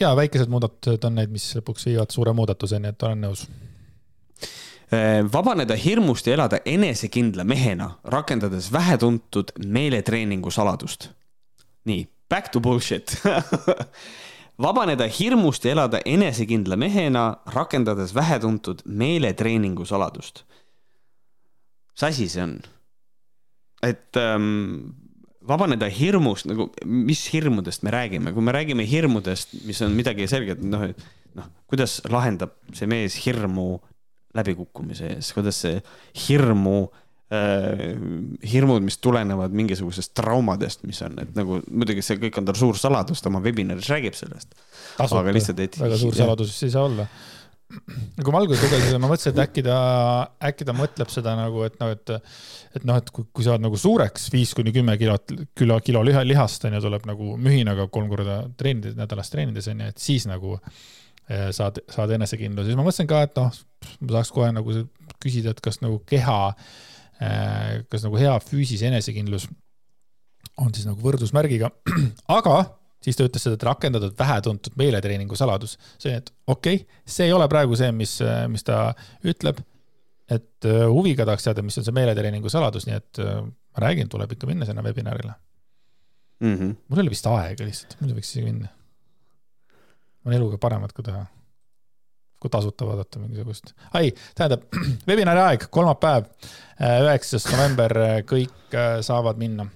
ja 0.00 0.14
väikesed 0.16 0.52
muudatused 0.52 1.04
on 1.08 1.20
need, 1.20 1.34
mis 1.34 1.50
lõpuks 1.58 1.88
viivad 1.90 2.14
suure 2.14 2.34
muudatuseni, 2.36 2.94
et 2.94 3.06
olen 3.06 3.24
nõus 3.26 3.46
äh, 4.88 5.20
vabaneda 5.32 5.76
hirmust 5.78 6.26
ja 6.28 6.38
elada 6.38 6.62
enesekindla 6.64 7.44
mehena, 7.44 7.94
rakendades 8.16 8.72
vähetuntud 8.72 9.56
meeletreeningu 9.64 10.50
saladust. 10.50 11.10
nii, 11.84 12.06
back 12.30 12.52
to 12.52 12.60
bullshit 12.60 13.18
vabaneda 14.60 15.06
hirmust 15.10 15.64
ja 15.64 15.74
elada 15.74 16.00
enesekindla 16.06 16.76
mehena, 16.76 17.24
rakendades 17.54 18.14
vähetuntud 18.14 18.84
meeletreeningu 18.84 19.84
saladust. 19.84 20.44
mis 21.94 22.02
asi 22.02 22.28
see 22.28 22.42
on? 22.42 22.58
et 23.82 24.16
ähm, 24.16 24.94
vabaneda 25.46 25.86
hirmust 25.92 26.46
nagu, 26.46 26.70
mis 26.84 27.26
hirmudest 27.32 27.82
me 27.82 27.90
räägime, 27.90 28.32
kui 28.32 28.42
me 28.42 28.52
räägime 28.52 28.86
hirmudest, 28.88 29.52
mis 29.64 29.82
on 29.82 29.92
midagi 29.92 30.26
selget, 30.28 30.62
noh, 30.62 30.88
noh, 31.34 31.50
kuidas 31.68 32.00
lahendab 32.08 32.56
see 32.72 32.88
mees 32.88 33.18
hirmu 33.26 33.78
läbikukkumise 34.34 35.12
ees, 35.14 35.32
kuidas 35.36 35.60
see 35.66 35.82
hirmu 36.26 36.78
äh,, 36.88 37.03
hirmud, 38.52 38.84
mis 38.84 38.98
tulenevad 39.02 39.54
mingisugusest 39.56 40.14
traumadest, 40.18 40.84
mis 40.88 41.00
on, 41.06 41.18
et 41.22 41.36
nagu 41.38 41.60
muidugi 41.70 42.04
see 42.04 42.20
kõik 42.26 42.40
on 42.40 42.48
tal 42.48 42.58
suur 42.58 42.80
saladus, 42.80 43.22
ta 43.22 43.32
oma 43.32 43.42
webinaris 43.44 43.90
räägib 43.92 44.18
sellest. 44.18 44.54
aga 44.98 45.34
lihtsalt, 45.34 45.64
et. 45.64 45.80
väga 45.80 46.00
suur 46.00 46.16
saladus 46.16 46.56
ei 46.62 46.74
saa 46.74 46.86
olla 46.88 47.08
kui 47.74 48.32
ma 48.32 48.40
alguses 48.40 48.62
lugesin, 48.62 49.00
ma 49.02 49.08
mõtlesin, 49.10 49.34
et 49.34 49.40
äkki 49.44 49.64
ta, 49.66 49.76
äkki 50.50 50.66
ta 50.68 50.74
mõtleb 50.76 51.10
seda 51.10 51.34
nagu, 51.38 51.64
et 51.66 51.76
noh, 51.80 51.90
et, 51.94 52.12
et 52.78 52.86
noh, 52.86 52.98
et 53.00 53.10
kui, 53.14 53.26
kui 53.34 53.46
sa 53.46 53.54
oled 53.54 53.64
nagu 53.66 53.78
suureks, 53.80 54.28
viis 54.34 54.54
kuni 54.56 54.72
kümme 54.74 54.96
kilot, 55.00 55.34
kilo, 55.58 55.78
kilo 55.84 56.04
liha, 56.06 56.22
lihast 56.28 56.66
on 56.68 56.76
ju, 56.76 56.82
tuleb 56.84 57.08
nagu 57.10 57.34
mühinaga 57.40 57.88
kolm 57.94 58.10
korda 58.12 58.42
treenides, 58.60 58.96
nädalas 58.98 59.32
treenides 59.32 59.68
on 59.72 59.82
ju, 59.82 59.90
et 59.94 60.02
siis 60.02 60.28
nagu 60.30 60.56
eh, 60.60 61.50
saad, 61.56 61.82
saad 61.90 62.14
enesekindluse, 62.18 62.70
siis 62.70 62.78
ma 62.78 62.86
mõtlesin 62.86 63.10
ka, 63.10 63.24
et 63.26 63.40
noh, 63.40 63.62
ma 64.00 64.10
tahaks 64.18 64.34
kohe 64.36 64.50
nagu 64.54 64.78
küsida, 65.24 65.54
et 65.56 65.64
kas 65.64 65.80
nagu 65.82 65.98
keha, 66.10 66.40
eh, 66.52 66.93
kas 67.88 68.06
nagu 68.06 68.18
hea 68.18 68.32
füüsis 68.42 68.82
enesekindlus 68.86 69.48
on 70.60 70.72
siis 70.74 70.86
nagu 70.86 71.00
võrdusmärgiga, 71.02 71.70
aga 72.38 72.56
siis 73.04 73.18
ta 73.18 73.26
ütles 73.28 73.44
seda, 73.44 73.58
et 73.58 73.66
rakendatud 73.68 74.16
vähetuntud 74.18 74.76
meeletreeningu 74.80 75.36
saladus. 75.38 75.76
see, 75.98 76.14
et 76.16 76.30
okei 76.46 76.80
okay,, 76.80 77.00
see 77.04 77.28
ei 77.28 77.34
ole 77.36 77.48
praegu 77.52 77.76
see, 77.78 77.90
mis, 77.92 78.16
mis 78.50 78.66
ta 78.66 78.94
ütleb. 79.26 79.60
et 80.30 80.64
äh, 80.68 80.86
huviga 80.88 81.26
tahaks 81.28 81.44
teada, 81.44 81.62
mis 81.62 81.76
on 81.78 81.84
see 81.84 81.92
meeletreeningu 81.92 82.48
saladus, 82.48 82.86
nii 82.88 82.96
et 82.96 83.20
äh, 83.20 83.42
ma 83.44 83.82
räägin, 83.84 84.08
tuleb 84.08 84.32
ikka 84.32 84.48
minna 84.48 84.64
sinna 84.64 84.82
webinarile 84.82 85.34
mm. 86.40 86.54
-hmm. 86.54 86.76
mul 86.88 87.02
ole 87.02 87.12
vist 87.12 87.26
aega 87.28 87.66
lihtsalt, 87.66 87.98
muidu 88.00 88.16
võiks 88.16 88.32
isegi 88.32 88.46
minna. 88.46 88.68
on 90.24 90.32
eluga 90.32 90.58
paremat 90.58 90.92
ka 90.92 91.02
teha. 91.02 91.26
Kui 92.44 92.52
tasuta 92.52 92.88
vaadata 92.88 93.22
mingisugust. 93.22 93.72
ai, 93.96 94.12
tähendab, 94.36 94.68
webinari 95.10 95.44
aeg, 95.48 95.68
kolmapäev, 95.74 96.28
äh, 96.76 97.00
üheksas 97.06 97.48
november, 97.52 97.96
kõik 98.28 98.78
saavad 99.06 99.40
minna 99.40 99.70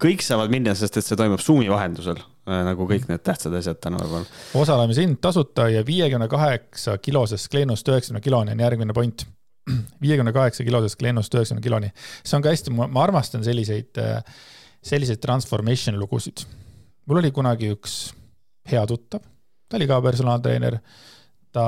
kõik 0.00 0.22
saavad 0.24 0.48
minna, 0.48 0.72
sest 0.72 0.96
et 0.96 1.04
see 1.04 1.18
toimub 1.18 1.42
Zoomi 1.44 1.68
vahendusel 1.68 2.22
Äh, 2.50 2.62
nagu 2.64 2.86
kõik 2.88 3.04
need 3.10 3.22
tähtsad 3.22 3.54
asjad 3.54 3.78
tänapäeval. 3.84 4.24
osalemishind 4.56 5.18
tasuta 5.20 5.68
ja 5.68 5.82
viiekümne 5.86 6.26
kaheksa 6.28 6.96
kilosest 6.98 7.50
kleenust 7.52 7.88
üheksakümne 7.88 8.22
kiloni 8.24 8.54
on 8.56 8.62
järgmine 8.64 8.96
point. 8.96 9.26
viiekümne 10.04 10.32
kaheksa 10.32 10.64
kilosest 10.64 10.96
kleenust 10.98 11.34
üheksakümne 11.34 11.62
kiloni. 11.62 11.92
see 12.24 12.36
on 12.36 12.42
ka 12.42 12.48
hästi, 12.48 12.72
ma 12.72 13.02
armastan 13.02 13.44
selliseid, 13.44 13.92
äh, 14.00 14.24
selliseid 14.82 15.20
transformation 15.20 15.98
lugusid. 16.00 16.46
mul 17.06 17.20
oli 17.20 17.30
kunagi 17.30 17.70
üks 17.76 18.14
hea 18.72 18.86
tuttav, 18.86 19.20
ta 19.68 19.76
oli 19.76 19.86
ka 19.86 20.00
personaaltreener. 20.02 20.78
Ta 21.52 21.66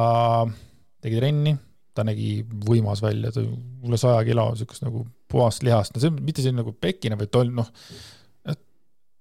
tegi 1.02 1.18
trenni, 1.18 1.52
ta 1.94 2.04
nägi 2.06 2.40
võimas 2.66 3.02
välja, 3.04 3.32
ta 3.34 3.42
üle 3.42 3.98
saja 4.00 4.22
kilo, 4.26 4.48
siukest 4.56 4.84
nagu 4.86 5.04
puhast 5.28 5.64
lihast, 5.66 5.94
no 5.94 6.02
see 6.02 6.12
mitte 6.14 6.42
selline 6.42 6.62
nagu 6.62 6.74
pekine, 6.76 7.18
vaid 7.20 7.32
ta 7.32 7.42
oli 7.42 7.54
noh 7.56 7.70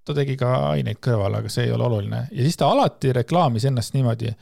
ta 0.06 0.16
tegi 0.18 0.36
ka 0.40 0.50
aineid 0.72 1.00
kõrvale, 1.04 1.42
aga 1.42 1.52
see 1.52 1.68
ei 1.68 1.76
ole 1.76 1.86
oluline 1.86 2.24
ja 2.32 2.46
siis 2.46 2.58
ta 2.58 2.72
alati 2.74 3.14
reklaamis 3.14 3.68
ennast 3.70 3.94
niimoodi. 3.94 4.34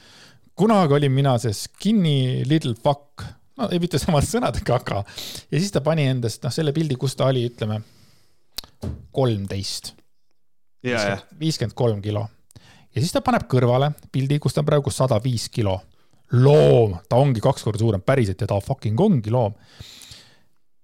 kunagi 0.55 0.95
olin 0.95 1.11
mina 1.11 1.37
see 1.39 1.53
skinny 1.55 2.45
little 2.47 2.75
fuck, 2.83 3.25
no 3.59 3.67
ei 3.71 3.79
mitte 3.79 3.99
samade 3.99 4.27
sõnadega, 4.29 4.79
aga 4.79 5.03
ja 5.03 5.59
siis 5.59 5.71
ta 5.75 5.83
pani 5.83 6.07
endast 6.07 6.43
noh, 6.43 6.53
selle 6.53 6.73
pildi, 6.75 6.95
kus 6.95 7.15
ta 7.19 7.27
oli, 7.27 7.45
ütleme 7.51 7.81
kolmteist. 9.11 9.93
viiskümmend 11.39 11.75
kolm 11.75 12.01
kilo 12.01 12.23
ja 12.95 13.01
siis 13.01 13.13
ta 13.13 13.21
paneb 13.25 13.47
kõrvale 13.51 13.91
pildi, 14.11 14.39
kus 14.39 14.55
ta 14.55 14.63
on 14.63 14.69
praegu 14.69 14.91
sada 14.93 15.19
viis 15.23 15.49
kilo. 15.51 15.79
Loom, 16.37 16.97
ta 17.09 17.19
ongi 17.21 17.41
kaks 17.43 17.65
korda 17.65 17.81
suurem 17.81 18.03
päriselt 18.05 18.41
ja 18.41 18.49
ta 18.49 18.59
fucking 18.61 18.99
ongi 19.01 19.31
loom. 19.33 19.55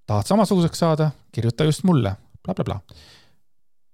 tahad 0.06 0.28
samasuguseks 0.30 0.80
saada, 0.80 1.12
kirjuta 1.34 1.68
just 1.68 1.84
mulle 1.84 2.16
bla,, 2.44 2.54
blablabla 2.54 2.80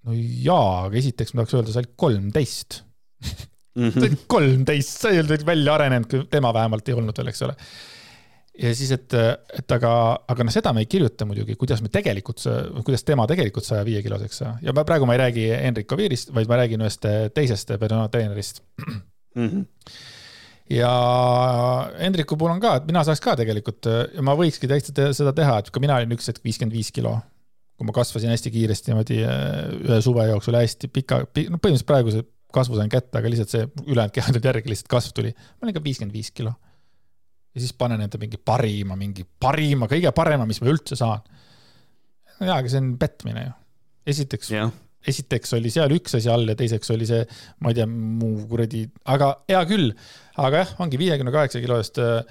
no 0.07 0.17
jaa, 0.17 0.87
aga 0.87 0.99
esiteks 1.01 1.33
ma 1.33 1.41
tahaks 1.41 1.57
öelda, 1.59 1.73
sa 1.73 1.81
olid 1.83 1.95
kolmteist. 2.03 2.81
-hmm. 3.21 3.93
sa 3.93 4.05
olid 4.05 4.19
kolmteist, 4.27 4.99
sa 5.03 5.13
ei 5.13 5.23
olnud 5.23 5.47
välja 5.47 5.73
arenenud, 5.77 6.29
tema 6.31 6.53
vähemalt 6.53 6.87
ei 6.89 6.97
olnud 6.97 7.17
veel, 7.17 7.31
eks 7.33 7.43
ole. 7.47 7.55
ja 8.61 8.71
siis, 8.75 8.91
et, 8.95 9.13
et 9.59 9.75
aga, 9.77 9.91
aga 10.33 10.47
noh, 10.47 10.53
seda 10.53 10.73
me 10.75 10.83
ei 10.83 10.89
kirjuta 10.91 11.25
muidugi, 11.27 11.55
kuidas 11.59 11.83
me 11.83 11.91
tegelikult, 11.93 12.43
kuidas 12.85 13.05
tema 13.07 13.27
tegelikult 13.29 13.67
saja 13.67 13.85
viie 13.87 14.01
kiloseks 14.05 14.41
sai. 14.43 14.55
ja 14.65 14.75
ma 14.75 14.85
praegu 14.87 15.07
ma 15.09 15.17
ei 15.17 15.23
räägi 15.25 15.45
Henrik 15.51 15.93
Oviirist, 15.95 16.33
vaid 16.35 16.49
ma 16.51 16.63
räägin 16.63 16.83
ühest 16.83 17.07
teisest 17.35 17.77
personaaltreenerist 17.79 18.63
mm. 18.87 19.47
-hmm 19.47 19.69
ja 20.71 20.91
Hendriku 21.99 22.37
puhul 22.39 22.55
on 22.55 22.63
ka, 22.63 22.77
et 22.79 22.87
mina 22.87 23.03
saaks 23.07 23.21
ka 23.23 23.35
tegelikult, 23.39 23.89
ma 24.23 24.35
võikski 24.39 24.69
täitsa 24.71 25.11
seda 25.17 25.35
teha, 25.35 25.59
et 25.61 25.71
ka 25.73 25.83
mina 25.83 25.99
olin 25.99 26.15
üks 26.15 26.31
hetk 26.31 26.43
viiskümmend 26.45 26.75
viis 26.77 26.93
kilo 26.95 27.17
kui 27.81 27.89
ma 27.89 27.95
kasvasin 27.97 28.29
hästi 28.29 28.51
kiiresti 28.53 28.91
niimoodi 28.91 29.15
äh, 29.25 29.45
ühe 29.87 29.97
suve 30.05 30.27
jooksul 30.29 30.53
hästi 30.53 30.91
pika, 30.93 31.23
no 31.23 31.31
põhimõtteliselt 31.33 31.87
praeguse 31.89 32.21
kasvu 32.53 32.77
sain 32.77 32.91
kätte, 32.91 33.15
aga 33.17 33.31
lihtsalt 33.31 33.53
see 33.53 33.63
ülejäänud 33.87 34.13
keha 34.13 34.35
tuli 34.35 34.49
järgi, 34.51 34.69
lihtsalt 34.69 34.91
kasv 34.91 35.15
tuli. 35.17 35.31
ma 35.33 35.65
olin 35.65 35.77
ka 35.77 35.81
viiskümmend 35.87 36.13
viis 36.13 36.29
kilo. 36.35 36.53
ja 37.55 37.63
siis 37.63 37.73
panen 37.73 38.03
enda 38.05 38.19
mingi 38.21 38.37
parima, 38.37 38.97
mingi 38.99 39.25
parima, 39.25 39.89
kõige 39.89 40.11
parema, 40.13 40.45
mis 40.45 40.61
ma 40.61 40.69
üldse 40.69 40.99
saan. 40.99 41.25
jaa, 42.37 42.59
aga 42.59 42.69
see 42.69 42.83
on 42.83 42.93
petmine 43.01 43.47
ju. 43.47 43.55
esiteks 44.13 44.53
yeah., 44.53 44.69
esiteks 45.07 45.55
oli 45.57 45.71
seal 45.73 45.93
üks 45.95 46.17
asi 46.17 46.29
all 46.31 46.49
ja 46.51 46.55
teiseks 46.57 46.91
oli 46.93 47.07
see, 47.09 47.21
ma 47.61 47.71
ei 47.71 47.79
tea, 47.79 47.87
mu 47.89 48.33
kuradi, 48.49 48.83
aga 49.13 49.33
hea 49.49 49.61
küll. 49.69 49.93
aga 50.41 50.63
jah, 50.63 50.75
ongi 50.83 50.99
viiekümne 51.01 51.33
kaheksa 51.33 51.61
kilo 51.63 51.79
eest 51.81 52.01
äh, 52.01 52.21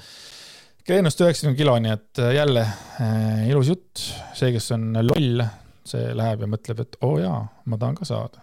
Kreenust 0.87 1.21
üheksakümne 1.21 1.59
kiloni, 1.59 1.91
et 1.93 2.19
äh, 2.23 2.33
jälle 2.35 2.63
äh, 2.65 3.49
ilus 3.51 3.69
jutt. 3.69 4.07
see, 4.35 4.53
kes 4.55 4.71
on 4.77 4.95
loll, 5.05 5.45
see 5.87 6.15
läheb 6.17 6.47
ja 6.47 6.49
mõtleb, 6.51 6.87
et 6.87 6.97
oo 7.03 7.17
oh 7.17 7.21
jaa, 7.21 7.43
ma 7.67 7.79
tahan 7.81 7.99
ka 7.99 8.09
saada. 8.09 8.43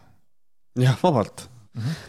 jah, 0.77 0.99
vabalt 1.03 1.49
mm. 1.73 1.81
-hmm. 1.81 2.05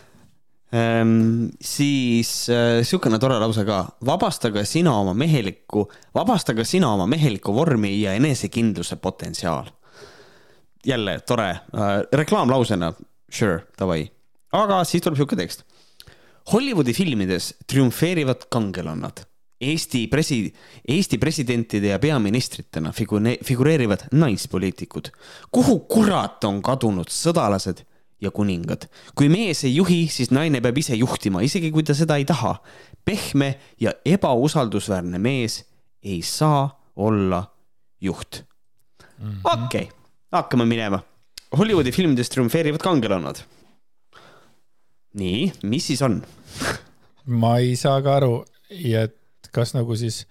Ehm, 0.68 1.48
siis 1.60 2.50
äh, 2.52 2.82
sihukene 2.84 3.18
tore 3.18 3.38
lause 3.40 3.64
ka, 3.64 3.86
vabastage 4.04 4.66
sina 4.68 4.92
oma 5.00 5.14
mehelikku, 5.16 5.86
vabastage 6.14 6.64
sina 6.68 6.90
oma 6.92 7.06
mehelikku 7.08 7.54
vormi 7.54 7.94
ja 8.02 8.12
enesekindluse 8.18 8.96
potentsiaal. 8.96 9.70
Jälle 10.88 11.18
tore 11.26 11.50
äh,, 11.50 11.60
reklaamlausena, 12.12 12.92
sure, 13.30 13.64
davai. 13.78 14.06
aga 14.52 14.82
siis 14.88 15.04
tuleb 15.04 15.18
sihuke 15.18 15.36
tekst. 15.36 15.64
Hollywoodi 16.52 16.94
filmides 16.96 17.52
triumfeerivad 17.68 18.48
kangelannad 18.48 19.26
Eesti 19.60 20.06
presi-, 20.06 20.54
Eesti 20.88 21.18
presidentide 21.18 21.86
ja 21.90 21.98
peaministritena 21.98 22.92
figune-, 22.92 23.38
figureerivad 23.44 24.06
naispoliitikud. 24.12 25.10
kuhu 25.50 25.78
kurat 25.90 26.44
on 26.44 26.62
kadunud 26.62 27.10
sõdalased 27.10 27.82
ja 28.20 28.30
kuningad? 28.30 28.86
kui 29.14 29.28
mees 29.28 29.64
ei 29.64 29.74
juhi, 29.76 30.06
siis 30.08 30.30
naine 30.30 30.62
peab 30.62 30.78
ise 30.78 30.94
juhtima, 30.94 31.42
isegi 31.42 31.72
kui 31.74 31.82
ta 31.82 31.94
seda 31.94 32.16
ei 32.16 32.24
taha. 32.24 32.54
pehme 33.04 33.58
ja 33.80 33.92
ebausaldusväärne 34.04 35.18
mees 35.18 35.64
ei 36.02 36.22
saa 36.22 36.70
olla 36.96 37.42
juht. 38.00 38.44
Mhm. 39.18 39.40
okei 39.44 39.97
hakkame 40.32 40.66
minema. 40.68 41.00
Hollywoodi 41.56 41.92
filmides 41.94 42.28
triumfeerivad 42.32 42.82
kangelannad. 42.84 43.40
nii, 45.18 45.52
mis 45.64 45.86
siis 45.88 46.02
on 46.04 46.20
ma 47.42 47.56
ei 47.58 47.76
saa 47.80 48.02
ka 48.04 48.18
aru 48.20 48.34
ja 48.70 49.06
kas 49.52 49.72
nagu 49.74 49.96
siis 49.96 50.26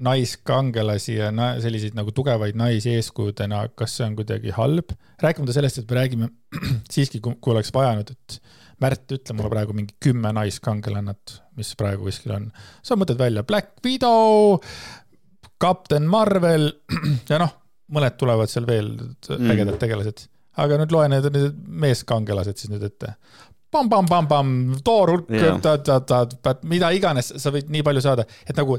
naiskangelasi 0.00 1.18
ja 1.18 1.28
na 1.32 1.52
selliseid 1.60 1.94
nagu 1.98 2.12
tugevaid 2.16 2.56
naisi 2.56 2.94
eeskujudena, 2.96 3.66
kas 3.76 3.98
see 3.98 4.06
on 4.08 4.16
kuidagi 4.16 4.56
halb? 4.56 4.96
rääkimata 5.20 5.52
sellest, 5.52 5.82
et 5.82 5.90
me 5.90 5.98
räägime 5.98 6.30
siiski, 6.94 7.20
kui 7.20 7.52
oleks 7.52 7.72
vaja 7.76 7.94
nüüd, 7.98 8.16
et 8.16 8.40
Märt, 8.80 9.10
ütle 9.12 9.34
mulle 9.36 9.50
praegu 9.52 9.74
mingi 9.76 9.92
kümme 10.00 10.30
naiskangelannat, 10.32 11.34
mis 11.58 11.74
praegu 11.76 12.06
kuskil 12.06 12.32
on. 12.32 12.46
sa 12.80 12.96
mõtled 12.96 13.18
välja 13.20 13.42
Black 13.44 13.84
Widow, 13.84 14.56
Captain 15.60 16.06
Marvel 16.08 16.70
ja 17.30 17.42
noh, 17.42 17.52
mõned 17.94 18.16
tulevad 18.20 18.50
seal 18.52 18.66
veel 18.68 18.92
mm. 18.96 19.50
ägedad 19.54 19.78
tegelased. 19.82 20.26
aga 20.60 20.80
nüüd 20.80 20.92
loe 20.92 21.08
need, 21.08 21.30
need 21.34 21.62
meeskangelased 21.86 22.58
siis 22.60 22.72
nüüd 22.72 22.84
ette 22.86 23.14
pamm-pamm-pamm-pamm, 23.70 24.80
toorulk 24.84 25.30
yeah., 25.30 26.56
mida 26.66 26.90
iganes, 26.94 27.30
sa 27.38 27.52
võid 27.54 27.70
nii 27.70 27.84
palju 27.86 28.02
saada, 28.02 28.24
et 28.42 28.56
nagu 28.58 28.78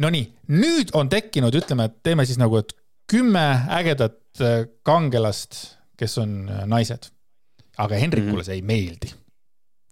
nonii, 0.00 0.24
nüüd 0.56 0.92
on 0.96 1.10
tekkinud, 1.12 1.54
ütleme, 1.60 1.90
et 1.90 1.98
teeme 2.06 2.24
siis 2.28 2.40
nagu, 2.40 2.56
et 2.62 2.72
kümme 3.12 3.44
ägedat 3.76 4.40
äh, 4.40 4.62
kangelast, 4.88 5.58
kes 6.00 6.16
on 6.22 6.46
äh, 6.48 6.64
naised. 6.66 7.10
aga 7.78 7.96
Henrikule 7.96 8.32
mm 8.32 8.38
-hmm. 8.38 8.44
see 8.44 8.54
ei 8.54 8.62
meeldi. 8.62 9.12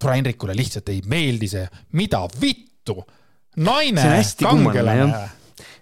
tule 0.01 0.17
Henrikule 0.17 0.57
lihtsalt 0.57 0.89
ei 0.89 1.03
meeldi 1.07 1.49
see, 1.49 1.69
mida 1.93 2.29
vittu, 2.41 3.05
naine, 3.57 4.23
kangelane 4.43 5.31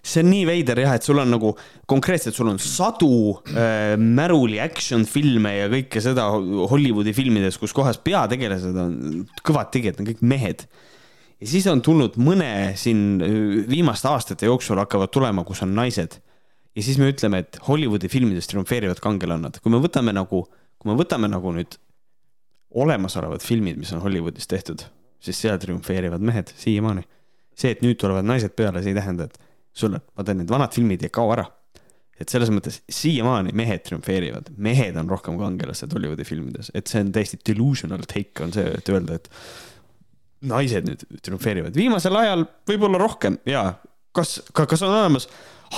see 0.03 0.23
on 0.23 0.29
nii 0.31 0.45
veider 0.49 0.81
jah, 0.83 0.95
et 0.97 1.05
sul 1.05 1.19
on 1.21 1.31
nagu 1.33 1.51
konkreetselt, 1.89 2.35
sul 2.37 2.51
on 2.51 2.59
sadu 2.61 3.11
äh, 3.53 3.95
märuli 3.99 4.59
action 4.63 5.05
filme 5.09 5.55
ja 5.55 5.67
kõike 5.71 6.03
seda 6.03 6.29
Hollywoodi 6.71 7.13
filmides, 7.17 7.59
kus 7.61 7.75
kohas 7.75 7.99
peategelased 8.03 8.79
on 8.79 8.95
kõvad 9.45 9.73
tegijad, 9.75 9.99
on 10.01 10.09
kõik 10.11 10.23
mehed. 10.23 10.65
ja 11.39 11.47
siis 11.47 11.67
on 11.71 11.81
tulnud 11.85 12.17
mõne 12.21 12.77
siin 12.79 13.21
äh, 13.25 13.35
viimaste 13.69 14.09
aastate 14.11 14.49
jooksul 14.49 14.81
hakkavad 14.81 15.13
tulema, 15.13 15.43
kus 15.47 15.63
on 15.65 15.75
naised. 15.75 16.19
ja 16.75 16.85
siis 16.85 16.97
me 17.01 17.11
ütleme, 17.11 17.43
et 17.45 17.59
Hollywoodi 17.67 18.09
filmides 18.09 18.47
triumfeerivad 18.47 18.99
kangelannad, 19.03 19.61
kui 19.63 19.71
me 19.71 19.81
võtame 19.83 20.15
nagu, 20.15 20.45
kui 20.79 20.91
me 20.91 20.97
võtame 20.99 21.31
nagu 21.31 21.53
nüüd 21.55 21.79
olemasolevad 22.69 23.41
filmid, 23.41 23.77
mis 23.81 23.91
on 23.93 24.01
Hollywoodis 24.03 24.47
tehtud, 24.47 24.83
siis 25.23 25.39
seal 25.41 25.57
triumfeerivad 25.61 26.21
mehed 26.21 26.53
siiamaani. 26.57 27.05
see, 27.59 27.73
et 27.75 27.81
nüüd 27.83 27.97
tulevad 27.99 28.23
naised 28.23 28.53
peale, 28.55 28.79
see 28.79 28.93
ei 28.93 28.95
tähenda, 28.95 29.25
et 29.27 29.48
sulle, 29.79 30.01
vaata 30.17 30.35
need 30.37 30.51
vanad 30.51 30.75
filmid 30.75 31.05
ei 31.05 31.13
kao 31.13 31.31
ära. 31.35 31.47
et 32.19 32.27
selles 32.27 32.49
mõttes 32.51 32.81
siiamaani 32.91 33.53
mehed 33.55 33.85
triumfeerivad, 33.87 34.49
mehed 34.59 34.97
on 34.99 35.07
rohkem 35.07 35.37
kangelased 35.39 35.93
Hollywoodi 35.95 36.25
filmides, 36.27 36.67
et 36.75 36.91
see 36.91 36.99
on 37.05 37.13
täiesti 37.15 37.39
delusional 37.47 38.03
take 38.03 38.43
on 38.43 38.51
see, 38.51 38.65
et 38.75 38.91
öelda, 38.91 39.15
et 39.21 39.29
naised 40.51 40.89
nüüd 40.89 41.05
triumfeerivad. 41.23 41.75
viimasel 41.75 42.19
ajal 42.19 42.43
võib-olla 42.67 42.99
rohkem 42.99 43.39
ja 43.47 43.63
kas, 44.15 44.41
kas 44.51 44.83
on 44.83 44.91
olemas 44.91 45.29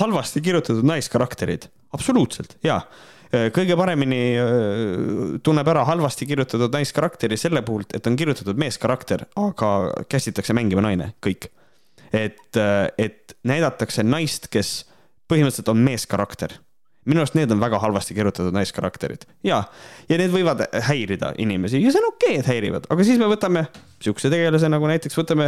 halvasti 0.02 0.42
kirjutatud 0.42 0.88
naiskarakterid? 0.90 1.70
absoluutselt, 1.94 2.58
jaa 2.66 2.82
kõige 3.32 3.78
paremini 3.80 4.22
tunneb 5.44 5.70
ära 5.72 5.86
halvasti 5.88 6.28
kirjutatud 6.28 6.74
naiskarakteri 6.76 7.38
selle 7.40 7.64
puhult, 7.68 7.96
et 7.96 8.08
on 8.08 8.18
kirjutatud 8.20 8.60
meeskarakter, 8.60 9.26
aga 9.40 9.72
kästitakse 10.12 10.56
mängima 10.58 10.84
naine, 10.84 11.14
kõik. 11.24 11.48
Et, 12.14 12.60
et 12.98 13.36
näidatakse 13.48 14.04
naist, 14.04 14.50
kes 14.52 14.82
põhimõtteliselt 15.32 15.72
on 15.72 15.82
meeskarakter. 15.86 16.60
minu 17.06 17.24
arust 17.24 17.34
need 17.34 17.50
on 17.50 17.58
väga 17.58 17.80
halvasti 17.82 18.14
kirjutatud 18.14 18.54
naiskarakterid. 18.54 19.24
Ja, 19.44 19.64
ja 20.06 20.18
need 20.22 20.30
võivad 20.30 20.62
häirida 20.86 21.32
inimesi. 21.42 21.80
Ja 21.82 21.90
see 21.90 21.98
on 21.98 22.12
okei 22.12 22.36
okay,, 22.36 22.42
et 22.44 22.50
häirivad, 22.52 22.86
aga 22.94 23.06
siis 23.08 23.18
me 23.18 23.30
võtame 23.32 23.64
siukse 24.06 24.30
tegelase 24.30 24.70
nagu 24.70 24.86
näiteks 24.90 25.18
võtame 25.18 25.48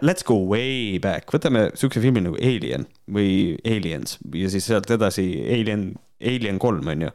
Let's 0.00 0.24
go 0.24 0.38
way 0.48 0.96
back, 1.02 1.28
võtame 1.34 1.68
siukse 1.76 2.00
filmi 2.00 2.24
nagu 2.24 2.40
Alien 2.40 2.88
või 3.12 3.58
Aliens. 3.68 4.16
Ja 4.32 4.48
siis 4.52 4.68
sealt 4.70 4.88
edasi 4.96 5.28
Alien, 5.44 5.90
Alien 6.24 6.62
kolm 6.62 6.88
on 6.94 7.04
ju. 7.04 7.12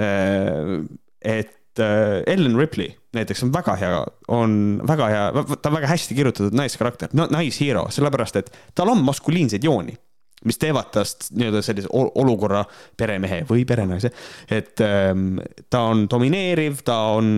Äh, 0.00 0.76
et 1.20 1.80
äh, 1.80 2.20
Ellen 2.28 2.60
Ripley 2.60 2.99
näiteks 3.16 3.42
on 3.46 3.54
väga 3.54 3.74
hea, 3.80 4.04
on 4.28 4.52
väga 4.86 5.08
hea, 5.10 5.24
ta 5.56 5.70
on 5.70 5.78
väga 5.80 5.90
hästi 5.90 6.14
kirjutatud 6.18 6.54
naiskarakter 6.56 7.10
no,, 7.18 7.26
naishero, 7.32 7.88
sellepärast 7.94 8.40
et 8.42 8.54
tal 8.74 8.92
on 8.92 9.02
maskuliinseid 9.06 9.66
jooni 9.66 9.96
mis 10.44 10.56
teevad 10.56 10.88
tast 10.94 11.28
nii-öelda 11.36 11.60
sellise 11.64 11.88
olukorra 11.92 12.62
peremehe 12.96 13.42
või 13.48 13.66
perenaise. 13.68 14.10
et 14.48 14.80
ähm, 14.84 15.36
ta 15.70 15.82
on 15.90 16.06
domineeriv, 16.10 16.80
ta 16.84 16.96
on, 17.18 17.28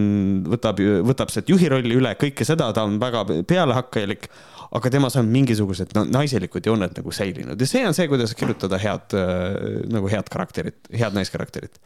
võtab, 0.46 0.78
võtab 1.08 1.32
sealt 1.34 1.50
juhi 1.50 1.70
rolli 1.72 1.96
üle, 1.98 2.14
kõike 2.20 2.46
seda, 2.46 2.70
ta 2.72 2.86
on 2.86 3.00
väga 3.02 3.24
pealehakkajalik. 3.48 4.28
aga 4.72 4.90
temas 4.90 5.16
on 5.20 5.26
mingisugused 5.28 5.90
no, 5.98 6.06
naiselikud 6.08 6.66
jooned 6.66 6.94
nagu 6.96 7.12
säilinud 7.12 7.60
ja 7.60 7.66
see 7.68 7.82
on 7.86 7.94
see, 7.94 8.06
kuidas 8.08 8.36
kirjutada 8.38 8.78
head 8.80 9.18
äh, 9.18 9.82
nagu 9.90 10.08
head 10.08 10.30
karakterit, 10.30 10.78
head 10.94 11.18
naiskarakterit. 11.18 11.82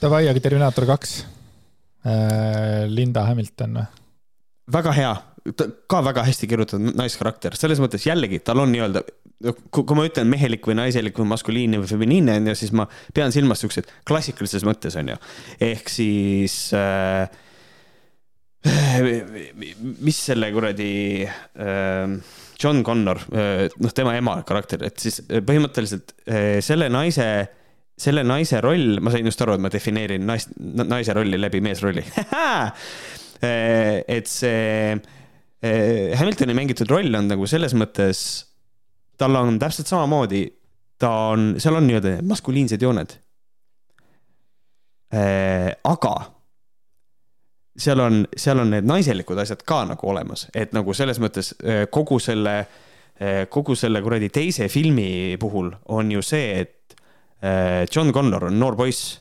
Davai, 0.00 0.28
aga 0.30 0.40
Terminaator 0.40 0.86
kaks 0.86 1.24
Linda 2.90 3.22
Hamilton 3.30 3.78
või? 3.80 3.84
väga 4.74 4.92
hea, 4.96 5.12
ka 5.88 6.00
väga 6.04 6.24
hästi 6.24 6.48
kirjutatud 6.48 6.96
naiskarakter, 6.96 7.56
selles 7.56 7.80
mõttes 7.82 8.06
jällegi 8.08 8.40
tal 8.44 8.62
on 8.62 8.72
nii-öelda 8.72 9.04
kui 9.74 9.96
ma 9.98 10.06
ütlen 10.06 10.28
mehelik 10.30 10.64
või 10.68 10.76
naiselik 10.78 11.18
või 11.20 11.28
maskuliinne 11.32 11.80
või 11.82 11.90
feminiinne 11.90 12.38
on 12.40 12.50
ju, 12.52 12.54
siis 12.58 12.72
ma 12.76 12.86
pean 13.16 13.34
silmas 13.34 13.60
siukseid 13.64 13.90
klassikalises 14.08 14.64
mõttes 14.66 14.96
on 15.00 15.10
ju. 15.12 15.16
ehk 15.64 15.90
siis 15.92 16.56
äh, 16.76 17.26
mis 20.00 20.20
selle 20.30 20.48
kuradi 20.54 20.92
äh, 21.26 22.14
John 22.62 22.84
Connor 22.86 23.20
äh,, 23.34 23.66
noh, 23.82 23.92
tema 23.92 24.14
ema 24.16 24.38
karakter, 24.46 24.86
et 24.86 25.02
siis 25.02 25.20
põhimõtteliselt 25.28 26.16
äh, 26.24 26.62
selle 26.64 26.88
naise 26.92 27.28
selle 27.94 28.24
naise 28.26 28.58
roll, 28.62 28.98
ma 29.02 29.12
sain 29.14 29.26
just 29.28 29.42
aru, 29.44 29.54
et 29.54 29.62
ma 29.62 29.70
defineerin 29.70 30.24
naist, 30.26 30.54
naise 30.58 31.14
rolli 31.14 31.38
läbi 31.38 31.60
meesrolli 31.62 32.02
äh, 32.02 32.72
et 34.16 34.30
see 34.30 34.94
äh, 34.94 36.18
Hamiltoni 36.18 36.56
mängitud 36.58 36.90
roll 36.90 37.14
on 37.14 37.30
nagu 37.30 37.46
selles 37.50 37.76
mõttes 37.78 38.24
tal 39.20 39.38
on 39.38 39.60
täpselt 39.62 39.86
samamoodi, 39.86 40.42
ta 40.98 41.12
on, 41.34 41.52
seal 41.62 41.78
on 41.78 41.86
nii-öelda 41.86 42.18
maskuliinsed 42.26 42.82
jooned 42.82 43.14
äh,. 45.14 45.70
aga 45.86 46.14
seal 47.78 48.02
on, 48.02 48.24
seal 48.36 48.58
on 48.62 48.74
need 48.74 48.90
naiselikud 48.90 49.38
asjad 49.38 49.62
ka 49.66 49.84
nagu 49.86 50.10
olemas, 50.10 50.48
et 50.54 50.74
nagu 50.74 50.94
selles 50.94 51.18
mõttes 51.22 51.52
kogu 51.94 52.20
selle, 52.22 52.54
kogu 53.50 53.74
selle 53.78 54.02
kuradi 54.02 54.30
teise 54.34 54.68
filmi 54.70 55.34
puhul 55.42 55.72
on 55.94 56.10
ju 56.14 56.22
see, 56.22 56.60
et 56.62 56.83
John 57.94 58.12
Connor 58.12 58.46
on 58.48 58.58
noor 58.58 58.76
poiss. 58.76 59.20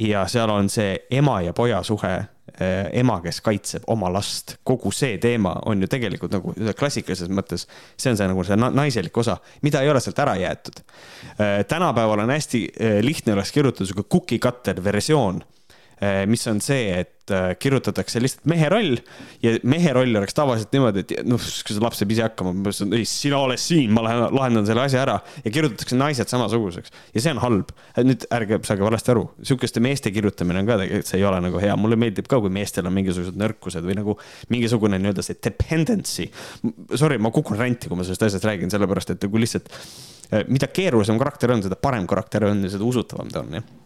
ja 0.00 0.22
seal 0.30 0.50
on 0.50 0.68
see 0.70 0.94
ema 1.10 1.40
ja 1.42 1.52
poja 1.52 1.82
suhe 1.82 2.12
Äh, 2.58 2.88
ema, 2.98 3.20
kes 3.22 3.38
kaitseb 3.44 3.84
oma 3.92 4.08
last, 4.10 4.56
kogu 4.66 4.90
see 4.90 5.18
teema 5.22 5.52
on 5.70 5.84
ju 5.84 5.86
tegelikult 5.90 6.32
nagu 6.34 6.54
klassikalises 6.74 7.28
mõttes, 7.30 7.68
see 7.94 8.10
on 8.10 8.16
see 8.18 8.26
nagu 8.26 8.42
see 8.46 8.56
naiselik 8.58 9.20
osa, 9.20 9.36
mida 9.62 9.84
ei 9.84 9.90
ole 9.92 10.00
sealt 10.02 10.18
ära 10.24 10.34
jäetud. 10.40 10.80
Äh, 11.36 11.60
tänapäeval 11.70 12.24
on 12.24 12.32
hästi 12.34 12.64
äh, 12.72 12.96
lihtne 13.04 13.36
oleks 13.36 13.52
kirjutada 13.54 13.86
sihuke 13.86 14.08
cookie 14.10 14.42
cutter 14.42 14.82
versioon 14.82 15.38
mis 16.30 16.44
on 16.46 16.60
see, 16.62 16.92
et 16.94 17.32
eh, 17.34 17.54
kirjutatakse 17.58 18.20
lihtsalt 18.22 18.44
mehe 18.50 18.68
roll 18.70 18.98
ja 19.42 19.54
mehe 19.66 19.92
roll 19.96 20.18
oleks 20.20 20.36
tavaliselt 20.36 20.74
niimoodi, 20.74 21.02
et 21.02 21.26
noh, 21.26 21.40
see 21.42 21.78
laps 21.82 21.98
saab 22.02 22.12
ise 22.14 22.24
hakkama, 22.26 22.52
ei, 22.94 23.06
sina 23.08 23.40
oled 23.42 23.58
siin, 23.58 23.90
ma 23.94 24.04
lähen 24.06 24.36
lahendan 24.36 24.68
selle 24.68 24.84
asja 24.84 25.02
ära. 25.02 25.16
Ja 25.42 25.52
kirjutatakse 25.54 25.98
naised 25.98 26.30
samasuguseks. 26.30 26.94
Ja 27.16 27.24
see 27.24 27.34
on 27.34 27.42
halb. 27.42 27.72
nüüd 27.98 28.28
ärge 28.34 28.60
saage 28.68 28.84
valesti 28.86 29.12
aru, 29.14 29.24
sihukeste 29.42 29.82
meeste 29.82 30.12
kirjutamine 30.14 30.62
on 30.62 30.68
ka 30.68 30.78
tegelikult, 30.82 31.10
see 31.10 31.18
ei 31.18 31.26
ole 31.26 31.40
nagu 31.48 31.62
hea, 31.62 31.74
mulle 31.80 31.98
meeldib 31.98 32.30
ka, 32.30 32.38
kui 32.44 32.52
meestel 32.54 32.86
on 32.86 32.94
mingisugused 32.94 33.40
nõrkused 33.40 33.84
või 33.88 33.98
nagu 33.98 34.14
mingisugune 34.54 35.00
nii-öelda 35.02 35.24
see 35.26 35.40
dependency. 35.42 36.28
Sorry, 36.94 37.18
ma 37.18 37.34
kukun 37.34 37.58
ranti, 37.58 37.90
kui 37.90 37.98
ma 37.98 38.06
sellest 38.06 38.28
asjast 38.28 38.46
räägin, 38.46 38.70
sellepärast 38.72 39.16
et 39.16 39.26
kui 39.26 39.42
lihtsalt 39.42 39.68
eh, 39.74 40.46
mida 40.46 40.70
keerulisem 40.70 41.18
karakter 41.18 41.56
on, 41.56 41.66
seda 41.66 41.80
parem 41.80 42.06
karakter 42.08 42.46
on 42.52 42.62
ja 42.62 42.72
seda 42.76 42.86
usutavam 42.86 43.34
ta 43.34 43.42
on, 43.42 43.58
jah 43.58 43.77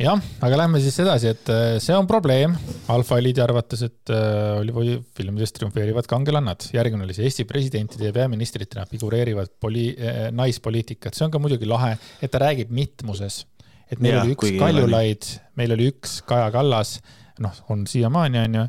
jah, 0.00 0.18
aga 0.42 0.58
lähme 0.58 0.80
siis 0.82 0.96
edasi, 1.04 1.30
et 1.30 1.50
äh, 1.52 1.76
see 1.82 1.94
on 1.94 2.08
probleem 2.10 2.56
Alfa 2.90 3.18
Eliidi 3.20 3.42
arvates, 3.44 3.84
et 3.86 4.12
äh, 4.12 4.56
Hollywoodi 4.58 4.96
filmides 5.14 5.54
triumfeerivad 5.54 6.08
kangelannad. 6.10 6.66
järgmine 6.74 7.06
oli 7.06 7.14
see 7.16 7.28
Eesti 7.28 7.46
presidentide 7.48 8.10
ja 8.10 8.16
peaministritena 8.16 8.86
figureerivad 8.90 9.52
poli-, 9.62 9.92
äh, 9.94 10.26
naispoliitikat, 10.34 11.14
see 11.14 11.28
on 11.28 11.34
ka 11.34 11.42
muidugi 11.42 11.68
lahe, 11.70 11.94
et 12.20 12.34
ta 12.34 12.42
räägib 12.42 12.74
mitmuses. 12.74 13.44
et 13.90 14.02
meil 14.02 14.16
ja, 14.16 14.24
oli 14.24 14.34
üks 14.34 14.50
Kaljulaid, 14.58 15.30
meil 15.60 15.76
oli 15.76 15.88
üks 15.92 16.18
Kaja 16.26 16.50
Kallas, 16.54 16.98
noh, 17.44 17.64
on 17.70 17.86
siiamaani, 17.86 18.42
on 18.48 18.60
ju. 18.60 18.68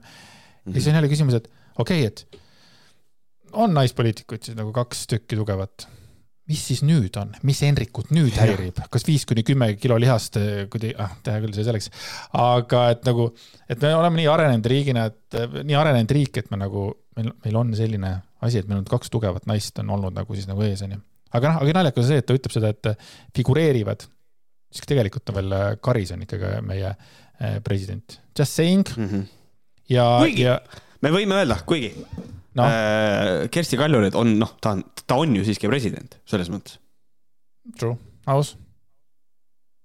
ja 0.69 0.78
siis 0.78 0.91
on 0.91 0.99
jälle 0.99 1.09
küsimus, 1.09 1.41
et 1.41 1.49
okei 1.78 2.05
okay,, 2.05 2.13
et 2.13 2.41
on 3.55 3.73
naispoliitikuid 3.73 4.45
siis 4.45 4.57
nagu 4.57 4.73
kaks 4.76 5.07
tükki 5.09 5.39
tugevat 5.39 5.88
mis 6.50 6.62
siis 6.62 6.84
nüüd 6.86 7.16
on, 7.18 7.32
mis 7.48 7.60
Henrikut 7.66 8.12
nüüd 8.14 8.36
häirib, 8.38 8.78
kas 8.93 9.06
viis 9.08 9.26
kuni 9.26 9.41
kümme 9.46 9.72
kilo 9.82 9.98
lihast 10.02 10.38
kuidagi, 10.72 10.93
ah, 11.02 11.16
teha 11.26 11.41
küll, 11.41 11.56
see 11.58 11.66
selleks. 11.66 11.89
aga 12.38 12.84
et 12.93 13.08
nagu, 13.08 13.32
et 13.70 13.82
me 13.82 13.93
oleme 13.98 14.22
nii 14.22 14.30
arenenud 14.30 14.70
riigina, 14.70 15.08
et 15.10 15.39
nii 15.66 15.78
arenenud 15.80 16.14
riik, 16.18 16.38
et 16.43 16.52
me 16.54 16.62
nagu, 16.62 16.88
meil, 17.18 17.32
meil 17.48 17.60
on 17.62 17.74
selline 17.78 18.14
asi, 18.46 18.62
et 18.62 18.70
meil 18.70 18.84
on 18.84 18.89
kaks 18.89 19.10
tugevat 19.14 19.50
naist 19.50 19.82
on 19.82 19.89
olnud 19.98 20.14
nagu 20.16 20.38
siis 20.38 20.46
nagu 20.50 20.62
ees, 20.68 20.86
onju. 20.86 21.02
aga 21.34 21.54
noh, 21.54 21.64
aga 21.66 21.78
naljakas 21.80 22.06
on 22.06 22.12
see, 22.12 22.22
et 22.22 22.30
ta 22.30 22.38
ütleb 22.38 22.54
seda, 22.54 22.74
et 22.76 23.10
figureerivad, 23.39 24.06
siis 24.76 24.89
tegelikult 24.91 25.34
on 25.34 25.39
veel 25.39 25.60
Karis 25.82 26.14
on 26.14 26.26
ikkagi 26.28 26.62
meie 26.68 26.93
eh, 26.93 27.60
president. 27.66 28.20
Just 28.38 28.54
saying 28.54 28.86
mm. 28.93 29.10
-hmm. 29.10 29.28
ja, 29.89 30.08
ja. 30.38 30.60
me 31.02 31.14
võime 31.16 31.41
öelda, 31.41 31.58
kuigi 31.66 31.96
no. 32.58 32.68
Äh, 32.68 33.45
Kersti 33.53 33.80
Kaljulaid 33.80 34.18
on, 34.20 34.36
noh, 34.41 34.56
ta 34.62 34.76
on, 34.76 34.84
ta 35.06 35.20
on 35.22 35.36
ju 35.38 35.45
siiski 35.47 35.72
president, 35.72 36.20
selles 36.30 36.51
mõttes. 36.53 36.80
True, 37.80 37.97
aus 38.30 38.56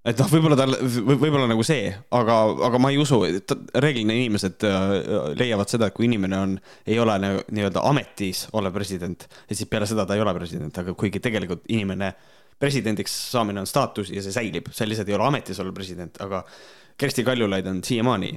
et 0.06 0.16
noh, 0.16 0.28
võib-olla 0.32 0.56
tal, 0.56 0.72
võib-olla 0.80 1.46
nagu 1.50 1.64
see, 1.66 1.90
aga, 2.16 2.36
aga 2.68 2.80
ma 2.80 2.90
ei 2.92 2.98
usu, 3.00 3.20
et 3.28 3.52
reeglina 3.84 4.16
inimesed 4.16 4.64
äh, 4.64 4.92
leiavad 5.36 5.72
seda, 5.72 5.90
et 5.90 5.96
kui 5.96 6.06
inimene 6.08 6.38
on, 6.38 6.54
ei 6.88 6.96
ole 7.02 7.18
nii-öelda 7.20 7.84
ametis 7.88 8.46
olev 8.56 8.76
president, 8.78 9.26
et 9.44 9.56
siis 9.56 9.68
peale 9.68 9.88
seda 9.90 10.06
ta 10.08 10.16
ei 10.16 10.24
ole 10.24 10.34
president, 10.38 10.80
aga 10.82 10.96
kuigi 10.96 11.20
tegelikult 11.22 11.68
inimene 11.68 12.14
presidendiks 12.60 13.12
saamine 13.32 13.60
on 13.62 13.68
staatus 13.68 14.12
ja 14.12 14.24
see 14.24 14.32
säilib, 14.32 14.72
sa 14.72 14.88
lihtsalt 14.88 15.08
ei 15.08 15.16
ole 15.16 15.28
ametis 15.28 15.60
olev 15.60 15.76
president, 15.76 16.16
aga 16.24 16.42
Kersti 17.00 17.24
Kaljulaid 17.24 17.68
on 17.68 17.84
siiamaani 17.84 18.34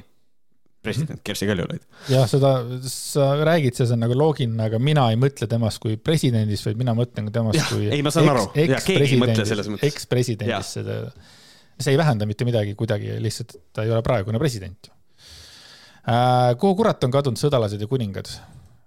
president 0.83 1.21
Kersti 1.25 1.47
Kaljulaid. 1.49 1.83
jah, 2.11 2.25
seda, 2.29 2.53
sa 2.89 3.29
räägid, 3.47 3.77
see 3.77 3.89
on 3.95 4.03
nagu 4.03 4.17
loogiline, 4.17 4.67
aga 4.67 4.79
mina 4.83 5.07
ei 5.13 5.19
mõtle 5.19 5.47
temast 5.49 5.81
kui 5.83 5.97
presidendist, 5.99 6.67
vaid 6.67 6.79
mina 6.79 6.95
mõtlen 6.97 7.29
temast 7.33 7.59
ja, 7.59 7.67
kui. 7.71 7.87
ei, 7.89 8.01
ma 8.05 8.13
saan 8.13 8.31
aru, 8.33 8.49
keegi 8.55 9.05
ei 9.05 9.21
mõtle 9.21 9.47
selles 9.49 9.69
mõttes. 9.71 9.93
ekspresidendist, 9.93 10.79
seda, 10.79 10.97
see 11.77 11.95
ei 11.95 12.01
vähenda 12.01 12.27
mitte 12.29 12.47
midagi 12.47 12.75
kuidagi, 12.79 13.15
lihtsalt 13.23 13.55
ta 13.75 13.87
ei 13.87 13.93
ole 13.93 14.03
praegune 14.05 14.41
president 14.41 14.89
ju. 14.89 14.97
äh,. 16.07 16.51
kuhu 16.59 16.75
kurat 16.83 17.07
on 17.07 17.15
kadunud 17.15 17.41
sõdalased 17.41 17.81
ja 17.81 17.89
kuningad? 17.89 18.31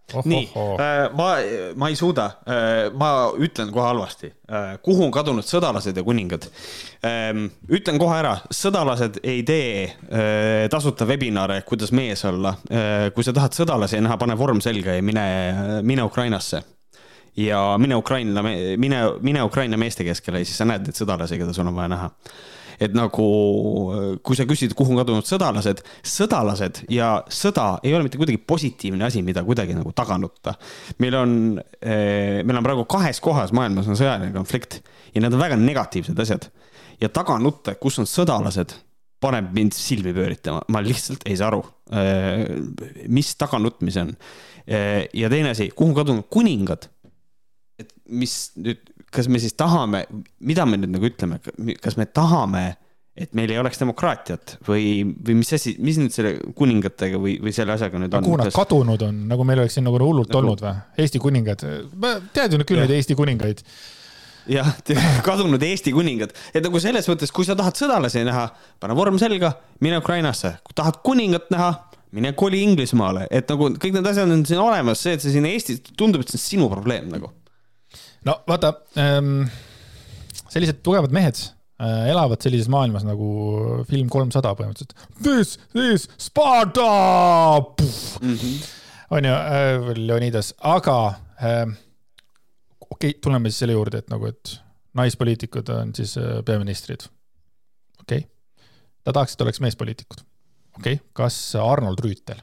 Nii 0.07 0.51
oh., 0.55 0.79
ma, 1.19 1.29
ma 1.75 1.89
ei 1.91 1.97
suuda, 1.99 2.27
äh, 2.47 2.93
ma 2.95 3.09
ütlen 3.43 3.73
kohe 3.75 3.89
halvasti. 3.89 4.31
Äh, 4.47 4.77
kuhu 4.83 5.03
on 5.09 5.11
kadunud 5.15 5.47
sõdalased 5.47 5.99
ja 5.99 6.05
kuningad? 6.07 6.47
Ähm, 7.07 7.49
ütlen 7.67 7.99
kohe 7.99 8.15
ära, 8.21 8.37
sõdalased 8.55 9.19
ei 9.27 9.43
tee 9.47 9.89
tasuta 10.71 11.09
webinare, 11.09 11.59
kuidas 11.67 11.91
mees 11.97 12.23
olla. 12.29 12.55
kui 13.15 13.27
sa 13.27 13.35
tahad 13.35 13.57
sõdalasi 13.57 13.99
näha, 14.03 14.17
pane 14.21 14.37
vorm 14.39 14.63
selga 14.63 14.95
ja 14.95 15.03
mine, 15.03 15.27
mine 15.83 16.07
Ukrainasse. 16.07 16.63
ja 17.37 17.77
mine 17.79 17.97
Ukraina, 17.97 18.43
mine, 18.77 19.01
mine 19.21 19.43
Ukraina 19.43 19.77
meeste 19.77 20.05
keskele 20.05 20.39
ja 20.41 20.47
siis 20.47 20.57
sa 20.57 20.65
näed 20.65 20.87
neid 20.87 20.97
sõdalasi, 20.97 21.39
keda 21.39 21.53
sul 21.53 21.67
on 21.67 21.75
vaja 21.77 21.89
näha 21.93 22.11
et 22.81 22.95
nagu 22.97 23.27
kui 24.27 24.39
sa 24.39 24.47
küsid, 24.49 24.75
kuhu 24.77 24.95
on 24.95 25.01
kadunud 25.01 25.27
sõdalased, 25.27 25.83
sõdalased 26.07 26.83
ja 26.93 27.11
sõda 27.33 27.69
ei 27.87 27.95
ole 27.97 28.07
mitte 28.07 28.21
kuidagi 28.21 28.41
positiivne 28.43 29.07
asi, 29.07 29.23
mida 29.27 29.45
kuidagi 29.47 29.77
nagu 29.77 29.93
taga 29.97 30.19
nutta. 30.21 30.57
meil 30.99 31.15
on, 31.15 31.37
eh, 31.81 32.43
meil 32.45 32.59
on 32.59 32.67
praegu 32.67 32.87
kahes 32.89 33.21
kohas 33.21 33.53
maailmas 33.53 33.89
on 33.89 33.99
sõjaline 33.99 34.33
konflikt 34.35 34.81
ja 35.15 35.21
need 35.21 35.33
on 35.33 35.41
väga 35.41 35.57
negatiivsed 35.57 36.19
asjad. 36.19 36.51
ja 37.01 37.09
taga 37.09 37.39
nutta, 37.39 37.75
kus 37.75 37.99
on 37.99 38.07
sõdalased, 38.07 38.75
paneb 39.21 39.53
mind 39.53 39.73
silmi 39.73 40.13
pööritama, 40.13 40.63
ma 40.69 40.81
lihtsalt 40.81 41.25
ei 41.27 41.37
saa 41.37 41.49
aru, 41.49 41.63
eh, 41.93 42.47
mis 43.09 43.35
taganutmine 43.37 44.01
on. 44.01 44.17
Eh, 44.67 45.09
ja 45.15 45.29
teine 45.31 45.51
asi, 45.51 45.71
kuhu 45.71 45.91
on 45.91 45.97
kadunud 46.03 46.29
kuningad? 46.31 46.89
et 47.79 47.93
mis 48.09 48.53
nüüd 48.57 48.81
kas 49.15 49.29
me 49.29 49.41
siis 49.43 49.55
tahame, 49.59 50.05
mida 50.45 50.67
me 50.69 50.81
nüüd 50.81 50.97
nagu 50.97 51.09
ütleme, 51.09 51.39
kas 51.83 51.97
me 51.99 52.07
tahame, 52.07 52.67
et 53.17 53.33
meil 53.37 53.51
ei 53.53 53.59
oleks 53.61 53.81
demokraatiat 53.81 54.57
või, 54.67 55.01
või 55.25 55.39
mis 55.39 55.53
asi, 55.57 55.73
mis 55.81 55.97
nüüd 56.01 56.13
selle 56.13 56.35
kuningatega 56.57 57.21
või, 57.21 57.39
või 57.41 57.55
selle 57.57 57.73
asjaga 57.77 58.01
nüüd 58.03 58.13
on? 58.13 58.27
kuhu 58.27 58.41
nad 58.43 58.51
kas... 58.51 58.59
kadunud 58.59 59.05
on, 59.07 59.23
nagu 59.31 59.47
meil 59.49 59.63
oleks 59.63 59.79
siin 59.79 59.87
nagu 59.89 60.01
hullult 60.03 60.29
nagu... 60.29 60.43
olnud 60.43 60.65
või? 60.65 60.75
Eesti 61.05 61.23
kuningad, 61.23 61.65
tead 62.37 62.57
ju 62.57 62.67
küll 62.69 62.83
neid 62.83 62.93
Eesti 62.93 63.17
kuningaid. 63.17 63.63
Jah, 64.53 64.69
kadunud 65.27 65.63
Eesti 65.65 65.95
kuningad, 65.97 66.37
et 66.53 66.63
nagu 66.63 66.83
selles 66.83 67.09
mõttes, 67.11 67.33
kui 67.35 67.49
sa 67.49 67.57
tahad 67.59 67.79
sõdalasi 67.79 68.23
näha, 68.29 68.51
pane 68.83 68.99
vorm 68.99 69.17
selga, 69.23 69.55
mine 69.83 70.03
Ukrainasse, 70.03 70.59
kui 70.67 70.77
tahad 70.77 71.01
kuningat 71.07 71.49
näha, 71.55 71.73
mine 72.17 72.31
koli 72.39 72.61
Inglismaale, 72.69 73.27
et 73.35 73.49
nagu 73.51 73.73
kõik 73.81 73.97
need 73.97 74.13
asjad 74.13 74.31
on 74.31 74.45
siin 74.47 74.61
olemas, 74.63 75.01
see, 75.03 75.17
et 75.17 75.25
sa 75.25 75.33
siin 75.33 75.49
Eestis, 75.49 75.81
tundub, 75.97 76.23
et 76.23 76.31
see 76.31 76.39
on 76.39 76.45
sinu 76.45 76.71
probleem 76.71 77.09
nagu 77.11 77.33
no 78.27 78.41
vaata 78.49 78.73
ähm,, 78.99 79.47
sellised 80.51 80.83
tugevad 80.87 81.15
mehed 81.15 81.39
äh, 81.81 82.09
elavad 82.11 82.43
sellises 82.43 82.69
maailmas 82.73 83.07
nagu 83.07 83.29
film 83.91 84.11
kolmsada 84.13 84.55
põhimõtteliselt. 84.59 84.97
This 85.23 85.57
is 85.75 86.09
Sparta! 86.19 86.87
-hmm. 88.21 88.63
on 89.11 89.29
ju 89.31 89.35
äh,, 89.35 89.91
Leonidas, 89.99 90.55
aga 90.59 90.99
äh, 91.43 91.67
okei 92.81 93.11
okay,, 93.11 93.21
tuleme 93.21 93.51
siis 93.51 93.65
selle 93.65 93.77
juurde, 93.77 94.03
et 94.03 94.11
nagu, 94.11 94.27
et 94.27 94.57
naispoliitikud 94.97 95.69
on 95.69 95.95
siis 95.95 96.17
äh, 96.19 96.43
peaministrid. 96.45 97.09
okei 98.01 98.19
okay., 98.19 98.31
ta 99.05 99.13
tahaks, 99.13 99.35
et 99.35 99.41
oleks 99.41 99.61
meespoliitikud. 99.61 100.27
okei 100.79 100.95
okay., 100.95 101.07
kas 101.13 101.55
Arnold 101.63 102.03
Rüütel 102.03 102.43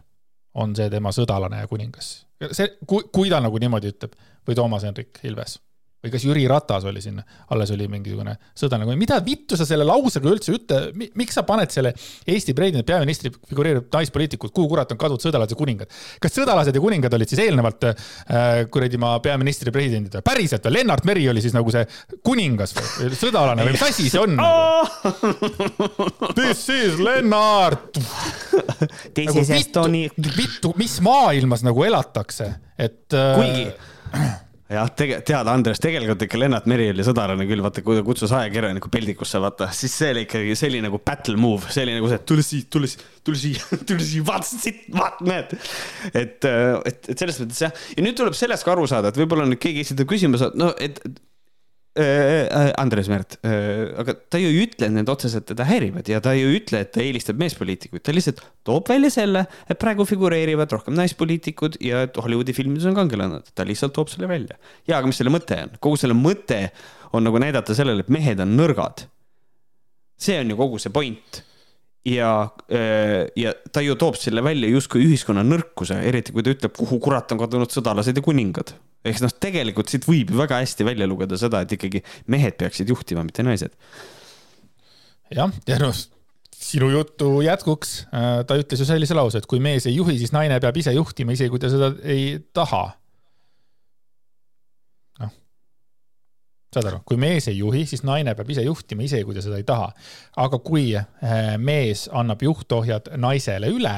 on 0.53 0.75
see 0.75 0.89
tema 0.89 1.11
sõdalane 1.11 1.59
ja 1.59 1.67
kuningas? 1.67 2.25
see, 2.51 2.71
kui, 2.88 3.03
kui 3.11 3.29
ta 3.29 3.39
nagu 3.41 3.59
niimoodi 3.59 3.91
ütleb 3.91 4.15
või 4.47 4.55
Toomas 4.55 4.84
Hendrik 4.84 5.19
Ilves 5.23 5.59
või 6.04 6.12
kas 6.12 6.26
Jüri 6.28 6.43
Ratas 6.51 6.84
oli 6.89 7.01
siin, 7.04 7.22
alles 7.56 7.72
oli 7.72 7.88
mingisugune 7.88 8.36
sõda 8.60 8.80
nagu, 8.82 8.91
mida 8.99 9.20
vittu 9.24 9.56
sa 9.60 9.68
selle 9.68 9.86
lausega 9.88 10.28
üldse 10.28 10.51
ütle, 10.51 10.80
miks 11.16 11.38
sa 11.38 11.45
paned 11.47 11.72
selle 11.72 11.93
Eesti 12.28 12.56
presidendi 12.58 12.84
peaministri 12.88 13.32
figureerib 13.32 13.88
naispoliitikud, 13.93 14.51
kuhu 14.51 14.68
kurat 14.74 14.91
on 14.91 14.99
kadunud 14.99 15.24
sõdalased 15.24 15.56
ja 15.56 15.60
kuningad? 15.60 15.95
kas 16.24 16.36
sõdalased 16.36 16.76
ja 16.76 16.84
kuningad 16.84 17.16
olid 17.16 17.32
siis 17.32 17.43
eelnevalt 17.45 17.88
äh, 17.88 17.95
kuradi 18.74 18.99
maa 18.99 19.22
peaministri 19.24 19.72
presidendid 19.76 20.20
või 20.20 20.28
päriselt 20.28 20.68
või 20.68 20.78
Lennart 20.80 21.08
Meri 21.08 21.26
oli 21.32 21.43
siis 21.45 21.56
nagu 21.56 21.72
see 21.74 21.88
kuningas 22.26 22.76
või 22.76 23.16
sõdalane 23.20 23.68
või 23.68 23.78
mis 23.78 23.88
asi 23.88 24.10
see 24.12 24.22
on 24.22 24.36
nagu? 24.36 24.51
This 26.38 26.68
is 26.74 26.99
Lennart 26.99 27.95
This 29.16 29.32
nagu, 29.32 29.39
is 29.39 29.56
Estonia. 29.56 30.12
vittu, 30.36 30.76
mis 30.80 30.99
maailmas 31.04 31.64
nagu 31.64 31.88
elatakse, 31.88 32.51
et 32.76 33.16
äh,. 33.16 33.36
kuigi 33.39 34.43
jah, 34.72 34.88
tege-, 34.95 35.20
tead, 35.28 35.49
Andres, 35.51 35.82
tegelikult 35.84 36.24
ikka 36.26 36.39
Lennart 36.39 36.68
Meri 36.72 36.88
oli 36.93 37.05
sõdarane 37.05 37.47
küll, 37.49 37.64
vaata, 37.66 37.84
kui 37.86 37.97
ta 37.97 38.05
kutsus 38.05 38.32
ajakirjaniku 38.36 38.91
peldikusse, 38.93 39.41
vaata, 39.43 39.70
siis 39.76 39.95
see 39.99 40.14
oli 40.16 40.24
ikkagi, 40.28 40.55
see 40.59 40.72
oli 40.72 40.84
nagu 40.86 41.01
battle 41.03 41.36
move, 41.39 41.72
see 41.74 41.86
oli 41.88 41.97
nagu 41.97 42.09
see, 42.11 42.22
tule 42.30 42.45
siit, 42.45 42.70
tule 42.74 42.89
siit, 42.91 43.03
tule 43.26 43.39
siia, 43.39 43.82
tule 43.89 44.07
siia, 44.07 44.26
vaata 44.32 44.49
siit, 44.49 44.88
vaata, 44.93 45.28
näed. 45.28 45.53
et, 46.14 46.47
et, 46.47 47.11
et 47.11 47.14
selles 47.14 47.43
mõttes 47.43 47.61
jah, 47.68 47.84
ja 47.97 48.07
nüüd 48.07 48.18
tuleb 48.20 48.38
sellest 48.38 48.68
ka 48.68 48.76
aru 48.76 48.88
saada, 48.89 49.11
et 49.11 49.22
võib-olla 49.22 49.47
nüüd 49.49 49.61
keegi 49.64 49.86
esitab 49.88 50.09
küsimuse, 50.14 50.53
no 50.59 50.72
et 50.82 51.01
Andres 51.94 53.06
Mert, 53.12 53.36
äh, 53.46 53.91
aga 54.02 54.16
ta 54.34 54.39
ju 54.41 54.50
ei 54.50 54.64
ütle, 54.64 54.88
et 54.88 54.96
need 54.96 55.10
otseselt 55.14 55.46
teda 55.52 55.68
häirivad 55.70 56.08
ja 56.10 56.18
ta 56.26 56.34
ju 56.34 56.48
ei 56.50 56.58
ütle, 56.58 56.82
et 56.82 56.89
ta 56.96 57.04
eelistab 57.04 57.38
meespoliitikuid, 57.38 58.02
ta 58.02 58.16
lihtsalt 58.16 58.41
toob 58.66 58.89
välja 58.89 59.12
selle, 59.14 59.44
et 59.70 59.78
praegu 59.82 60.08
figureerivad 60.10 60.74
rohkem 60.74 60.98
naispoliitikud 60.98 61.78
ja 61.86 62.02
et 62.08 62.18
Hollywoodi 62.18 62.56
filmides 62.58 62.89
on 62.89 62.98
kangelased, 62.98 63.54
ta 63.54 63.68
lihtsalt 63.70 63.94
toob 63.94 64.10
selle 64.10 64.30
välja. 64.32 64.58
ja, 64.88 64.98
aga 64.98 65.06
mis 65.06 65.22
selle 65.22 65.34
mõte 65.34 65.60
on? 65.68 65.78
kogu 65.86 66.02
selle 66.02 66.18
mõte 66.18 66.64
on 67.14 67.30
nagu 67.30 67.41
näidata 67.44 67.78
sellele, 67.78 68.02
et 68.02 68.14
mehed 68.14 68.41
on 68.41 68.58
nõrgad. 68.58 69.06
see 70.18 70.41
on 70.41 70.50
ju 70.50 70.58
kogu 70.58 70.82
see 70.82 70.94
point 70.94 71.44
ja, 72.06 72.32
ja 73.39 73.54
ta 73.72 73.84
ju 73.84 73.95
toob 73.99 74.18
selle 74.20 74.43
välja 74.43 74.68
justkui 74.72 75.06
ühiskonna 75.06 75.43
nõrkuse, 75.47 75.99
eriti 76.04 76.36
kui 76.36 76.43
ta 76.43 76.51
ütleb, 76.51 76.74
kuhu 76.76 76.99
kurat 77.04 77.32
on 77.32 77.39
kadunud 77.39 77.72
sõdalased 77.72 78.20
ja 78.20 78.26
kuningad 78.26 78.76
ehk 79.08 79.22
noh, 79.24 79.36
tegelikult 79.45 79.91
siit 79.91 80.08
võib 80.08 80.32
ju 80.32 80.39
väga 80.39 80.62
hästi 80.62 80.88
välja 80.88 81.08
lugeda 81.10 81.38
seda, 81.39 81.64
et 81.64 81.76
ikkagi 81.76 82.04
mehed 82.32 82.58
peaksid 82.60 82.91
juhtima, 82.91 83.26
mitte 83.28 83.43
naised. 83.45 83.76
jah, 85.34 85.51
ja 85.68 85.80
noh, 85.82 85.95
sinu 86.64 86.89
jutu 86.93 87.30
jätkuks 87.43 87.95
äh, 88.08 88.41
ta 88.47 88.58
ütles 88.60 88.84
ju 88.84 88.88
sellise 88.88 89.18
lause, 89.18 89.41
et 89.41 89.49
kui 89.49 89.62
mees 89.64 89.88
ei 89.89 89.97
juhi, 89.97 90.18
siis 90.22 90.34
naine 90.36 90.60
peab 90.64 90.78
ise 90.80 90.95
juhtima, 90.95 91.36
isegi 91.36 91.51
kui 91.51 91.62
ta 91.62 91.72
seda 91.74 91.91
ei 92.08 92.38
taha. 92.56 92.86
noh, 95.24 95.34
saad 96.76 96.89
aru, 96.89 97.01
kui 97.05 97.19
mees 97.21 97.47
ei 97.51 97.57
juhi, 97.57 97.86
siis 97.89 98.03
naine 98.07 98.36
peab 98.38 98.49
ise 98.53 98.65
juhtima, 98.65 99.05
isegi 99.05 99.28
kui 99.28 99.38
ta 99.38 99.45
seda 99.45 99.59
ei 99.61 99.67
taha. 99.67 99.91
aga 100.45 100.59
kui 100.59 100.89
äh, 100.97 101.07
mees 101.57 102.07
annab 102.11 102.43
juhtohjad 102.43 103.13
naisele 103.17 103.71
üle, 103.74 103.95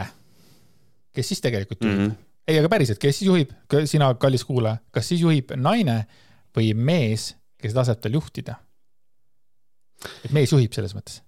kes 1.15 1.33
siis 1.33 1.43
tegelikult 1.43 1.81
juhib 1.81 1.99
mm? 1.99 2.05
-hmm 2.05 2.21
ei, 2.45 2.59
aga 2.59 2.69
päriselt, 2.69 2.99
kes 3.01 3.17
siis 3.17 3.25
juhib, 3.25 3.53
sina, 3.89 4.11
kallis 4.21 4.43
kuulaja, 4.45 4.77
kas 4.93 5.07
siis 5.09 5.23
juhib 5.23 5.55
naine 5.57 6.03
või 6.53 6.73
mees, 6.77 7.31
kes 7.57 7.73
laseb 7.73 8.03
tal 8.03 8.13
juhtida? 8.19 8.59
et 10.25 10.33
mees 10.35 10.51
juhib 10.51 10.73
selles 10.75 10.93
mõttes 10.93 11.24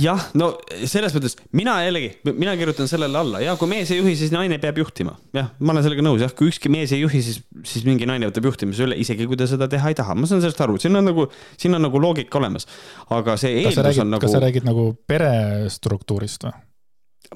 jah, 0.00 0.22
no 0.38 0.50
selles 0.88 1.14
mõttes 1.16 1.36
mina 1.56 1.76
jällegi, 1.84 2.10
mina 2.30 2.54
kirjutan 2.56 2.88
sellele 2.88 3.18
alla 3.20 3.42
ja 3.44 3.56
kui 3.60 3.68
mees 3.70 3.90
ei 3.92 4.00
juhi, 4.00 4.14
siis 4.18 4.32
naine 4.32 4.58
peab 4.62 4.78
juhtima. 4.80 5.16
jah, 5.36 5.50
ma 5.60 5.74
olen 5.74 5.84
sellega 5.84 6.04
nõus, 6.06 6.22
jah, 6.24 6.32
kui 6.36 6.48
ükski 6.50 6.72
mees 6.72 6.94
ei 6.96 7.02
juhi, 7.02 7.20
siis, 7.24 7.42
siis 7.68 7.84
mingi 7.88 8.08
naine 8.08 8.30
võtab 8.30 8.48
juhtimise 8.48 8.86
üle, 8.86 8.96
isegi 9.02 9.28
kui 9.28 9.36
ta 9.38 9.48
seda 9.50 9.68
teha 9.72 9.92
ei 9.92 9.98
taha, 9.98 10.16
ma 10.16 10.28
saan 10.28 10.40
sellest 10.44 10.62
aru, 10.64 10.78
siin 10.80 10.96
on 10.96 11.04
nagu, 11.10 11.26
siin 11.60 11.76
on 11.76 11.84
nagu 11.84 12.00
loogika 12.00 12.40
olemas. 12.40 12.68
aga 13.12 13.36
see 13.40 13.58
eeldus 13.60 13.82
räägid, 13.84 14.06
on 14.06 14.14
nagu. 14.16 14.24
kas 14.24 14.36
sa 14.36 14.44
räägid 14.46 14.68
nagu 14.68 14.88
perestruktuurist 15.12 16.48
või? 16.48 16.56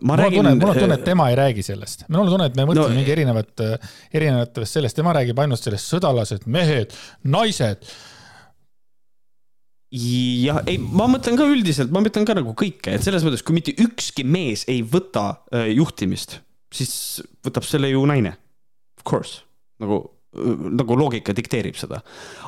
mul 0.01 0.23
on 0.25 0.33
tunne, 0.33 0.55
mul 0.55 0.73
on 0.73 0.79
tunne, 0.79 0.97
et 0.97 1.05
tema 1.05 1.29
ei 1.31 1.37
räägi 1.37 1.67
sellest. 1.67 2.07
mul 2.09 2.25
on 2.25 2.33
tunne, 2.33 2.49
et 2.49 2.57
me 2.57 2.65
mõtleme 2.69 2.89
no, 2.89 3.03
mingi 3.03 3.13
erinevat, 3.13 3.67
erinevatest 4.15 4.79
sellest, 4.79 4.97
tema 4.97 5.13
räägib 5.17 5.45
ainult 5.45 5.61
sellest 5.61 5.93
sõdalased, 5.93 6.49
mehed, 6.49 6.97
naised. 7.25 7.85
Jah, 9.91 10.63
ei, 10.71 10.79
ma 10.79 11.09
mõtlen 11.11 11.39
ka 11.39 11.49
üldiselt, 11.51 11.91
ma 11.95 12.03
mõtlen 12.05 12.29
ka 12.29 12.37
nagu 12.39 12.55
kõike, 12.59 12.95
et 12.95 13.05
selles 13.05 13.25
mõttes, 13.27 13.43
kui 13.47 13.57
mitte 13.57 13.75
ükski 13.83 14.25
mees 14.27 14.65
ei 14.71 14.85
võta 14.87 15.43
äh, 15.51 15.73
juhtimist, 15.75 16.39
siis 16.75 16.95
võtab 17.47 17.67
selle 17.67 17.91
ju 17.91 18.05
naine. 18.09 18.37
Of 19.01 19.07
course, 19.09 19.43
nagu 19.83 20.05
nagu 20.31 20.95
loogika 20.95 21.35
dikteerib 21.35 21.75
seda, 21.79 21.99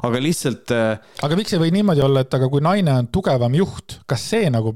aga 0.06 0.20
lihtsalt. 0.22 0.70
Äh, 0.70 1.14
aga 1.26 1.38
miks 1.38 1.54
ei 1.54 1.62
või 1.64 1.72
niimoodi 1.74 2.04
olla, 2.04 2.22
et 2.22 2.34
aga 2.36 2.46
kui 2.50 2.62
naine 2.62 2.94
on 2.94 3.08
tugevam 3.10 3.56
juht, 3.58 3.98
kas 4.06 4.22
see 4.34 4.50
nagu 4.54 4.70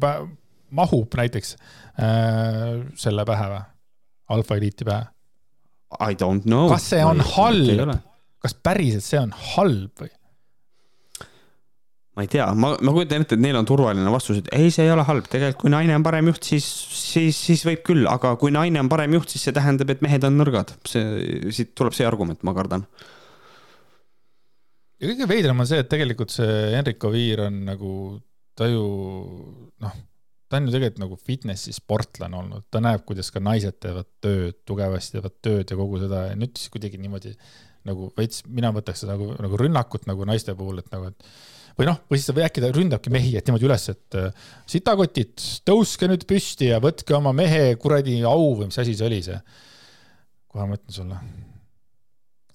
mahub 0.75 1.15
näiteks 1.21 1.55
äh, 2.03 2.83
selle 2.99 3.27
pähe 3.29 3.51
või? 3.53 3.63
alfa 4.35 4.57
eliiti 4.59 4.87
pähe? 4.89 5.07
I 6.03 6.19
don't 6.19 6.43
know. 6.51 6.67
kas 6.73 6.89
see 6.91 7.05
on 7.07 7.23
halb? 7.37 7.95
kas 8.43 8.57
päriselt 8.59 9.07
see 9.07 9.23
on 9.23 9.35
halb 9.55 10.03
või? 10.03 10.11
Ma 12.17 12.25
ei 12.25 12.31
tea, 12.33 12.47
ma, 12.57 12.73
ma 12.81 12.95
kujutan 12.95 13.27
ette, 13.27 13.37
et 13.37 13.43
neil 13.45 13.59
on 13.59 13.69
turvaline 13.69 14.13
vastus, 14.13 14.41
et 14.41 14.49
ei, 14.57 14.71
see 14.73 14.87
ei 14.87 14.93
ole 14.95 15.05
halb, 15.05 15.27
tegelikult 15.29 15.67
kui 15.67 15.73
naine 15.73 15.99
on 15.99 16.07
parem 16.07 16.31
juht, 16.31 16.49
siis, 16.49 16.65
siis, 16.97 17.37
siis 17.37 17.65
võib 17.69 17.83
küll, 17.85 18.09
aga 18.09 18.33
kui 18.41 18.55
naine 18.55 18.81
on 18.81 18.89
parem 18.93 19.19
juht, 19.19 19.35
siis 19.35 19.45
see 19.45 19.57
tähendab, 19.57 19.93
et 19.93 20.05
mehed 20.05 20.25
on 20.25 20.39
nõrgad. 20.41 20.73
see, 20.89 21.51
siit 21.53 21.75
tuleb 21.77 21.97
see 21.97 22.09
argument, 22.09 22.41
ma 22.47 22.57
kardan. 22.57 22.87
ja 24.97 25.13
kõige 25.13 25.29
veidram 25.29 25.61
on 25.61 25.69
see, 25.69 25.83
et 25.85 25.93
tegelikult 25.93 26.33
see 26.33 26.59
Henrik 26.73 27.05
Oviir 27.05 27.47
on 27.51 27.65
nagu, 27.69 27.93
ta 28.57 28.71
ju 28.71 28.85
noh 29.85 30.05
ta 30.47 30.61
on 30.61 30.69
ju 30.69 30.73
tegelikult 30.75 31.03
nagu 31.03 31.17
fitnessi 31.19 31.73
sportlane 31.75 32.39
olnud, 32.39 32.67
ta 32.71 32.81
näeb, 32.83 33.03
kuidas 33.09 33.33
ka 33.35 33.43
naised 33.43 33.81
teevad 33.83 34.09
tööd, 34.23 34.61
tugevasti 34.69 35.17
teevad 35.17 35.35
tööd 35.43 35.73
ja 35.73 35.79
kogu 35.79 35.99
seda 36.03 36.29
ja 36.31 36.37
nüüd 36.39 36.55
siis 36.55 36.71
kuidagi 36.73 37.01
niimoodi 37.03 37.35
nagu 37.87 38.11
veits, 38.17 38.45
mina 38.47 38.71
võtaks 38.75 39.03
seda 39.03 39.17
nagu, 39.17 39.33
nagu 39.43 39.59
rünnakut 39.61 40.07
nagu 40.11 40.27
naiste 40.29 40.55
puhul, 40.59 40.81
et 40.83 40.91
nagu, 40.95 41.11
et 41.11 41.27
või 41.77 41.89
noh, 41.91 41.99
või 42.11 42.21
siis 42.21 42.43
äkki 42.47 42.63
ta 42.65 42.71
ründabki 42.73 43.13
mehi, 43.13 43.35
et 43.37 43.49
niimoodi 43.49 43.69
üles, 43.69 43.89
et 43.93 44.19
äh, 44.19 44.47
sitakotid, 44.71 45.35
tõuske 45.69 46.09
nüüd 46.11 46.25
püsti 46.29 46.71
ja 46.71 46.81
võtke 46.83 47.17
oma 47.19 47.35
mehe 47.37 47.75
kuradi 47.81 48.19
au 48.25 48.55
või 48.61 48.71
mis 48.71 48.81
asi 48.83 48.97
see 48.97 49.09
oli 49.11 49.21
see. 49.27 49.37
kohe 50.49 50.67
ma 50.69 50.79
ütlen 50.79 50.97
sulle. 50.97 51.21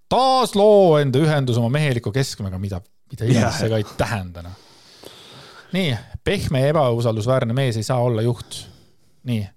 taasloo 0.09 0.97
enda 0.99 1.21
ühendus 1.21 1.61
oma 1.61 1.69
meheliku 1.69 2.11
keskmega, 2.11 2.59
mida, 2.59 2.81
mida 3.11 3.29
iganes 3.29 3.61
see 3.61 3.71
ka 3.71 3.79
ei 3.79 3.87
tähenda, 3.97 4.43
noh 4.49 4.67
nii, 5.71 5.95
pehme 6.23 6.61
ja 6.61 6.71
ebausaldusväärne 6.73 7.55
mees 7.55 7.77
ei 7.79 7.83
saa 7.83 7.99
olla 8.03 8.21
juht. 8.21 8.67
nii. 9.23 9.47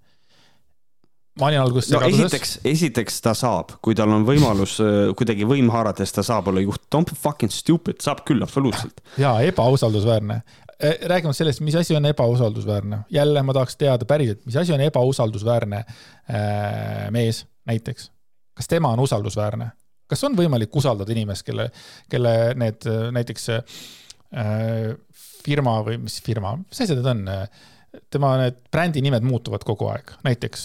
Ma 1.40 1.48
olin 1.48 1.60
alguses 1.60 1.90
no, 1.90 2.00
esiteks, 2.06 2.58
esiteks 2.68 3.18
ta 3.24 3.34
saab, 3.36 3.74
kui 3.84 3.96
tal 3.98 4.12
on 4.14 4.26
võimalus 4.26 4.76
äh, 4.82 5.12
kuidagi 5.18 5.46
võim 5.48 5.70
haarates, 5.74 6.12
ta 6.14 6.22
saab 6.26 6.50
olla 6.52 6.62
juht. 6.62 6.84
Don't 6.94 7.10
be 7.10 7.18
fucking 7.18 7.52
stupid, 7.52 7.98
saab 8.04 8.22
küll, 8.28 8.42
absoluutselt. 8.44 9.02
ja 9.20 9.34
ebausaldusväärne 9.48 10.40
e, 10.78 10.92
räägime 11.10 11.34
sellest, 11.34 11.62
mis 11.66 11.78
asi 11.78 11.96
on 11.98 12.06
ebausaldusväärne. 12.10 13.04
jälle 13.10 13.42
ma 13.42 13.56
tahaks 13.56 13.78
teada 13.80 14.06
päriselt, 14.06 14.44
mis 14.46 14.58
asi 14.62 14.74
on 14.76 14.84
ebausaldusväärne 14.86 15.80
äh, 15.84 17.08
mees 17.14 17.44
näiteks. 17.66 18.10
kas 18.54 18.70
tema 18.70 18.94
on 18.94 19.02
usaldusväärne? 19.02 19.72
kas 20.06 20.24
on 20.24 20.38
võimalik 20.38 20.76
usaldada 20.76 21.12
inimest, 21.12 21.42
kelle, 21.42 21.70
kelle 22.10 22.54
need 22.60 22.86
näiteks 23.16 23.50
äh, 23.50 24.94
firma 25.44 25.80
või 25.82 25.98
mis 26.06 26.20
firma, 26.22 26.54
mis 26.62 26.86
asjad 26.86 27.02
need 27.02 27.10
on? 27.10 27.26
tema 28.10 28.36
need 28.38 28.56
brändi 28.70 29.02
nimed 29.02 29.22
muutuvad 29.26 29.62
kogu 29.66 29.86
aeg, 29.90 30.16
näiteks 30.26 30.64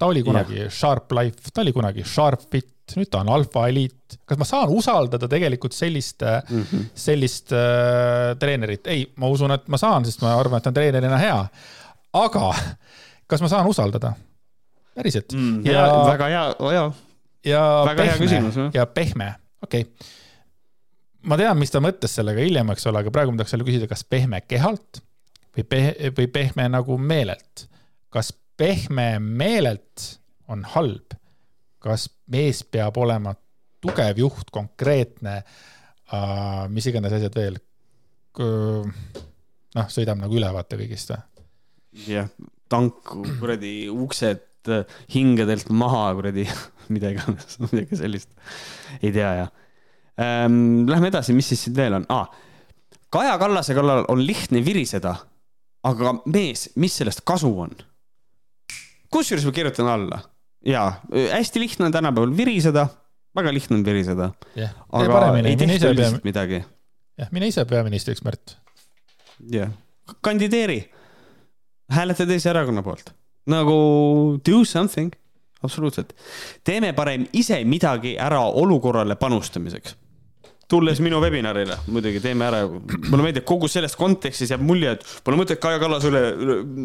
ta 0.00 0.08
oli 0.08 0.22
kunagi 0.24 0.56
yeah. 0.62 0.72
Sharp 0.72 1.12
Life, 1.12 1.52
ta 1.52 1.60
oli 1.64 1.74
kunagi 1.76 2.04
Sharp 2.08 2.46
Fit, 2.50 2.94
nüüd 2.96 3.10
ta 3.12 3.20
on 3.20 3.30
Alpha 3.34 3.66
Elite. 3.68 4.18
kas 4.26 4.40
ma 4.40 4.46
saan 4.48 4.72
usaldada 4.74 5.28
tegelikult 5.30 5.76
sellist 5.76 6.24
mm, 6.24 6.62
-hmm. 6.62 6.86
sellist 6.94 7.52
äh, 7.52 8.32
treenerit? 8.40 8.86
ei, 8.86 9.04
ma 9.20 9.28
usun, 9.28 9.52
et 9.54 9.68
ma 9.68 9.78
saan, 9.80 10.04
sest 10.08 10.24
ma 10.24 10.34
arvan, 10.38 10.58
et 10.58 10.66
ta 10.66 10.72
on 10.72 10.78
treenerina 10.80 11.20
hea. 11.20 11.38
aga 12.12 12.54
kas 13.30 13.44
ma 13.44 13.52
saan 13.52 13.68
usaldada? 13.68 14.14
päriselt 14.94 15.32
mm,? 15.36 15.66
ja 15.66 15.84
väga 16.08 16.32
hea, 16.32 16.46
jaa. 16.74 16.88
ja 17.44 17.62
väga 17.92 18.08
pehme, 18.18 18.70
ja 18.74 18.86
pehme, 18.86 19.34
okei 19.62 19.86
okay 19.86 20.16
ma 21.28 21.36
tean, 21.36 21.58
mis 21.60 21.72
ta 21.72 21.80
mõtles 21.84 22.14
sellega 22.16 22.40
hiljem, 22.40 22.72
eks 22.72 22.86
ole, 22.88 23.02
aga 23.02 23.12
praegu 23.14 23.32
ma 23.32 23.40
tahaks 23.40 23.54
jälle 23.54 23.66
küsida, 23.66 23.88
kas 23.90 24.04
pehme 24.08 24.40
kehalt 24.48 25.02
või 25.56 25.66
peh-, 25.68 26.12
või 26.16 26.28
pehme 26.32 26.68
nagu 26.72 26.96
meelelt. 26.98 27.66
kas 28.10 28.32
pehme 28.60 29.14
meelelt 29.20 30.20
on 30.52 30.64
halb? 30.74 31.16
kas 31.80 32.10
mees 32.28 32.60
peab 32.68 32.98
olema 33.00 33.32
tugev 33.80 34.18
juht, 34.20 34.50
konkreetne 34.52 35.38
uh,, 35.40 36.66
mis 36.68 36.90
iganes 36.90 37.14
asjad 37.16 37.36
veel? 37.38 37.56
noh, 38.40 39.88
sõidame 39.90 40.26
nagu 40.26 40.36
ülevaate 40.36 40.76
kõigist 40.80 41.14
või? 41.14 41.46
jah, 42.10 42.28
tank, 42.70 43.00
kuradi 43.40 43.74
uksed 43.90 44.70
hingedelt 45.14 45.72
maha, 45.72 46.10
kuradi 46.18 46.44
mida 46.92 47.14
iganes, 47.14 47.56
midagi 47.64 47.96
sellist. 48.02 48.30
ei 49.00 49.12
tea 49.14 49.32
jah 49.40 49.50
ähm,. 50.20 50.84
Lähme 50.90 51.08
edasi, 51.08 51.32
mis 51.36 51.48
siis 51.48 51.64
siin 51.64 51.76
veel 51.80 51.96
on 51.96 52.06
ah,? 52.12 52.28
Kaja 53.10 53.32
Kallase 53.40 53.74
kallal 53.74 54.04
on 54.12 54.20
lihtne 54.22 54.60
viriseda, 54.62 55.16
aga 55.88 56.12
mees, 56.30 56.68
mis 56.78 57.00
sellest 57.00 57.24
kasu 57.26 57.48
on? 57.64 57.72
Kusjuures 59.10 59.46
ma 59.46 59.52
kirjutan 59.54 59.88
alla 59.90 60.20
ja 60.66 60.92
hästi 61.32 61.60
lihtne 61.60 61.86
on 61.86 61.92
tänapäeval 61.92 62.36
viriseda, 62.36 62.86
väga 63.36 63.54
lihtne 63.54 63.78
on 63.78 63.84
viriseda 63.84 64.30
yeah.. 64.56 64.74
aga 64.92 65.20
ei 65.44 65.56
tehta 65.56 65.92
üldiselt 65.92 66.24
midagi. 66.24 66.64
jah, 67.18 67.30
mine 67.30 67.48
ise 67.50 67.64
peaministriks, 67.64 68.24
Märt. 68.24 68.56
jah 69.50 69.70
yeah., 69.70 69.72
kandideeri, 70.20 70.82
hääleta 71.92 72.26
teise 72.26 72.50
erakonna 72.50 72.82
poolt, 72.82 73.12
nagu 73.46 73.74
do 74.46 74.64
something, 74.64 75.12
absoluutselt. 75.62 76.12
teeme 76.64 76.92
parem 76.92 77.26
ise 77.32 77.64
midagi 77.64 78.16
ära 78.18 78.42
olukorrale 78.42 79.16
panustamiseks 79.16 79.96
tulles 80.70 81.00
minu 81.02 81.18
webinarile, 81.22 81.76
muidugi 81.90 82.20
teeme 82.22 82.46
ära, 82.46 82.60
mulle 82.68 83.24
meeldib 83.24 83.46
kogu 83.48 83.68
selles 83.70 83.96
kontekstis 83.98 84.52
jääb 84.52 84.62
mulje, 84.64 84.94
et 84.96 85.06
pole 85.26 85.38
mõtet 85.40 85.60
Kaja 85.62 85.80
Kallas 85.82 86.06
üle, 86.06 86.20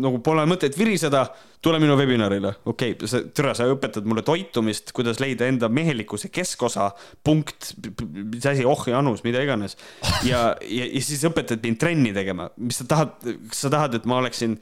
nagu 0.01 0.21
pole 0.25 0.45
mõtet 0.49 0.77
viriseda, 0.77 1.25
tule 1.65 1.79
minu 1.81 1.97
webinarile. 1.97 2.55
okei 2.65 2.95
okay,, 2.95 3.09
sa, 3.09 3.21
tere, 3.37 3.53
sa 3.57 3.67
õpetad 3.69 4.07
mulle 4.09 4.25
toitumist, 4.25 4.93
kuidas 4.95 5.21
leida 5.21 5.49
enda 5.49 5.69
mehelikkuse 5.69 6.31
keskosa, 6.33 6.91
punkt, 7.25 7.73
mis 8.09 8.45
asi, 8.49 8.65
oh 8.65 8.81
ja 8.89 8.99
annus, 9.01 9.23
mida 9.25 9.43
iganes. 9.45 9.77
ja, 10.25 10.47
ja, 10.61 10.89
ja 10.89 11.05
siis 11.05 11.25
õpetad 11.29 11.61
mind 11.65 11.81
trenni 11.81 12.13
tegema, 12.15 12.49
mis 12.57 12.81
sa 12.81 12.89
tahad, 12.89 13.15
kas 13.21 13.65
sa 13.67 13.73
tahad, 13.73 13.97
et 13.99 14.09
ma 14.09 14.19
oleksin 14.23 14.57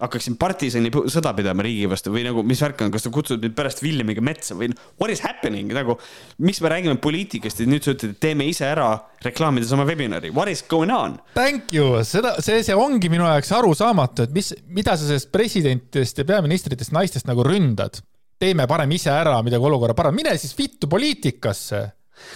hakkaksin 0.00 0.36
partisani 0.40 0.90
sõda 1.12 1.32
pidama 1.36 1.64
riigi 1.64 1.88
vastu 1.90 2.12
või 2.14 2.24
nagu, 2.26 2.44
mis 2.46 2.60
värk 2.64 2.84
on, 2.86 2.92
kas 2.94 3.04
sa 3.06 3.12
kutsud 3.12 3.42
mind 3.42 3.56
pärast 3.56 3.82
Villemiga 3.84 4.22
metsa 4.24 4.56
või 4.58 4.70
what 5.00 5.12
is 5.12 5.22
happening 5.24 5.72
nagu, 5.76 5.96
miks 6.44 6.62
me 6.64 6.72
räägime 6.72 6.96
poliitikast 7.02 7.60
ja 7.60 7.68
nüüd 7.68 7.84
sa 7.84 7.94
ütled, 7.94 8.16
et 8.16 8.22
teeme 8.22 8.46
ise 8.48 8.66
ära 8.68 8.88
reklaamides 9.24 9.72
oma 9.76 9.84
webinari, 9.88 10.32
what 10.34 10.48
is 10.52 10.64
going 10.68 10.92
on? 10.94 11.18
Thank 11.36 11.74
you, 11.76 12.00
seda, 12.06 12.36
see, 12.44 12.62
see 12.66 12.76
ongi 12.76 13.12
minu 13.12 13.28
jaoks 13.28 13.52
arusaamatu, 13.60 14.28
et 14.28 14.34
mis, 14.36 14.52
mida 14.72 14.96
sa 14.96 15.06
sellest 15.06 15.30
presidentidest 15.34 16.22
ja 16.22 16.28
peaministritest 16.32 16.96
naistest 16.96 17.28
nagu 17.30 17.44
ründad. 17.46 18.00
teeme 18.40 18.64
parem 18.66 18.92
ise 18.96 19.10
ära 19.12 19.34
midagi 19.44 19.66
olukorra 19.68 19.92
parem, 19.94 20.14
mine 20.16 20.32
siis 20.40 20.54
vittu 20.56 20.88
poliitikasse 20.88 21.80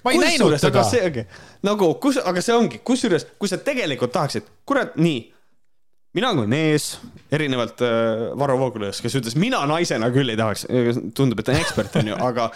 ma 0.04 0.12
ei 0.12 0.18
kus 0.18 0.24
näinud 0.24 0.56
teda. 0.60 1.24
nagu, 1.64 1.94
kus, 2.00 2.18
aga 2.20 2.42
see 2.44 2.56
ongi, 2.56 2.80
kusjuures, 2.84 3.26
kui 3.38 3.48
sa 3.48 3.56
tegelikult 3.60 4.12
tahaksid, 4.12 4.46
kurat, 4.68 4.96
nii 5.00 5.33
mina 6.14 6.30
kui 6.36 6.46
mees, 6.50 6.88
erinevalt 7.34 7.82
äh, 7.82 8.24
Varro 8.38 8.56
Vooglaiust, 8.60 9.02
kes 9.02 9.16
ütles, 9.18 9.36
mina 9.40 9.62
naisena 9.68 10.10
küll 10.14 10.30
ei 10.30 10.38
tahaks, 10.38 10.66
tundub, 11.16 11.40
et 11.40 11.48
ta 11.48 11.54
on 11.54 11.62
ekspert, 11.62 11.96
onju, 12.00 12.18
aga, 12.28 12.48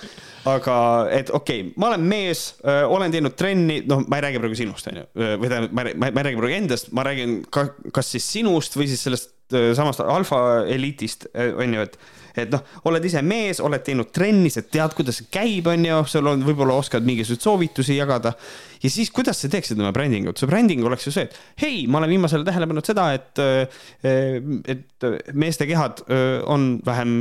aga 0.52 0.76
et 1.14 1.32
okei 1.34 1.64
okay,, 1.64 1.72
ma 1.80 1.90
olen 1.90 2.06
mees 2.10 2.44
äh,, 2.62 2.84
olen 2.86 3.14
teinud 3.14 3.34
trenni, 3.38 3.80
noh, 3.90 4.04
ma 4.06 4.20
ei 4.20 4.28
räägi 4.28 4.42
praegu 4.42 4.60
sinust, 4.60 4.90
onju, 4.92 5.08
äh, 5.18 5.34
või 5.40 5.50
tähendab, 5.50 5.74
ma, 5.74 5.88
ma, 5.90 6.12
ma 6.12 6.22
ei 6.22 6.28
räägi 6.28 6.42
praegu 6.42 6.60
endast, 6.60 6.92
ma 6.94 7.06
räägin 7.08 7.40
ka, 7.54 7.66
kas 7.94 8.14
siis 8.14 8.30
sinust 8.38 8.78
või 8.78 8.86
siis 8.92 9.02
sellest 9.08 9.34
äh, 9.56 9.72
samast 9.78 10.04
alfa 10.06 10.44
eliitist, 10.70 11.30
äh, 11.34 11.50
onju, 11.58 11.88
et 11.88 11.98
et 12.46 12.52
noh, 12.52 12.62
oled 12.90 13.04
ise 13.04 13.22
mees, 13.26 13.60
oled 13.64 13.82
teinud 13.84 14.10
trenni, 14.14 14.50
sa 14.52 14.62
tead, 14.62 14.94
kuidas 14.96 15.20
see 15.20 15.30
käib, 15.32 15.68
on 15.70 15.86
ju, 15.88 16.00
sul 16.12 16.30
on, 16.30 16.44
võib-olla 16.46 16.76
oskad 16.78 17.06
mingisuguseid 17.06 17.46
soovitusi 17.46 17.98
jagada. 17.98 18.34
ja 18.82 18.90
siis, 18.92 19.10
kuidas 19.14 19.40
sa 19.42 19.50
teeksid 19.52 19.80
oma 19.80 19.92
brändingut, 19.94 20.38
su 20.38 20.46
bränding 20.50 20.84
oleks 20.86 21.08
ju 21.08 21.14
see, 21.14 21.26
et 21.28 21.64
hei, 21.64 21.86
ma 21.90 22.02
olen 22.02 22.14
viimasel 22.14 22.40
ajal 22.40 22.50
tähele 22.50 22.70
pannud 22.70 22.90
seda, 22.90 23.08
et, 23.16 23.42
eh, 23.42 24.38
et 24.76 25.08
meeste 25.34 25.66
kehad 25.68 26.04
eh, 26.06 26.38
on 26.46 26.70
vähem, 26.86 27.18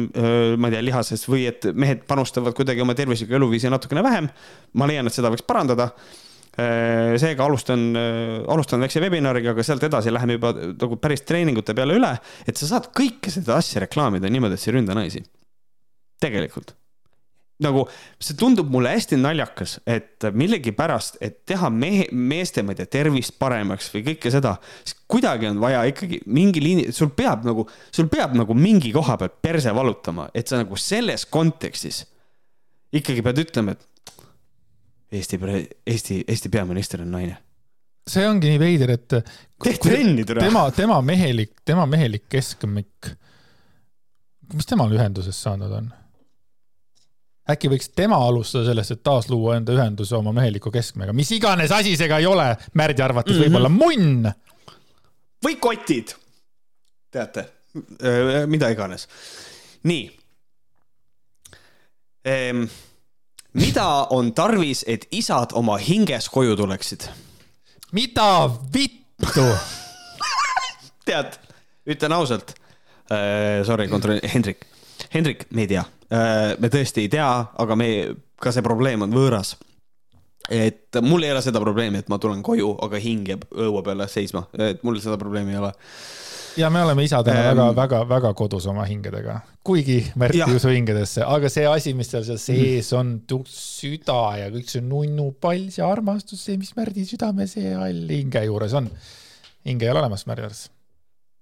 ma 0.58 0.70
ei 0.70 0.78
tea, 0.78 0.86
lihases 0.86 1.26
või 1.30 1.48
et 1.50 1.66
mehed 1.74 2.06
panustavad 2.10 2.56
kuidagi 2.58 2.84
oma 2.84 2.96
tervislikku 2.98 3.36
eluviisi 3.38 3.72
natukene 3.74 4.06
vähem. 4.06 4.30
ma 4.78 4.88
leian, 4.88 5.08
et 5.08 5.16
seda 5.16 5.32
võiks 5.34 5.46
parandada 5.48 5.92
Äh, 5.96 6.27
seega 6.58 7.46
alustan, 7.46 7.86
äh, 7.98 8.40
alustan 8.54 8.82
väikse 8.82 9.04
webinariga, 9.04 9.54
aga 9.54 9.66
sealt 9.66 9.84
edasi 9.86 10.14
läheme 10.14 10.40
juba 10.40 10.54
nagu 10.58 10.98
päris 11.02 11.22
treeningute 11.28 11.76
peale 11.78 12.00
üle, 12.00 12.16
et 12.48 12.58
sa 12.58 12.72
saad 12.74 12.90
kõike 12.98 13.34
seda 13.34 13.60
asja 13.62 13.84
reklaamida 13.86 14.32
niimoodi, 14.32 14.58
et 14.58 14.64
sa 14.64 14.72
ei 14.72 14.80
ründa 14.80 14.98
naisi. 14.98 15.24
tegelikult 16.18 16.74
nagu 17.64 17.88
see 18.22 18.38
tundub 18.38 18.70
mulle 18.70 18.92
hästi 18.94 19.18
naljakas, 19.18 19.80
et 19.90 20.26
millegipärast, 20.38 21.18
et 21.26 21.40
teha 21.50 21.72
mehe, 21.74 22.06
meeste, 22.14 22.62
ma 22.62 22.74
ei 22.74 22.82
tea, 22.82 22.90
tervist 23.00 23.38
paremaks 23.42 23.90
või 23.96 24.04
kõike 24.12 24.32
seda, 24.34 24.56
siis 24.84 24.98
kuidagi 25.10 25.50
on 25.50 25.62
vaja 25.62 25.82
ikkagi 25.90 26.22
mingi 26.30 26.62
liini, 26.62 26.88
sul 26.94 27.10
peab 27.18 27.48
nagu, 27.48 27.66
sul 27.94 28.10
peab 28.14 28.38
nagu 28.38 28.58
mingi 28.58 28.94
koha 28.94 29.18
pealt 29.18 29.40
perse 29.42 29.74
valutama, 29.74 30.30
et 30.38 30.50
sa 30.50 30.62
nagu 30.62 30.78
selles 30.78 31.26
kontekstis 31.34 32.04
ikkagi 32.94 33.26
pead 33.26 33.42
ütlema, 33.48 33.74
et 33.74 33.90
Eesti, 35.12 35.40
Eesti, 35.88 36.24
Eesti 36.28 36.50
peaminister 36.50 37.02
on 37.02 37.12
naine. 37.12 37.38
see 38.08 38.24
ongi 38.28 38.50
nii 38.54 38.60
veider, 38.60 38.92
et. 38.96 39.14
trenni, 39.84 40.24
tema, 40.26 40.70
tema 40.72 41.02
mehelik, 41.02 41.52
tema 41.66 41.86
mehelik 41.86 42.28
keskmik. 42.30 43.10
mis 44.54 44.68
temal 44.68 44.92
ühendusest 44.92 45.44
saanud 45.44 45.72
on? 45.72 45.90
äkki 47.52 47.70
võiks 47.72 47.92
tema 47.96 48.18
alustada 48.28 48.68
sellest, 48.68 48.92
et 48.92 49.04
taasluua 49.04 49.56
enda 49.58 49.76
ühenduse 49.76 50.16
oma 50.18 50.34
meheliku 50.36 50.72
keskmega, 50.72 51.14
mis 51.16 51.32
iganes 51.32 51.72
asi 51.72 51.96
see 51.96 52.10
ka 52.12 52.20
ei 52.20 52.28
ole, 52.28 52.50
Märdi 52.76 53.04
arvates 53.04 53.36
mm 53.36 53.40
-hmm. 53.40 53.48
võib-olla 53.48 53.70
munn. 53.70 54.32
või 55.46 55.56
kotid. 55.60 56.16
teate, 57.12 57.48
mida 58.48 58.70
iganes. 58.70 59.08
nii 59.84 60.12
ehm 62.26 62.68
mida 63.58 63.88
on 64.14 64.32
tarvis, 64.38 64.84
et 64.88 65.08
isad 65.16 65.54
oma 65.58 65.78
hinges 65.82 66.30
koju 66.34 66.56
tuleksid? 66.60 67.08
mida 67.96 68.48
vittu 68.74 69.46
tead, 71.08 71.38
ütlen 71.88 72.16
ausalt, 72.18 72.54
uh,. 73.10 73.64
Sorry, 73.66 73.88
kontrolli, 73.88 74.20
Hendrik. 74.34 74.66
Hendrik, 75.14 75.46
me 75.56 75.64
ei 75.64 75.72
tea 75.72 75.84
uh,, 75.84 76.58
me 76.60 76.70
tõesti 76.74 77.06
ei 77.06 77.12
tea, 77.12 77.30
aga 77.64 77.78
me, 77.80 77.90
ka 78.42 78.52
see 78.54 78.66
probleem 78.66 79.08
on 79.08 79.16
võõras. 79.16 79.56
et 80.52 80.96
mul 81.04 81.24
ei 81.24 81.32
ole 81.34 81.42
seda 81.44 81.60
probleemi, 81.60 82.00
et 82.04 82.10
ma 82.12 82.20
tulen 82.24 82.44
koju, 82.44 82.70
aga 82.86 83.00
hing 83.04 83.28
jääb 83.28 83.48
õue 83.52 83.84
peale 83.84 84.08
seisma, 84.12 84.46
et 84.56 84.84
mul 84.88 85.00
seda 85.04 85.18
probleemi 85.20 85.56
ei 85.56 85.60
ole 85.60 85.74
ja 86.58 86.70
me 86.70 86.82
oleme 86.84 87.04
isadena 87.04 87.40
ähm, 87.40 87.58
väga, 87.58 87.70
väga, 87.76 88.02
väga 88.10 88.32
kodus 88.38 88.66
oma 88.70 88.86
hingedega, 88.88 89.40
kuigi 89.66 90.00
Märt 90.20 90.38
ei 90.38 90.56
usu 90.56 90.72
hingedesse, 90.74 91.24
aga 91.26 91.50
see 91.52 91.68
asi, 91.70 91.94
mis 91.98 92.10
seal 92.12 92.26
seal 92.28 92.40
sees 92.42 92.90
on, 92.98 93.18
süda 93.52 94.22
ja 94.42 94.48
kõik 94.54 94.72
see 94.72 94.84
nunnupall, 94.86 95.68
see 95.74 95.86
armastus, 95.86 96.42
see, 96.48 96.58
mis 96.62 96.74
Märdi 96.78 97.06
südame 97.08 97.48
see 97.50 97.74
all 97.76 98.08
hinge 98.12 98.44
juures 98.48 98.74
on. 98.78 98.90
hinge 99.68 99.88
ei 99.88 99.94
ole 99.94 100.04
olemas 100.04 100.26
Märdi 100.30 100.48
juures. 100.48 100.66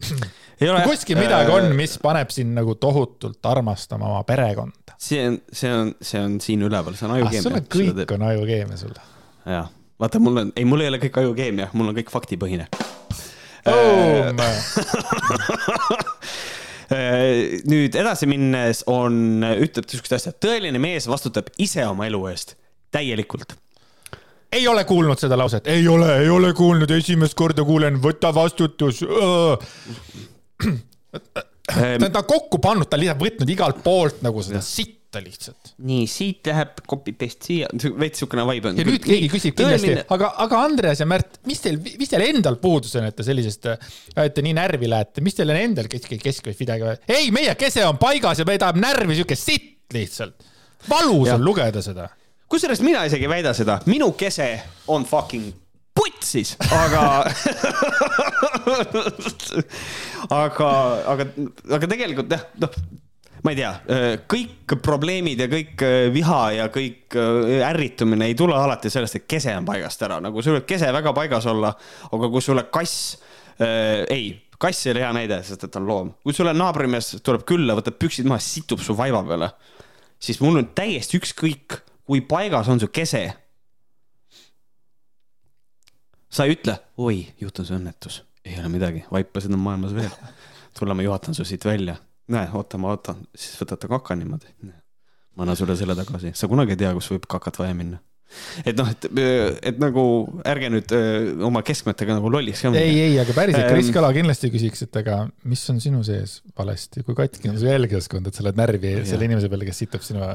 kuskil 0.90 1.20
midagi 1.20 1.54
on, 1.56 1.70
äh, 1.70 1.78
mis 1.78 1.96
paneb 2.04 2.34
sind 2.36 2.52
nagu 2.58 2.76
tohutult 2.80 3.40
armastama 3.48 4.10
oma 4.12 4.26
perekonda. 4.28 4.98
see 5.00 5.24
on, 5.30 5.40
see 5.52 5.72
on, 5.72 5.96
see 6.02 6.22
on 6.22 6.40
siin 6.44 6.68
üleval, 6.68 6.98
see 7.00 7.08
on 7.08 7.16
ajukeemia 7.20 7.54
ah,. 7.54 7.62
on 7.62 7.72
kõik 7.78 8.18
on 8.18 8.28
ajukeemia 8.34 8.82
sul. 8.82 8.98
jah, 9.48 9.72
vaata, 10.02 10.20
mul 10.20 10.44
on, 10.44 10.52
ei, 10.56 10.68
mul 10.68 10.84
ei 10.84 10.92
ole 10.92 11.00
kõik 11.04 11.24
ajukeemia, 11.24 11.72
mul 11.74 11.94
on 11.94 11.98
kõik 12.02 12.12
faktipõhine 12.12 12.68
nüüd 17.72 17.96
edasi 17.98 18.28
minnes 18.30 18.84
on, 18.92 19.42
ütleb 19.42 19.88
niisugust 19.90 20.14
asja, 20.20 20.32
tõeline 20.38 20.78
mees 20.82 21.08
vastutab 21.10 21.50
ise 21.62 21.86
oma 21.88 22.06
elu 22.10 22.28
eest 22.30 22.56
täielikult. 22.94 23.56
Ei 24.56 24.68
ole 24.72 24.86
kuulnud 24.88 25.20
seda 25.20 25.36
lauset, 25.40 25.68
ei 25.68 25.88
ole, 25.92 26.20
ei 26.22 26.30
ole 26.32 26.54
kuulnud, 26.56 26.92
esimest 26.96 27.36
korda 27.36 27.64
kuulen, 27.68 27.98
võta 28.04 28.32
vastutus. 28.36 29.02
ta 31.66 32.22
on 32.22 32.30
kokku 32.30 32.58
pannud, 32.64 32.88
ta 32.88 32.96
on 32.96 33.02
lihtsalt 33.02 33.24
võtnud 33.26 33.50
igalt 33.52 33.82
poolt 33.84 34.22
nagu 34.24 34.44
seda 34.46 34.62
sitt 34.64 35.05
võtta 35.16 35.24
lihtsalt. 35.24 35.72
nii, 35.88 36.08
siit 36.10 36.50
läheb 36.50 36.82
copy 36.90 37.14
paste 37.18 37.50
siia, 37.50 37.70
veits 37.72 38.20
niisugune 38.20 38.46
vibe 38.50 38.72
on. 38.72 38.80
ja 38.80 38.86
nüüd 38.88 39.06
keegi 39.06 39.30
küsib 39.32 39.56
kindlasti 39.58 39.92
tõeline..., 39.92 40.06
aga, 40.16 40.32
aga 40.46 40.62
Andreas 40.66 41.02
ja 41.02 41.08
Märt, 41.10 41.40
mis 41.48 41.64
teil, 41.64 41.80
mis 42.00 42.12
teil 42.12 42.26
endal 42.28 42.60
puudus 42.62 42.96
on, 43.00 43.08
et 43.10 43.16
te 43.16 43.26
sellisest, 43.28 43.70
et 44.16 44.36
te 44.36 44.46
nii 44.46 44.56
närvi 44.58 44.90
lähete, 44.92 45.24
mis 45.26 45.38
teil 45.38 45.54
on 45.54 45.62
endal 45.62 45.90
kesk, 45.92 46.16
kesk 46.22 46.52
või 46.52 46.60
midagi? 46.64 46.96
ei, 47.08 47.32
meie 47.36 47.56
kese 47.60 47.86
on 47.88 48.00
paigas 48.02 48.42
ja 48.42 48.48
me 48.48 48.58
tahame 48.62 48.84
närvi 48.84 49.20
siuke 49.22 49.38
sitt 49.40 49.96
lihtsalt. 49.96 50.48
valus 50.90 51.32
ja. 51.32 51.38
on 51.38 51.46
lugeda 51.46 51.84
seda. 51.86 52.10
kusjuures 52.52 52.84
mina 52.86 53.06
isegi 53.08 53.28
ei 53.28 53.36
väida 53.38 53.56
seda, 53.58 53.80
minu 53.92 54.12
kese 54.18 54.50
on 54.92 55.08
fucking 55.08 55.54
putsis, 55.96 56.58
aga 56.76 57.06
aga, 60.44 60.70
aga, 61.14 61.24
aga 61.78 61.86
tegelikult 61.88 62.36
jah, 62.36 62.44
noh 62.60 62.72
ma 63.46 63.54
ei 63.54 63.60
tea, 63.60 63.72
äh, 63.94 64.06
kõik 64.26 64.74
probleemid 64.82 65.44
ja 65.44 65.46
kõik 65.52 65.82
äh, 65.86 66.08
viha 66.14 66.40
ja 66.56 66.66
kõik 66.74 67.14
äh, 67.20 67.60
ärritumine 67.68 68.32
ei 68.32 68.38
tule 68.38 68.56
alati 68.58 68.90
sellest, 68.90 69.20
et 69.20 69.28
kese 69.30 69.54
on 69.54 69.68
paigast 69.68 70.02
ära, 70.08 70.18
nagu 70.24 70.42
sul 70.42 70.58
võib 70.58 70.66
kese 70.70 70.90
väga 70.94 71.14
paigas 71.14 71.46
olla, 71.52 71.70
aga 72.10 72.30
kui 72.34 72.42
sulle 72.42 72.66
kass 72.74 73.20
äh,, 73.60 74.02
ei, 74.10 74.32
kass 74.62 74.88
ei 74.88 74.96
ole 74.96 75.04
hea 75.04 75.12
näide, 75.20 75.38
sest 75.46 75.68
et 75.68 75.74
ta 75.74 75.82
on 75.82 75.90
loom. 75.90 76.10
kui 76.26 76.34
sulle 76.34 76.56
naabrimees 76.58 77.12
tuleb 77.26 77.46
külla, 77.46 77.76
võtab 77.78 78.00
püksid 78.02 78.26
maha, 78.30 78.42
situb 78.42 78.82
su 78.82 78.98
vaiba 78.98 79.22
peale, 79.28 79.52
siis 80.18 80.42
mul 80.42 80.64
on 80.64 80.72
täiesti 80.78 81.22
ükskõik, 81.22 81.82
kui 82.10 82.26
paigas 82.26 82.72
on 82.74 82.82
su 82.82 82.90
kese. 82.90 83.28
sa 86.34 86.50
ei 86.50 86.58
ütle, 86.58 86.80
oi, 86.98 87.22
juhtus 87.40 87.70
õnnetus, 87.78 88.24
ei 88.44 88.58
ole 88.58 88.74
midagi, 88.74 89.06
vaipasid 89.14 89.54
on 89.54 89.62
maailmas 89.70 89.94
veel. 89.96 90.12
tule, 90.80 90.98
ma 90.98 91.06
juhatan 91.06 91.38
su 91.38 91.46
siit 91.46 91.64
välja 91.64 92.00
näe, 92.32 92.50
oota, 92.58 92.80
ma 92.82 92.94
ootan, 92.94 93.22
siis 93.38 93.60
võtate 93.62 93.90
kaka 93.92 94.18
niimoodi. 94.18 94.52
ma 95.36 95.44
annan 95.44 95.58
sulle 95.60 95.76
selle 95.76 95.96
tagasi, 95.98 96.32
sa 96.38 96.48
kunagi 96.48 96.76
ei 96.76 96.84
tea, 96.86 96.94
kus 96.96 97.10
võib 97.12 97.26
kakat 97.30 97.60
vaja 97.60 97.76
minna. 97.78 98.00
Et 98.66 98.74
noh, 98.76 98.88
et, 98.90 99.06
et 99.70 99.78
nagu 99.80 100.04
ärge 100.50 100.70
nüüd 100.74 100.94
öö, 100.98 101.36
oma 101.46 101.62
keskmetega 101.66 102.16
nagu 102.18 102.32
lolliks 102.34 102.64
ka. 102.66 102.72
ei, 102.80 102.96
ei, 103.04 103.20
aga 103.22 103.36
päriselt, 103.38 103.68
Kris 103.70 103.92
Kala 103.94 104.10
kindlasti 104.16 104.50
küsiks, 104.52 104.82
et 104.88 104.98
aga 105.04 105.20
mis 105.46 105.62
on 105.72 105.78
sinu 105.84 106.02
sees 106.08 106.40
valesti, 106.58 107.04
kui 107.06 107.16
katki 107.18 107.52
on 107.52 107.60
su 107.62 107.70
jälgijaskond, 107.70 108.28
et 108.28 108.36
sa 108.36 108.44
oled 108.44 108.58
närvi 108.60 108.96
selle 109.08 109.30
inimese 109.30 109.52
peale, 109.52 109.70
kes 109.70 109.84
sitab 109.86 110.04
sinu. 110.08 110.26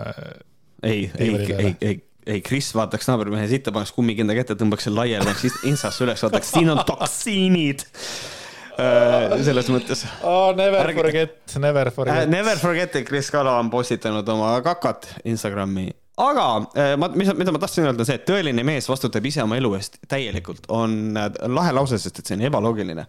ei, 0.87 1.11
ei, 1.19 1.33
ei, 1.35 1.75
ei, 1.75 2.01
ei, 2.37 2.45
Kris 2.47 2.71
vaataks 2.79 3.11
naabrimehe 3.11 3.49
sitta, 3.51 3.75
paneks 3.75 3.93
kummikinda 3.97 4.39
kätte, 4.39 4.57
tõmbaks 4.61 4.87
selle 4.87 5.03
laiali, 5.03 5.27
paneks 5.27 5.65
instasse 5.73 6.07
üles, 6.07 6.23
vaataks, 6.29 6.55
siin 6.55 6.71
on 6.73 6.85
toksiinid. 6.89 7.89
Äh, 7.91 8.40
selles 8.77 9.71
mõttes 9.73 10.05
oh,. 10.23 10.51
Never 10.57 10.93
forget, 10.97 11.39
never 11.59 11.91
forget 11.95 12.27
uh,. 12.27 12.31
Never 12.31 12.61
forget, 12.61 13.01
et 13.01 13.09
Kris 13.09 13.31
Kalo 13.33 13.57
on 13.59 13.71
postitanud 13.73 14.29
oma 14.35 14.57
kakat 14.67 15.09
Instagrami 15.25 15.91
aga 16.21 16.47
äh, 16.77 16.97
ma, 17.01 17.09
mis, 17.17 17.31
mida 17.39 17.55
ma 17.55 17.61
tahtsin 17.63 17.89
öelda, 17.89 18.05
see, 18.07 18.19
et 18.21 18.27
tõeline 18.29 18.65
mees 18.67 18.89
vastutab 18.91 19.25
ise 19.27 19.43
oma 19.45 19.59
elu 19.61 19.73
eest 19.79 20.01
täielikult, 20.11 20.69
on 20.75 21.17
lahe 21.17 21.73
lause, 21.77 22.01
sest 22.01 22.21
et 22.21 22.31
see 22.31 22.39
on 22.39 22.47
ebaloogiline. 22.51 23.07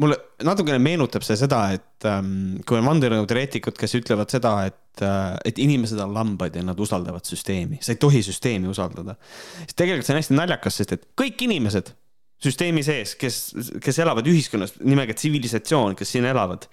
Mulle 0.00 0.16
natukene 0.46 0.78
meenutab 0.80 1.24
see 1.26 1.36
seda, 1.36 1.58
et 1.76 2.06
ähm, 2.08 2.60
kui 2.64 2.78
on 2.78 2.86
vandenõuteoreetikud, 2.88 3.74
kes 3.76 3.98
ütlevad 3.98 4.32
seda, 4.32 4.54
et, 4.70 5.02
et 5.44 5.58
inimesed 5.60 5.98
on 6.00 6.14
lambad 6.16 6.54
ja 6.56 6.62
nad 6.64 6.78
usaldavad 6.80 7.26
süsteemi, 7.28 7.80
sa 7.84 7.92
ei 7.92 8.00
tohi 8.00 8.22
süsteemi 8.24 8.70
usaldada. 8.70 9.18
siis 9.58 9.76
tegelikult 9.76 10.08
see 10.08 10.14
on 10.14 10.22
hästi 10.22 10.38
naljakas, 10.38 10.78
sest 10.80 10.94
et 10.96 11.04
kõik 11.20 11.44
inimesed 11.44 11.92
süsteemi 12.40 12.84
sees, 12.84 13.16
kes, 13.20 13.42
kes 13.82 14.00
elavad 14.02 14.28
ühiskonnas 14.30 14.78
nimega 14.80 15.16
tsivilisatsioon, 15.16 15.96
kes 15.98 16.16
siin 16.16 16.28
elavad, 16.30 16.66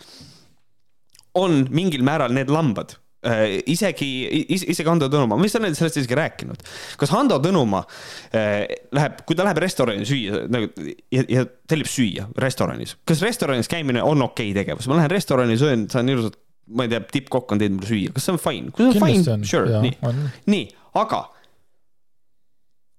on 1.38 1.66
mingil 1.76 2.06
määral 2.08 2.34
need 2.34 2.50
lambad 2.54 2.96
äh, 3.28 3.60
isegi 3.70 4.10
is,, 4.54 4.64
isegi 4.64 4.88
Hando 4.88 5.10
Tõnumaa, 5.12 5.38
ma 5.38 5.46
vist 5.46 5.60
olen 5.60 5.76
sellest 5.78 6.00
isegi 6.02 6.18
rääkinud. 6.18 6.64
kas 7.02 7.14
Hando 7.14 7.40
Tõnumaa 7.44 7.84
äh, 8.32 8.64
läheb, 8.96 9.22
kui 9.28 9.38
ta 9.38 9.46
läheb 9.48 9.62
restorani 9.62 10.08
süüa 10.08 10.46
nagu 10.54 10.72
ja, 11.14 11.24
ja 11.28 11.46
tellib 11.70 11.92
süüa 11.92 12.30
restoranis, 12.42 12.98
kas 13.08 13.24
restoranis 13.26 13.70
käimine 13.72 14.04
on 14.04 14.24
okei 14.26 14.54
okay 14.54 14.64
tegevus? 14.64 14.90
ma 14.90 15.02
lähen 15.02 15.14
restorani, 15.14 15.60
söön, 15.60 15.88
saan 15.92 16.10
ilusat, 16.14 16.40
ma 16.68 16.88
ei 16.88 16.96
tea, 16.96 17.04
tippkokk 17.20 17.56
on 17.56 17.62
teinud 17.62 17.82
mulle 17.82 17.92
süüa, 17.92 18.16
kas 18.16 18.28
see 18.28 18.38
on 18.38 18.44
fine? 18.44 18.72
kui 18.72 18.88
see 18.88 18.94
on 18.94 19.00
Kindlasti 19.00 19.36
fine, 19.36 19.52
sure, 19.52 19.84
nii, 19.84 20.30
nii, 20.48 20.70
aga 21.04 21.26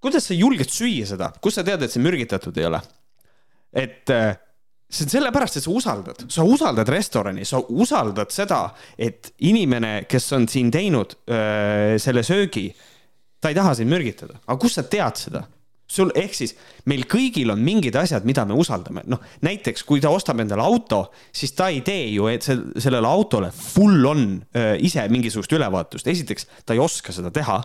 kuidas 0.02 0.28
sa 0.28 0.36
julged 0.36 0.70
süüa 0.72 1.06
seda, 1.08 1.32
kust 1.42 1.60
sa 1.60 1.66
tead, 1.66 1.82
et 1.84 1.94
see 1.94 2.02
mürgitatud 2.04 2.58
ei 2.60 2.68
ole? 2.68 2.82
et 3.78 4.10
äh, 4.14 4.38
see 4.88 5.04
on 5.04 5.12
sellepärast, 5.12 5.58
et 5.58 5.66
sa 5.66 5.72
usaldad, 5.74 6.22
sa 6.32 6.44
usaldad 6.48 6.88
restorani, 6.88 7.44
sa 7.44 7.60
usaldad 7.60 8.32
seda, 8.32 8.62
et 8.96 9.34
inimene, 9.44 10.06
kes 10.08 10.30
on 10.36 10.48
siin 10.48 10.72
teinud 10.72 11.12
öö, 11.28 11.36
äh, 11.36 11.98
selle 12.00 12.24
söögi, 12.24 12.70
ta 13.38 13.52
ei 13.52 13.58
taha 13.58 13.74
sind 13.76 13.92
mürgitada, 13.92 14.40
aga 14.46 14.58
kust 14.60 14.80
sa 14.80 14.88
tead 14.88 15.20
seda? 15.20 15.44
sul, 15.88 16.10
ehk 16.20 16.34
siis 16.36 16.50
meil 16.92 17.06
kõigil 17.08 17.48
on 17.48 17.62
mingid 17.64 17.96
asjad, 17.96 18.26
mida 18.28 18.42
me 18.44 18.52
usaldame, 18.60 19.06
noh 19.08 19.22
näiteks 19.44 19.86
kui 19.88 20.02
ta 20.04 20.10
ostab 20.12 20.40
endale 20.42 20.60
auto, 20.60 21.06
siis 21.32 21.54
ta 21.56 21.70
ei 21.72 21.80
tee 21.80 22.10
ju 22.12 22.26
et 22.28 22.44
see, 22.44 22.58
sellele 22.76 23.08
autole 23.08 23.48
full 23.56 24.04
on 24.08 24.26
öö, 24.36 24.74
äh, 24.74 24.74
ise 24.84 25.06
mingisugust 25.12 25.52
ülevaatust, 25.56 26.08
esiteks 26.12 26.48
ta 26.68 26.76
ei 26.76 26.82
oska 26.84 27.14
seda 27.16 27.32
teha 27.32 27.62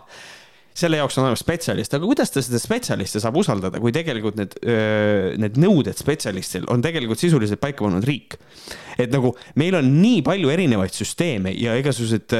selle 0.74 0.98
jaoks 0.98 1.18
on 1.18 1.28
olemas 1.28 1.42
spetsialist, 1.44 1.94
aga 1.94 2.08
kuidas 2.08 2.32
ta 2.34 2.42
seda 2.42 2.58
spetsialisti 2.58 3.22
saab 3.22 3.38
usaldada, 3.38 3.78
kui 3.82 3.94
tegelikult 3.94 4.38
need, 4.40 4.56
need 5.40 5.58
nõuded 5.62 5.98
spetsialistil 5.98 6.66
on 6.72 6.82
tegelikult 6.84 7.22
sisuliselt 7.22 7.62
paika 7.62 7.86
pannud 7.86 8.06
riik. 8.06 8.38
et 8.98 9.10
nagu 9.10 9.32
meil 9.58 9.74
on 9.78 9.86
nii 10.00 10.22
palju 10.26 10.50
erinevaid 10.50 10.94
süsteeme 10.94 11.54
ja 11.58 11.74
igasuguseid 11.78 12.34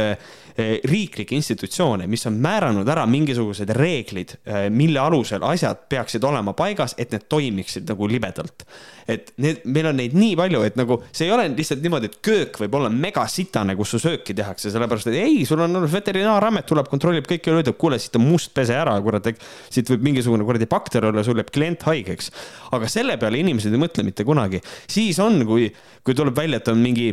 riiklikke 0.57 1.35
institutsioone, 1.35 2.07
mis 2.11 2.23
on 2.29 2.37
määranud 2.43 2.89
ära 2.91 3.05
mingisugused 3.11 3.71
reeglid, 3.75 4.37
mille 4.71 5.01
alusel 5.03 5.43
asjad 5.47 5.87
peaksid 5.91 6.25
olema 6.25 6.55
paigas, 6.57 6.95
et 6.99 7.11
need 7.15 7.27
toimiksid 7.33 7.89
nagu 7.91 8.07
libedalt. 8.11 8.63
Et 9.11 9.33
need, 9.43 9.65
meil 9.69 9.91
on 9.91 9.99
neid 9.99 10.15
nii 10.17 10.37
palju, 10.39 10.63
et 10.65 10.79
nagu 10.79 11.01
see 11.11 11.27
ei 11.27 11.35
ole 11.35 11.49
lihtsalt 11.53 11.83
niimoodi, 11.85 12.09
et 12.09 12.21
köök 12.25 12.61
võib 12.63 12.79
olla 12.79 12.89
megasitane, 12.93 13.75
kus 13.77 13.97
su 13.97 14.01
sööki 14.01 14.37
tehakse, 14.37 14.71
sellepärast 14.73 15.11
et 15.11 15.19
ei, 15.21 15.43
sul 15.49 15.61
on 15.67 15.83
veterinaaramet 15.91 16.71
tuleb, 16.71 16.89
kontrollib 16.93 17.29
kõike 17.29 17.53
üle, 17.53 17.65
ütleb, 17.67 17.77
kuule, 17.81 17.99
siit 18.01 18.17
on 18.21 18.25
must, 18.29 18.55
pese 18.57 18.79
ära, 18.79 18.95
kurat, 19.05 19.29
siit 19.75 19.91
võib 19.93 20.07
mingisugune 20.07 20.47
kuradi 20.47 20.71
bakter 20.71 21.11
olla, 21.11 21.27
sul 21.27 21.43
jääb 21.43 21.53
klient 21.53 21.85
haigeks. 21.91 22.31
aga 22.73 22.89
selle 22.89 23.19
peale 23.21 23.43
inimesed 23.43 23.75
ei 23.75 23.83
mõtle 23.83 24.07
mitte 24.07 24.25
kunagi, 24.25 24.63
siis 24.87 25.19
on, 25.23 25.43
kui, 25.49 25.69
kui 26.07 26.17
tuleb 26.17 26.37
välja, 26.39 26.63
et 26.63 26.73
on 26.73 26.81
mingi 26.81 27.11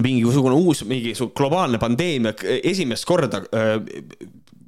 mingisugune 0.00 0.54
uus, 0.56 0.84
mingisugune 0.88 1.36
globaalne 1.36 1.80
pandeemia 1.82 2.34
esimest 2.62 3.04
korda 3.08 3.42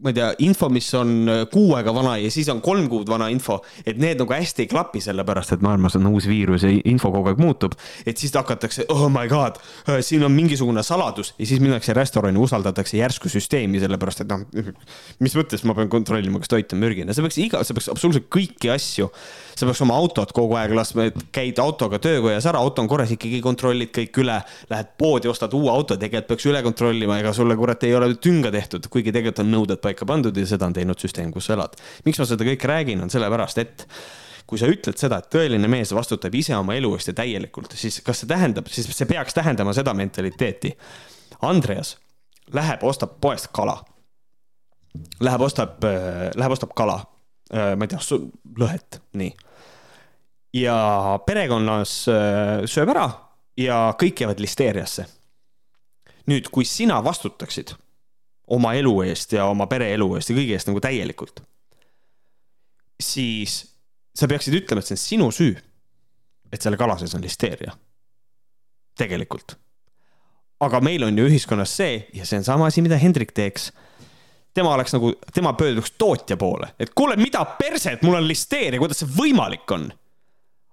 ma 0.04 0.10
ei 0.12 0.16
tea, 0.18 0.32
info, 0.44 0.68
mis 0.68 0.90
on 0.98 1.12
äh, 1.32 1.42
kuu 1.48 1.72
aega 1.78 1.92
vana 1.96 2.18
ja 2.20 2.28
siis 2.32 2.50
on 2.52 2.60
kolm 2.64 2.90
kuud 2.92 3.08
vana 3.08 3.30
info, 3.32 3.56
et 3.88 3.96
need 4.00 4.20
nagu 4.20 4.34
hästi 4.36 4.66
ei 4.66 4.68
klapi, 4.68 5.00
sellepärast 5.00 5.54
et 5.56 5.64
maailmas 5.64 5.96
on 5.96 6.10
uus 6.10 6.26
viirus 6.28 6.66
ja 6.66 6.72
info 6.90 7.08
kogu 7.14 7.32
aeg 7.32 7.40
muutub. 7.40 7.72
et 8.04 8.20
siis 8.20 8.34
hakatakse, 8.36 8.84
oh 8.92 9.06
my 9.08 9.24
god, 9.30 9.56
siin 10.04 10.26
on 10.26 10.32
mingisugune 10.36 10.84
saladus 10.84 11.32
ja 11.38 11.48
siis 11.48 11.62
minnakse 11.64 11.96
restorani, 11.96 12.38
usaldatakse 12.38 12.98
järsku 13.00 13.32
süsteemi, 13.32 13.80
sellepärast 13.80 14.26
et 14.26 14.34
noh, 14.34 14.44
mis 15.24 15.38
mõttes 15.40 15.64
ma 15.64 15.76
pean 15.78 15.88
kontrollima, 15.92 16.42
kas 16.42 16.52
toit 16.52 16.76
on 16.76 16.84
mürgine, 16.84 17.16
sa 17.16 17.24
peaks 17.24 17.40
iga, 17.40 17.64
sa 17.64 17.76
peaks 17.76 17.88
absoluutselt 17.94 18.28
kõiki 18.28 18.74
asju, 18.76 19.08
sa 19.54 19.68
peaks 19.68 19.82
oma 19.84 19.96
autot 19.98 20.32
kogu 20.34 20.56
aeg 20.58 20.74
laskma, 20.76 21.08
et 21.10 21.20
käid 21.34 21.60
autoga 21.62 22.00
töökojas 22.02 22.46
ära, 22.50 22.60
auto 22.64 22.82
on 22.82 22.90
korras, 22.90 23.12
ikkagi 23.14 23.40
kontrollid 23.44 23.92
kõik 23.94 24.20
üle, 24.24 24.40
lähed 24.70 24.90
poodi, 25.00 25.30
ostad 25.30 25.54
uue 25.56 25.70
auto, 25.72 25.98
tegelikult 26.00 26.34
peaks 26.34 26.48
üle 26.50 26.62
kontrollima, 26.66 27.18
ega 27.22 27.32
sulle 27.36 27.56
kurat 27.58 27.86
ei 27.86 27.94
ole 27.96 28.12
tünga 28.22 28.52
tehtud, 28.54 28.90
kuigi 28.92 29.14
tegelikult 29.14 29.44
on 29.44 29.50
nõuded 29.54 29.82
paika 29.84 30.08
pandud 30.08 30.36
ja 30.36 30.46
seda 30.48 30.68
on 30.68 30.76
teinud 30.76 31.00
süsteem, 31.00 31.32
kus 31.34 31.48
sa 31.48 31.58
elad. 31.58 31.78
miks 32.04 32.20
ma 32.20 32.28
seda 32.28 32.46
kõike 32.50 32.70
räägin, 32.70 33.02
on 33.04 33.12
sellepärast, 33.12 33.62
et 33.62 33.86
kui 34.46 34.60
sa 34.60 34.68
ütled 34.68 34.98
seda, 35.00 35.22
et 35.22 35.30
tõeline 35.32 35.68
mees 35.70 35.94
vastutab 35.96 36.34
ise 36.36 36.56
oma 36.56 36.76
elu 36.76 36.90
eest 36.96 37.10
ja 37.12 37.16
täielikult, 37.22 37.76
siis 37.78 38.02
kas 38.04 38.22
see 38.22 38.30
tähendab, 38.30 38.68
siis 38.72 38.90
see 38.92 39.08
peaks 39.08 39.36
tähendama 39.36 39.72
seda 39.76 39.94
mentaliteeti. 39.96 40.74
Andreas 41.44 41.96
läheb, 42.52 42.84
ostab 42.84 43.16
poest 43.20 43.48
kala. 43.56 43.78
Läheb, 45.24 45.42
ostab, 45.42 45.82
läheb, 46.36 46.52
ostab 46.54 46.74
kala, 46.76 47.00
ma 47.54 47.86
ei 47.86 47.92
tea, 47.92 48.18
lõhet, 48.58 49.00
nii. 49.18 49.32
ja 50.58 50.76
perekonnas 51.26 51.92
äh, 52.10 52.64
sööb 52.70 52.90
ära 52.94 53.06
ja 53.60 53.94
kõik 54.00 54.24
jäävad 54.24 54.42
listeeriasse. 54.42 55.06
nüüd, 56.26 56.48
kui 56.50 56.64
sina 56.64 57.02
vastutaksid 57.04 57.74
oma 58.46 58.74
elu 58.74 58.94
eest 59.04 59.32
ja 59.36 59.46
oma 59.46 59.66
pere 59.68 59.92
elu 59.94 60.08
eest 60.16 60.30
ja 60.30 60.36
kõige 60.36 60.56
eest 60.56 60.68
nagu 60.68 60.80
täielikult, 60.80 61.42
siis 63.00 63.64
sa 64.14 64.28
peaksid 64.30 64.54
ütlema, 64.60 64.80
et 64.80 64.88
see 64.88 64.96
on 64.96 65.04
sinu 65.04 65.28
süü, 65.34 65.54
et 66.52 66.62
selle 66.62 66.78
kala 66.80 66.96
sees 67.00 67.14
on 67.14 67.22
listeeria. 67.24 67.76
tegelikult. 68.96 69.56
aga 70.60 70.80
meil 70.80 71.02
on 71.04 71.18
ju 71.18 71.26
ühiskonnas 71.28 71.72
see 71.76 72.06
ja 72.14 72.24
see 72.24 72.38
on 72.38 72.44
sama 72.44 72.66
asi, 72.66 72.82
mida 72.82 72.96
Hendrik 72.96 73.32
teeks 73.34 73.72
tema 74.54 74.74
oleks 74.74 74.94
nagu, 74.94 75.12
tema 75.34 75.52
pöörduks 75.58 75.96
tootja 75.98 76.36
poole, 76.36 76.72
et 76.78 76.94
kuule, 76.94 77.16
mida 77.20 77.44
perset, 77.58 78.02
mul 78.02 78.20
on 78.20 78.28
listeeria, 78.28 78.80
kuidas 78.82 79.02
see 79.02 79.14
võimalik 79.18 79.70
on? 79.76 79.90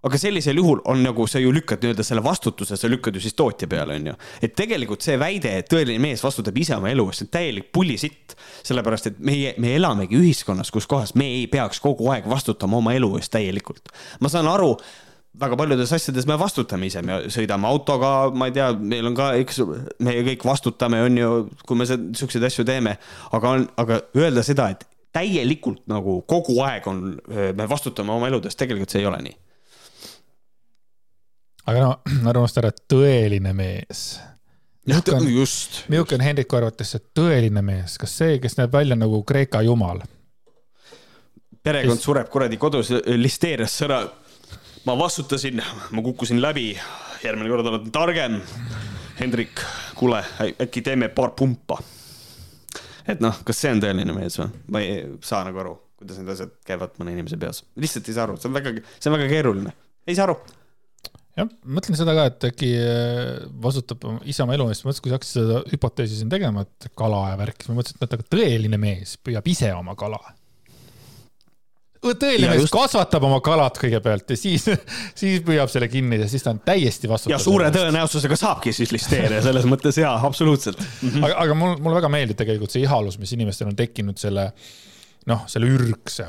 aga 0.01 0.17
sellisel 0.17 0.57
juhul 0.57 0.79
on 0.89 1.03
nagu 1.05 1.27
sa 1.29 1.39
ju 1.39 1.51
lükkad 1.53 1.84
nii-öelda 1.84 2.03
selle 2.05 2.23
vastutuse, 2.25 2.77
sa 2.77 2.89
lükkad 2.89 3.15
ju 3.15 3.21
siis 3.21 3.36
tootja 3.38 3.67
peale, 3.69 3.99
onju. 3.99 4.15
et 4.41 4.55
tegelikult 4.57 5.05
see 5.05 5.17
väide, 5.21 5.51
et 5.61 5.69
tõeline 5.69 6.01
mees 6.01 6.23
vastutab 6.25 6.57
ise 6.57 6.73
oma 6.77 6.89
elu 6.89 7.05
eest, 7.09 7.21
see 7.21 7.27
on 7.27 7.34
täielik 7.38 7.69
pullisitt. 7.73 8.36
sellepärast, 8.65 9.11
et 9.11 9.19
meie, 9.19 9.53
me 9.61 9.75
elamegi 9.75 10.17
ühiskonnas, 10.17 10.73
kus 10.73 10.89
kohas 10.89 11.13
me 11.15 11.27
ei 11.29 11.45
peaks 11.51 11.79
kogu 11.79 12.09
aeg 12.13 12.25
vastutama 12.29 12.82
oma 12.82 12.95
elu 12.97 13.13
eest 13.19 13.32
täielikult. 13.34 13.93
ma 14.19 14.29
saan 14.29 14.49
aru, 14.49 14.73
väga 15.39 15.57
paljudes 15.59 15.93
asjades 15.95 16.27
me 16.27 16.36
vastutame 16.39 16.89
ise, 16.89 17.03
me 17.05 17.21
sõidame 17.32 17.69
autoga, 17.69 18.32
ma 18.36 18.49
ei 18.49 18.55
tea, 18.55 18.71
meil 18.75 19.07
on 19.07 19.15
ka, 19.15 19.32
eks 19.39 19.61
me 20.03 20.15
kõik 20.32 20.43
vastutame, 20.47 21.03
on 21.07 21.19
ju, 21.19 21.29
kui 21.67 21.79
me 21.79 21.88
siukseid 21.88 22.43
asju 22.49 22.67
teeme, 22.67 22.97
aga 23.32 23.53
on, 23.55 23.69
aga 23.79 24.01
öelda 24.19 24.43
seda, 24.43 24.71
et 24.75 24.84
täielikult 25.15 25.86
nagu 25.91 26.19
kogu 26.27 26.59
aeg 26.65 26.86
on, 26.88 27.05
me 27.55 27.69
vastutame 27.69 28.13
oma 28.15 28.27
eludest, 28.32 28.59
tegelikult 28.59 28.91
see 28.91 29.03
ei 29.03 29.09
ole 29.11 29.23
nii 29.27 29.39
aga 31.65 31.79
no 31.79 31.91
ära 32.29 32.41
unusta 32.41 32.61
ära, 32.63 32.71
et 32.73 32.84
tõeline 32.91 33.53
mees. 33.57 34.19
just. 34.88 35.84
milline 35.89 36.17
on 36.17 36.25
Hendriku 36.25 36.57
arvates 36.57 36.95
see 36.95 37.03
tõeline 37.17 37.63
mees, 37.65 37.97
kas 38.01 38.15
see, 38.17 38.39
kes 38.43 38.57
näeb 38.59 38.73
välja 38.73 38.97
nagu 38.97 39.23
Kreeka 39.27 39.63
jumal? 39.65 40.03
perekond 41.61 42.01
sureb 42.01 42.29
kuradi 42.34 42.57
kodus 42.57 42.89
listeeriasse 43.05 43.86
ära. 43.86 44.01
Ma 44.86 44.97
vastutasin, 44.97 45.61
ma 45.91 46.01
kukkusin 46.01 46.41
läbi, 46.41 46.71
järgmine 47.23 47.49
kord 47.51 47.69
oled 47.71 47.89
targem. 47.93 48.39
Hendrik, 49.19 49.61
kuule, 49.97 50.23
äkki 50.63 50.82
teeme 50.82 51.11
paar 51.13 51.36
pumpa. 51.38 51.77
et 53.07 53.19
noh, 53.21 53.36
kas 53.45 53.57
see 53.61 53.71
on 53.73 53.82
tõeline 53.82 54.13
mees 54.15 54.38
või? 54.39 54.47
ma 54.71 54.82
ei 54.82 55.01
saa 55.25 55.43
nagu 55.45 55.59
aru, 55.61 55.73
kuidas 55.99 56.19
need 56.21 56.32
asjad 56.32 56.51
käivad 56.65 56.95
mõne 57.01 57.13
inimese 57.15 57.38
peas. 57.38 57.63
lihtsalt 57.75 58.09
ei 58.09 58.17
saa 58.17 58.25
aru, 58.29 58.38
see 58.39 58.49
on 58.49 58.57
väga, 58.57 58.73
see 58.97 59.11
on 59.11 59.17
väga 59.17 59.29
keeruline. 59.29 59.73
ei 60.07 60.17
saa 60.17 60.29
aru 60.29 60.38
jah, 61.38 61.49
mõtlen 61.77 61.97
seda 61.97 62.15
ka, 62.17 62.27
et 62.32 62.47
äkki 62.51 62.71
äh, 62.77 63.47
vastutab 63.63 64.05
ise 64.29 64.45
oma 64.45 64.55
elu 64.57 64.69
eest, 64.71 64.86
mõtlesin, 64.86 65.05
kui 65.05 65.13
sa 65.13 65.19
hakkasid 65.19 65.39
seda 65.41 65.61
hüpoteesi 65.73 66.19
siin 66.19 66.32
tegema, 66.34 66.65
et 66.65 66.91
kala 66.97 67.23
ja 67.32 67.39
värk, 67.41 67.61
siis 67.61 67.71
ma 67.71 67.79
mõtlesin, 67.79 68.01
et 68.01 68.15
aga 68.17 68.29
tõeline 68.36 68.82
mees 68.82 69.17
püüab 69.21 69.49
ise 69.51 69.73
oma 69.77 69.97
kala. 69.99 70.21
Tõeline 72.02 72.49
mees 72.49 72.64
just- 72.66 72.74
kasvatab 72.74 73.24
oma 73.28 73.38
kalad 73.45 73.78
kõigepealt 73.78 74.34
ja 74.34 74.38
siis, 74.39 74.66
siis 75.22 75.43
püüab 75.45 75.70
selle 75.70 75.88
kinni 75.91 76.18
ja 76.22 76.28
siis 76.32 76.43
ta 76.45 76.54
on 76.56 76.62
täiesti 76.66 77.10
vastutav. 77.12 77.36
ja 77.36 77.41
suure. 77.43 77.70
tõenäosusega 77.76 78.38
saabki 78.39 78.74
siis 78.74 78.91
listeeria 78.95 79.41
selles 79.45 79.68
mõttes 79.70 79.99
jaa, 80.02 80.16
absoluutselt. 80.28 80.82
aga, 81.22 81.36
aga 81.45 81.58
mul, 81.58 81.78
mulle 81.78 81.99
väga 82.02 82.10
meeldib 82.14 82.39
tegelikult 82.41 82.74
see 82.74 82.86
ihalus, 82.88 83.20
mis 83.22 83.34
inimestel 83.38 83.70
on 83.70 83.78
tekkinud 83.78 84.18
selle 84.22 84.49
noh, 85.30 85.45
selle 85.52 85.70
ürgse 85.70 86.26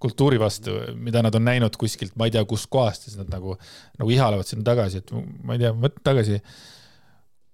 kultuuri 0.00 0.38
vastu, 0.40 0.72
mida 0.96 1.20
nad 1.22 1.34
on 1.36 1.44
näinud 1.44 1.74
kuskilt, 1.76 2.14
ma 2.16 2.28
ei 2.28 2.32
tea, 2.32 2.44
kustkohast 2.48 3.04
ja 3.04 3.10
siis 3.10 3.18
nad 3.20 3.28
nagu, 3.32 3.56
nagu 4.00 4.12
ihalevad 4.14 4.48
sinna 4.48 4.64
tagasi, 4.64 5.02
et 5.02 5.10
ma 5.44 5.56
ei 5.56 5.60
tea, 5.60 5.74
mõtle 5.76 6.00
tagasi 6.06 6.38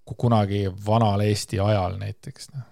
ku- 0.07 0.15
kunagi 0.27 0.67
vanal 0.87 1.25
Eesti 1.27 1.59
ajal 1.63 1.97
näiteks, 1.99 2.53
noh. 2.55 2.69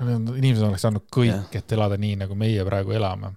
Inimesed 0.00 0.64
oleks 0.66 0.86
andnud 0.88 1.06
kõik, 1.12 1.56
et 1.60 1.76
elada 1.76 1.98
nii, 2.00 2.16
nagu 2.24 2.36
meie 2.38 2.64
praegu 2.66 2.94
elame. 2.96 3.34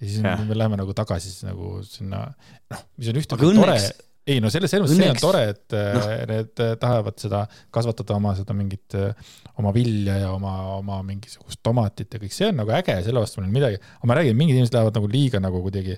ja 0.00 0.08
siis 0.08 0.24
Jah. 0.24 0.42
me 0.44 0.58
läheme 0.58 0.76
nagu 0.80 0.92
tagasi 0.96 1.30
siis 1.30 1.46
nagu 1.46 1.78
sinna, 1.86 2.26
noh, 2.72 2.82
mis 2.98 3.12
on 3.12 3.22
ühtepidi 3.22 3.54
tore 3.56 3.78
õnneks-, 3.78 4.06
ei 4.26 4.40
no 4.42 4.50
selles, 4.50 4.72
selles 4.72 4.90
mõttes 4.90 4.98
see 4.98 5.12
on 5.12 5.20
tore, 5.22 5.42
et 5.52 5.76
noh. 5.76 6.00
no. 6.02 6.16
need 6.32 6.62
äh, 6.64 6.72
tahavad 6.82 7.20
seda 7.22 7.44
kasvatada 7.74 8.16
oma 8.18 8.34
seda 8.38 8.56
mingit 8.58 8.96
äh, 8.98 9.30
oma 9.62 9.72
vilja 9.76 10.18
ja 10.24 10.32
oma, 10.34 10.56
oma 10.76 10.98
mingisugust 11.06 11.62
tomatit 11.64 12.12
ja 12.12 12.22
kõik 12.22 12.34
see 12.34 12.50
on 12.50 12.58
nagu 12.60 12.74
äge, 12.74 12.98
selle 13.06 13.22
vastu 13.22 13.40
mul 13.40 13.46
ei 13.46 13.52
ole 13.52 13.58
midagi, 13.60 13.80
aga 14.00 14.10
ma 14.10 14.18
räägin, 14.18 14.38
mingid 14.40 14.58
inimesed 14.58 14.76
lähevad 14.76 14.98
nagu 14.98 15.12
liiga 15.12 15.42
nagu 15.42 15.62
kuidagi 15.64 15.96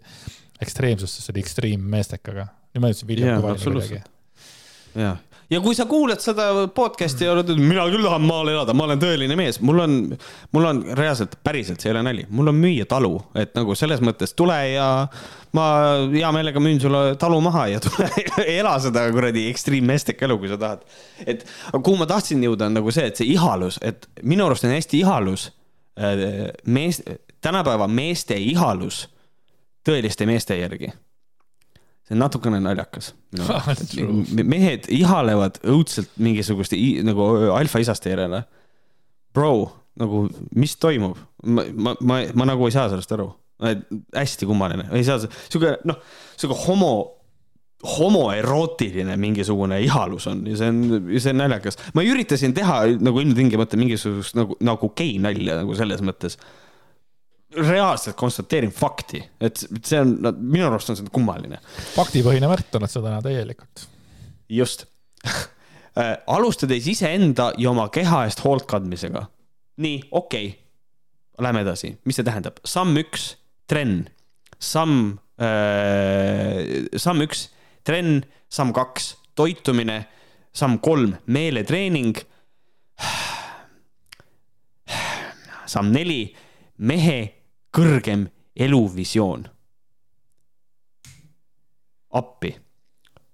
ekstreemsusse 0.60 1.24
selle 1.24 1.40
extreme-meestekaga. 1.42 2.48
nüüd 2.74 2.84
ma 2.84 2.92
ütlesin 2.92 3.08
Vilja 3.08 3.32
Jaa, 3.32 3.40
Kuvalile 3.40 3.58
absoluutselt. 3.58 4.12
ja, 5.50 5.60
kui 5.64 5.76
sa 5.76 5.86
kuulad 5.88 6.20
seda 6.22 6.48
podcast'i 6.74 7.26
ja 7.26 7.32
oled, 7.32 7.50
mina 7.60 7.86
küll 7.88 8.04
tahan 8.04 8.24
maal 8.26 8.50
elada, 8.52 8.74
ma 8.76 8.86
olen 8.86 9.00
tõeline 9.02 9.36
mees, 9.38 9.60
mul 9.64 9.82
on, 9.84 9.96
mul 10.54 10.68
on 10.68 10.82
reaalselt, 10.98 11.38
päriselt, 11.44 11.80
see 11.80 11.90
ei 11.90 11.94
ole 11.96 12.04
nali, 12.06 12.24
mul 12.28 12.52
on 12.52 12.58
müüa 12.58 12.88
talu, 12.90 13.14
et 13.38 13.54
nagu 13.56 13.76
selles 13.78 14.02
mõttes 14.04 14.34
tule 14.38 14.58
ja 14.74 14.88
ma 15.56 15.66
hea 16.12 16.32
meelega 16.34 16.60
müün 16.62 16.80
sulle 16.82 17.16
talu 17.20 17.40
maha 17.44 17.66
ja 17.72 17.82
tule 17.84 18.10
ela 18.44 18.76
seda 18.82 19.06
kuradi 19.14 19.46
extreme 19.52 19.94
meesteka 19.94 20.28
elu, 20.28 20.38
kui 20.42 20.52
sa 20.52 20.60
tahad. 20.60 20.84
et 21.24 21.46
kuhu 21.72 21.96
ma 22.00 22.08
tahtsin 22.10 22.44
jõuda, 22.44 22.68
on 22.68 22.80
nagu 22.80 22.94
see, 22.94 23.08
et 23.08 23.20
see 23.20 23.32
ihalus, 23.32 23.80
et 23.82 24.08
minu 24.22 24.46
arust 24.48 24.68
on 24.68 24.76
hästi 24.76 25.02
ihalus 25.04 25.50
äh, 25.96 26.50
mees, 26.68 27.02
tänapäeva 27.44 27.88
meeste 27.88 28.36
ihalus 28.36 29.06
tõeliste 29.88 30.26
meeste 30.28 30.58
järgi 30.58 30.92
see 32.08 32.16
on 32.16 32.22
natukene 32.24 32.60
naljakas 32.64 33.12
True. 33.90 34.22
et 34.24 34.46
mehed 34.48 34.88
ihalevad 34.96 35.60
õudselt 35.68 36.14
mingisuguste 36.16 36.78
nagu 37.04 37.28
alfaisast 37.52 38.08
järele. 38.08 38.42
Bro, 39.36 39.52
nagu 40.00 40.24
mis 40.56 40.74
toimub, 40.80 41.18
ma, 41.44 41.66
ma, 41.74 41.94
ma, 42.00 42.22
ma 42.34 42.48
nagu 42.48 42.66
ei 42.66 42.74
saa 42.74 42.88
sellest 42.88 43.12
aru, 43.14 43.28
hästi 44.16 44.48
kummaline, 44.48 44.88
ei 44.96 45.04
saa, 45.06 45.20
sihuke 45.50 45.76
noh, 45.88 45.98
sihuke 46.38 46.56
homo, 46.64 46.92
homoerootiline 47.86 49.14
mingisugune 49.20 49.76
ihalus 49.84 50.26
on 50.30 50.40
ja 50.50 50.56
see 50.58 50.70
on, 50.72 50.80
see 51.14 51.30
on 51.30 51.38
naljakas. 51.44 51.78
ma 51.94 52.02
üritasin 52.02 52.54
teha 52.56 52.80
nagu 52.98 53.20
ilmtingimata 53.22 53.78
mingisugust 53.78 54.34
nagu, 54.38 54.56
nagu 54.64 54.90
gei 54.98 55.20
nalja 55.22 55.60
nagu 55.60 55.76
selles 55.78 56.02
mõttes 56.02 56.40
reaalselt 57.56 58.16
konstateerin 58.16 58.72
fakti, 58.74 59.22
et 59.40 59.60
see 59.84 60.00
on, 60.00 60.18
minu 60.36 60.66
arust 60.68 60.92
on 60.92 60.98
see 60.98 61.12
kummaline. 61.12 61.60
faktipõhine 61.94 62.48
oled 62.48 62.90
sa 62.92 63.00
täna 63.00 63.22
täielikult. 63.24 63.86
just. 64.48 64.86
alustades 66.36 66.86
iseenda 66.86 67.50
ja 67.58 67.72
oma 67.72 67.88
keha 67.90 68.24
eest 68.28 68.44
hoolt 68.44 68.68
kandmisega. 68.70 69.26
nii, 69.76 70.00
okei 70.10 70.48
okay.. 70.48 70.64
Lähme 71.38 71.60
edasi, 71.62 71.92
mis 72.04 72.16
see 72.18 72.26
tähendab? 72.26 72.58
samm 72.66 72.96
üks, 72.98 73.36
trenn. 73.70 74.08
samm 74.58 75.18
äh,, 75.40 76.88
samm 76.98 77.22
üks, 77.22 77.46
trenn, 77.86 78.24
samm 78.50 78.72
kaks, 78.74 79.12
toitumine, 79.38 80.00
samm 80.52 80.80
kolm, 80.82 81.14
meeletreening. 81.26 82.18
samm 85.72 85.92
neli, 85.94 86.34
mehe 86.78 87.37
kõrgem 87.78 88.26
eluvisioon. 88.56 89.48
appi 92.18 92.54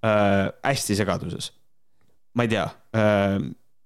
äh,, 0.04 0.52
hästi 0.64 0.96
segaduses. 0.96 1.52
ma 2.34 2.42
ei 2.42 2.48
tea 2.48 2.64
äh,, 2.64 3.38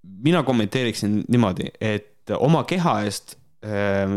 mina 0.02 0.42
kommenteeriksin 0.42 1.24
niimoodi, 1.28 1.72
et 1.80 2.30
oma 2.38 2.64
keha 2.64 3.00
eest, 3.04 3.36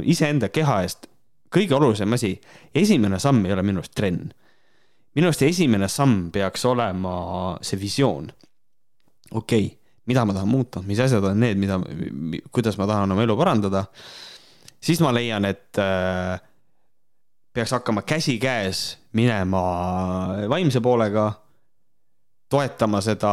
iseenda 0.04 0.50
keha 0.54 0.82
eest 0.84 1.08
kõige 1.52 1.76
olulisem 1.76 2.16
asi, 2.16 2.36
esimene 2.76 3.20
samm 3.20 3.46
ei 3.46 3.54
ole 3.56 3.64
minu 3.66 3.82
arust 3.82 3.96
trenn. 3.98 4.32
minu 5.16 5.28
arust 5.28 5.44
esimene 5.44 5.90
samm 5.92 6.32
peaks 6.32 6.66
olema 6.66 7.58
see 7.62 7.80
visioon. 7.80 8.32
okei 9.32 9.66
okay,, 9.66 9.78
mida 10.06 10.26
ma 10.26 10.34
tahan 10.34 10.50
muuta, 10.50 10.82
mis 10.82 11.00
asjad 11.00 11.24
on 11.24 11.40
need, 11.40 11.60
mida, 11.60 11.80
kuidas 12.52 12.78
ma 12.78 12.88
tahan 12.88 13.12
oma 13.12 13.24
elu 13.24 13.38
parandada. 13.38 13.86
Siis 14.84 15.02
ma 15.04 15.14
leian, 15.14 15.46
et 15.46 15.80
äh, 15.82 16.42
peaks 17.54 17.72
hakkama 17.78 18.02
käsikäes 18.08 18.98
minema 19.14 19.64
vaimse 20.50 20.82
poolega 20.82 21.32
toetama 22.52 23.00
seda 23.04 23.32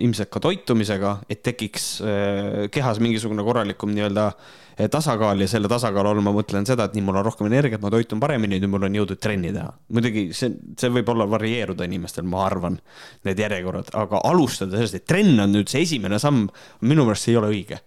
ilmselt 0.00 0.30
ka 0.32 0.40
toitumisega, 0.40 1.16
et 1.30 1.42
tekiks 1.44 1.86
äh, 2.00 2.66
kehas 2.72 3.00
mingisugune 3.04 3.44
korralikum 3.44 3.92
nii-öelda 3.92 4.26
äh, 4.30 4.88
tasakaal 4.92 5.44
ja 5.44 5.48
selle 5.50 5.68
tasakaalu 5.68 6.14
all 6.14 6.24
ma 6.24 6.32
mõtlen 6.32 6.66
seda, 6.68 6.86
et 6.88 6.96
nii 6.96 7.04
mul 7.04 7.20
on 7.20 7.26
rohkem 7.28 7.50
energiat, 7.50 7.82
ma 7.84 7.92
toitun 7.92 8.22
paremini, 8.22 8.60
nüüd 8.62 8.72
mul 8.72 8.88
on 8.88 8.96
jõudu 9.02 9.18
trenni 9.20 9.52
teha. 9.52 9.68
muidugi 9.92 10.28
see, 10.36 10.54
see 10.80 10.92
võib 10.92 11.12
olla 11.12 11.28
varieeruda 11.28 11.88
inimestel, 11.88 12.24
ma 12.28 12.46
arvan, 12.46 12.80
need 13.28 13.44
järjekorrad, 13.44 13.92
aga 14.00 14.24
alustada 14.28 14.78
sellest, 14.78 15.02
et 15.02 15.08
trenn 15.08 15.44
on 15.44 15.52
nüüd 15.58 15.72
see 15.72 15.84
esimene 15.84 16.20
samm, 16.22 16.46
minu 16.88 17.04
meelest 17.08 17.28
see 17.28 17.36
ei 17.36 17.42
ole 17.42 17.52
õige 17.52 17.82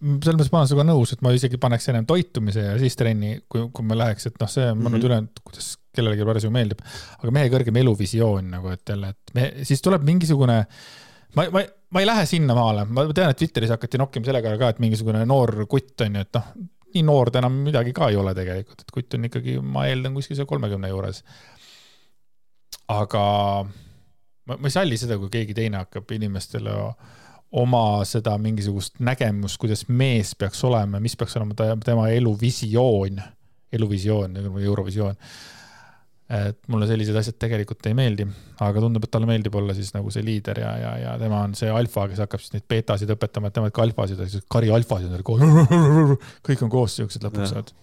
selles 0.00 0.38
mõttes 0.38 0.50
ma 0.52 0.60
olen 0.60 0.70
sinuga 0.70 0.86
nõus, 0.88 1.12
et 1.12 1.22
ma 1.24 1.32
isegi 1.36 1.60
paneks 1.60 1.90
ennem 1.92 2.06
toitumise 2.08 2.64
ja 2.64 2.78
siis 2.80 2.96
trenni, 2.96 3.34
kui, 3.52 3.66
kui 3.74 3.86
ma 3.86 3.98
läheks, 4.00 4.30
et 4.30 4.40
noh, 4.40 4.48
see 4.48 4.64
on 4.64 4.78
mm 4.78 4.86
-hmm. 4.86 4.96
nüüd 4.96 5.06
üle, 5.08 5.18
kuidas 5.44 5.74
kellelegi 5.96 6.26
parasjagu 6.26 6.54
meeldib. 6.54 6.80
aga 7.18 7.34
mehe 7.36 7.50
kõrgem 7.52 7.76
eluvisioon 7.82 8.50
nagu, 8.56 8.72
et 8.72 8.88
jälle, 8.88 9.12
et 9.12 9.34
me, 9.34 9.52
siis 9.68 9.82
tuleb 9.84 10.04
mingisugune, 10.06 10.58
ma, 11.36 11.46
ma, 11.52 11.64
ma 11.90 12.00
ei 12.00 12.08
lähe 12.08 12.26
sinnamaale, 12.26 12.86
ma 12.88 13.06
tean, 13.12 13.30
et 13.30 13.36
Twitteris 13.36 13.74
hakati 13.74 14.00
nokkima 14.00 14.24
sellega 14.30 14.56
ka, 14.56 14.68
et 14.68 14.78
mingisugune 14.78 15.24
noor 15.26 15.66
kutt 15.68 16.00
on 16.06 16.16
ju, 16.16 16.20
et 16.20 16.38
noh, 16.38 16.52
nii 16.94 17.04
noor 17.06 17.30
ta 17.30 17.42
enam 17.42 17.60
midagi 17.66 17.92
ka 17.92 18.08
ei 18.10 18.16
ole 18.16 18.34
tegelikult, 18.34 18.80
et 18.80 18.90
kutt 18.94 19.14
on 19.14 19.28
ikkagi, 19.28 19.60
ma 19.60 19.86
eeldan 19.86 20.16
kuskil 20.16 20.38
seal 20.38 20.48
kolmekümne 20.50 20.88
juures. 20.88 21.22
aga 22.88 23.24
ma, 24.46 24.56
ma 24.56 24.66
ei 24.66 24.74
salli 24.74 24.96
seda, 24.96 25.18
kui 25.18 25.30
keegi 25.30 25.54
teine 25.54 25.84
hakkab 25.84 26.10
inimestele 26.16 26.72
oma 27.50 27.84
seda 28.06 28.36
mingisugust 28.38 29.00
nägemust, 29.02 29.58
kuidas 29.60 29.86
mees 29.88 30.34
peaks 30.38 30.60
olema, 30.66 31.00
mis 31.02 31.16
peaks 31.18 31.34
olema 31.38 31.56
ta, 31.58 31.72
tema 31.84 32.08
eluvisioon, 32.14 33.18
eluvisioon, 33.72 34.36
Eurovisioon. 34.62 35.16
et 36.30 36.60
mulle 36.70 36.86
sellised 36.86 37.16
asjad 37.18 37.34
tegelikult 37.42 37.86
ei 37.90 37.94
meeldi, 37.98 38.26
aga 38.62 38.82
tundub, 38.84 39.02
et 39.02 39.10
talle 39.10 39.26
meeldib 39.26 39.56
olla 39.58 39.74
siis 39.74 39.90
nagu 39.96 40.12
see 40.14 40.22
liider 40.22 40.60
ja, 40.62 40.76
ja, 40.78 40.92
ja 41.04 41.14
tema 41.18 41.40
on 41.42 41.56
see 41.58 41.72
alfa, 41.74 42.06
kes 42.12 42.22
hakkab 42.22 42.44
siis 42.44 42.54
neid 42.54 42.68
beetasid 42.70 43.10
õpetama, 43.16 43.50
et 43.50 43.58
tema 43.58 43.72
ikka 43.72 43.82
alfasid, 43.88 44.22
kari 44.46 44.70
alfasid 44.70 45.26
koos, 45.26 45.42
kõik 46.46 46.62
on 46.66 46.70
koos 46.70 47.00
siuksed 47.00 47.26
lõpuks 47.26 47.50
saavad 47.50 47.74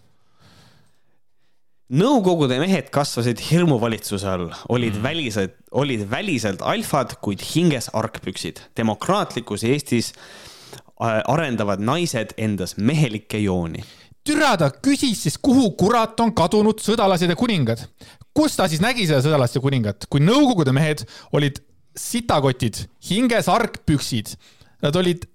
nõukogude 1.88 2.58
mehed 2.60 2.90
kasvasid 2.94 3.40
hirmuvalitsuse 3.48 4.28
all, 4.28 4.50
olid 4.74 4.98
mm. 4.98 5.04
välised, 5.04 5.56
olid 5.72 6.04
väliselt 6.12 6.64
alfad, 6.66 7.18
kuid 7.24 7.44
hinges 7.54 7.90
argpüksid. 7.96 8.60
demokraatlikus 8.78 9.64
Eestis 9.64 10.12
äh, 10.14 11.22
arendavad 11.28 11.80
naised 11.80 12.36
endas 12.38 12.78
mehelikke 12.78 13.40
jooni. 13.40 13.84
türa 14.28 14.58
ta 14.58 14.72
küsis 14.72 15.24
siis, 15.24 15.38
kuhu 15.38 15.72
kurat 15.80 16.20
on 16.20 16.34
kadunud 16.36 16.82
sõdalased 16.84 17.30
ja 17.30 17.36
kuningad. 17.36 17.88
kus 18.34 18.56
ta 18.56 18.68
siis 18.68 18.82
nägi 18.82 19.08
seda 19.08 19.22
sõdalast 19.24 19.56
ja 19.56 19.62
kuningat, 19.62 20.06
kui 20.10 20.20
nõukogude 20.20 20.74
mehed 20.76 21.08
olid 21.32 21.64
sitakotid, 21.98 22.84
hinges 23.10 23.48
argpüksid. 23.50 24.36
Nad 24.84 24.96
olid 24.96 25.26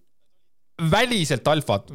väliselt 0.90 1.48
alfad. 1.48 1.90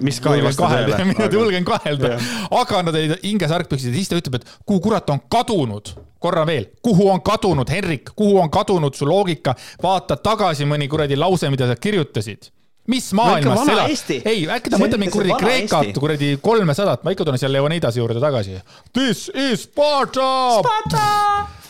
mis 0.00 0.20
ka 0.20 0.34
ei 0.36 0.44
vasta 0.44 0.68
tõele. 0.68 1.04
mina 1.10 1.28
julgen 1.32 1.66
kahelda, 1.66 2.16
aga 2.60 2.82
nad 2.86 2.96
olid 2.98 3.18
hinges 3.24 3.52
argpüksid 3.54 3.92
ja 3.92 3.98
siis 4.00 4.10
ta 4.10 4.18
ütleb, 4.20 4.40
et 4.40 4.56
kuhu 4.66 4.80
kurat 4.88 5.10
on 5.10 5.22
kadunud, 5.32 5.94
korra 6.22 6.46
veel, 6.46 6.70
kuhu 6.84 7.08
on 7.12 7.22
kadunud, 7.24 7.68
Henrik, 7.70 8.12
kuhu 8.16 8.40
on 8.42 8.50
kadunud 8.52 8.96
su 8.98 9.08
loogika, 9.08 9.56
vaata 9.82 10.18
tagasi 10.20 10.68
mõni 10.68 10.90
kuradi 10.92 11.18
lause, 11.18 11.50
mida 11.52 11.70
sa 11.70 11.78
kirjutasid. 11.78 12.52
Mis 12.90 13.12
maailmas 13.14 13.60
sa 13.62 13.72
elad? 13.76 14.08
ei, 14.26 14.42
äkki 14.50 14.72
ta 14.72 14.78
mõtleb 14.82 15.04
mingi 15.04 15.14
kuradi 15.14 15.36
Kreekat, 15.38 15.92
kuradi 16.02 16.32
kolmesadat, 16.42 17.04
ma 17.06 17.14
ikka 17.14 17.28
tulen 17.28 17.38
seal 17.38 17.54
Leonidase 17.54 18.02
juurde 18.02 18.22
tagasi. 18.22 18.58
This 18.90 19.28
is 19.30 19.68
Sparta. 19.68 20.58
Sparta 20.58 21.61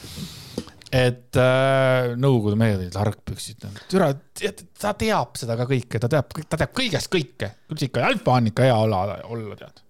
et 0.92 1.38
äh, 1.40 2.12
Nõukogude 2.20 2.58
mehed 2.60 2.80
olid 2.82 2.98
argpüksid, 3.00 3.64
türa, 3.90 4.10
ta 4.80 4.92
teab 4.98 5.38
seda 5.40 5.56
ka 5.56 5.66
kõike, 5.70 6.00
ta 6.02 6.10
teab, 6.12 6.34
ta 6.44 6.58
teab 6.60 6.74
kõigest 6.76 7.08
kõike, 7.12 7.54
küll 7.70 7.86
ikka 7.88 8.04
alfa 8.10 8.36
on 8.36 8.50
ikka 8.52 8.68
hea 8.68 8.76
olla, 8.76 9.16
olla 9.24 9.56
tead. 9.56 9.80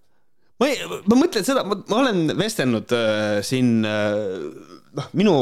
ma 0.62 0.70
ei, 0.70 0.78
ma 0.86 1.18
mõtlen 1.18 1.46
seda, 1.46 1.66
ma 1.66 1.98
olen 1.98 2.36
vestelnud 2.38 2.94
äh, 2.94 3.40
siin 3.46 3.82
äh, 3.88 4.78
noh, 4.96 5.08
minu 5.18 5.34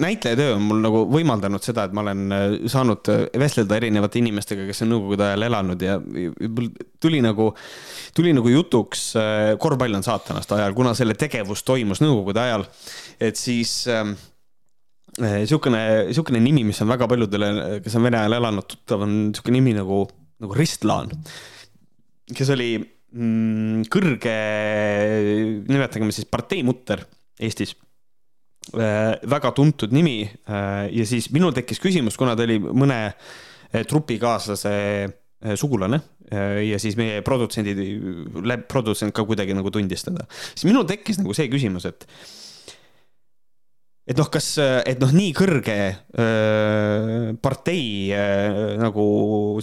näitlejatöö 0.00 0.56
on 0.56 0.66
mul 0.66 0.82
nagu 0.84 1.04
võimaldanud 1.12 1.64
seda, 1.64 1.86
et 1.86 1.94
ma 1.96 2.02
olen 2.04 2.34
äh, 2.34 2.44
saanud 2.70 3.10
äh, 3.12 3.24
vestelda 3.40 3.78
erinevate 3.78 4.20
inimestega, 4.20 4.66
kes 4.68 4.84
on 4.84 4.94
nõukogude 4.94 5.28
ajal 5.28 5.46
elanud 5.48 5.84
ja 5.84 5.98
tuli 7.02 7.20
nagu, 7.24 7.50
tuli 8.16 8.34
nagu 8.36 8.52
jutuks 8.52 9.06
äh, 9.20 9.54
korvpall 9.60 9.98
on 9.98 10.06
saatanast 10.06 10.54
ajal, 10.56 10.76
kuna 10.76 10.94
selle 10.96 11.16
tegevus 11.18 11.64
toimus 11.66 12.02
nõukogude 12.04 12.44
ajal, 12.44 12.66
et 13.22 13.40
siis 13.40 13.82
äh, 13.92 14.06
niisugune, 15.22 15.80
eh, 15.80 16.02
niisugune 16.10 16.40
nimi, 16.42 16.64
mis 16.66 16.80
on 16.82 16.90
väga 16.90 17.08
paljudele, 17.10 17.48
kes 17.84 17.96
on 17.98 18.06
Vene 18.06 18.20
ajal 18.20 18.38
elanud, 18.40 18.66
tuttav, 18.70 19.04
on 19.06 19.14
niisugune 19.30 19.60
nimi 19.60 19.74
nagu, 19.76 20.02
nagu 20.42 20.58
Ristlaan, 20.58 21.12
kes 22.34 22.52
oli 22.54 22.70
mm, 22.80 23.86
kõrge, 23.92 24.36
nimetagem 25.70 26.12
siis 26.14 26.28
parteimutter 26.30 27.04
Eestis 27.44 27.74
äh,. 28.78 29.18
väga 29.30 29.50
tuntud 29.54 29.92
nimi 29.94 30.22
äh, 30.24 30.86
ja 30.94 31.06
siis 31.06 31.30
minul 31.34 31.54
tekkis 31.54 31.82
küsimus, 31.82 32.18
kuna 32.18 32.36
ta 32.38 32.46
oli 32.46 32.60
mõne 32.62 32.98
trupikaaslase 33.74 34.70
sugulane 35.58 35.98
ja 36.62 36.76
siis 36.78 36.94
meie 36.96 37.24
produtsendid, 37.26 37.80
produtsent 38.70 39.12
ka 39.12 39.24
kuidagi 39.26 39.56
nagu 39.56 39.68
tundis 39.74 40.06
teda, 40.06 40.28
siis 40.54 40.68
minul 40.68 40.86
tekkis 40.86 41.18
nagu 41.18 41.34
see 41.36 41.50
küsimus, 41.50 41.88
et 41.90 42.06
et 44.04 44.18
noh, 44.18 44.28
kas, 44.32 44.50
et 44.60 45.00
noh, 45.00 45.12
nii 45.14 45.32
kõrge 45.36 45.78
öö, 46.20 47.32
partei 47.42 48.12
öö, 48.12 48.74
nagu 48.80 49.06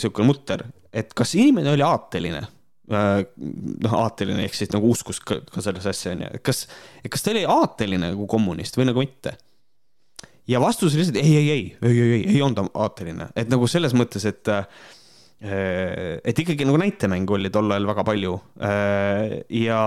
sihuke 0.01 0.25
mutter, 0.25 0.65
et 0.93 1.13
kas 1.17 1.35
inimene 1.37 1.73
oli 1.75 1.85
aateline? 1.85 2.47
noh, 2.91 3.93
aateline 4.01 4.43
ehk 4.43 4.55
siis 4.57 4.71
nagu 4.73 4.89
uskus 4.91 5.21
ka, 5.23 5.37
ka 5.47 5.61
sellesse 5.63 5.93
asja 5.93 6.11
onju, 6.11 6.31
et 6.35 6.43
kas, 6.43 6.65
kas 7.07 7.23
ta 7.23 7.31
oli 7.31 7.45
aateline 7.47 8.09
nagu 8.11 8.25
kommunist 8.27 8.75
või 8.75 8.89
nagu 8.89 9.03
mitte? 9.03 9.37
ja 10.49 10.59
vastus 10.59 10.91
oli 10.91 11.03
lihtsalt 11.03 11.21
ei, 11.21 11.35
ei, 11.37 11.49
ei, 11.49 11.63
ei, 11.81 11.91
ei, 11.91 12.09
ei, 12.17 12.25
ei 12.35 12.41
olnud 12.43 12.73
aateline, 12.73 13.29
et 13.37 13.51
nagu 13.51 13.69
selles 13.71 13.95
mõttes, 13.95 14.25
et 14.27 14.51
äh, 14.51 14.65
et 15.41 16.37
ikkagi 16.37 16.67
nagu 16.69 16.77
näitemänge 16.77 17.33
oli 17.33 17.49
tol 17.53 17.73
ajal 17.73 17.87
väga 17.89 18.03
palju. 18.05 18.35
Äh, 18.61 19.39
ja, 19.57 19.79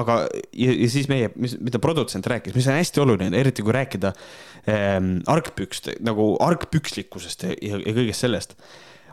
aga, 0.00 0.22
ja 0.56 0.88
siis 0.88 1.10
meie, 1.12 1.28
mis, 1.36 1.58
mida 1.60 1.80
produtsent 1.82 2.28
rääkis, 2.30 2.56
mis 2.56 2.68
on 2.70 2.78
hästi 2.78 3.02
oluline, 3.04 3.36
eriti 3.36 3.64
kui 3.66 3.74
rääkida 3.76 4.14
ähm, 4.72 5.18
argpükst, 5.28 5.92
nagu 6.06 6.32
argpükslikkusest 6.40 7.44
ja, 7.50 7.76
ja 7.76 7.82
kõigest 7.92 8.24
sellest. 8.24 8.56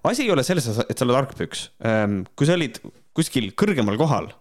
asi 0.07 0.23
ei 0.23 0.31
ole 0.31 0.45
selles, 0.47 0.69
et 0.87 0.95
sa 0.95 1.03
oled 1.03 1.19
argpüks 1.19 1.67
ähm,. 1.83 2.21
kui 2.39 2.47
sa 2.47 2.55
olid 2.55 2.79
kuskil 3.17 3.51
kõrgemal 3.59 3.99
kohal, 3.99 4.31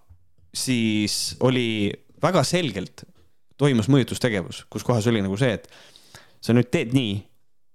siis 0.54 1.34
oli 1.42 1.90
väga 2.22 2.44
selgelt 2.46 3.02
toimus 3.58 3.88
mõjutustegevus, 3.90 4.66
kus 4.70 4.84
kohas 4.86 5.06
oli 5.10 5.24
nagu 5.24 5.34
see, 5.40 5.56
et 5.58 5.66
sa 6.44 6.54
nüüd 6.54 6.70
teed 6.70 6.94
nii 6.94 7.16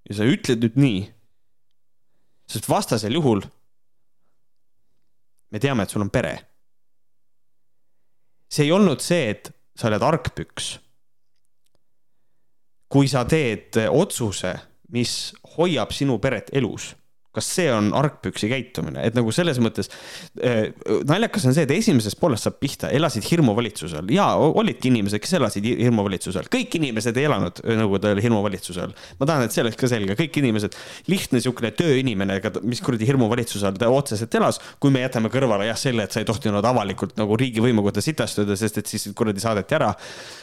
ja 0.08 0.22
sa 0.22 0.28
ütled 0.30 0.64
nüüd 0.64 0.80
nii 0.80 1.02
sest 2.52 2.68
vastasel 2.70 3.16
juhul 3.16 3.44
me 5.52 5.60
teame, 5.60 5.84
et 5.84 5.90
sul 5.90 6.04
on 6.04 6.10
pere. 6.10 6.38
see 8.52 8.66
ei 8.68 8.72
olnud 8.72 9.00
see, 9.00 9.30
et 9.32 9.52
sa 9.76 9.88
oled 9.88 10.04
argpüks. 10.04 10.80
kui 12.92 13.08
sa 13.08 13.24
teed 13.26 13.78
otsuse, 13.88 14.56
mis 14.92 15.34
hoiab 15.56 15.94
sinu 15.96 16.20
peret 16.20 16.52
elus 16.54 16.92
kas 17.36 17.48
see 17.56 17.68
on 17.72 17.92
argpüksi 17.96 18.50
käitumine, 18.52 19.04
et 19.08 19.16
nagu 19.16 19.32
selles 19.36 19.60
mõttes 19.64 19.88
äh, 20.44 20.72
naljakas 21.08 21.48
on 21.48 21.56
see, 21.56 21.64
et 21.68 21.74
esimesest 21.76 22.20
poolest 22.20 22.48
saab 22.48 22.58
pihta, 22.60 22.90
elasid 22.92 23.26
hirmuvalitsusel 23.30 24.12
ja 24.12 24.28
olidki 24.36 24.92
inimesed, 24.92 25.22
kes 25.24 25.38
elasid 25.40 25.68
hirmuvalitsusel, 25.70 26.50
kõik 26.52 26.76
inimesed 26.82 27.18
ei 27.20 27.30
elanud 27.30 27.62
nõukogude 27.64 28.12
ajal 28.12 28.24
hirmuvalitsusel. 28.26 28.96
ma 29.20 29.30
tahan, 29.30 29.46
et 29.48 29.56
see 29.56 29.64
oleks 29.64 29.80
ka 29.80 29.90
selge, 29.92 30.18
kõik 30.20 30.42
inimesed, 30.42 30.76
lihtne 31.12 31.40
niisugune 31.40 31.72
tööinimene, 31.76 32.40
mis 32.68 32.84
kuradi 32.84 33.08
hirmuvalitsuse 33.08 33.70
all 33.70 33.80
ta 33.80 33.90
otseselt 33.92 34.36
elas, 34.36 34.60
kui 34.84 34.92
me 34.94 35.06
jätame 35.06 35.32
kõrvale 35.32 35.70
jah, 35.70 35.80
selle, 35.80 36.04
et 36.06 36.12
sa 36.12 36.24
ei 36.24 36.28
tohtinud 36.28 36.66
avalikult 36.68 37.16
nagu 37.20 37.38
riigivõimu 37.40 37.86
kohta 37.86 38.04
sitastuda, 38.04 38.58
sest 38.60 38.82
et 38.82 38.92
siis 38.92 39.08
kuradi 39.16 39.44
saadeti 39.44 39.78
ära. 39.80 39.94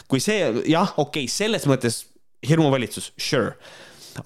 kui 0.09 0.25
see 0.25 0.41
jah, 0.71 0.95
okei 0.97 1.27
okay,, 1.27 1.29
selles 1.29 1.69
mõttes 1.69 2.07
hirmuvalitsus, 2.49 3.13
sure 3.21 3.59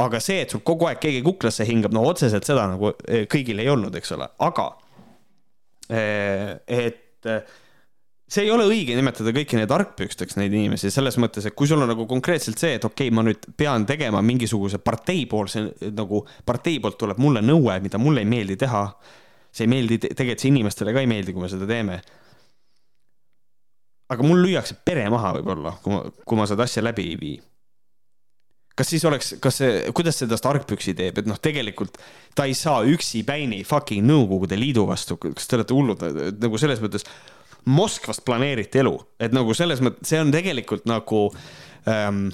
aga 0.01 0.21
see, 0.23 0.43
et 0.45 0.53
sul 0.53 0.63
kogu 0.65 0.89
aeg 0.89 1.01
keegi 1.03 1.23
kuklasse 1.25 1.67
hingab, 1.69 1.95
no 1.95 2.05
otseselt 2.09 2.47
seda 2.49 2.69
nagu 2.71 2.93
eh, 3.07 3.27
kõigil 3.31 3.61
ei 3.63 3.71
olnud, 3.73 3.95
eks 3.99 4.15
ole, 4.17 4.29
aga 4.47 4.69
eh, 5.93 6.55
et 6.67 7.29
eh, 7.29 7.59
see 8.33 8.47
ei 8.47 8.53
ole 8.55 8.65
õige 8.71 8.97
nimetada 8.97 9.35
kõiki 9.35 9.59
neid 9.59 9.73
argpüksteks, 9.75 10.39
neid 10.41 10.55
inimesi, 10.55 10.93
selles 10.95 11.19
mõttes, 11.21 11.47
et 11.49 11.57
kui 11.59 11.69
sul 11.69 11.85
on 11.85 11.91
nagu 11.93 12.07
konkreetselt 12.11 12.61
see, 12.61 12.79
et 12.79 12.87
okei 12.89 13.11
okay,, 13.11 13.17
ma 13.17 13.27
nüüd 13.27 13.51
pean 13.59 13.85
tegema 13.89 14.23
mingisuguse 14.25 14.81
parteipoolse, 14.85 15.67
nagu 15.93 16.25
partei 16.49 16.81
poolt 16.81 17.01
tuleb 17.03 17.21
mulle 17.23 17.45
nõue, 17.45 17.77
mida 17.85 18.01
mulle 18.01 18.25
ei 18.25 18.33
meeldi 18.33 18.57
teha. 18.65 18.87
see 19.53 19.67
ei 19.67 19.69
meeldi, 19.69 19.99
tegelikult 20.01 20.41
see 20.41 20.49
inimestele 20.49 20.95
ka 20.97 21.01
ei 21.05 21.11
meeldi, 21.11 21.33
kui 21.37 21.45
me 21.45 21.49
seda 21.53 21.69
teeme. 21.69 22.01
aga 24.13 24.25
mul 24.25 24.41
lüüakse 24.45 24.77
pere 24.85 25.09
maha 25.13 25.37
võib-olla, 25.39 25.77
kui 25.83 25.93
ma, 25.93 26.03
kui 26.25 26.37
ma 26.37 26.47
seda 26.49 26.65
asja 26.65 26.85
läbi 26.85 27.11
ei 27.13 27.17
vii 27.21 27.41
kas 28.79 28.93
siis 28.93 29.05
oleks, 29.09 29.35
kas 29.43 29.61
see, 29.61 29.73
kuidas 29.97 30.19
see 30.21 30.31
tast 30.31 30.47
argpüksi 30.49 30.95
teeb, 30.99 31.21
et 31.21 31.29
noh, 31.29 31.39
tegelikult 31.43 31.99
ta 32.37 32.47
ei 32.49 32.57
saa 32.59 32.83
üksipäini 32.89 33.63
fucking 33.69 34.07
Nõukogude 34.09 34.59
Liidu 34.59 34.87
vastu, 34.89 35.19
kas 35.23 35.49
te 35.49 35.59
olete 35.59 35.77
hullud, 35.77 36.07
nagu 36.43 36.61
selles 36.61 36.83
mõttes 36.85 37.07
Moskvast 37.63 38.25
planeeriti 38.27 38.81
elu, 38.83 38.97
et 39.23 39.35
nagu 39.35 39.55
selles 39.55 39.83
mõttes, 39.85 40.09
see 40.11 40.19
on 40.19 40.33
tegelikult 40.35 40.89
nagu 40.91 41.29
ähm, 41.87 42.27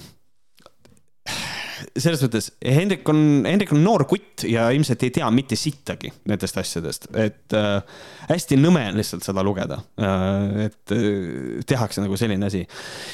selles 1.95 2.21
mõttes 2.25 2.49
Hendrik 2.63 3.07
on, 3.11 3.19
Hendrik 3.47 3.73
on 3.75 3.81
noor 3.83 4.05
kutt 4.09 4.45
ja 4.49 4.69
ilmselt 4.75 5.03
ei 5.07 5.13
tea 5.19 5.29
mitte 5.33 5.57
sittagi 5.59 6.11
nendest 6.29 6.59
asjadest, 6.61 7.09
et 7.17 7.55
äh, 7.57 8.03
hästi 8.29 8.59
nõme 8.59 8.85
on 8.91 8.99
lihtsalt 8.99 9.25
seda 9.25 9.43
lugeda 9.45 9.79
äh,. 10.01 10.67
et 10.67 10.95
äh, 10.95 11.63
tehakse 11.69 12.03
nagu 12.03 12.19
selline 12.19 12.49
asi. 12.49 12.65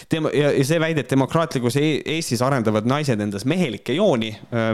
tema 0.10 0.34
ja, 0.36 0.52
ja 0.56 0.68
see 0.68 0.82
väide, 0.82 1.06
et 1.06 1.16
demokraatlikus 1.16 1.80
e 1.82 1.88
Eestis 2.16 2.44
arendavad 2.46 2.88
naised 2.90 3.22
endas 3.22 3.48
mehelikke 3.50 3.96
jooni 3.98 4.34
äh, 4.36 4.72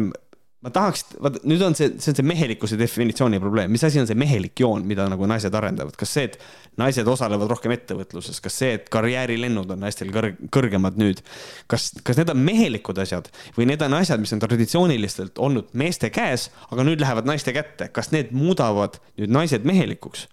ma 0.61 0.69
tahaks, 0.73 1.03
vaata 1.17 1.41
nüüd 1.49 1.61
on 1.65 1.75
see, 1.77 1.89
see 2.01 2.11
on 2.11 2.17
see 2.19 2.25
mehelikkuse 2.27 2.77
definitsiooni 2.77 3.39
probleem, 3.41 3.71
mis 3.73 3.83
asi 3.85 3.97
on 4.01 4.07
see 4.09 4.17
mehelik 4.17 4.59
joon, 4.61 4.83
mida 4.87 5.07
nagu 5.09 5.25
naised 5.29 5.55
arendavad, 5.57 5.95
kas 5.97 6.11
see, 6.13 6.27
et 6.29 6.35
naised 6.81 7.07
osalevad 7.09 7.49
rohkem 7.49 7.73
ettevõtluses, 7.73 8.37
kas 8.43 8.59
see, 8.61 8.75
et 8.77 8.89
karjäärilennud 8.93 9.73
on 9.73 9.81
naistel 9.81 10.11
kõrg, 10.13 10.37
kõrgemad 10.53 10.99
nüüd. 11.01 11.23
kas, 11.71 11.89
kas 12.05 12.21
need 12.21 12.29
on 12.33 12.43
mehelikud 12.45 13.01
asjad 13.01 13.31
või 13.57 13.67
need 13.71 13.81
on 13.85 13.97
asjad, 13.97 14.21
mis 14.21 14.33
on 14.37 14.43
traditsiooniliselt 14.43 15.41
olnud 15.41 15.73
meeste 15.81 16.11
käes, 16.13 16.49
aga 16.69 16.85
nüüd 16.85 17.01
lähevad 17.01 17.29
naiste 17.29 17.55
kätte, 17.57 17.89
kas 17.89 18.11
need 18.13 18.29
muudavad 18.35 19.01
nüüd 19.17 19.33
naised 19.33 19.65
mehelikuks? 19.65 20.27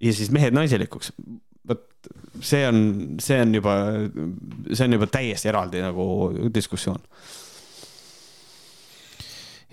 ja 0.00 0.16
siis 0.16 0.32
mehed 0.34 0.56
naiselikuks? 0.56 1.12
vot 1.70 1.86
see 2.42 2.64
on, 2.66 2.82
see 3.22 3.38
on 3.44 3.54
juba, 3.54 3.76
see 4.72 4.88
on 4.88 4.98
juba 4.98 5.06
täiesti 5.12 5.52
eraldi 5.52 5.84
nagu 5.84 6.08
diskussioon 6.50 6.98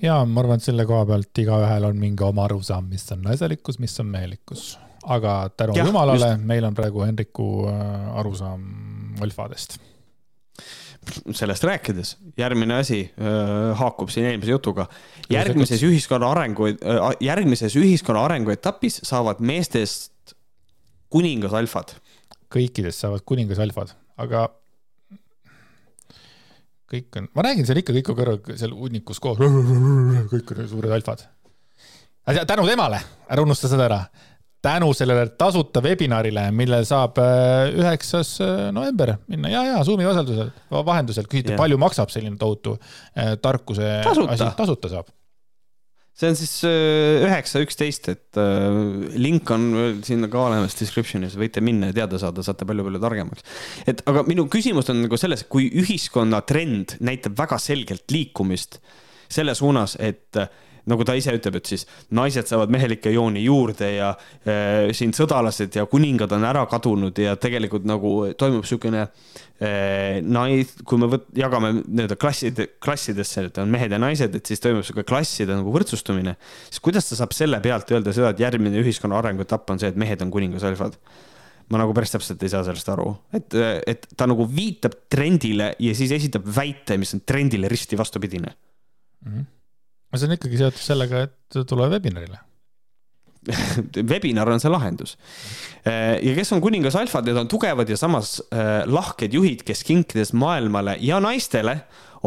ja 0.01 0.17
ma 0.25 0.43
arvan, 0.43 0.61
et 0.61 0.67
selle 0.67 0.85
koha 0.87 1.05
pealt 1.09 1.41
igaühel 1.41 1.87
on 1.89 1.99
mingi 2.01 2.25
oma 2.25 2.45
arusaam, 2.47 2.89
mis 2.91 3.05
on 3.15 3.23
naiselikkus, 3.25 3.79
mis 3.83 3.97
on 4.03 4.11
mehelikkus. 4.13 4.77
aga 5.07 5.49
tänu 5.57 5.75
ja, 5.77 5.85
jumalale, 5.87 6.33
meil 6.37 6.65
on 6.67 6.75
praegu 6.75 7.05
Henriku 7.05 7.67
äh, 7.71 8.17
arusaam 8.19 8.63
alfadest. 9.23 9.77
sellest 11.31 11.63
rääkides, 11.63 12.17
järgmine 12.37 12.81
asi 12.81 12.99
äh, 13.05 13.77
haakub 13.79 14.09
siin 14.09 14.25
eelmise 14.25 14.51
jutuga. 14.51 14.87
järgmises 15.29 15.83
ühiskonna 15.83 16.31
arengu, 16.31 16.67
äh, 16.67 17.09
järgmises 17.19 17.75
ühiskonna 17.75 18.25
arenguetapis 18.25 19.01
saavad 19.03 19.39
meestest 19.39 20.35
kuningas 21.09 21.53
alfad. 21.53 21.95
kõikidest 22.53 23.03
saavad 23.03 23.25
kuningas 23.25 23.59
alfad, 23.59 23.95
aga 24.17 24.49
kõik 26.91 27.19
on, 27.19 27.27
ma 27.35 27.45
räägin 27.47 27.67
seal 27.67 27.81
ikka 27.81 27.95
kõik 27.97 28.13
on 28.13 28.19
kõrval 28.21 28.57
seal 28.59 28.73
hunnikus 28.75 29.19
koos, 29.23 29.41
kõik 30.31 30.55
on 30.55 30.69
suured 30.71 30.95
alfad. 30.97 31.27
tänu 32.47 32.67
temale, 32.67 33.01
ära 33.29 33.43
unusta 33.43 33.69
seda 33.71 33.87
ära, 33.89 33.99
tänu 34.63 34.93
sellele 34.97 35.27
tasuta 35.39 35.81
webinarile, 35.83 36.47
millel 36.55 36.87
saab 36.87 37.19
äh, 37.21 37.75
üheksas 37.77 38.37
äh, 38.43 38.55
november 38.75 39.15
minna. 39.27 39.51
Ja, 39.53 39.63
ja 39.67 39.83
Zoomi 39.85 40.07
osaldusel, 40.09 40.49
vahendusel 40.71 41.29
küsida, 41.29 41.57
palju 41.59 41.77
maksab 41.81 42.11
selline 42.13 42.39
tohutu 42.39 42.77
äh, 42.77 43.35
tarkuse 43.41 44.01
tasuta. 44.07 44.33
asi, 44.33 44.51
tasuta 44.57 44.95
saab 44.95 45.13
see 46.17 46.31
on 46.31 46.37
siis 46.37 46.53
äh, 46.65 47.23
üheksa, 47.27 47.61
üksteist, 47.61 48.09
et 48.13 48.39
äh, 48.41 48.77
link 49.21 49.49
on 49.53 49.67
sinna 50.05 50.29
ka 50.33 50.47
olemas 50.47 50.77
description'is, 50.79 51.37
võite 51.37 51.61
minna 51.61 51.91
ja 51.91 51.99
teada 52.01 52.21
saada, 52.21 52.45
saate 52.45 52.65
palju-palju 52.69 53.01
targemaks. 53.03 53.45
et 53.85 54.01
aga 54.09 54.25
minu 54.29 54.47
küsimus 54.51 54.89
on 54.93 55.03
nagu 55.05 55.19
selles, 55.19 55.45
kui 55.49 55.69
ühiskonna 55.83 56.41
trend 56.49 56.97
näitab 57.05 57.37
väga 57.37 57.61
selgelt 57.61 58.09
liikumist 58.13 58.81
selle 59.29 59.53
suunas, 59.57 59.97
et 59.99 60.39
nagu 60.87 61.05
ta 61.07 61.15
ise 61.17 61.33
ütleb, 61.35 61.59
et 61.59 61.69
siis 61.69 61.85
naised 62.15 62.47
saavad 62.49 62.71
mehelikke 62.73 63.11
jooni 63.13 63.43
juurde 63.45 63.89
ja 63.95 64.11
äh, 64.13 64.89
siin 64.95 65.13
sõdalased 65.15 65.75
ja 65.77 65.85
kuningad 65.89 66.31
on 66.35 66.45
ära 66.47 66.63
kadunud 66.69 67.17
ja 67.21 67.35
tegelikult 67.39 67.87
nagu 67.87 68.13
toimub 68.39 68.63
niisugune 68.63 69.03
äh, 69.03 70.19
nais-, 70.23 70.75
kui 70.87 71.01
me 71.01 71.11
võt-, 71.11 71.29
jagame 71.37 71.73
nii-öelda 71.79 72.17
klasside, 72.19 72.69
klassidesse, 72.83 73.47
et 73.49 73.61
on 73.63 73.71
mehed 73.73 73.93
ja 73.93 74.01
naised, 74.01 74.35
et 74.39 74.51
siis 74.51 74.63
toimub 74.63 74.83
niisugune 74.83 75.07
klasside 75.07 75.57
nagu 75.57 75.73
võrdsustumine. 75.75 76.37
siis 76.69 76.83
kuidas 76.83 77.09
ta 77.09 77.19
saab 77.19 77.35
selle 77.35 77.59
pealt 77.63 77.91
öelda 77.91 78.15
seda, 78.15 78.31
et 78.31 78.45
järgmine 78.45 78.79
ühiskonna 78.83 79.19
arenguetapp 79.19 79.75
on 79.75 79.81
see, 79.81 79.91
et 79.91 79.99
mehed 79.99 80.23
on 80.23 80.31
kuningasalfad? 80.33 80.95
ma 81.67 81.81
nagu 81.81 81.91
päris 81.91 82.13
täpselt 82.13 82.43
ei 82.47 82.51
saa 82.53 82.63
sellest 82.63 82.87
aru, 82.93 83.09
et, 83.35 83.51
et 83.91 84.07
ta 84.15 84.23
nagu 84.29 84.45
viitab 84.47 84.93
trendile 85.11 85.73
ja 85.83 85.95
siis 85.99 86.13
esitab 86.15 86.47
väite, 86.47 86.95
mis 86.95 87.11
on 87.17 87.25
trendile 87.27 87.67
risti 87.67 87.99
vastupidine 87.99 88.53
mm. 88.53 89.33
-hmm 89.33 89.45
see 90.15 90.29
on 90.29 90.37
ikkagi 90.37 90.59
seotud 90.61 90.83
sellega, 90.83 91.25
et 91.27 91.63
tule 91.67 91.89
webinarile 91.91 92.39
webinar 94.11 94.49
on 94.51 94.59
see 94.59 94.71
lahendus. 94.71 95.15
Ja 95.85 96.33
kes 96.35 96.51
on 96.55 96.61
kuningas 96.63 96.97
alfad, 96.99 97.27
need 97.27 97.37
on 97.39 97.47
tugevad 97.47 97.89
ja 97.89 97.97
samas 97.99 98.37
äh, 98.51 98.81
lahked 98.89 99.33
juhid, 99.33 99.63
kes 99.67 99.85
kinkides 99.87 100.33
maailmale 100.37 100.97
ja 101.03 101.21
naistele 101.23 101.77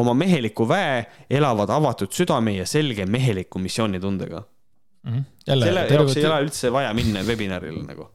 oma 0.00 0.14
meheliku 0.16 0.64
väe, 0.70 1.02
elavad 1.30 1.72
avatud 1.74 2.14
südame 2.14 2.54
ja 2.56 2.66
selge 2.68 3.06
meheliku 3.06 3.58
missioonitundega 3.58 4.40
mm. 4.40 5.12
-hmm. 5.12 5.24
Jälle, 5.46 5.66
selle 5.66 5.86
jaoks 5.90 6.16
ei 6.16 6.26
ole 6.26 6.40
üldse 6.46 6.72
vaja 6.72 6.94
minna 6.94 7.24
webinarile 7.26 7.82
nagu 7.84 8.08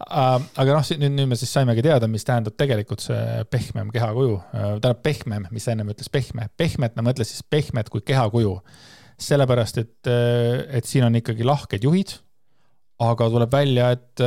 aga 0.00 0.74
noh, 0.74 0.88
nüüd, 0.98 1.14
nüüd 1.14 1.30
me 1.30 1.38
siis 1.38 1.52
saimegi 1.54 1.84
teada, 1.84 2.08
mis 2.10 2.26
tähendab 2.26 2.56
tegelikult 2.58 3.04
see 3.04 3.44
pehmem 3.52 3.92
kehakuju, 3.94 4.38
äh, 4.50 4.66
tähendab 4.82 5.02
pehmem, 5.04 5.46
mis 5.54 5.66
ta 5.66 5.74
ennem 5.74 5.92
ütles, 5.92 6.10
pehme, 6.12 6.48
pehmet, 6.58 6.96
ta 6.96 7.04
mõtles 7.06 7.32
siis 7.32 7.46
pehmet 7.48 7.92
kui 7.92 8.04
kehakuju. 8.06 8.58
sellepärast, 9.22 9.76
et, 9.78 10.08
äh, 10.10 10.64
et 10.78 10.88
siin 10.88 11.04
on 11.06 11.14
ikkagi 11.14 11.44
lahked 11.46 11.84
juhid, 11.84 12.16
aga 12.98 13.28
tuleb 13.30 13.52
välja, 13.52 13.90
et 13.94 14.22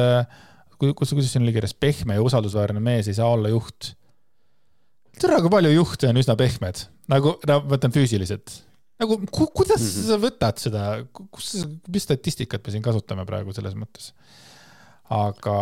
kus, 0.79 1.11
kuidas 1.11 1.31
siin 1.33 1.43
oli 1.43 1.51
kirjas, 1.55 1.73
pehme 1.73 2.15
ja 2.15 2.23
usaldusväärne 2.23 2.79
mees 2.79 3.09
ei 3.09 3.17
saa 3.17 3.27
olla 3.27 3.49
juht. 3.51 3.95
tere, 5.19 5.41
kui 5.41 5.51
palju 5.51 5.73
juhte 5.73 6.07
on 6.11 6.21
üsna 6.21 6.37
pehmed, 6.39 6.85
nagu, 7.11 7.35
no 7.47 7.59
ma 7.59 7.75
mõtlen 7.75 7.95
füüsiliselt 7.95 8.61
nagu 9.01 9.17
ku, 9.27 9.47
kuidas 9.51 9.81
mm 9.81 9.87
-hmm. 9.87 10.07
sa 10.07 10.17
võtad 10.21 10.61
seda, 10.61 10.83
kus, 11.11 11.65
mis 11.91 12.03
statistikat 12.03 12.63
me 12.63 12.71
siin 12.71 12.83
kasutame 12.83 13.25
praegu 13.27 13.53
selles 13.53 13.75
mõttes? 13.75 14.13
Aga. 15.13 15.55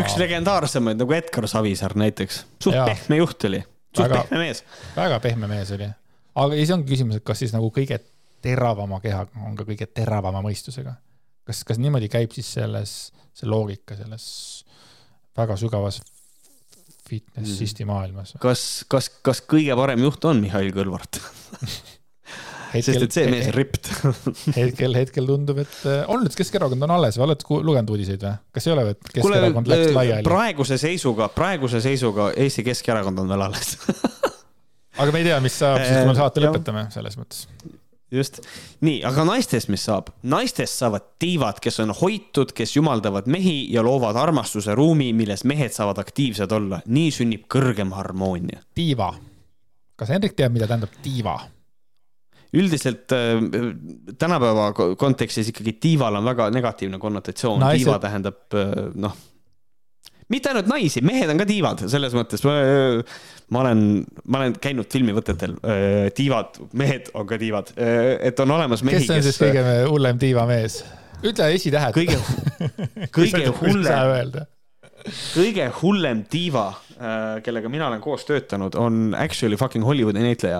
üks 0.00 0.16
legendaarsemaid 0.20 1.00
nagu 1.00 1.16
Edgar 1.16 1.48
Savisaar 1.48 1.96
näiteks, 1.98 2.44
suht 2.62 2.76
ja. 2.76 2.84
pehme 2.88 3.20
juht 3.20 3.48
oli, 3.48 3.62
suht 3.94 4.04
väga, 4.06 4.22
pehme 4.28 4.44
mees. 4.44 4.64
väga 4.96 5.20
pehme 5.24 5.50
mees 5.50 5.72
oli, 5.76 5.90
aga 6.44 6.58
siis 6.58 6.72
ongi 6.76 6.92
küsimus, 6.92 7.20
et 7.20 7.26
kas 7.26 7.42
siis 7.42 7.54
nagu 7.56 7.70
kõige 7.74 8.00
teravama 8.44 9.00
kehaga 9.04 9.44
on 9.46 9.56
ka 9.58 9.66
kõige 9.68 9.88
teravama 9.92 10.42
mõistusega. 10.44 10.94
kas, 11.48 11.64
kas 11.68 11.80
niimoodi 11.80 12.08
käib 12.12 12.32
siis 12.36 12.52
selles, 12.58 12.96
see 13.36 13.48
loogika 13.48 13.96
selles 13.98 14.26
väga 15.36 15.56
sügavas 15.60 16.00
fitnessisti 17.08 17.84
mhm. 17.84 17.92
maailmas? 17.92 18.34
kas, 18.42 18.84
kas, 18.88 19.10
kas 19.24 19.42
kõige 19.48 19.76
parem 19.78 20.04
juht 20.04 20.24
on 20.28 20.42
Mihhail 20.44 20.72
Kõlvart 20.76 21.20
sest 22.78 23.06
et 23.06 23.16
see 23.16 23.26
mees 23.30 23.48
on 23.50 23.56
ript 23.56 23.90
hetkel, 24.58 24.94
hetkel 24.98 25.26
tundub, 25.28 25.60
et 25.64 25.76
äh, 25.88 26.04
on 26.12 26.22
nüüd 26.24 26.36
Keskerakond 26.38 26.86
on 26.86 26.94
alles 26.98 27.18
või 27.18 27.28
oled 27.28 27.44
lugenud 27.66 27.92
uudiseid 27.96 28.22
või? 28.26 28.36
kas 28.56 28.68
ei 28.68 28.74
ole, 28.76 28.86
et 28.94 29.10
Keskerakond 29.10 29.66
Kule, 29.66 29.76
läks 29.76 29.90
äh, 29.90 29.96
laiali? 29.98 30.26
praeguse 30.26 30.80
seisuga, 30.80 31.30
praeguse 31.34 31.82
seisuga 31.84 32.30
Eesti 32.36 32.66
Keskerakond 32.70 33.24
on 33.24 33.34
veel 33.34 33.46
alles 33.48 33.76
aga 35.00 35.10
me 35.10 35.22
ei 35.22 35.30
tea, 35.30 35.42
mis 35.44 35.60
saab 35.60 35.82
siis, 35.82 35.94
kui 35.98 36.10
me 36.12 36.16
saate 36.18 36.46
lõpetame, 36.46 36.88
selles 36.94 37.18
mõttes 37.20 37.46
just, 38.10 38.40
nii, 38.84 39.00
aga 39.06 39.24
naistest, 39.28 39.70
mis 39.72 39.84
saab? 39.86 40.10
naistest 40.22 40.80
saavad 40.82 41.06
tiivad, 41.22 41.60
kes 41.62 41.80
on 41.84 41.94
hoitud, 41.94 42.54
kes 42.56 42.74
jumaldavad 42.76 43.30
mehi 43.30 43.62
ja 43.72 43.84
loovad 43.86 44.18
armastuse 44.18 44.74
ruumi, 44.78 45.12
milles 45.16 45.44
mehed 45.48 45.74
saavad 45.76 46.02
aktiivsed 46.02 46.52
olla. 46.52 46.82
nii 46.86 47.14
sünnib 47.14 47.46
kõrgem 47.52 47.94
harmoonia. 47.96 48.64
tiiva. 48.74 49.14
kas 49.96 50.12
Hendrik 50.14 50.36
teab, 50.38 50.54
mida 50.56 50.70
tähendab 50.70 50.94
tiiva? 51.02 51.38
Üldiselt 52.56 53.12
äh, 53.14 53.40
tänapäeva 54.18 54.70
kontekstis 54.98 55.52
ikkagi 55.52 55.76
tiival 55.82 56.18
on 56.18 56.30
väga 56.30 56.50
negatiivne 56.54 56.98
konnotatsioon 57.02 57.60
Naised..., 57.62 57.84
tiiva 57.84 57.98
tähendab 58.02 58.56
äh, 58.58 58.72
noh, 58.98 59.16
mitte 60.30 60.50
ainult 60.52 60.70
naisi, 60.70 61.02
mehed 61.06 61.30
on 61.30 61.40
ka 61.40 61.46
tiivad, 61.48 61.84
selles 61.90 62.14
mõttes 62.14 62.44
ma, 62.46 62.54
ma 63.50 63.64
olen, 63.64 63.84
ma 64.30 64.42
olen 64.42 64.54
käinud 64.62 64.86
filmivõtetel, 64.92 65.56
tiivad, 66.14 66.60
mehed 66.78 67.10
on 67.18 67.26
ka 67.26 67.38
tiivad, 67.40 67.72
et 67.74 68.42
on 68.44 68.54
olemas 68.54 68.84
mehi, 68.86 69.02
kes 69.02 69.10
on 69.10 69.18
kes... 69.18 69.30
siis 69.32 69.42
kõige 69.42 69.64
hullem 69.90 70.22
tiivamees? 70.22 70.84
ütle 71.26 71.50
esitähed. 71.56 71.96
kõige, 71.96 72.16
kõige 73.14 73.50
hullem, 73.60 74.38
kõige 75.34 75.66
hullem 75.80 76.22
tiiva, 76.30 76.70
kellega 77.44 77.70
mina 77.72 77.86
olen 77.88 78.00
koos 78.04 78.26
töötanud, 78.28 78.74
on 78.76 79.14
actually 79.16 79.56
fucking 79.56 79.84
Hollywoodi 79.86 80.20
näitleja, 80.20 80.58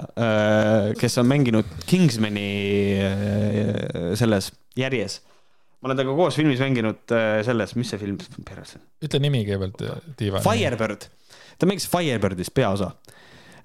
kes 0.99 1.19
on 1.21 1.29
mänginud 1.29 1.69
Kingsmani 1.87 2.47
selles 4.17 4.49
järjes 4.79 5.19
ma 5.81 5.89
olen 5.89 6.01
temaga 6.01 6.17
koos 6.19 6.37
filmis 6.37 6.61
mänginud 6.61 7.15
äh, 7.17 7.41
selles, 7.47 7.73
mis 7.79 7.91
see 7.93 8.01
film 8.01 8.19
perse 8.45 8.79
on? 8.79 8.85
ütle 9.07 9.21
nimi 9.25 9.43
kõigepealt, 9.49 9.85
Tiiva. 10.21 10.43
Firebird, 10.45 11.07
ta 11.57 11.69
mängis 11.69 11.89
Firebirdis 11.91 12.53
peaosa 12.55 12.93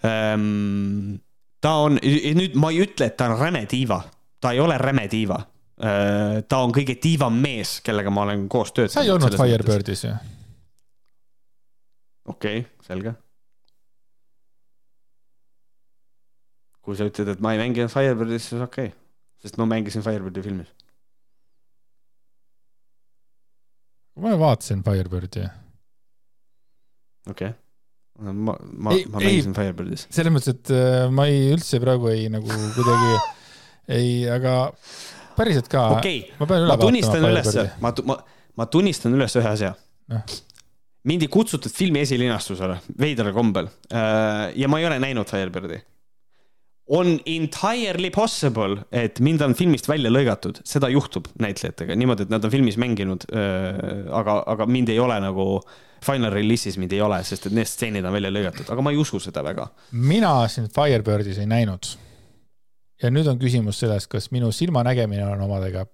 ähm,. 0.08 1.18
ta 1.64 1.76
on, 1.88 2.00
nüüd 2.00 2.56
ma 2.62 2.72
ei 2.72 2.86
ütle, 2.86 3.10
et 3.10 3.18
ta 3.20 3.28
on 3.32 3.40
räme 3.42 3.66
tiiva, 3.70 4.00
ta 4.40 4.54
ei 4.56 4.64
ole 4.64 4.80
räme 4.80 5.10
tiiva 5.12 5.42
äh,. 5.42 6.40
ta 6.48 6.62
on 6.64 6.76
kõige 6.76 6.96
tiivam 7.04 7.36
mees, 7.44 7.80
kellega 7.84 8.14
ma 8.14 8.24
olen 8.30 8.48
koos 8.52 8.72
töötanud. 8.72 8.96
sa 8.96 9.04
ei 9.04 9.12
olnud 9.12 9.36
Firebirdis 9.36 10.08
ju? 10.08 10.16
Okei 12.26 12.64
okay,, 12.64 12.72
selge. 12.88 13.16
kui 16.86 16.98
sa 16.98 17.08
ütled, 17.10 17.32
et 17.34 17.40
ma 17.42 17.56
ei 17.56 17.62
mänginud 17.64 17.90
Firebirdis, 17.90 18.50
siis 18.52 18.62
okei 18.62 18.92
okay., 18.92 18.98
sest 19.42 19.58
ma 19.62 19.66
mängisin 19.70 20.06
Firebirdi 20.06 20.44
filmis 20.46 20.74
ma 24.16 24.40
vaatasin 24.40 24.84
Firebirdi. 24.84 25.44
okei 27.30 27.50
okay. 27.50 27.54
ma, 28.20 28.56
ma, 28.78 28.92
ma 29.10 29.20
mängisin 29.20 29.56
Firebirdis. 29.56 30.08
selles 30.10 30.34
mõttes, 30.34 30.56
et 30.56 30.72
äh, 30.76 31.08
ma 31.12 31.28
ei 31.32 31.52
üldse 31.56 31.82
praegu 31.84 32.12
ei 32.14 32.30
nagu 32.32 32.48
kuidagi 32.78 33.12
ei, 33.98 34.10
aga 34.32 34.56
päriselt 35.36 35.70
ka. 35.72 35.88
okei 36.00 36.24
ma, 36.40 36.78
tunnistan 36.80 37.28
üles, 37.28 37.52
ma, 37.84 37.92
ma, 38.08 38.20
ma 38.56 38.70
tunnistan 38.72 39.16
üles 39.18 39.36
ühe 39.42 39.52
asja 39.52 39.76
no.. 40.12 40.24
Mind 41.06 41.26
ei 41.26 41.32
kutsutud 41.32 41.74
filmi 41.74 42.02
esilinastusele 42.06 42.80
veidral 43.00 43.34
kombel 43.36 43.70
äh, 43.92 44.54
ja 44.58 44.70
ma 44.72 44.82
ei 44.82 44.90
ole 44.90 45.02
näinud 45.04 45.30
Firebirdi 45.30 45.82
on 46.88 47.20
entirely 47.26 48.12
possible, 48.14 48.84
et 48.94 49.20
mind 49.20 49.42
on 49.42 49.56
filmist 49.58 49.88
välja 49.90 50.12
lõigatud, 50.12 50.60
seda 50.68 50.90
juhtub 50.94 51.28
näitlejatega 51.42 51.96
niimoodi, 51.98 52.28
et 52.28 52.34
nad 52.34 52.46
on 52.46 52.54
filmis 52.54 52.78
mänginud. 52.78 53.26
aga, 54.14 54.44
aga 54.54 54.68
mind 54.70 54.92
ei 54.94 55.00
ole 55.02 55.18
nagu 55.24 55.48
final 56.06 56.34
release'is 56.34 56.78
mind 56.78 56.94
ei 56.94 57.02
ole, 57.02 57.22
sest 57.26 57.50
et 57.50 57.56
need 57.58 57.70
stseenid 57.70 58.06
on 58.06 58.14
välja 58.14 58.32
lõigatud, 58.34 58.70
aga 58.70 58.86
ma 58.86 58.94
ei 58.94 59.00
usu 59.02 59.20
seda 59.20 59.44
väga. 59.46 59.68
mina 59.92 60.48
sind 60.52 60.70
Firebirdis 60.76 61.40
ei 61.42 61.50
näinud. 61.50 61.96
ja 63.02 63.10
nüüd 63.10 63.28
on 63.28 63.40
küsimus 63.40 63.80
selles, 63.82 64.08
kas 64.08 64.30
minu 64.32 64.52
silmanägemine 64.52 65.26
on 65.28 65.42
omadega 65.42 65.88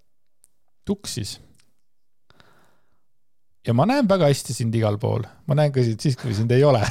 tuksis. 0.85 1.39
Ja 3.67 3.75
ma 3.77 3.87
näen 3.89 4.09
väga 4.09 4.29
hästi 4.31 4.55
sind 4.55 4.75
igal 4.77 4.97
pool, 5.01 5.25
ma 5.47 5.57
näen 5.57 5.73
ka 5.73 5.83
sind 5.85 6.01
siis, 6.03 6.17
kui 6.19 6.35
sind 6.37 6.51
ei 6.55 6.63
ole. 6.67 6.83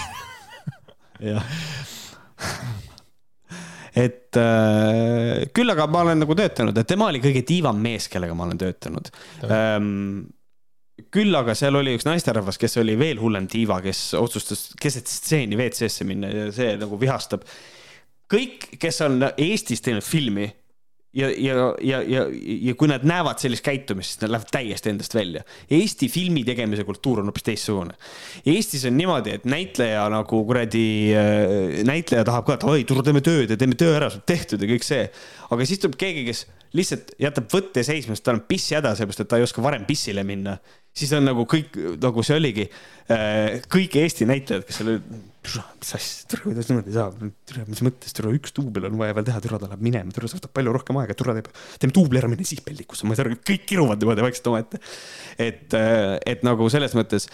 Jah. 1.21 1.47
Et 4.01 4.37
äh, 4.39 5.49
küll 5.57 5.73
aga 5.73 5.89
ma 5.91 6.05
olen 6.07 6.23
nagu 6.23 6.37
töötanud, 6.39 6.77
et 6.79 6.89
tema 6.89 7.09
oli 7.11 7.21
kõige 7.23 7.43
tiivam 7.47 7.81
mees, 7.83 8.07
kellega 8.09 8.37
ma 8.39 8.47
olen 8.47 8.61
töötanud. 8.61 9.11
Ähm, 9.51 10.29
küll 11.13 11.35
aga 11.37 11.57
seal 11.59 11.77
oli 11.81 11.97
üks 11.99 12.07
naisterahvas, 12.07 12.59
kes 12.61 12.79
oli 12.81 12.95
veel 13.01 13.21
hullem 13.21 13.49
diiva, 13.51 13.81
kes 13.85 14.13
otsustas 14.21 14.69
keset 14.81 15.11
stseeni 15.11 15.59
WC-sse 15.59 16.07
minna 16.09 16.31
ja 16.31 16.49
see 16.55 16.77
nagu 16.81 16.99
vihastab. 17.01 17.45
kõik, 18.31 18.69
kes 18.79 19.03
on 19.09 19.25
Eestis 19.35 19.83
teinud 19.83 20.07
filmi 20.07 20.47
ja, 21.13 21.31
ja, 21.31 21.55
ja, 21.83 22.03
ja, 22.03 22.25
ja 22.69 22.75
kui 22.79 22.89
nad 22.91 23.05
näevad 23.07 23.41
sellist 23.43 23.65
käitumist, 23.67 24.15
siis 24.15 24.23
nad 24.23 24.35
lähevad 24.35 24.53
täiesti 24.55 24.93
endast 24.93 25.15
välja. 25.15 25.43
Eesti 25.71 26.09
filmi 26.13 26.45
tegemise 26.47 26.85
kultuur 26.87 27.23
on 27.23 27.31
hoopis 27.31 27.47
teistsugune. 27.47 27.97
Eestis 28.47 28.87
on 28.89 28.97
niimoodi, 28.99 29.35
et 29.41 29.49
näitleja 29.51 30.07
nagu 30.13 30.45
kuradi, 30.47 30.87
äh, 31.19 31.83
näitleja 31.89 32.25
tahab 32.29 32.47
ka, 32.47 32.59
et 32.59 32.69
oi, 32.71 32.87
tule 32.89 33.05
teeme 33.07 33.25
tööd 33.27 33.51
ja 33.51 33.59
teeme 33.61 33.79
töö 33.79 33.97
ära, 33.99 34.11
sul 34.13 34.25
tehtud 34.27 34.63
ja 34.63 34.71
kõik 34.71 34.87
see. 34.87 35.09
aga 35.51 35.67
siis 35.67 35.83
tuleb 35.83 35.99
keegi, 35.99 36.27
kes 36.31 36.45
lihtsalt 36.79 37.15
jätab 37.19 37.51
võtte 37.51 37.83
seisma, 37.87 38.15
sest 38.15 38.29
tal 38.29 38.39
on 38.39 38.47
piss 38.47 38.71
häda, 38.77 38.95
sellepärast 38.95 39.25
et 39.25 39.31
ta 39.33 39.41
ei 39.41 39.47
oska 39.47 39.65
varem 39.65 39.87
pissile 39.89 40.23
minna 40.27 40.61
siis 40.97 41.13
on 41.17 41.27
nagu 41.29 41.45
kõik, 41.49 41.77
nagu 42.03 42.23
see 42.27 42.37
oligi, 42.39 42.67
äh, 43.11 43.61
kõik 43.71 43.97
Eesti 44.01 44.27
näitlejad, 44.29 44.65
kes 44.67 44.81
seal 44.81 44.91
olid, 44.95 45.13
mis 45.41 45.93
asja, 45.97 46.27
tere, 46.29 46.43
kuidas 46.45 46.69
niimoodi 46.69 46.95
saab, 46.95 47.23
tere, 47.49 47.63
mis 47.71 47.81
mõttes, 47.87 48.13
tere, 48.17 48.33
üks 48.37 48.53
duubel 48.57 48.89
on 48.91 48.99
vaja 49.01 49.15
veel 49.17 49.29
teha, 49.29 49.41
tere, 49.45 49.61
ta 49.63 49.71
läheb 49.71 49.85
minema, 49.87 50.13
tere, 50.15 50.29
see 50.29 50.41
võtab 50.41 50.53
palju 50.59 50.75
rohkem 50.75 50.99
aega, 51.01 51.17
tere, 51.17 51.37
teeb, 51.39 51.49
teeme 51.81 51.97
duubli 51.97 52.21
ära, 52.21 52.29
mine 52.33 52.45
siis 52.49 52.61
peldikusse, 52.67 53.07
ma 53.07 53.15
ei 53.15 53.21
saa 53.21 53.29
aru, 53.29 53.39
kõik 53.53 53.65
kiruvad 53.71 54.03
niimoodi 54.03 54.27
vaikselt 54.27 54.51
omaette. 54.53 54.83
et, 55.39 55.79
äh, 55.79 56.19
et 56.35 56.45
nagu 56.47 56.69
selles 56.73 56.95
mõttes 56.99 57.31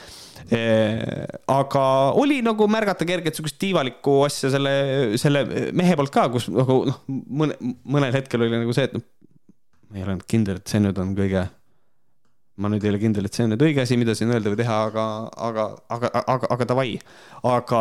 äh,, 0.53 1.27
aga 1.51 1.85
oli 2.21 2.43
nagu 2.47 2.69
märgata 2.71 3.09
kergelt 3.09 3.39
sihukest 3.39 3.59
tiivalikku 3.63 4.21
asja 4.29 4.53
selle, 4.55 4.77
selle 5.19 5.47
mehe 5.75 5.99
poolt 5.99 6.15
ka, 6.15 6.29
kus 6.37 6.51
nagu 6.53 6.83
noh, 6.93 7.03
mõne, 7.09 7.59
mõnel 7.83 8.15
hetkel 8.15 8.45
oli 8.45 8.61
nagu 8.61 8.77
see, 8.77 8.87
et 8.87 8.99
noh, 9.01 9.05
ma 9.91 9.99
ei 9.99 10.07
ole 10.07 10.21
kindel, 10.29 10.61
et 10.61 10.71
see 10.71 10.83
nüüd 10.85 10.99
on 11.03 11.17
kõige 11.19 11.49
ma 12.63 12.71
nüüd 12.73 12.85
ei 12.87 12.93
ole 12.93 13.01
kindel, 13.01 13.29
et 13.29 13.37
see 13.37 13.45
on 13.45 13.53
nüüd 13.53 13.63
õige 13.67 13.83
asi, 13.85 13.99
mida 14.01 14.15
siin 14.17 14.33
öelda 14.33 14.53
või 14.53 14.61
teha, 14.63 14.77
aga, 14.89 15.05
aga, 15.49 15.67
aga, 15.93 16.11
aga, 16.23 16.51
aga 16.55 16.69
davai. 16.71 16.95
aga 17.45 17.81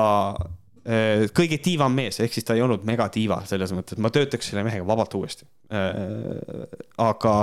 äh, 0.83 1.25
kõige 1.35 1.59
tiivam 1.63 1.95
mees, 1.95 2.19
ehk 2.23 2.35
siis 2.35 2.47
ta 2.47 2.57
ei 2.57 2.63
olnud 2.65 2.83
megatiiva 2.87 3.41
selles 3.47 3.71
mõttes, 3.75 3.95
et 3.95 4.03
ma 4.03 4.11
töötaks 4.13 4.51
selle 4.51 4.65
mehega 4.67 4.87
vabalt 4.87 5.15
uuesti. 5.15 5.47
Äh, 5.71 6.65
aga, 7.01 7.35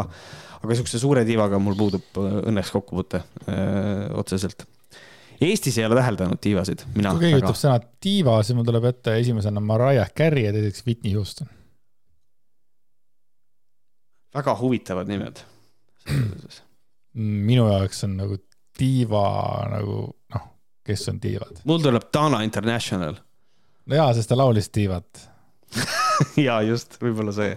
aga 0.61 0.77
sihukese 0.77 1.01
suure 1.01 1.25
tiivaga 1.29 1.61
mul 1.63 1.79
puudub 1.79 2.21
äh, 2.21 2.37
õnneks 2.53 2.73
kokkupuute 2.75 3.23
otseselt. 4.19 4.67
Eestis 5.43 5.79
ei 5.81 5.87
ole 5.89 5.97
täheldanud 5.99 6.39
tiivasid, 6.39 6.85
mina. 6.95 7.15
kui 7.17 7.25
keegi 7.25 7.41
ütleb 7.41 7.59
sõna 7.59 7.81
tiiva, 8.05 8.37
siis 8.45 8.55
mul 8.55 8.69
tuleb 8.69 8.85
ette 8.93 9.17
esimesena 9.19 9.63
Mariah 9.65 10.13
Carey 10.15 10.45
ja 10.45 10.53
teiseks 10.55 10.85
Whitney 10.87 11.17
Houston. 11.17 11.49
väga 14.33 14.55
huvitavad 14.57 15.11
nimed 15.11 15.43
minu 17.19 17.67
jaoks 17.69 18.05
on 18.07 18.17
nagu 18.21 18.39
diiva 18.79 19.27
nagu 19.73 19.97
noh, 20.35 20.47
kes 20.87 21.09
on 21.13 21.21
diivad? 21.23 21.63
mul 21.69 21.83
tuleb 21.85 22.09
Dana 22.15 22.43
International. 22.47 23.17
no 23.87 23.99
jaa, 23.99 24.13
sest 24.17 24.33
ta 24.33 24.39
laulis 24.39 24.71
diivat 24.75 25.27
jaa, 26.47 26.61
just, 26.67 26.99
võib-olla 27.03 27.35
see. 27.37 27.57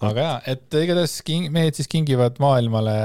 aga 0.00 0.28
jaa, 0.28 0.38
et 0.54 0.80
igatahes 0.82 1.20
king, 1.26 1.50
mehed 1.54 1.78
siis 1.78 1.90
kingivad 1.92 2.40
maailmale 2.42 2.96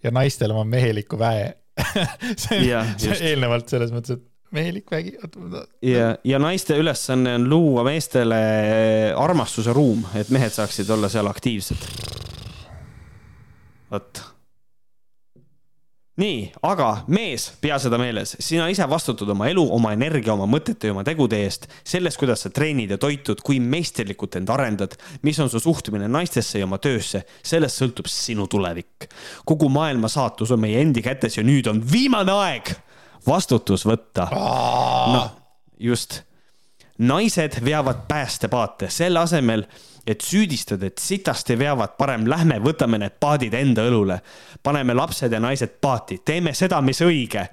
ja 0.00 0.12
naistele 0.14 0.56
oma 0.56 0.66
meheliku 0.68 1.18
väe 1.20 1.54
see 2.40 2.74
on 2.76 3.22
eelnevalt 3.24 3.70
selles 3.72 3.92
mõttes, 3.94 4.18
et 4.18 4.26
mehelik 4.52 4.90
vägi. 4.90 5.14
ja, 5.86 6.10
ja 6.24 6.40
naiste 6.42 6.76
ülesanne 6.80 7.36
on 7.38 7.46
luua 7.48 7.84
meestele 7.86 8.40
armastuse 9.16 9.72
ruum, 9.72 10.02
et 10.18 10.30
mehed 10.34 10.52
saaksid 10.52 10.90
olla 10.90 11.08
seal 11.12 11.30
aktiivsed. 11.30 11.86
vot 13.90 14.22
nii, 16.20 16.40
aga 16.66 16.88
mees, 17.12 17.46
pea 17.62 17.78
seda 17.80 17.98
meeles, 18.00 18.34
sina 18.42 18.68
ise 18.72 18.86
vastutad 18.90 19.30
oma 19.32 19.48
elu, 19.50 19.62
oma 19.74 19.92
energia, 19.96 20.34
oma 20.34 20.46
mõtete 20.50 20.90
ja 20.90 20.94
oma 20.94 21.04
tegude 21.06 21.38
eest, 21.44 21.66
sellest, 21.86 22.18
kuidas 22.20 22.44
sa 22.44 22.52
treenid 22.54 22.92
ja 22.94 22.98
toitud, 23.00 23.40
kui 23.46 23.60
meisterlikult 23.62 24.36
end 24.40 24.52
arendad, 24.52 24.96
mis 25.26 25.40
on 25.40 25.50
su 25.52 25.62
suhtumine 25.62 26.08
naistesse 26.10 26.60
ja 26.60 26.68
oma 26.68 26.80
töösse, 26.82 27.24
sellest 27.42 27.80
sõltub 27.80 28.10
sinu 28.10 28.46
tulevik. 28.50 29.08
kogu 29.44 29.68
maailma 29.72 30.08
saatus 30.08 30.50
on 30.50 30.60
meie 30.60 30.80
endi 30.80 31.02
kätes 31.02 31.38
ja 31.38 31.44
nüüd 31.46 31.68
on 31.70 31.80
viimane 31.92 32.32
aeg 32.32 32.74
vastutus 33.26 33.86
võtta. 33.86 34.28
noh, 34.30 35.30
just. 35.78 36.22
naised 36.98 37.62
veavad 37.64 38.04
päästepaate, 38.08 38.90
selle 38.92 39.22
asemel 39.22 39.64
et 40.10 40.24
süüdistada, 40.24 40.90
et 40.90 40.98
sitasti 40.98 41.56
veavad, 41.58 41.94
parem 41.98 42.26
lähme, 42.28 42.58
võtame 42.62 42.98
need 43.00 43.18
paadid 43.22 43.54
enda 43.54 43.84
õlule. 43.88 44.20
paneme 44.62 44.94
lapsed 44.94 45.32
ja 45.32 45.40
naised 45.40 45.78
paati, 45.80 46.20
teeme 46.24 46.54
seda, 46.54 46.80
mis 46.80 47.00
õige. 47.00 47.46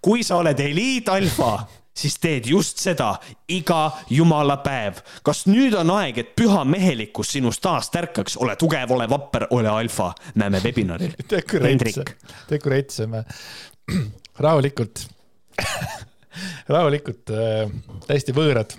kui 0.00 0.22
sa 0.22 0.36
oled 0.36 0.60
eliitalfa, 0.60 1.52
siis 1.94 2.18
teed 2.18 2.46
just 2.46 2.78
seda 2.78 3.14
iga 3.48 3.90
jumala 4.10 4.56
päev. 4.64 5.00
kas 5.22 5.46
nüüd 5.46 5.74
on 5.74 5.90
aeg, 5.96 6.18
et 6.18 6.34
püha 6.36 6.64
mehelikkus 6.64 7.32
sinust 7.32 7.62
taas 7.62 7.90
tärkaks, 7.90 8.36
ole 8.36 8.56
tugev, 8.56 8.90
ole 8.90 9.08
vapper, 9.08 9.46
ole 9.50 9.68
alfa. 9.68 10.12
näeme 10.34 10.60
webinaril. 10.64 11.12
dekoreetseme 12.50 13.24
rahulikult 14.46 15.08
rahulikult 16.74 17.30
äh,, 17.30 17.68
täiesti 18.06 18.32
võõrad, 18.32 18.72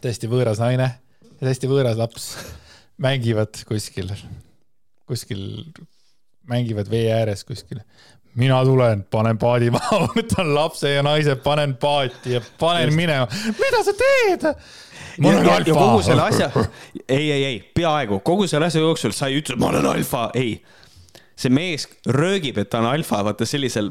täiesti 0.00 0.30
võõras 0.30 0.58
naine 0.62 0.90
hästi 1.48 1.70
võõras 1.70 1.98
laps, 2.00 2.30
mängivad 3.00 3.62
kuskil, 3.68 4.10
kuskil, 5.08 5.44
mängivad 6.50 6.90
vee 6.92 7.08
ääres 7.14 7.44
kuskil. 7.48 7.80
mina 8.34 8.60
tulen, 8.64 9.02
panen 9.10 9.38
paadi 9.38 9.70
maha, 9.74 10.04
võtan 10.16 10.52
lapse 10.54 10.92
ja 10.92 11.02
naise, 11.02 11.34
panen 11.36 11.74
paati 11.80 12.36
ja 12.36 12.42
panen 12.60 12.94
minema. 12.94 13.26
mida 13.58 13.82
sa 13.86 13.96
teed? 13.96 14.46
ma 15.20 15.32
olen 15.32 15.48
ja 15.66 15.74
kogu 15.74 16.02
selle 16.04 16.22
alfa. 16.22 16.50
asja, 16.50 16.68
ei, 17.08 17.32
ei, 17.32 17.44
ei, 17.44 17.58
peaaegu 17.74 18.20
kogu 18.24 18.46
selle 18.50 18.68
asja 18.68 18.84
jooksul 18.84 19.16
sa 19.16 19.30
ei 19.30 19.40
ütle, 19.40 19.56
ma 19.60 19.72
olen 19.72 19.88
alfa, 19.94 20.28
ei. 20.34 20.60
see 21.40 21.52
mees 21.52 21.88
röögib, 22.06 22.60
et 22.60 22.70
ta 22.70 22.82
on 22.82 22.90
alfa, 22.92 23.24
vaata 23.24 23.48
sellisel, 23.48 23.90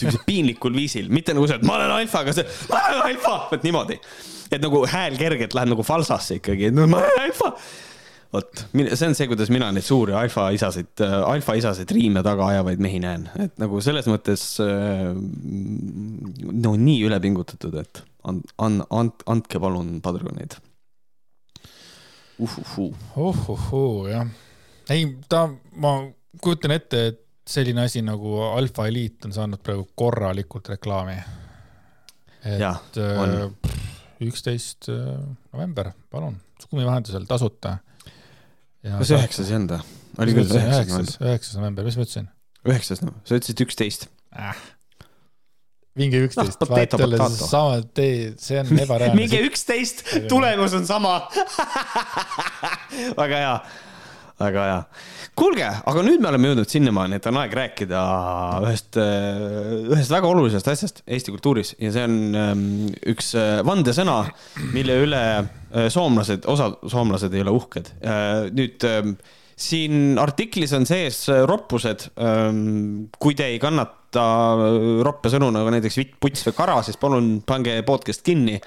siuksel 0.00 0.22
piinlikul 0.26 0.74
viisil, 0.74 1.12
mitte 1.12 1.36
nagu 1.36 1.46
see, 1.48 1.60
et 1.60 1.66
ma 1.68 1.76
olen 1.76 1.92
alfa, 2.00 2.24
aga 2.24 2.34
see, 2.36 2.48
ma 2.72 2.80
olen 2.88 3.02
alfa, 3.12 3.36
vot 3.52 3.66
niimoodi. 3.68 4.00
Et 4.56 4.62
nagu 4.64 4.84
hääl 4.88 5.16
kergelt 5.20 5.56
läheb 5.56 5.72
nagu 5.74 5.86
falsasse 5.86 6.40
ikkagi, 6.40 6.70
et 6.70 6.76
no 6.76 6.86
ma 6.90 7.02
olen 7.02 7.24
alfa. 7.26 7.52
vot, 8.32 8.64
see 8.72 9.08
on 9.08 9.16
see, 9.18 9.28
kuidas 9.28 9.52
mina 9.52 9.68
neid 9.74 9.84
suuri 9.84 10.16
alfa 10.16 10.48
isasid, 10.56 11.04
alfa 11.04 11.56
isasid 11.60 11.90
riime 11.92 12.24
taga 12.24 12.48
ajavaid 12.54 12.82
mehi 12.82 13.02
näen, 13.04 13.28
et 13.44 13.56
nagu 13.60 13.80
selles 13.84 14.08
mõttes 14.10 14.46
äh, 14.64 15.08
no 16.66 16.76
nii 16.80 17.00
ülepingutatud, 17.08 17.80
et 17.82 18.04
and-, 18.24 18.54
and-, 18.58 18.86
and-, 18.90 19.26
andke 19.28 19.60
palun 19.62 19.98
padruneid 20.04 20.58
uhuhuu. 22.42 22.94
ohohoo, 23.16 24.08
jah. 24.08 24.26
ei, 24.90 25.06
ta, 25.28 25.48
ma 25.76 25.92
kujutan 26.42 26.74
ette, 26.74 27.06
et 27.06 27.20
selline 27.48 27.84
asi 27.86 28.02
nagu 28.02 28.40
Alfa 28.42 28.86
Eliit 28.86 29.24
on 29.26 29.34
saanud 29.34 29.62
praegu 29.62 29.86
korralikult 29.98 30.68
reklaami. 30.72 31.16
Et 32.44 32.98
on. 32.98 33.30
äh, 33.30 33.82
üksteist 34.30 34.90
äh, 34.92 35.16
november, 35.52 35.92
palun, 36.12 36.36
Skumi 36.62 36.84
vahendusel 36.86 37.26
tasuta. 37.26 37.78
kas 38.84 39.10
üheksas 39.14 39.50
ei 39.50 39.58
olnud 39.58 39.74
või? 39.76 39.98
oli 40.22 40.36
küll 40.36 40.54
üheksas 40.58 41.16
üheksas, 41.22 41.56
november. 41.58 41.86
mis 41.88 41.98
ma 41.98 42.06
ütlesin 42.06 42.30
üheksas 42.68 43.02
november, 43.02 43.26
sa 43.28 43.40
ütlesid 43.40 43.66
üksteist. 43.66 44.08
äh.? 44.36 44.62
minge 45.98 46.22
üksteist 46.24 46.56
Noh, 46.56 46.68
potato, 46.70 46.72
vahet 46.72 46.94
ei 46.96 47.04
ole, 47.04 47.30
sama 47.36 47.80
tee, 47.94 48.18
see 48.40 48.60
on 48.62 48.72
ebareaalne. 48.84 49.18
minge 49.18 49.40
üksteist, 49.44 50.04
tulemus 50.30 50.76
on 50.78 50.86
sama. 50.88 51.18
väga 53.20 53.42
hea, 53.42 53.56
väga 54.42 54.66
hea. 54.68 54.78
kuulge, 55.38 55.68
aga 55.92 56.04
nüüd 56.06 56.22
me 56.22 56.30
oleme 56.32 56.52
jõudnud 56.52 56.72
sinnamaani, 56.72 57.18
et 57.18 57.28
on 57.30 57.40
aeg 57.42 57.58
rääkida 57.58 58.04
ühest, 58.68 59.00
ühest 59.00 60.14
väga 60.14 60.30
olulisest 60.30 60.72
asjast 60.72 61.02
Eesti 61.06 61.34
kultuuris 61.34 61.74
ja 61.80 61.92
see 61.94 62.06
on 62.08 62.18
ähm, 62.38 62.64
üks 63.14 63.32
äh, 63.38 63.60
vandesõna, 63.66 64.22
mille 64.74 64.98
üle 65.04 65.22
äh, 65.38 65.86
soomlased, 65.92 66.48
osa 66.50 66.72
soomlased 66.82 67.32
ei 67.34 67.46
ole 67.46 67.54
uhked. 67.56 67.94
nüüd 68.52 68.84
ähm, 68.88 69.16
siin 69.62 70.18
artiklis 70.20 70.72
on 70.76 70.86
sees 70.88 71.24
äh, 71.30 71.42
roppused. 71.48 72.08
kui 73.18 73.36
te 73.38 73.48
ei 73.52 73.60
kannata 73.62 74.24
äh, 74.54 74.78
roppe 75.06 75.32
sõnu 75.32 75.52
nagu 75.54 75.70
näiteks 75.74 76.00
vitt, 76.00 76.16
puts 76.20 76.46
või 76.48 76.56
kara, 76.58 76.80
siis 76.86 76.98
palun 77.00 77.38
pange 77.46 77.78
podcast 77.86 78.24
kinni. 78.26 78.60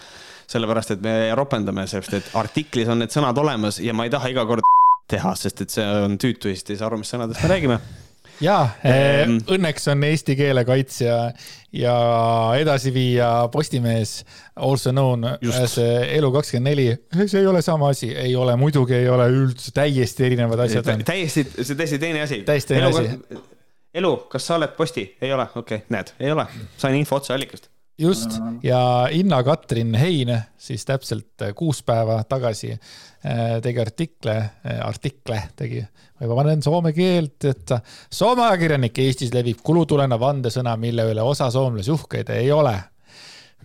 sellepärast, 0.46 0.92
et 0.94 1.02
me 1.02 1.34
ropendame, 1.34 1.88
sest 1.90 2.14
et 2.14 2.28
artiklis 2.38 2.90
on 2.94 3.00
need 3.02 3.10
sõnad 3.10 3.38
olemas 3.42 3.80
ja 3.82 3.96
ma 3.98 4.06
ei 4.06 4.12
taha 4.14 4.30
iga 4.30 4.44
kord 4.46 4.62
teha, 5.11 5.36
sest 5.38 5.61
et 5.65 5.76
see 5.76 5.86
on 5.86 6.18
tüütu 6.22 6.49
ja 6.49 6.57
siis 6.57 6.65
te 6.65 6.73
ei 6.76 6.82
saa 6.82 6.90
aru, 6.90 6.99
mis 7.02 7.11
sõnadest 7.14 7.44
me 7.44 7.52
räägime. 7.52 7.77
ja 8.44 8.57
Ehm. 8.84 9.38
õnneks 9.56 9.88
on 9.91 10.03
eesti 10.03 10.36
keele 10.36 10.65
kaitsja 10.68 11.18
ja 11.76 11.95
edasiviija 12.60 13.30
Postimees, 13.52 14.18
also 14.56 14.91
known 14.91 15.23
as 15.26 15.77
Elu24. 15.77 16.98
see 17.27 17.40
ei 17.40 17.48
ole 17.48 17.61
sama 17.61 17.90
asi, 17.94 18.11
ei 18.15 18.36
ole, 18.36 18.56
muidugi 18.56 18.98
ei 18.98 19.10
ole 19.10 19.30
üldse, 19.32 19.72
täiesti 19.76 20.26
erinevad 20.26 20.65
asjad 20.68 20.88
on. 20.94 21.06
täiesti, 21.07 21.45
see 21.61 21.72
on 21.76 21.84
täiesti 21.84 21.99
teine 21.99 22.26
asi. 22.26 22.41
Täiesti 22.48 22.73
teine 22.73 22.90
asi.. 22.91 23.40
elu, 23.94 24.15
kas 24.32 24.48
sa 24.48 24.60
oled 24.60 24.76
posti? 24.77 25.07
ei 25.22 25.34
ole, 25.34 25.48
okei 25.56 25.84
okay., 25.84 25.88
näed, 25.90 26.11
ei 26.19 26.32
ole, 26.32 26.48
sain 26.77 26.95
info 26.95 27.22
otseallikast. 27.22 27.69
Just 27.98 28.40
ja 28.64 29.08
Inna-Katrin 29.12 29.96
Hein 29.96 30.32
siis 30.58 30.86
täpselt 30.86 31.44
kuus 31.56 31.84
päeva 31.84 32.24
tagasi 32.30 32.72
äh, 32.74 33.62
tegi 33.64 33.82
artikle, 33.82 34.36
artikle 34.84 35.42
tegi, 35.56 35.82
ma 36.20 36.28
juba 36.28 36.40
panen 36.42 36.64
soome 36.64 36.94
keelt, 36.96 37.48
et 37.48 37.76
Soome 38.14 38.46
ajakirjanik 38.48 39.00
Eestis 39.04 39.34
levib 39.34 39.62
kulutulena 39.64 40.20
vandesõna, 40.20 40.76
mille 40.80 41.08
üle 41.12 41.24
osa 41.24 41.50
soomlasi 41.52 41.92
uhkeid 41.92 42.32
ei 42.36 42.52
ole. 42.52 42.76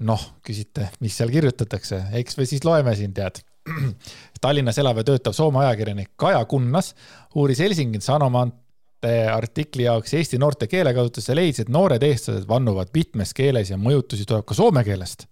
noh, 0.01 0.23
küsite, 0.40 0.86
mis 1.05 1.12
seal 1.12 1.28
kirjutatakse, 1.28 1.98
eks 2.16 2.39
me 2.39 2.47
siis 2.48 2.62
loeme 2.65 2.94
siin, 2.97 3.12
tead. 3.12 3.43
Tallinnas 4.40 4.78
elav 4.81 4.97
ja 4.97 5.05
töötav 5.05 5.35
Soome 5.36 5.61
ajakirjanik 5.61 6.15
Kaja 6.16 6.40
Kunnas 6.48 6.94
uuris 7.36 7.61
Helsingin 7.61 8.01
Sanomante 9.01 9.32
artikli 9.32 9.85
jaoks 9.86 10.12
Eesti 10.14 10.39
noorte 10.39 10.66
keelekasutust 10.68 11.28
ja 11.28 11.35
leidis, 11.35 11.60
et 11.60 11.68
noored 11.72 12.02
eestlased 12.02 12.47
vannuvad 12.48 12.90
mitmes 12.93 13.32
keeles 13.32 13.70
ja 13.70 13.78
mõjutusi 13.78 14.27
tuleb 14.28 14.44
ka 14.44 14.55
soome 14.55 14.85
keelest. 14.85 15.27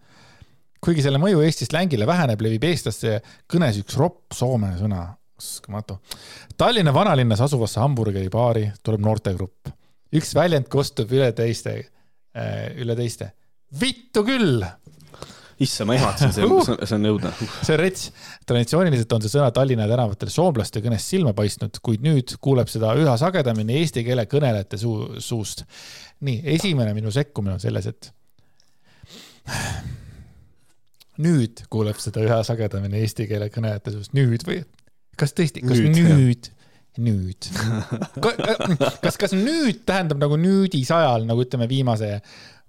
kuigi 0.80 1.02
selle 1.02 1.18
mõju 1.18 1.42
Eesti 1.44 1.66
slängile 1.66 2.06
väheneb, 2.06 2.40
levib 2.40 2.64
eestlaste 2.64 3.20
kõnes 3.46 3.76
üks 3.82 3.96
ropp 3.98 4.32
soome 4.32 4.72
sõna, 4.78 5.14
uskumatu. 5.36 5.98
Tallinna 6.56 6.94
vanalinnas 6.94 7.40
asuvasse 7.40 7.80
hamburgeribaari 7.80 8.72
tuleb 8.82 9.00
noortegrupp. 9.00 9.68
üks 10.14 10.34
väljend 10.34 10.68
kostub 10.68 11.12
üle 11.12 11.32
teiste, 11.32 11.84
üle 12.78 12.96
teiste. 12.96 13.32
vittu 13.80 14.24
küll 14.24 14.64
issand, 15.64 15.88
ma 15.90 15.96
ehmatasin, 15.98 16.32
see 16.34 16.46
on, 16.46 16.62
see 16.86 16.96
on 16.96 17.08
õudne. 17.10 17.32
see 17.66 17.74
on 17.74 17.80
rets. 17.80 18.08
traditsiooniliselt 18.48 19.14
on 19.16 19.24
see 19.24 19.32
sõna 19.32 19.50
Tallinna 19.54 19.88
tänavatel 19.90 20.30
soomlaste 20.32 20.82
kõnes 20.84 21.06
silma 21.10 21.34
paistnud, 21.36 21.80
kuid 21.84 22.04
nüüd 22.04 22.36
kuuleb 22.44 22.70
seda 22.70 22.94
üha 22.98 23.16
sagedamini 23.20 23.80
eesti 23.82 24.04
keele 24.06 24.28
kõnelejate 24.30 24.80
suu, 24.80 25.20
suust. 25.22 25.64
nii, 26.26 26.42
esimene 26.56 26.94
minu 26.96 27.12
sekkumine 27.14 27.56
on 27.56 27.62
selles, 27.62 27.90
et 27.90 28.12
nüüd 31.24 31.64
kuuleb 31.72 31.98
seda 32.02 32.22
üha 32.26 32.42
sagedamini 32.46 33.02
eesti 33.02 33.26
keele 33.30 33.50
kõnelejate 33.54 33.96
suust, 33.96 34.14
nüüd 34.16 34.46
või? 34.46 34.62
kas 35.18 35.34
tõesti, 35.34 35.64
kas 35.66 35.80
Nüüd, 35.82 35.98
nüüd, 35.98 36.50
nüüd, 37.02 37.16
nüüd.? 37.18 37.48
kas, 39.02 39.18
kas 39.18 39.34
nüüd 39.34 39.82
tähendab 39.88 40.20
nagu 40.22 40.38
nüüdisajal 40.38 41.26
nagu 41.26 41.42
ütleme 41.42 41.66
viimase 41.70 42.20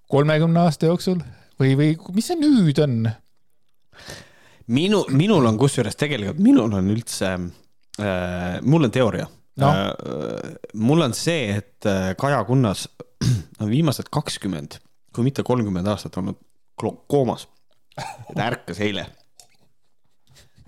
kolmekümne 0.09 0.65
aasta 0.65 0.89
jooksul 0.89 1.21
või, 1.59 1.75
või 1.79 1.89
mis 2.15 2.29
see 2.31 2.39
nüüd 2.39 2.79
on? 2.83 3.01
minu, 4.69 5.03
minul 5.11 5.49
on 5.49 5.57
kusjuures 5.59 5.97
tegelikult, 5.99 6.39
minul 6.43 6.73
on 6.79 6.89
üldse 6.93 7.33
äh,, 7.35 8.59
mul 8.61 8.87
on 8.87 8.95
teooria 8.95 9.27
No. 9.59 9.69
äh,. 9.69 10.55
mul 10.73 11.01
on 11.01 11.13
see, 11.13 11.49
et 11.57 11.85
äh, 11.85 12.13
Kaja 12.17 12.43
Kunnas 12.47 12.87
on 13.61 13.69
viimased 13.69 14.07
kakskümmend, 14.11 14.79
kui 15.15 15.25
mitte 15.27 15.43
kolmkümmend 15.43 15.87
aastat 15.91 16.15
olnud 16.21 16.39
koomas. 17.11 17.47
ta 18.35 18.45
ärkas 18.45 18.79
eile. 18.79 19.05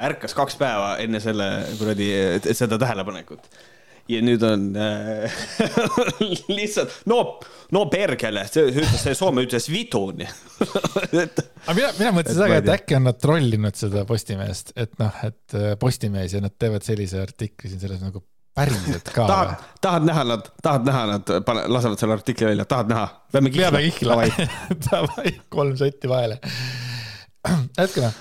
ärkas 0.02 0.36
kaks 0.36 0.58
päeva 0.60 0.98
enne 1.00 1.22
selle 1.24 1.48
kuradi, 1.80 2.10
seda 2.58 2.80
tähelepanekut. 2.82 3.48
Ja 4.10 4.22
nüüd 4.26 4.44
on 4.48 4.68
äh, 4.80 5.42
lihtsalt 6.58 7.02
no, 7.10 7.22
no 7.76 7.86
perkele, 7.92 8.46
see 8.50 8.68
ütles, 8.72 8.98
see 9.04 9.16
Soome 9.18 9.46
ütles 9.46 9.70
vituni 9.72 10.28
aga 10.66 11.78
mina, 11.78 11.94
mina 12.00 12.12
mõtlesin 12.16 12.32
Et 12.32 12.36
seda 12.40 12.60
et 12.62 12.74
äkki 12.78 12.98
on 12.98 13.08
nad 13.10 13.22
trollinud 13.22 13.80
seda 13.80 14.06
Postimeest, 14.10 14.76
et 14.80 14.98
noh, 15.02 15.24
et 15.28 15.58
äh, 15.58 15.74
Postimees 15.82 16.38
ja 16.38 16.44
nad 16.44 16.56
teevad 16.58 16.86
sellise 16.88 17.22
artikli 17.22 17.72
siin 17.72 17.84
selles 17.84 18.04
nagu 18.04 18.24
päriselt 18.56 19.10
ka. 19.16 19.28
tahad, 19.28 19.56
tahad 19.82 20.08
näha 20.08 20.24
nad, 20.24 20.52
tahad 20.64 20.86
näha 20.88 21.06
nad 21.14 21.34
pane, 21.46 21.66
lasevad 21.72 22.00
selle 22.00 22.18
artikli 22.20 22.48
välja, 22.52 22.66
tahad 22.66 22.92
näha? 22.92 23.08
peame 23.32 23.52
peame 23.56 23.84
kihla. 23.90 24.18
kihla. 24.28 24.48
Davai, 24.90 25.34
kolm 25.56 25.78
sotti 25.80 26.10
vahele. 26.12 26.40
hetkene, 27.80 28.12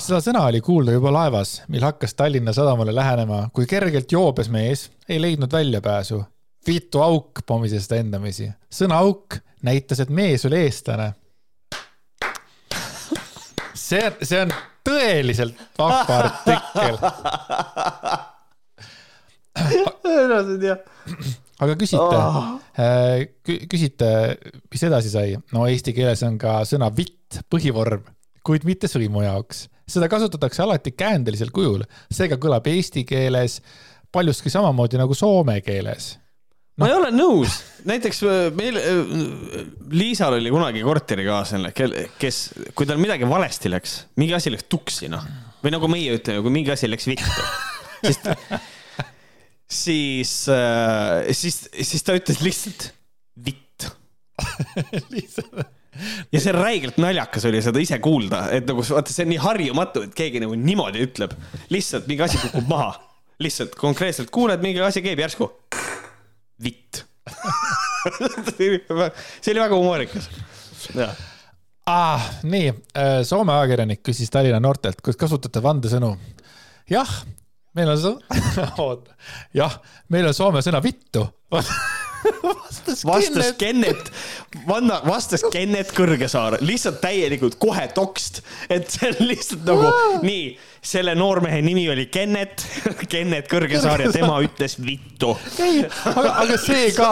seda 0.00 0.20
sõna 0.24 0.44
oli 0.48 0.60
kuulda 0.64 0.94
juba 0.94 1.12
laevas, 1.14 1.60
mil 1.68 1.84
hakkas 1.84 2.14
Tallinna 2.18 2.52
sadamale 2.56 2.94
lähenema, 2.94 3.48
kui 3.54 3.66
kergelt 3.70 4.12
joobes 4.12 4.48
mees 4.52 4.90
ei 5.08 5.20
leidnud 5.20 5.52
väljapääsu. 5.52 6.24
vitu 6.66 7.00
auk 7.00 7.40
pomises 7.46 7.88
ta 7.88 7.96
endamisi. 7.96 8.50
sõna 8.72 8.94
auk 9.04 9.36
näitas, 9.62 10.00
et 10.00 10.10
mees 10.10 10.44
oli 10.44 10.56
eestlane. 10.56 11.12
see, 13.74 14.12
see 14.22 14.40
on 14.40 14.52
tõeliselt 14.86 15.54
vahva 15.78 16.18
artikkel. 16.24 16.98
aga 21.60 21.76
küsite 21.76 22.16
oh., 22.16 22.58
küsite, 23.68 24.08
mis 24.70 24.82
edasi 24.88 25.12
sai? 25.12 25.36
no 25.52 25.66
eesti 25.68 25.92
keeles 25.96 26.22
on 26.26 26.38
ka 26.40 26.60
sõna 26.68 26.88
vitt 26.96 27.42
põhivorm, 27.52 28.02
kuid 28.46 28.64
mitte 28.68 28.88
sõimu 28.90 29.24
jaoks. 29.26 29.68
Seda 29.90 30.08
kasutatakse 30.10 30.64
alati 30.64 30.94
käändelisel 30.96 31.52
kujul, 31.54 31.84
seega 32.12 32.38
kõlab 32.40 32.66
eesti 32.70 33.04
keeles 33.08 33.60
paljuski 34.12 34.50
samamoodi 34.52 34.98
nagu 35.00 35.14
soome 35.14 35.60
keeles. 35.66 36.12
ma 36.80 36.88
ei 36.88 36.94
ole 36.96 37.10
nõus, 37.12 37.58
näiteks 37.88 38.22
äh, 38.24 38.38
meil, 38.56 38.78
Liisal 39.92 40.38
oli 40.38 40.52
kunagi 40.52 40.84
korterikaaslane, 40.86 41.74
kes, 42.18 42.38
kui 42.74 42.88
tal 42.88 43.00
midagi 43.02 43.28
valesti 43.28 43.72
läks, 43.72 43.96
mingi 44.20 44.36
asi 44.38 44.52
läks 44.54 44.68
tuksi, 44.70 45.10
noh. 45.12 45.26
või 45.64 45.74
nagu 45.76 45.90
meie 45.92 46.16
ütleme, 46.16 46.44
kui 46.46 46.54
mingi 46.54 46.72
asi 46.72 46.88
läks 46.88 47.10
vittu, 47.10 47.44
siis, 48.06 48.22
siis, 49.82 50.32
siis, 51.42 51.60
siis 51.92 52.06
ta 52.06 52.16
ütles 52.16 52.40
lihtsalt 52.44 52.90
vitt. 53.44 53.90
lihtsalt. 55.14 55.79
Ja 56.32 56.42
see 56.42 56.54
räigelt 56.54 56.98
naljakas 57.02 57.46
oli 57.50 57.62
seda 57.64 57.82
ise 57.82 57.98
kuulda, 58.02 58.46
et 58.54 58.68
nagu 58.68 58.84
vaata, 58.86 59.12
see 59.14 59.26
on 59.26 59.32
nii 59.34 59.40
harjumatu, 59.42 60.04
et 60.06 60.16
keegi 60.16 60.42
nagu 60.42 60.56
niimoodi 60.58 61.04
ütleb. 61.06 61.34
lihtsalt 61.72 62.08
mingi 62.10 62.26
asi 62.26 62.40
kukub 62.42 62.68
maha, 62.70 62.92
lihtsalt 63.42 63.76
konkreetselt 63.78 64.30
kuuled, 64.34 64.62
mingi 64.64 64.82
asi 64.84 65.02
käib 65.04 65.22
järsku. 65.22 65.50
vitt. 66.62 67.04
see 68.56 69.52
oli 69.52 69.60
väga 69.60 69.74
humoorikas. 69.74 70.30
ah,. 71.86 72.30
nii, 72.42 72.72
Soome 73.26 73.54
ajakirjanik 73.58 74.02
küsis 74.06 74.30
Tallinna 74.32 74.60
noortelt, 74.60 75.00
kas 75.04 75.18
kasutate 75.20 75.62
vandesõnu? 75.62 76.14
jah, 76.90 77.10
meil 77.74 77.92
on, 77.94 78.20
oota, 78.84 79.14
jah, 79.54 79.80
meil 80.08 80.30
on 80.30 80.36
soome 80.36 80.62
sõna 80.64 80.82
vittu. 80.84 81.26
vastas 82.42 83.04
vastas 83.04 83.52
Kennet. 83.58 84.12
Vanna, 84.68 85.00
vastas 85.06 85.44
Kennet 85.52 85.92
Kõrgesaar, 85.96 86.58
lihtsalt 86.64 87.00
täielikult 87.02 87.56
kohe 87.60 87.86
tokst, 87.94 88.42
et 88.70 88.90
see 88.90 89.12
on 89.12 89.22
lihtsalt 89.30 89.68
nagu 89.68 89.92
nii, 90.24 90.46
selle 90.92 91.14
noormehe 91.18 91.60
nimi 91.64 91.86
oli 91.92 92.08
Kennet, 92.12 92.64
Kennet 93.12 93.50
Kõrgesaar 93.50 94.06
ja 94.06 94.12
tema 94.14 94.40
ütles 94.44 94.78
vittu. 94.82 95.36
ei, 95.62 95.84
aga, 96.14 96.34
aga 96.44 96.58
see 96.60 96.90
ka, 96.96 97.10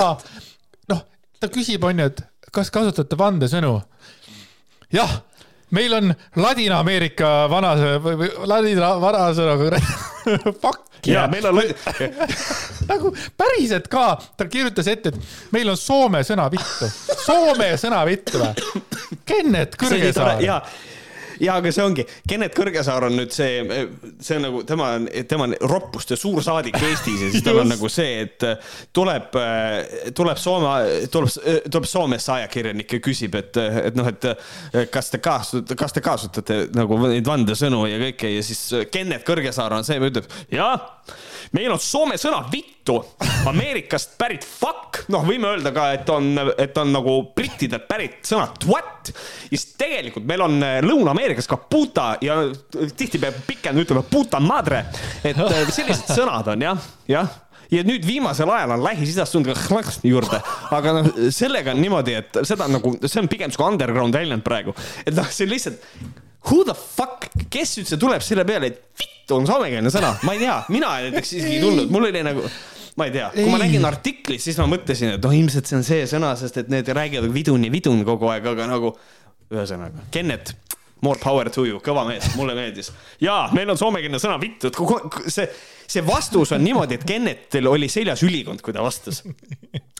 noh, 0.92 1.04
ta 1.40 1.52
küsib, 1.52 1.84
onju, 1.88 2.10
et 2.12 2.24
kas 2.54 2.72
kasutate 2.74 3.18
vandesõnu? 3.18 3.78
jah, 4.94 5.18
meil 5.76 5.94
on 5.94 6.12
Ladina-Ameerika 6.36 7.32
vana, 7.50 7.74
Ladina 8.48 8.92
vanasõnaga 9.02 9.80
fuck 10.62 10.88
ja 11.06 11.26
meil 11.30 11.46
on, 11.46 11.60
nagu 12.90 13.12
päriselt 13.38 13.88
ka, 13.92 14.18
ta 14.36 14.48
kirjutas 14.50 14.88
ette, 14.90 15.12
et 15.12 15.52
meil 15.54 15.70
on 15.70 15.78
soome 15.78 16.22
sõna 16.26 16.48
vittu, 16.52 16.88
soome 17.24 17.72
sõna 17.80 18.04
vittu 18.08 18.42
või? 18.42 18.82
Kennet 19.28 19.76
Kõrgesaar. 19.78 20.42
ja, 21.40 21.56
aga 21.58 21.72
see 21.74 21.84
ongi, 21.84 22.04
Kennet 22.28 22.54
Kõrgesaar 22.56 23.08
on 23.08 23.16
nüüd 23.18 23.34
see, 23.34 23.62
see 24.24 24.38
on 24.38 24.46
nagu 24.48 24.62
tema 24.68 24.90
on, 24.96 25.08
tema 25.28 25.48
on 25.48 25.56
roppuste 25.70 26.18
suursaadik 26.18 26.78
Eestis 26.80 27.24
ja 27.24 27.30
siis 27.32 27.46
tal 27.46 27.62
on 27.62 27.70
nagu 27.72 27.90
see, 27.92 28.24
et 28.26 28.46
tuleb, 28.96 29.38
tuleb 30.18 30.40
Soome, 30.40 30.74
tuleb, 31.12 31.32
tuleb 31.68 31.88
Soomesse 31.88 32.34
ajakirjanik 32.38 32.98
ja 32.98 33.02
küsib, 33.04 33.38
et, 33.38 33.58
et 33.58 33.98
noh, 33.98 34.08
et 34.10 34.90
kas 34.92 35.12
te 35.12 35.22
kasutate, 35.22 35.78
kas 35.78 35.96
te 35.96 36.04
kasutate 36.04 36.60
nagu 36.76 37.00
neid 37.06 37.26
vandesõnu 37.28 37.84
ja 37.90 38.00
kõike 38.08 38.34
ja 38.36 38.44
siis 38.46 38.64
Kennet 38.92 39.26
Kõrgesaar 39.28 39.78
on 39.78 39.86
see, 39.86 40.00
ütleb 40.10 40.28
jah, 40.54 40.88
meil 41.56 41.72
on 41.72 41.80
soome 41.80 42.18
sõna 42.20 42.42
vittu, 42.52 42.98
Ameerikast 43.48 44.16
pärit 44.20 44.44
fuck, 44.44 45.02
noh, 45.12 45.24
võime 45.26 45.50
öelda 45.52 45.72
ka, 45.76 45.88
et 45.96 46.08
on, 46.12 46.30
et 46.58 46.78
on 46.80 46.92
nagu 46.92 47.14
brittidelt 47.36 47.86
pärit 47.88 48.20
sõna 48.28 48.48
twat. 48.60 49.12
ja 49.48 49.56
siis 49.56 49.74
tegelikult 49.80 50.26
meil 50.28 50.44
on 50.44 50.56
äh, 50.64 50.78
Lõuna-Ameerikas 50.84 51.48
ka 51.48 51.60
puta 51.60 52.10
ja 52.24 52.40
tihtipeale 52.72 53.44
pikem 53.46 53.80
ütleme 53.84 54.04
puta 54.08 54.40
madre, 54.42 54.84
et 55.22 55.38
äh, 55.38 55.60
sellised 55.72 56.10
sõnad 56.12 56.48
on 56.54 56.66
jah, 56.68 56.88
jah? 57.08 57.36
Ja 57.68 57.82
nüüd 57.84 58.06
viimasel 58.08 58.48
ajal 58.48 58.72
on 58.78 58.84
Lähis-Idast 58.86 59.34
tulnud 59.34 59.52
ka 59.52 59.66
hlaks 59.66 59.98
juurde, 60.08 60.38
aga 60.72 60.94
noh, 60.96 61.10
sellega 61.34 61.74
on 61.74 61.82
niimoodi, 61.84 62.14
et 62.16 62.40
seda 62.48 62.64
nagu, 62.70 62.94
see 63.04 63.20
on 63.20 63.28
pigem 63.28 63.52
sihuke 63.52 63.74
underground 63.74 64.16
väljend 64.16 64.44
praegu, 64.46 64.72
et 65.04 65.12
noh, 65.16 65.28
see 65.28 65.44
on 65.44 65.52
lihtsalt 65.52 65.84
who 66.48 66.62
the 66.64 66.72
fuck, 66.72 67.28
kes 67.52 67.76
üldse 67.82 68.00
tuleb 68.00 68.24
selle 68.24 68.46
peale, 68.48 68.72
et 68.72 69.17
vittu 69.28 69.36
on 69.36 69.46
soomekeelne 69.46 69.90
sõna, 69.92 70.14
ma 70.24 70.32
ei 70.34 70.40
tea, 70.40 70.56
mina 70.72 70.94
näiteks 71.04 71.32
isegi 71.36 71.58
ei 71.58 71.60
tulnud, 71.60 71.90
mul 71.92 72.06
oli 72.08 72.22
nagu, 72.24 72.44
ma 72.96 73.08
ei 73.08 73.12
tea, 73.12 73.26
kui 73.34 73.50
ma 73.50 73.58
Ei. 73.58 73.66
nägin 73.66 73.84
artiklit, 73.84 74.40
siis 74.40 74.56
ma 74.60 74.66
mõtlesin, 74.70 75.12
et 75.18 75.24
noh, 75.24 75.34
ilmselt 75.36 75.68
see 75.68 75.76
on 75.76 75.84
see 75.84 76.06
sõna, 76.08 76.32
sest 76.40 76.56
et 76.62 76.70
need 76.72 76.88
räägivad 76.88 77.28
viduni 77.34 77.68
vidun 77.72 78.00
kogu 78.08 78.30
aeg, 78.32 78.48
aga 78.54 78.68
nagu 78.70 78.94
ühesõnaga, 79.52 80.06
Kennet, 80.14 80.54
more 81.04 81.20
power 81.20 81.50
to 81.52 81.66
you, 81.68 81.80
kõva 81.84 82.06
mees, 82.08 82.30
mulle 82.38 82.56
meeldis. 82.56 82.88
ja 83.20 83.50
meil 83.52 83.68
on 83.68 83.78
soomekeelne 83.80 84.20
sõna 84.22 84.40
vittu, 84.40 84.72
et 84.72 84.76
see, 85.28 85.44
see 85.84 86.06
vastus 86.06 86.54
on 86.56 86.64
niimoodi, 86.64 86.96
et 86.96 87.04
Kennetil 87.08 87.68
oli 87.68 87.90
seljas 87.92 88.24
ülikond, 88.24 88.64
kui 88.64 88.72
ta 88.72 88.80
vastas. 88.86 89.22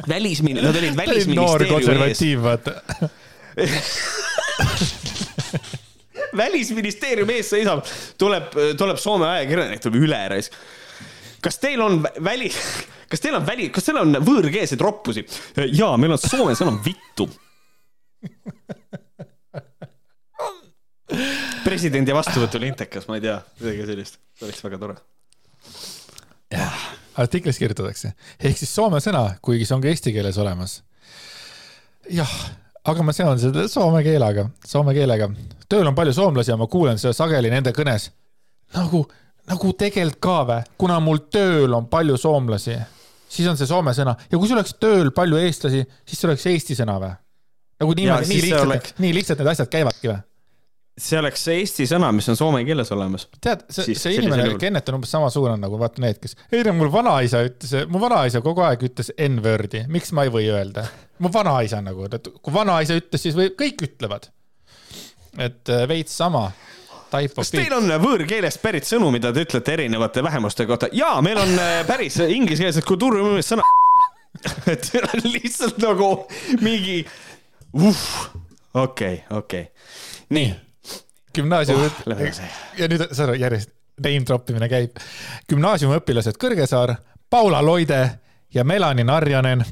välismin-, 0.09 0.63
nad 0.63 0.73
olid 0.73 0.97
noor 0.97 1.05
välisministeeriumi 1.05 1.69
ees 1.69 1.77
konservatiiv, 1.77 2.39
vaata. 2.49 2.73
välisministeeriumi 6.37 7.39
ees 7.39 7.51
seisab, 7.55 7.85
tuleb, 8.19 8.53
tuleb 8.79 9.01
Soome 9.01 9.27
ajakirjanik, 9.29 9.81
tuleb 9.85 10.03
üle 10.03 10.21
raisk. 10.35 10.53
kas 11.41 11.59
teil 11.63 11.81
on 11.81 12.01
vä- 12.05 12.15
väli, 12.25 12.51
kas 13.09 13.21
teil 13.21 13.35
on 13.39 13.47
väli, 13.47 13.69
kas 13.75 13.85
teil 13.85 14.01
on 14.03 14.17
võõrkeelseid 14.27 14.81
roppusi? 14.83 15.27
jaa, 15.73 15.97
meil 15.97 16.13
on 16.17 16.19
soome 16.23 16.55
sõna 16.59 16.75
vittu. 16.85 17.29
presidendi 21.65 22.13
vastuvõtt 22.15 22.55
oli 22.59 22.69
intekas, 22.73 23.09
ma 23.09 23.17
ei 23.19 23.25
tea, 23.25 23.39
midagi 23.61 23.87
sellist, 23.89 24.21
see 24.37 24.49
oleks 24.49 24.65
väga 24.65 24.79
tore. 24.83 24.97
artiklis 27.19 27.59
kirjutatakse, 27.61 28.13
ehk 28.41 28.59
siis 28.59 28.73
soome 28.75 29.01
sõna, 29.05 29.25
kuigi 29.43 29.67
see 29.69 29.77
on 29.77 29.85
ka 29.85 29.91
eesti 29.93 30.13
keeles 30.15 30.39
olemas. 30.41 30.83
jah, 32.11 32.35
aga 32.89 33.05
ma 33.05 33.13
seon 33.17 33.41
seda 33.41 33.67
soome 33.71 34.03
keelega, 34.07 34.49
soome 34.67 34.95
keelega. 34.97 35.31
Tööl 35.69 35.89
on 35.89 35.97
palju 35.97 36.15
soomlasi 36.17 36.53
ja 36.53 36.59
ma 36.61 36.69
kuulen 36.71 37.01
seda 37.01 37.15
sageli 37.17 37.51
nende 37.53 37.73
kõnes. 37.77 38.11
nagu, 38.77 39.05
nagu 39.49 39.73
tegelikult 39.73 40.21
ka 40.25 40.39
vä, 40.49 40.61
kuna 40.81 41.01
mul 41.01 41.25
tööl 41.33 41.75
on 41.77 41.89
palju 41.91 42.17
soomlasi, 42.21 42.77
siis 43.29 43.49
on 43.49 43.59
see 43.61 43.69
soome 43.69 43.95
sõna 43.97 44.17
ja 44.29 44.39
kui 44.39 44.49
sul 44.49 44.59
oleks 44.59 44.77
tööl 44.81 45.13
palju 45.17 45.41
eestlasi, 45.41 45.85
siis 46.05 46.21
see 46.21 46.31
oleks 46.31 46.47
eesti 46.53 46.79
sõna 46.79 46.99
vä? 47.03 47.13
nagu 47.79 47.95
niimoodi, 47.95 48.33
nii 48.33 48.43
lihtsalt 48.43 48.67
oleks-, 48.67 48.97
nii 48.99 49.15
lihtsalt 49.15 49.43
need 49.43 49.53
asjad 49.55 49.71
käivadki 49.73 50.13
vä? 50.13 50.19
see 50.99 51.19
oleks 51.21 51.45
see 51.47 51.61
eesti 51.63 51.87
sõna, 51.89 52.11
mis 52.15 52.27
on 52.33 52.39
soome 52.39 52.65
keeles 52.67 52.91
olemas. 52.95 53.29
tead, 53.41 53.65
see, 53.73 53.95
see 53.99 54.17
inimene 54.19 54.57
Kennet 54.61 54.89
on 54.91 54.99
umbes 54.99 55.13
samasugune 55.15 55.55
nagu 55.61 55.79
vaata 55.81 56.03
need, 56.03 56.19
kes, 56.23 56.35
ei 56.53 56.65
no 56.67 56.75
mul 56.79 56.91
vanaisa 56.93 57.45
ütles, 57.47 57.75
mu 57.91 58.01
vanaisa 58.03 58.43
kogu 58.45 58.65
aeg 58.67 58.83
ütles 58.89 59.13
N-wordi, 59.29 59.85
miks 59.93 60.13
ma 60.17 60.27
ei 60.27 60.33
või 60.35 60.49
öelda? 60.51 60.89
mu 61.23 61.31
vanaisa 61.35 61.81
nagu, 61.85 62.09
kui 62.43 62.55
vanaisa 62.55 62.99
ütles, 62.99 63.23
siis 63.23 63.39
või 63.39 63.53
kõik 63.59 63.87
ütlevad. 63.87 64.31
Et 65.39 65.73
äh, 65.73 65.87
veits 65.89 66.17
sama. 66.17 66.51
kas 67.11 67.51
teil 67.51 67.73
on 67.73 67.89
võõrkeelest 68.03 68.61
pärit 68.63 68.85
sõnu, 68.89 69.11
mida 69.15 69.33
te 69.33 69.47
ütlete 69.47 69.73
erinevate 69.79 70.23
vähemuste 70.23 70.67
kohta? 70.67 70.91
jaa, 70.93 71.21
meil 71.25 71.41
on 71.41 71.55
äh, 71.59 71.81
päris 71.89 72.21
inglisekeelsed 72.25 72.87
kultuuriruumis 72.89 73.49
sõna. 73.55 73.67
et 74.73 74.85
see 74.85 75.03
on 75.03 75.25
lihtsalt 75.25 75.81
nagu 75.83 76.11
mingi, 76.61 77.01
okei, 78.75 79.25
okei. 79.31 79.65
nii, 80.37 80.53
gümnaasiumi 81.35 81.91
Oh, 82.13 82.79
ja 82.79 82.89
nüüd 82.91 83.09
sa 83.17 83.33
järjest 83.35 83.73
name 84.05 84.25
drop 84.27 84.51
imine 84.51 84.69
käib. 84.71 84.99
gümnaasiumiõpilased 85.51 86.39
Kõrgesaar, 86.41 86.95
Paula 87.31 87.61
Loide 87.65 88.01
ja 88.55 88.65
Melani 88.65 89.05
Narjanen. 89.05 89.65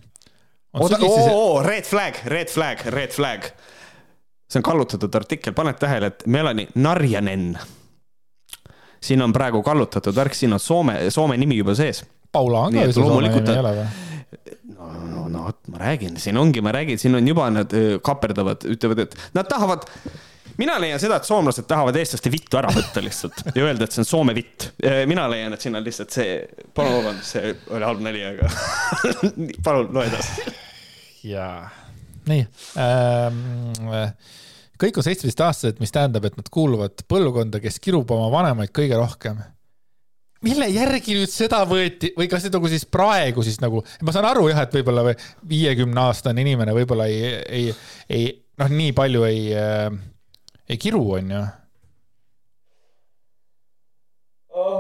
oota, 0.73 0.99
oo, 1.01 1.63
red 1.63 1.85
flag, 1.85 2.21
red 2.27 2.51
flag, 2.53 2.83
red 2.93 3.15
flag. 3.15 3.51
See 4.47 4.61
on 4.61 4.67
kallutatud 4.67 5.15
artikkel, 5.15 5.55
paned 5.57 5.79
tähele, 5.81 6.13
et 6.13 6.27
Melani 6.27 6.69
Narjanen. 6.75 7.59
siin 9.01 9.23
on 9.23 9.33
praegu 9.33 9.63
kallutatud 9.63 10.15
värk, 10.17 10.35
siin 10.35 10.53
on 10.53 10.61
Soome, 10.61 11.11
Soome 11.11 11.37
nimi 11.37 11.57
juba 11.57 11.75
sees 11.75 12.05
Paula 12.37 12.67
on 12.67 12.73
ka 12.77 12.85
ju 12.85 12.93
sul 12.93 13.09
soome 13.09 13.29
nimi, 13.29 13.43
ei 13.51 13.61
ole 13.63 13.73
või? 13.79 13.89
no, 14.77 14.93
no, 15.09 15.27
no 15.33 15.45
vot, 15.47 15.61
ma 15.73 15.81
räägin, 15.81 16.17
siin 16.21 16.37
ongi, 16.41 16.63
ma 16.65 16.73
räägin, 16.75 16.99
siin 17.01 17.17
on 17.19 17.29
juba 17.29 17.49
nad 17.53 17.73
öö, 17.77 17.99
kaperdavad, 18.05 18.67
ütlevad, 18.69 19.05
et 19.07 19.17
nad 19.37 19.49
tahavad, 19.49 19.87
mina 20.61 20.77
leian 20.83 21.01
seda, 21.01 21.21
et 21.21 21.29
soomlased 21.29 21.69
tahavad 21.71 21.97
eestlaste 21.97 22.33
vittu 22.33 22.61
ära 22.61 22.73
võtta 22.75 23.01
lihtsalt 23.05 23.41
ja 23.55 23.65
öelda, 23.65 23.87
et 23.87 23.97
see 23.97 24.03
on 24.05 24.11
Soome 24.11 24.37
vitt. 24.37 24.71
mina 25.09 25.25
leian, 25.33 25.57
et 25.57 25.65
siin 25.65 25.79
on 25.79 25.87
lihtsalt 25.87 26.13
see, 26.19 26.37
palun 26.77 26.99
vabandust, 26.99 27.37
see 27.37 27.57
oli 27.73 27.89
halb 27.89 28.05
nali, 28.05 28.25
aga 28.35 28.53
palun 29.67 29.93
loe 29.97 30.07
edasi. 30.11 30.57
jaa. 31.33 31.59
Nii 32.31 32.47
ähm,. 32.83 34.15
kõik 34.81 34.99
on 35.01 35.07
seitsmeteistaastased, 35.07 35.79
mis 35.81 35.95
tähendab, 35.95 36.27
et 36.29 36.39
nad 36.39 36.49
kuuluvad 36.53 37.05
põlvkonda, 37.09 37.61
kes 37.65 37.79
kirub 37.83 38.11
oma 38.13 38.31
vanemaid 38.33 38.73
kõige 38.77 38.99
rohkem. 39.01 39.39
mille 40.47 40.69
järgi 40.71 41.17
nüüd 41.19 41.33
seda 41.33 41.63
võeti 41.69 42.13
või 42.19 42.29
kas 42.31 42.45
see 42.47 42.55
nagu 42.55 42.73
siis 42.73 42.87
praegu 42.87 43.45
siis 43.47 43.61
nagu, 43.63 43.85
ma 44.03 44.15
saan 44.15 44.29
aru 44.31 44.49
jah, 44.53 44.65
et 44.67 44.75
võib-olla 44.77 45.07
või 45.11 45.17
viiekümne 45.55 46.09
aastane 46.09 46.45
inimene 46.45 46.75
võib-olla 46.77 47.09
ei, 47.11 47.33
ei, 47.47 47.71
ei 48.11 48.29
noh, 48.61 48.73
nii 48.73 48.93
palju 48.97 49.25
ei 49.29 49.47
äh,, 49.57 49.89
ei 50.69 50.81
kiru, 50.83 51.03
onju. 51.21 51.45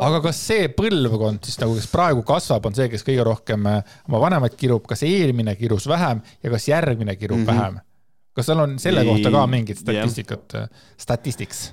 Aga 0.05 0.21
kas 0.29 0.43
see 0.49 0.69
põlvkond 0.77 1.47
siis 1.47 1.61
nagu, 1.63 1.77
kes 1.79 1.89
praegu 1.93 2.25
kasvab, 2.27 2.69
on 2.69 2.77
see, 2.77 2.91
kes 2.93 3.07
kõige 3.07 3.25
rohkem 3.27 3.67
äh, 3.71 3.97
oma 4.11 4.23
vanemaid 4.27 4.59
kirub, 4.59 4.87
kas 4.91 5.05
eelmine 5.07 5.57
kirus 5.59 5.89
vähem 5.91 6.23
ja 6.43 6.53
kas 6.53 6.69
järgmine 6.69 7.17
kirub 7.17 7.43
mm. 7.43 7.47
-hmm. 7.47 7.57
vähem? 7.57 7.81
kas 8.37 8.51
seal 8.51 8.61
on 8.61 8.79
selle 8.79 9.05
kohta 9.09 9.33
ka 9.33 9.47
mingit 9.49 9.81
statistikat, 9.81 10.57
statistics? 11.01 11.71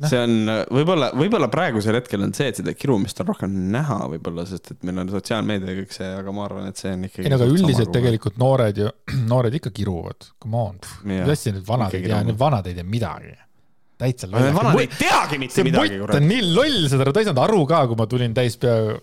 no. 0.00 0.10
see 0.10 0.20
on 0.20 0.50
võib-olla, 0.72 1.10
võib-olla 1.16 1.48
praegusel 1.52 1.98
hetkel 2.00 2.24
on 2.26 2.34
see, 2.36 2.50
et 2.52 2.60
seda 2.60 2.74
kirumist 2.76 3.20
on 3.22 3.30
rohkem 3.30 3.56
näha 3.72 3.98
võib-olla, 4.12 4.46
sest 4.48 4.74
et 4.74 4.84
meil 4.86 5.00
on 5.02 5.12
sotsiaalmeedia 5.14 5.72
ja 5.72 5.78
kõik 5.80 5.96
see, 5.96 6.10
aga 6.20 6.36
ma 6.36 6.44
arvan, 6.48 6.68
et 6.70 6.82
see 6.82 6.92
on 6.92 7.08
ikkagi. 7.08 7.26
ei 7.26 7.32
no 7.32 7.40
aga 7.40 7.48
üldiselt 7.52 7.92
tegelikult 7.94 8.38
noored 8.42 8.82
ju, 8.82 8.92
noored 9.32 9.58
ikka 9.60 9.72
kiruvad, 9.76 10.30
come 10.42 10.62
on. 10.62 10.80
mis 11.08 11.34
asja 11.36 11.56
need 11.56 11.66
vanad 11.68 11.96
ei 11.96 12.06
tea, 12.08 12.22
need 12.28 12.40
vanad 12.40 12.70
ei 12.70 12.76
tea 12.78 12.86
midagi. 12.86 13.34
Täitsa 14.00 14.28
loll. 14.30 14.52
vanad 14.56 14.78
ei 14.80 14.90
teagi 14.92 15.38
mitte 15.40 15.64
midagi. 15.66 15.98
ta 16.04 16.20
on 16.20 16.28
nii 16.28 16.44
loll, 16.50 16.86
seda 16.92 17.08
ta 17.08 17.22
ei 17.22 17.28
saanud 17.28 17.42
aru 17.46 17.64
ka, 17.68 17.82
kui 17.90 17.98
ma 17.98 18.06
tulin 18.10 18.36
täis 18.36 18.58
peaaegu 18.60 19.00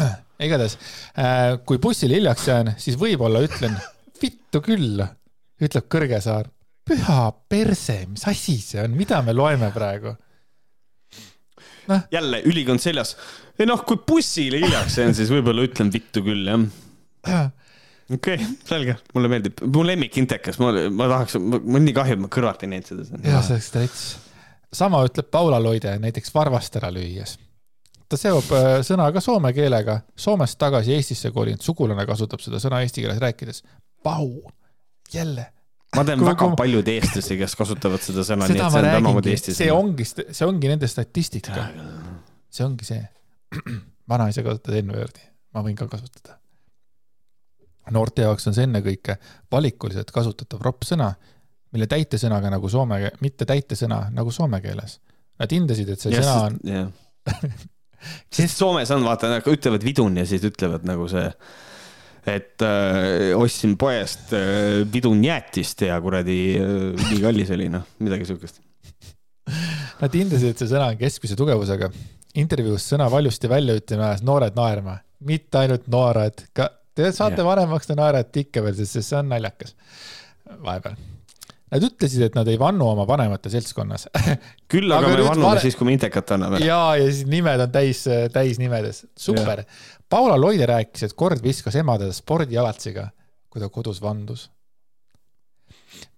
igatahes, 0.46 0.76
äh, 1.20 1.58
kui 1.68 1.80
bussile 1.82 2.16
hiljaks 2.16 2.48
jään, 2.48 2.74
siis 2.80 2.96
võib-olla 3.00 3.42
ütlen 3.44 3.76
vittu 4.22 4.62
küll, 4.64 5.04
ütleb 5.60 5.86
Kõrgesaar. 5.92 6.48
püha 6.90 7.20
perse, 7.48 8.00
mis 8.10 8.24
asi 8.26 8.56
see 8.64 8.80
on, 8.82 8.96
mida 8.96 9.20
me 9.22 9.36
loeme 9.36 9.70
praegu? 9.74 10.16
noh. 11.90 12.02
jälle 12.12 12.42
ülikond 12.48 12.80
seljas. 12.80 13.16
ei 13.58 13.68
noh, 13.68 13.84
kui 13.84 14.00
bussile 14.06 14.62
hiljaks 14.64 14.98
jään, 15.02 15.14
siis 15.16 15.32
võib-olla 15.32 15.66
ütlen 15.68 15.92
vittu 15.92 16.24
küll, 16.24 16.48
jah. 16.48 16.64
okei 18.16 18.40
okay,, 18.40 18.48
selge, 18.64 18.96
mulle 19.14 19.30
meeldib, 19.32 19.60
mu 19.68 19.84
lemmik 19.86 20.16
intekas, 20.22 20.58
ma, 20.62 20.72
ma 20.88 21.12
tahaks, 21.12 21.36
mul 21.40 21.84
nii 21.84 21.96
kahju, 21.96 22.16
et 22.16 22.24
ma 22.24 22.32
kõrvalt 22.32 22.64
ei 22.64 22.72
näinud 22.74 22.90
seda. 22.90 23.22
jah, 23.26 23.44
see 23.44 23.58
oleks 23.58 23.72
täits. 23.76 24.04
Sama 24.72 25.04
ütleb 25.06 25.30
Paula 25.30 25.62
Loide 25.62 25.98
näiteks 25.98 26.34
varvast 26.34 26.76
ära 26.76 26.92
lüües 26.94 27.36
ta 28.10 28.18
seob 28.18 28.50
äh, 28.56 28.80
sõna 28.86 29.06
ka 29.14 29.22
soome 29.22 29.52
keelega, 29.54 30.00
Soomest 30.18 30.58
tagasi 30.60 30.96
Eestisse 30.96 31.30
kolinud 31.34 31.62
sugulane 31.62 32.06
kasutab 32.08 32.42
seda 32.42 32.58
sõna 32.62 32.82
eesti 32.84 33.04
keeles 33.04 33.20
rääkides. 33.22 33.62
Pau, 34.02 34.26
jälle. 35.14 35.46
ma 35.96 36.04
tean 36.06 36.22
väga 36.24 36.48
kui... 36.48 36.56
palju 36.58 36.82
eestlasi, 36.86 37.36
kes 37.38 37.56
kasutavad 37.58 38.02
seda 38.02 38.24
sõna, 38.26 38.48
nii 38.48 38.58
et 38.58 38.62
see 38.62 38.82
on 38.82 38.90
samamoodi 38.96 39.34
eesti 39.34 39.52
sõna. 39.52 39.60
see 39.60 39.70
ongi, 39.74 40.06
see 40.08 40.46
ongi 40.48 40.72
nende 40.72 40.90
statistika. 40.90 41.68
see 42.50 42.66
ongi 42.66 42.88
see. 42.88 43.02
vanaisa 44.10 44.42
kasutab 44.46 44.78
N-wordi, 44.82 45.26
ma 45.54 45.64
võin 45.66 45.78
ka 45.78 45.86
kasutada. 45.90 46.38
noorte 47.94 48.26
jaoks 48.26 48.46
on 48.46 48.54
see 48.54 48.66
ennekõike 48.66 49.18
valikuliselt 49.52 50.10
kasutatav 50.14 50.62
ropp 50.66 50.86
sõna, 50.86 51.12
mille 51.74 51.86
täitesõnaga 51.90 52.50
nagu 52.52 52.70
soome, 52.70 53.02
mitte 53.24 53.46
täitesõna 53.48 54.06
nagu 54.14 54.32
soome 54.34 54.60
keeles. 54.64 54.98
Nad 55.40 55.52
hindasid, 55.54 55.92
et 55.94 56.02
see 56.02 56.12
yes, 56.12 56.26
sõna 56.26 56.48
on 56.48 56.58
yeah. 56.68 56.88
sest 58.36 58.60
Soomes 58.60 58.90
on, 58.94 59.04
vaata, 59.06 59.30
nagu 59.32 59.52
ütlevad 59.54 59.84
vidun 59.84 60.18
ja 60.20 60.26
siis 60.28 60.44
ütlevad 60.46 60.86
nagu 60.88 61.06
see, 61.10 61.26
et 62.28 62.64
äh, 62.66 63.30
ostsin 63.38 63.76
poest 63.80 64.34
äh, 64.36 64.82
vidun 64.92 65.22
jäätist 65.24 65.86
ja 65.86 66.00
kuradi 66.02 66.40
äh, 66.60 67.04
nii 67.10 67.20
kallis 67.24 67.52
oli, 67.56 67.70
noh, 67.72 67.86
midagi 68.04 68.28
siukest. 68.28 68.60
Nad 70.00 70.16
hindasid, 70.16 70.54
et 70.54 70.60
see 70.60 70.70
sõna 70.70 70.90
on 70.92 70.98
keskmise 71.00 71.36
tugevusega. 71.36 71.90
intervjuus 72.40 72.84
sõna 72.92 73.08
valjusti 73.10 73.48
välja 73.50 73.74
ütlema 73.76 74.10
ajas 74.10 74.22
noored 74.22 74.56
naerma, 74.56 75.00
mitte 75.26 75.58
ainult 75.58 75.88
noored, 75.90 76.44
ka 76.56 76.68
te 76.94 77.10
saate 77.12 77.40
yeah. 77.40 77.48
vanemaks, 77.48 77.88
te 77.88 77.96
naerate 77.98 78.44
ikka 78.44 78.62
veel, 78.64 78.76
sest 78.78 79.00
see 79.02 79.18
on 79.18 79.32
naljakas 79.32 79.74
vahepeal 80.60 80.98
Nad 81.70 81.84
ütlesid, 81.86 82.24
et 82.26 82.34
nad 82.34 82.48
ei 82.50 82.58
vannu 82.58 82.88
oma 82.90 83.04
vanemate 83.06 83.50
seltskonnas 83.52 84.08
küll 84.72 84.90
aga, 84.90 85.06
aga 85.06 85.12
me 85.12 85.26
vannume 85.28 85.48
vane... 85.52 85.62
siis, 85.62 85.76
kui 85.78 85.86
me 85.86 85.94
intekat 85.94 86.32
anname. 86.34 86.62
ja, 86.64 86.80
ja 86.98 87.06
siis 87.06 87.28
nimed 87.30 87.62
on 87.62 87.70
täis, 87.74 88.02
täis 88.34 88.58
nimedes, 88.62 89.04
super. 89.18 89.62
Paula 90.10 90.34
Loide 90.40 90.66
rääkis, 90.66 91.06
et 91.06 91.14
kord 91.18 91.42
viskas 91.44 91.76
ema 91.78 91.94
teda 92.00 92.14
spordijalatsiga, 92.14 93.06
kui 93.50 93.62
ta 93.62 93.70
kodus 93.70 94.00
vandus. 94.02 94.48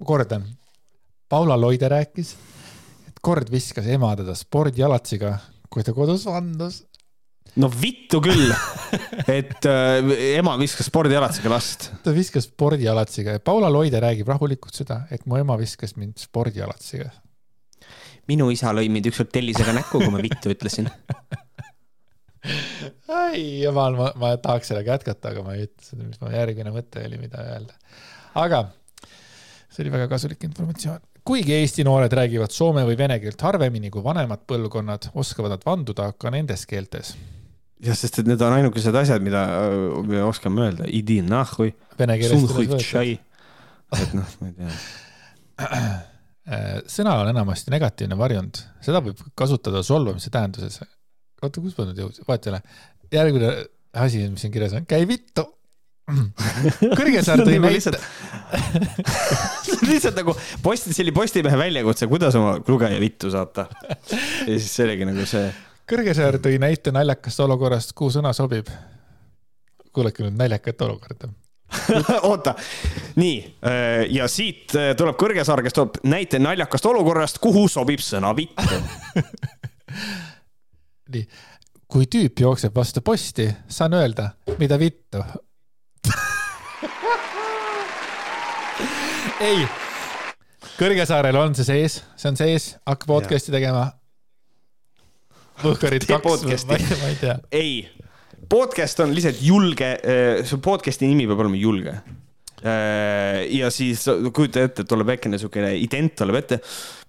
ma 0.01 0.09
kordan. 0.09 0.47
Paula 1.29 1.59
Loide 1.61 1.91
rääkis, 1.93 2.33
et 3.11 3.21
kord 3.21 3.53
viskas 3.53 3.89
ema 3.93 4.15
teda 4.17 4.37
spordijalatsiga, 4.39 5.37
kui 5.69 5.85
ta 5.85 5.93
kodus 5.97 6.25
vandus 6.29 6.83
no 7.61 7.69
vittu 7.69 8.21
küll, 8.25 8.53
et 9.39 9.67
äh, 9.69 10.13
ema 10.39 10.55
viskas 10.61 10.89
spordijalatsiga 10.89 11.53
last. 11.53 11.91
ta 12.05 12.15
viskas 12.17 12.49
spordijalatsiga 12.49 13.37
ja 13.37 13.43
Paula 13.45 13.69
Loide 13.73 14.01
räägib 14.01 14.31
rahulikult 14.33 14.77
seda, 14.77 15.03
et 15.13 15.27
mu 15.29 15.37
ema 15.41 15.59
viskas 15.61 15.97
mind 15.99 16.23
spordijalatsiga. 16.23 17.11
minu 18.31 18.49
isa 18.55 18.73
lõi 18.73 18.89
mind 18.93 19.11
ükskord 19.11 19.33
tellisega 19.35 19.75
näkku, 19.77 20.01
kui 20.01 20.13
ma 20.15 20.23
vittu 20.25 20.53
ütlesin 20.55 20.89
ai 23.23 23.43
jumal, 23.63 23.99
ma, 23.99 24.09
ma 24.17 24.33
tahaks 24.41 24.73
sellega 24.73 24.97
jätkata, 24.97 25.35
aga 25.35 25.45
ma 25.45 25.59
ei 25.59 25.69
ütle 25.69 25.91
seda, 25.91 26.09
mis 26.09 26.23
mu 26.23 26.33
järgmine 26.33 26.73
mõte 26.75 27.05
oli, 27.05 27.21
mida 27.21 27.45
öelda. 27.53 27.77
aga 28.41 28.65
see 29.69 29.85
oli 29.85 29.95
väga 29.99 30.09
kasulik 30.15 30.49
informatsioon 30.49 31.05
kuigi 31.23 31.53
Eesti 31.59 31.85
noored 31.85 32.17
räägivad 32.17 32.51
soome 32.51 32.87
või 32.89 32.97
vene 32.99 33.21
keelt 33.21 33.45
harvemini 33.45 33.93
kui 33.93 34.03
vanemad 34.03 34.49
põlvkonnad, 34.49 35.13
oskavad 35.21 35.55
nad 35.55 35.69
vanduda 35.69 36.09
ka 36.17 36.33
nendes 36.33 36.65
keeltes 36.67 37.13
jah, 37.83 37.99
sest 37.99 38.23
et 38.23 38.31
need 38.31 38.43
on 38.45 38.57
ainukesed 38.57 38.97
asjad, 39.03 39.25
mida 39.25 39.43
me 40.07 40.23
oskame 40.25 40.67
öelda, 40.67 40.87
idi 40.87 41.21
keeles. 42.21 42.39
et 43.99 44.17
noh, 44.17 44.35
ma 44.41 44.51
ei 44.51 44.57
tea. 44.59 44.73
sõnal 46.97 47.23
on 47.23 47.31
enamasti 47.31 47.73
negatiivne 47.75 48.19
varjund, 48.19 48.61
seda 48.83 49.03
võib 49.05 49.21
kasutada 49.39 49.83
solvamise 49.87 50.31
tähenduses. 50.35 50.81
oota, 51.43 51.61
kus 51.61 51.75
ma 51.79 51.89
nüüd 51.89 52.05
jõudsin, 52.05 52.27
vaata 52.29 52.51
jälle. 52.51 52.63
järgmine 53.13 53.51
asi, 54.03 54.23
mis 54.31 54.43
siin 54.43 54.55
kirjas 54.55 54.79
on, 54.79 54.87
käi 54.89 55.07
vittu. 55.09 55.45
Kõrgesaar 56.99 57.45
tõi 57.47 57.61
näite. 57.63 57.95
lihtsalt 59.87 60.19
nagu 60.19 60.35
posti, 60.65 60.91
see 60.93 61.05
oli 61.07 61.15
Postimehe 61.15 61.59
väljakutse, 61.59 62.09
kuidas 62.11 62.35
oma 62.39 62.57
lugeja 62.67 62.99
vittu 63.01 63.31
saata. 63.33 63.69
ja 64.11 64.57
siis 64.57 64.71
see 64.73 64.89
oligi 64.89 65.07
nagu 65.09 65.27
see 65.31 65.47
Kõrgesaar 65.91 66.39
tõi 66.43 66.59
näite 66.63 66.93
naljakast 66.95 67.41
olukorrast, 67.43 67.93
kuhu 67.99 68.11
sõna 68.15 68.33
sobib. 68.37 68.69
kuulake 69.93 70.23
nüüd 70.23 70.37
naljakat 70.39 70.83
olukorda. 70.83 71.29
Oota, 72.29 72.55
nii 73.17 73.57
äh, 73.65 74.07
ja 74.13 74.29
siit 74.29 74.75
äh, 74.77 74.97
tuleb 74.97 75.17
Kõrgesaar, 75.21 75.63
kes 75.65 75.73
toob 75.77 75.97
näite 76.05 76.39
naljakast 76.39 76.87
olukorrast, 76.87 77.39
kuhu 77.43 77.69
sobib 77.69 78.01
sõna 78.05 78.37
vittu 78.37 78.79
nii, 81.13 81.25
kui 81.89 82.07
tüüp 82.13 82.41
jookseb 82.45 82.77
vastu 82.77 83.01
posti, 83.05 83.49
saan 83.69 83.93
öelda, 83.97 84.31
mida 84.61 84.79
vittu. 84.81 85.25
Ei, 89.43 89.67
Kõrgesaarel 90.79 91.37
on 91.41 91.55
see 91.59 91.65
sees, 91.69 92.03
see 92.17 92.29
on 92.31 92.37
sees, 92.39 92.77
hakkab 92.89 93.09
podcast'i 93.17 93.53
tegema 93.53 94.02
Võhkarid 95.63 96.07
kaks, 96.09 96.65
ma 96.69 96.79
ei 96.79 97.19
tea. 97.21 97.37
ei, 97.55 97.75
podcast 98.51 99.01
on 99.05 99.13
lihtsalt 99.15 99.41
julge, 99.45 99.95
äh, 100.03 100.43
su 100.49 100.59
podcast'i 100.65 101.09
nimi 101.09 101.27
peab 101.29 101.43
olema 101.45 101.59
julge. 101.61 101.95
Äh, 102.63 103.43
ja 103.53 103.71
siis 103.75 104.05
kujuta 104.35 104.67
ette, 104.69 104.87
tuleb 104.89 105.13
väikene 105.15 105.41
siukene 105.41 105.75
ident 105.83 106.15
tuleb 106.19 106.39
ette, 106.43 106.61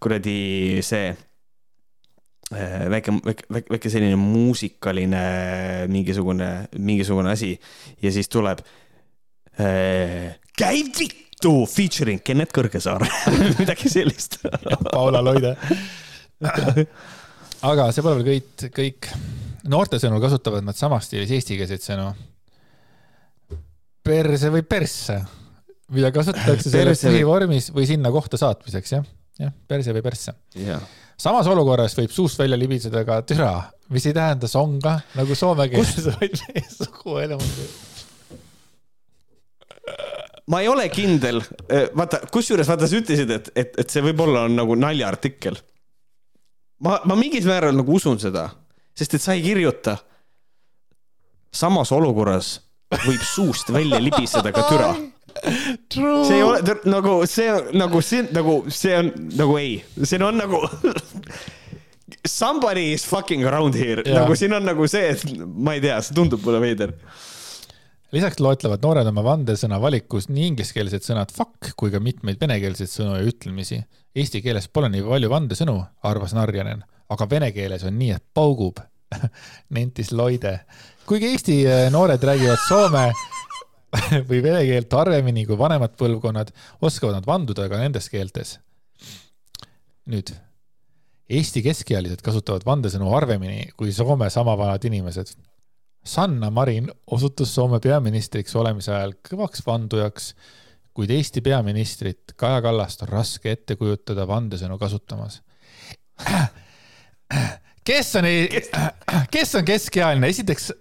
kuradi 0.02 0.82
see 0.86 1.12
äh, 1.14 2.86
väike, 2.94 3.16
väike, 3.26 3.66
väike 3.76 3.94
selline 3.94 4.18
muusikaline 4.20 5.24
mingisugune, 5.94 6.52
mingisugune 6.78 7.34
asi. 7.34 7.54
Ja 8.04 8.14
siis 8.14 8.32
tuleb 8.34 8.64
käib 9.54 10.96
vittu 10.98 11.52
featuring 11.70 12.24
Kennet 12.26 12.50
Kõrgesaar. 12.56 13.06
Midagi 13.60 13.92
sellist. 13.94 14.40
Paula 14.90 15.22
Loide 15.22 15.54
aga 17.64 17.88
see 17.96 18.04
pole 18.04 18.20
veel 18.20 18.28
kõik, 18.28 18.66
kõik. 18.76 19.10
noorte 19.72 20.00
sõnul 20.02 20.22
kasutavad 20.24 20.66
nad 20.68 20.78
samas 20.78 21.08
stiilis 21.08 21.32
eestikeelseid 21.38 21.84
sõnu. 21.84 22.10
perse 24.04 24.52
või 24.52 24.66
persse, 24.68 25.22
mida 25.96 26.12
kasutatakse 26.16 26.72
selles 26.74 27.06
põhivormis 27.08 27.72
või 27.76 27.88
sinna 27.88 28.12
kohta 28.12 28.40
saatmiseks, 28.42 28.98
jah, 28.98 29.08
jah, 29.40 29.56
perse 29.68 29.96
või 29.96 30.04
persse. 30.04 30.36
Yeah.. 30.60 30.84
samas 31.18 31.48
olukorras 31.48 31.96
võib 32.00 32.12
suust 32.12 32.40
välja 32.42 32.60
libiseda 32.60 33.06
ka 33.08 33.22
türa, 33.28 33.56
mis 33.94 34.06
ei 34.10 34.18
tähenda 34.18 34.52
songa 34.52 35.00
nagu 35.16 35.40
soome 35.40 35.70
keeles, 35.72 36.12
vaid 36.20 36.40
meie 36.44 36.68
suguelemendi 36.68 37.72
ma 40.52 40.60
ei 40.60 40.68
ole 40.68 40.90
kindel, 40.92 41.40
vaata, 41.96 42.26
kusjuures 42.32 42.68
vaata, 42.68 42.88
sa 42.88 43.00
ütlesid, 43.00 43.30
et, 43.32 43.54
et, 43.56 43.78
et 43.80 43.94
see 43.94 44.04
võib-olla 44.04 44.44
on 44.50 44.58
nagu 44.60 44.76
naljaartikkel 44.76 45.56
ma, 46.80 47.00
ma 47.06 47.16
mingil 47.20 47.46
määral 47.48 47.76
nagu 47.78 47.96
usun 47.96 48.20
seda, 48.22 48.50
sest 48.98 49.18
et 49.18 49.24
sa 49.24 49.36
ei 49.38 49.44
kirjuta. 49.46 49.98
samas 51.54 51.92
olukorras 51.94 52.60
võib 53.06 53.22
suust 53.22 53.70
välja 53.74 54.00
libiseda 54.02 54.52
ka 54.54 54.64
türa. 54.70 54.94
see 55.94 56.38
ei 56.38 56.44
ole 56.46 56.78
nagu 56.86 57.26
see 57.30 57.50
nagu 57.74 58.02
see 58.02 58.24
nagu 58.34 58.56
see 58.70 58.96
on 58.98 59.12
nagu 59.38 59.58
ei, 59.58 59.84
siin 60.04 60.24
on 60.24 60.38
nagu 60.38 60.62
Somebody 62.28 62.94
is 62.94 63.04
fucking 63.04 63.44
around 63.44 63.76
here, 63.76 64.04
nagu 64.06 64.36
siin 64.36 64.54
on 64.54 64.64
nagu 64.64 64.86
see, 64.88 65.10
et 65.12 65.24
ma 65.44 65.74
ei 65.76 65.82
tea, 65.84 65.98
see 66.06 66.16
tundub 66.16 66.44
mulle 66.46 66.62
veider 66.64 66.94
lisaks 68.14 68.40
loetlevad 68.44 68.84
noored 68.86 69.10
oma 69.10 69.24
vandesõna 69.26 69.80
valikus 69.82 70.30
nii 70.30 70.52
ingliskeelsed 70.52 71.06
sõnad 71.06 71.34
fuck 71.34 71.74
kui 71.80 71.92
ka 71.94 72.02
mitmeid 72.04 72.42
venekeelseid 72.42 72.92
sõnu 72.92 73.18
ja 73.18 73.26
ütlemisi. 73.30 73.82
Eesti 74.16 74.44
keeles 74.46 74.68
pole 74.70 74.92
nii 74.94 75.02
palju 75.08 75.30
vandesõnu, 75.32 75.78
arvas 76.06 76.36
Narjanen, 76.38 76.84
aga 77.14 77.28
vene 77.30 77.50
keeles 77.56 77.86
on 77.88 77.96
nii, 77.98 78.12
et 78.14 78.26
paugub 78.34 78.82
nentis 79.76 80.12
Loide. 80.14 80.60
kuigi 81.10 81.32
Eesti 81.34 81.58
äh, 81.68 81.88
noored 81.94 82.22
räägivad 82.24 82.62
soome 82.68 83.08
või 84.30 84.42
vene 84.46 84.62
keelt 84.68 84.94
harvemini 84.94 85.46
kui 85.50 85.58
vanemad 85.58 85.98
põlvkonnad, 85.98 86.54
oskavad 86.82 87.18
nad 87.18 87.28
vanduda 87.30 87.68
ka 87.70 87.82
nendes 87.82 88.10
keeltes. 88.10 88.58
nüüd, 90.06 90.34
Eesti 91.34 91.64
keskealised 91.66 92.22
kasutavad 92.22 92.66
vandesõnu 92.68 93.10
harvemini 93.14 93.72
kui 93.78 93.94
Soome 93.96 94.30
sama 94.30 94.58
vanad 94.60 94.84
inimesed. 94.86 95.32
Sanna 96.04 96.50
Marin 96.52 96.90
osutus 97.16 97.54
Soome 97.56 97.80
peaministriks 97.80 98.56
olemise 98.60 98.92
ajal 98.92 99.16
kõvaks 99.30 99.64
vandujaks, 99.66 100.34
kuid 100.94 101.12
Eesti 101.12 101.42
peaministrit 101.42 102.36
Kaja 102.38 102.62
Kallast 102.62 103.02
on 103.06 103.10
raske 103.10 103.52
ette 103.52 103.76
kujutada 103.80 104.28
vandesõnu 104.30 104.78
kasutamas 104.82 105.42
kes 107.88 108.16
on, 108.16 108.30
kes 109.32 109.56
on 109.56 109.66
keskealine, 109.66 110.30
esiteks 110.30 110.72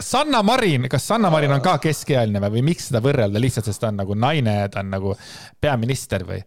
Sanna 0.00 0.42
Marin, 0.46 0.88
kas 0.90 1.08
Sanna 1.08 1.30
Marin 1.30 1.52
on 1.56 1.62
ka 1.64 1.78
keskealine 1.82 2.42
või, 2.46 2.62
miks 2.62 2.90
seda 2.90 3.00
võrrelda 3.02 3.40
lihtsalt, 3.42 3.66
sest 3.66 3.82
ta 3.82 3.90
on 3.90 3.98
nagu 3.98 4.14
naine, 4.14 4.60
ta 4.70 4.84
on 4.84 4.92
nagu 4.92 5.16
peaminister 5.60 6.26
või, 6.28 6.44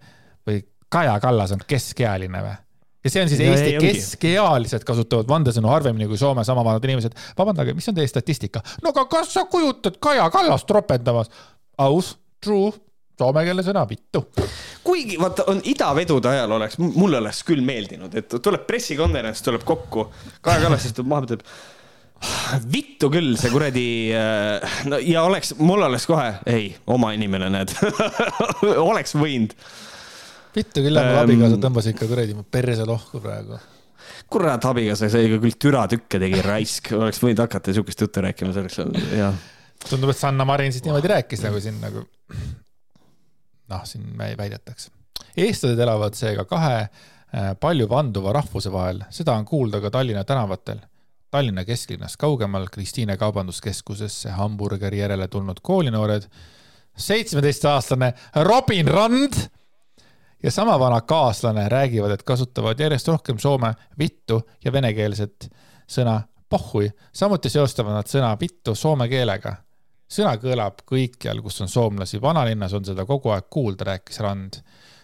või 0.48 0.61
Kaja 0.89 1.18
Kallas 1.19 1.52
on 1.56 1.65
keskealine 1.68 2.44
või? 2.45 2.56
ja 3.03 3.11
see 3.11 3.23
on 3.23 3.30
siis 3.31 3.41
ja 3.44 3.52
Eesti 3.52 3.73
ei, 3.76 3.81
keskealised 3.84 4.88
kasutavad 4.88 5.27
vandesõnu 5.30 5.69
harvemini 5.72 6.07
kui 6.10 6.19
Soome 6.19 6.44
sama 6.48 6.64
vanad 6.65 6.84
inimesed. 6.88 7.15
vabandage, 7.38 7.76
mis 7.76 7.88
on 7.91 7.98
teie 7.98 8.07
statistika? 8.07 8.64
no 8.84 8.94
aga 8.95 9.06
kas 9.11 9.35
sa 9.35 9.45
kujutad 9.52 9.99
Kaja 9.99 10.30
Kallast 10.31 10.72
ropendamas? 10.72 11.31
aus, 11.77 12.15
true 12.44 12.72
soome 13.18 13.44
keele 13.48 13.65
sõna, 13.65 13.84
vittu. 13.89 14.23
kuigi 14.85 15.18
vaata, 15.22 15.48
on 15.52 15.61
idavedude 15.68 16.30
ajal 16.31 16.57
oleks, 16.60 16.77
mulle 16.81 17.22
oleks 17.22 17.41
küll 17.48 17.64
meeldinud, 17.65 18.14
et 18.18 18.38
tuleb 18.44 18.68
pressikonverents, 18.69 19.41
tuleb 19.45 19.65
kokku, 19.68 20.07
Kaja 20.45 20.65
Kallas 20.65 20.85
istub 20.89 21.10
maha, 21.10 21.27
ütleb 21.27 21.48
vittu 22.73 23.11
küll, 23.14 23.35
see 23.38 23.52
kuradi 23.53 23.88
äh, 24.18 24.77
no 24.89 24.99
ja 25.02 25.23
oleks, 25.27 25.53
mul 25.61 25.85
oleks 25.85 26.07
kohe, 26.10 26.30
ei, 26.49 26.69
oma 26.89 27.11
inimene, 27.18 27.49
näed 27.53 27.73
oleks 28.89 29.14
võinud. 29.18 29.53
vittu 30.57 30.85
küll, 30.85 30.98
mu 30.98 31.18
abikaasa 31.22 31.60
tõmbas 31.61 31.89
ikka 31.94 32.10
kuradi 32.10 32.38
perse 32.52 32.88
lohku 32.89 33.22
praegu. 33.22 33.60
kurat, 34.34 34.65
abikaasa 34.65 35.11
sai 35.14 35.30
ka 35.34 35.41
küll 35.44 35.60
türatükke 35.68 36.22
tegi 36.22 36.41
raisk, 36.45 36.94
oleks 36.98 37.22
võinud 37.22 37.44
hakata 37.45 37.76
siukest 37.77 38.06
juttu 38.06 38.26
rääkima 38.26 38.53
selleks, 38.56 38.81
jah. 39.18 39.44
tundub, 39.89 40.14
et 40.14 40.22
Sanna 40.22 40.45
Marin 40.45 40.73
siis 40.73 40.85
niimoodi 40.85 41.14
rääkis 41.14 41.45
nagu 41.45 41.61
siin 41.61 41.77
nagu 41.84 42.07
noh, 43.69 43.85
siin 43.85 44.18
väidetakse. 44.18 44.91
eestlased 45.38 45.80
elavad 45.80 46.14
seega 46.18 46.45
kahe 46.45 46.76
äh, 46.81 46.89
palju 47.60 47.89
vanduva 47.89 48.34
rahvuse 48.34 48.72
vahel, 48.72 49.03
seda 49.10 49.35
on 49.38 49.45
kuulda 49.45 49.81
ka 49.81 49.91
Tallinna 49.91 50.23
tänavatel. 50.23 50.80
Tallinna 51.31 51.65
kesklinnast 51.65 52.18
kaugemal 52.18 52.69
Kristiine 52.72 53.18
kaubanduskeskusesse 53.18 54.31
hamburgeri 54.31 54.99
järele 54.99 55.27
tulnud 55.27 55.60
koolinoored, 55.61 56.23
seitsmeteistaastane 56.98 58.14
Robin 58.35 58.88
Rand 58.88 59.34
ja 60.44 60.52
sama 60.52 60.80
vana 60.80 61.02
kaaslane 61.02 61.69
räägivad, 61.69 62.11
et 62.11 62.23
kasutavad 62.23 62.80
järjest 62.80 63.07
rohkem 63.07 63.39
soome 63.39 63.73
vittu 63.99 64.41
ja 64.65 64.72
venekeelset 64.72 65.49
sõna 65.88 66.22
pohhui, 66.49 66.89
samuti 67.11 67.49
seostavad 67.49 67.99
nad 67.99 68.07
sõna 68.07 68.31
vittu 68.39 68.76
soome 68.76 69.10
keelega 69.11 69.56
sõna 70.11 70.35
kõlab 70.41 70.84
kõikjal, 70.88 71.41
kus 71.43 71.61
on 71.63 71.71
soomlasi, 71.71 72.21
vanalinnas 72.23 72.75
on 72.77 72.85
seda 72.88 73.05
kogu 73.07 73.34
aeg 73.35 73.49
kuulda, 73.51 73.91
rääkis 73.91 74.21
Rand. 74.23 74.61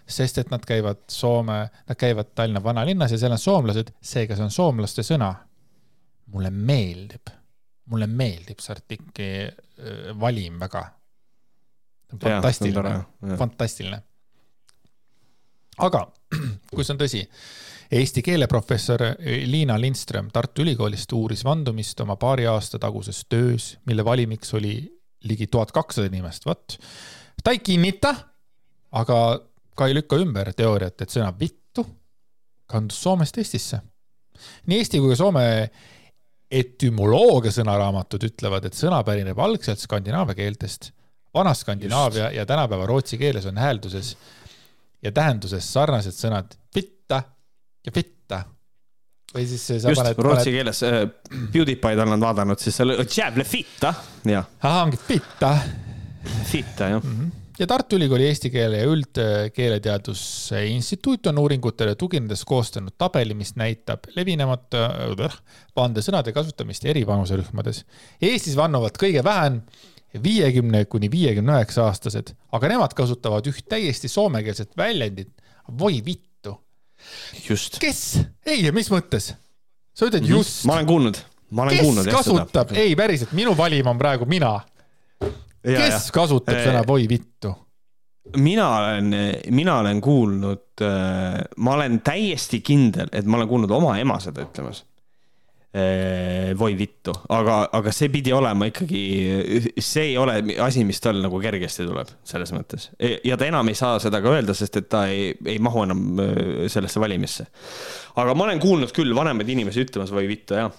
sest 0.08 0.38
et 0.38 0.50
nad 0.52 0.66
käivad 0.68 1.06
Soome, 1.08 1.70
nad 1.88 1.98
käivad 1.98 2.34
Tallinna 2.36 2.64
vanalinnas 2.64 3.12
ja 3.12 3.18
seal 3.18 3.32
on 3.32 3.40
soomlased, 3.40 3.94
seega 4.02 4.36
see 4.36 4.44
on 4.44 4.52
soomlaste 4.52 5.04
sõna. 5.04 5.34
mulle 6.34 6.50
meeldib, 6.50 7.30
mulle 7.86 8.08
meeldib 8.08 8.60
see 8.60 8.74
artikli 8.74 9.30
äh, 9.44 10.20
valim 10.20 10.60
väga. 10.60 10.86
fantastiline, 12.22 13.04
fantastiline. 13.38 14.02
aga 15.78 16.08
kui 16.76 16.84
see 16.84 16.94
on 16.94 17.00
tõsi 17.00 17.28
Eesti 17.94 18.24
keeleprofessor 18.26 19.02
Liina 19.46 19.76
Lindström 19.82 20.32
Tartu 20.34 20.64
Ülikoolist 20.64 21.12
uuris 21.14 21.44
vandumist 21.46 22.00
oma 22.02 22.16
paari 22.18 22.48
aasta 22.50 22.80
taguses 22.80 23.26
töös, 23.30 23.78
mille 23.86 24.06
valimiks 24.06 24.54
oli 24.58 24.74
ligi 25.24 25.48
tuhat 25.48 25.72
kakssada 25.72 26.08
inimest, 26.10 26.46
vot. 26.46 26.78
ta 27.44 27.52
ei 27.52 27.60
kinnita, 27.64 28.14
aga 29.00 29.18
ka 29.76 29.88
ei 29.88 29.96
lükka 29.98 30.20
ümber 30.22 30.54
teooriat, 30.54 31.02
et 31.02 31.10
sõna 31.10 31.32
vittu 31.40 31.86
kandus 32.70 33.02
Soomest 33.04 33.38
Eestisse. 33.38 33.82
nii 34.66 34.82
Eesti 34.82 35.00
kui 35.00 35.14
ka 35.14 35.20
Soome 35.20 35.46
etümoloogia 36.54 37.52
sõnaraamatud 37.54 38.28
ütlevad, 38.30 38.68
et 38.68 38.78
sõna 38.78 39.02
pärineb 39.06 39.40
algselt 39.40 39.82
skandinaavia 39.82 40.38
keeltest. 40.38 40.92
vana 41.34 41.54
Skandinaavia 41.54 42.32
ja 42.32 42.46
tänapäeva 42.46 42.86
rootsi 42.86 43.18
keeles 43.18 43.46
on 43.46 43.58
häälduses 43.58 44.18
ja 45.02 45.12
tähenduses 45.12 45.74
sarnased 45.74 46.14
sõnad 46.14 46.54
vitta 46.76 47.24
ja 47.86 47.92
fitta. 47.92 48.13
Või 49.34 49.46
siis 49.50 49.68
sa 49.68 49.78
Just, 49.92 50.02
paned. 50.02 50.18
rootsi 50.18 50.50
paned... 50.50 50.58
keeles 50.58 50.84
äh, 50.88 51.00
PewDiePie'd 51.54 52.04
olen 52.06 52.26
vaadanud, 52.28 52.60
siis 52.62 52.78
seal 52.80 52.96
jävle 53.04 53.46
fitta, 53.48 53.94
jah. 54.30 54.50
ahah, 54.62 54.84
ongi 54.88 55.00
fitta. 55.08 55.56
Fitta, 56.48 56.92
jah 56.96 57.02
mm. 57.04 57.16
-hmm 57.20 57.40
ja 57.60 57.68
Tartu 57.68 57.96
Ülikooli 57.96 58.26
Eesti 58.26 58.50
Keele 58.50 58.78
ja 58.78 58.86
Üldkeeleteaduse 58.90 60.66
Instituut 60.66 61.28
on 61.30 61.38
uuringutele 61.38 61.96
tuginedes 61.96 62.46
koostanud 62.46 62.96
tabeli, 62.98 63.34
mis 63.38 63.54
näitab 63.56 64.10
levinemata 64.16 64.88
vandesõnade 65.76 66.34
kasutamist 66.34 66.86
eri 66.86 67.06
vanuserühmades. 67.08 67.84
Eestis 68.22 68.58
vannuvad 68.58 68.98
kõige 69.00 69.24
vähem 69.24 69.62
viiekümne 70.24 70.86
kuni 70.86 71.12
viiekümne 71.12 71.60
üheksa 71.60 71.88
aastased, 71.90 72.34
aga 72.54 72.74
nemad 72.74 72.94
kasutavad 72.98 73.48
üht 73.50 73.66
täiesti 73.70 74.10
soomekeelset 74.12 74.78
väljendit, 74.78 75.32
voi 75.80 76.02
vitt. 76.06 76.30
Kes? 77.82 78.04
ei, 78.46 78.66
mis 78.76 78.92
mõttes? 78.94 79.34
sa 79.94 80.10
ütled 80.10 80.28
just. 80.28 80.64
ma 80.70 80.78
olen 80.80 80.90
kuulnud, 80.90 81.20
ma 81.52 81.66
olen 81.66 81.78
kes 81.78 81.88
kuulnud. 81.88 82.12
kasutab, 82.14 82.74
ei 82.78 82.96
päriselt, 83.00 83.34
minu 83.38 83.58
valim 83.58 83.92
on 83.92 84.00
praegu 84.00 84.30
mina. 84.30 84.56
kes 85.64 86.00
ja. 86.00 86.00
kasutab 86.14 86.58
äh, 86.58 86.66
sõna 86.70 86.86
voi 86.88 87.08
vittu? 87.10 87.54
mina 88.40 88.70
olen, 88.78 89.12
mina 89.52 89.78
olen 89.84 90.02
kuulnud, 90.02 90.66
äh, 90.82 91.44
ma 91.58 91.78
olen 91.78 92.00
täiesti 92.06 92.64
kindel, 92.66 93.12
et 93.12 93.28
ma 93.28 93.42
olen 93.42 93.52
kuulnud 93.52 93.78
oma 93.82 93.98
ema 94.02 94.20
seda 94.24 94.46
ütlemas 94.48 94.86
voi 96.54 96.76
vittu, 96.78 97.16
aga, 97.34 97.56
aga 97.74 97.92
see 97.96 98.12
pidi 98.14 98.34
olema 98.36 98.68
ikkagi, 98.70 99.00
see 99.82 100.12
ei 100.12 100.18
ole 100.22 100.36
asi, 100.62 100.84
mis 100.86 101.02
tal 101.02 101.18
nagu 101.24 101.40
kergesti 101.42 101.88
tuleb, 101.88 102.12
selles 102.30 102.54
mõttes. 102.54 102.92
E, 103.02 103.16
ja 103.26 103.38
ta 103.42 103.48
enam 103.50 103.72
ei 103.72 103.78
saa 103.80 103.98
seda 104.04 104.22
ka 104.22 104.36
öelda, 104.36 104.54
sest 104.58 104.78
et 104.84 104.90
ta 104.92 105.08
ei, 105.10 105.32
ei 105.50 105.58
mahu 105.64 105.88
enam 105.88 106.22
äh, 106.22 106.42
sellesse 106.70 107.02
valimisse. 107.02 107.48
aga 108.22 108.38
ma 108.38 108.46
olen 108.46 108.62
kuulnud 108.62 108.94
küll 108.94 109.16
vanemaid 109.18 109.50
inimesi 109.50 109.82
ütlemas 109.88 110.14
voi 110.14 110.28
vittu, 110.30 110.60
jah 110.62 110.70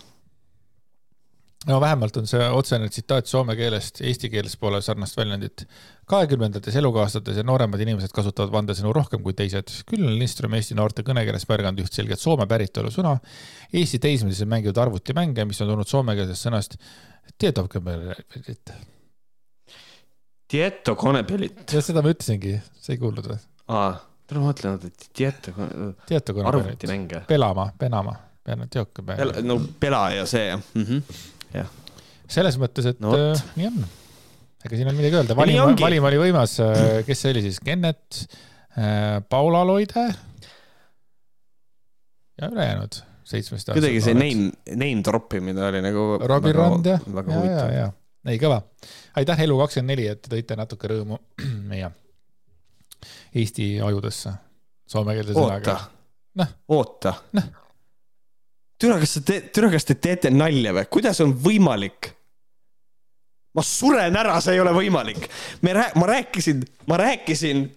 no 1.68 1.80
vähemalt 1.80 2.16
on 2.20 2.28
see 2.28 2.46
otsene 2.52 2.88
tsitaat 2.92 3.28
soome 3.30 3.56
keelest, 3.58 4.00
eesti 4.04 4.30
keeles 4.32 4.56
pole 4.60 4.80
sarnast 4.84 5.16
väljendit. 5.16 5.66
kahekümnendates 6.10 6.76
elukaaslates 6.76 7.38
ja 7.40 7.42
nooremad 7.46 7.80
inimesed 7.80 8.12
kasutavad 8.12 8.52
vandesõnu 8.52 8.92
rohkem 8.92 9.22
kui 9.24 9.32
teised. 9.32 9.72
küll 9.88 10.04
on 10.04 10.18
Lindström 10.18 10.54
Eesti 10.58 10.76
noorte 10.76 11.02
kõnekeeles 11.02 11.48
märganud 11.48 11.80
üht 11.84 11.92
selget 11.92 12.20
Soome 12.20 12.46
päritolu 12.46 12.92
sõna. 12.92 13.16
Eesti 13.72 13.98
teismelised 13.98 14.48
mängivad 14.48 14.82
arvutimänge, 14.86 15.44
mis 15.44 15.60
on 15.60 15.72
tulnud 15.72 15.88
soomekeelsest 15.88 16.48
sõnast 16.48 16.76
tietokonepelit. 17.38 18.74
Tietokonepelit. 20.48 21.64
jah, 21.72 21.84
seda 21.84 22.02
ma 22.04 22.12
ütlesingi, 22.12 22.58
sa 22.80 22.92
ei 22.92 23.00
kuulnud 23.00 23.30
või? 23.32 23.40
aa, 23.72 23.96
ma 24.34 24.44
mõtlen, 24.44 24.76
et 24.84 25.08
tietokone. 25.16 25.94
tietokonepelit. 26.06 26.66
arvutimänge. 26.68 27.24
pelama, 27.28 27.70
penama, 27.78 28.18
pean 28.44 28.68
teokene. 28.68 29.16
no 29.42 29.56
pela 29.80 30.10
ja 30.12 30.26
see 30.28 30.50
jah 30.50 30.60
mm 30.74 30.84
-hmm 30.84 31.32
jah. 31.54 31.70
selles 32.30 32.58
mõttes, 32.60 32.88
et 32.92 33.00
no, 33.04 33.14
äh, 33.16 33.46
nii 33.58 33.70
on. 33.70 33.80
ega 34.64 34.78
siin 34.78 34.90
on 34.90 34.98
midagi 34.98 35.20
öelda, 35.20 35.38
valim, 35.38 35.74
valim 35.80 36.10
oli 36.10 36.20
võimas, 36.26 36.58
äh, 36.64 37.00
kes 37.06 37.24
see 37.24 37.34
oli 37.34 37.44
siis, 37.46 37.62
Kennet 37.64 38.22
äh,, 38.76 39.18
Paula 39.28 39.64
Loide 39.66 40.06
ja 42.40 42.50
ülejäänud 42.50 43.00
seitsmest 43.24 43.68
aastast. 43.68 43.80
kuidagi 43.80 44.00
see 44.04 44.16
name, 44.18 44.52
name 44.76 45.02
drop 45.04 45.34
imine 45.38 45.68
oli 45.68 45.82
nagu. 45.84 46.06
Robin 46.28 46.56
Rand 46.56 46.88
jah, 46.88 47.04
ja, 47.08 47.44
ja, 47.48 47.66
ja, 47.78 47.90
ei 48.30 48.40
kõva. 48.42 48.60
aitäh, 49.20 49.44
Elu24, 49.46 50.16
et 50.16 50.30
tõite 50.32 50.58
natuke 50.60 50.90
rõõmu 50.92 51.20
meie 51.70 51.90
Eesti 53.34 53.74
ajudesse 53.84 54.32
soomekeelse 54.88 55.36
sõnaga. 55.36 55.76
oota, 56.68 57.14
oota. 57.32 57.44
Türa, 58.84 58.98
kas 59.02 59.16
teed, 59.24 59.48
türa, 59.56 59.70
kas 59.72 59.88
te 59.88 59.96
teete 59.96 60.32
nalja 60.34 60.74
või, 60.76 60.90
kuidas 60.98 61.22
on 61.24 61.34
võimalik? 61.44 62.12
ma 63.54 63.62
suren 63.62 64.16
ära, 64.18 64.34
see 64.42 64.56
ei 64.56 64.60
ole 64.60 64.72
võimalik. 64.74 65.28
me 65.62 65.74
rää-, 65.76 65.94
ma 65.98 66.08
rääkisin, 66.10 66.64
ma 66.90 66.98
rääkisin 66.98 67.68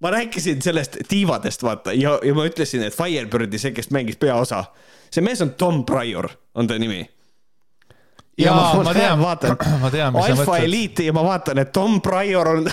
ma 0.00 0.10
rääkisin 0.10 0.62
sellest 0.62 0.96
tiivadest, 1.08 1.62
vaata, 1.62 1.92
ja, 1.92 2.18
ja 2.22 2.34
ma 2.34 2.46
ütlesin, 2.46 2.84
et 2.86 2.94
Firebirdi, 2.94 3.58
see, 3.58 3.74
kes 3.74 3.90
mängis 3.94 4.18
peaosa, 4.20 4.64
see 5.10 5.24
mees 5.24 5.42
on 5.42 5.54
Tom 5.58 5.84
Pryor, 5.86 6.30
on 6.54 6.70
ta 6.70 6.78
nimi. 6.78 7.02
Jaa, 8.38 8.82
ma 8.86 8.92
tean. 8.94 9.18
vaatan 9.18 9.56
ma 9.82 9.90
tean, 9.90 10.14
mis 10.14 10.26
sa 10.28 10.34
Alfa. 10.36 10.56
Elite'i 10.62 11.08
ja 11.08 11.14
ma 11.16 11.24
vaatan, 11.26 11.58
et 11.58 11.72
Tom 11.74 11.98
Pryor 12.02 12.48
on, 12.52 12.68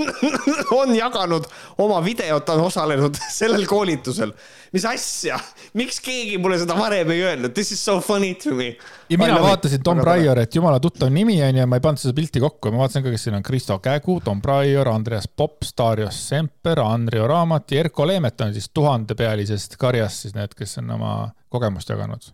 on 0.80 0.94
jaganud 0.96 1.46
oma 1.84 2.00
videot, 2.04 2.48
on 2.54 2.64
osalenud 2.66 3.20
sellel 3.38 3.66
koolitusel. 3.70 4.32
mis 4.72 4.84
asja, 4.84 5.38
miks 5.78 6.00
keegi 6.04 6.36
mulle 6.42 6.58
seda 6.60 6.74
varem 6.76 7.12
ei 7.14 7.22
öelnud, 7.24 7.54
this 7.54 7.70
is 7.72 7.84
so 7.84 8.00
funny 8.04 8.34
to 8.34 8.56
me. 8.58 8.72
ja 9.08 9.18
mina 9.18 9.38
vaatasin 9.42 9.82
Tom 9.86 10.02
Pryor, 10.02 10.42
et 10.42 10.54
jumala 10.54 10.80
tuttav 10.82 11.12
nimi 11.14 11.38
onju, 11.46 11.68
ma 11.70 11.78
ei 11.78 11.86
pannud 11.86 12.02
seda 12.02 12.16
pilti 12.18 12.42
kokku, 12.42 12.74
ma 12.74 12.82
vaatasin 12.82 13.06
ka, 13.06 13.14
kes 13.14 13.28
siin 13.28 13.38
on 13.38 13.46
Kristo 13.46 13.78
Kägu, 13.84 14.18
Tom 14.24 14.42
Pryor, 14.42 14.90
Andreas 14.90 15.30
Pops, 15.30 15.72
Darius 15.78 16.20
Semper, 16.28 16.82
Andrio 16.82 17.30
Raamat 17.30 17.70
ja 17.70 17.86
Erko 17.86 18.06
Leemet 18.06 18.40
on 18.40 18.52
siis 18.56 18.70
tuhandepealisest 18.74 19.78
karjast 19.78 20.26
siis 20.26 20.34
need, 20.34 20.58
kes 20.58 20.78
on 20.82 20.90
oma 20.98 21.16
kogemust 21.48 21.94
jaganud. 21.94 22.32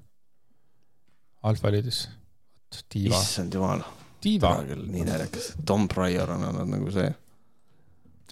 Alfa 1.44 1.68
Eliidis. 1.68 2.06
tiiva, 2.92 3.18
issand 3.20 3.54
jumal, 3.54 3.84
tiiva, 4.24 4.54
küll 4.68 4.86
nii 4.90 5.04
naljakas, 5.08 5.52
Tom 5.68 5.86
Pryor 5.90 6.34
on 6.36 6.48
olnud 6.50 6.72
nagu 6.76 6.94
see. 6.94 7.10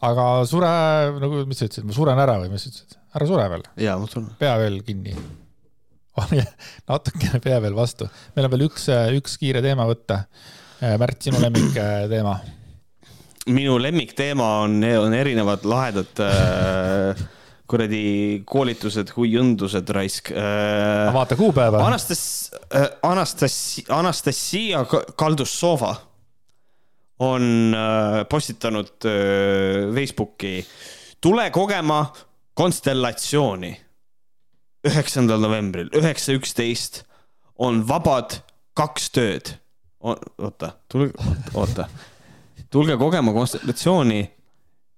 aga 0.09 0.27
sure 0.49 0.73
nagu, 1.23 1.45
mis 1.49 1.63
sa 1.63 1.69
ütlesid, 1.69 1.87
ma 1.89 1.97
suren 1.97 2.23
ära 2.23 2.39
või 2.43 2.53
mis 2.55 2.67
sa 2.67 2.73
ütlesid, 2.73 2.99
ära 3.13 3.29
sure 3.31 3.47
veel, 3.55 3.69
jaa, 3.85 3.99
ma 4.01 4.11
tunnen. 4.11 4.35
pea 4.41 4.57
veel 4.63 4.81
kinni. 4.87 5.15
natukene 6.91 7.39
pea 7.41 7.61
veel 7.65 7.77
vastu, 7.77 8.09
meil 8.35 8.49
on 8.49 8.53
veel 8.53 8.67
üks, 8.67 8.91
üks 9.17 9.39
kiire 9.41 9.63
teema 9.65 9.87
võtta. 9.89 10.27
Märt, 10.99 11.21
sinu 11.23 11.39
lemmik 11.39 11.77
äh, 11.79 12.09
teema 12.11 12.35
minu 13.51 13.79
lemmikteema 13.83 14.49
on, 14.63 14.83
on 14.99 15.15
erinevad 15.15 15.65
lahedad 15.67 16.21
äh, 16.23 17.23
kuradi 17.73 18.43
koolitused, 18.49 19.13
kui 19.17 19.33
õndused 19.41 19.89
raisk 19.97 20.33
äh,. 20.37 21.09
vaata 21.15 21.39
kuupäeva. 21.39 21.81
Anastas-, 21.87 22.53
Anastassi-, 23.09 23.87
Anastasia 23.93 24.85
Kaldussova 25.17 25.95
on 27.23 27.75
äh, 27.75 28.25
postitanud 28.29 29.07
äh, 29.09 29.95
Facebooki, 29.95 30.67
tule 31.21 31.51
kogema 31.51 32.05
konstellatsiooni. 32.55 33.73
üheksandal 34.83 35.39
novembril, 35.39 35.93
üheksa 35.95 36.35
üksteist 36.35 37.05
on 37.63 37.85
vabad 37.87 38.41
kaks 38.75 39.11
tööd. 39.15 39.53
oota, 40.03 40.73
tulge, 40.91 41.13
oota, 41.55 41.87
tulge 42.71 42.97
kogema 42.99 43.33
konstellatsiooni. 43.33 44.25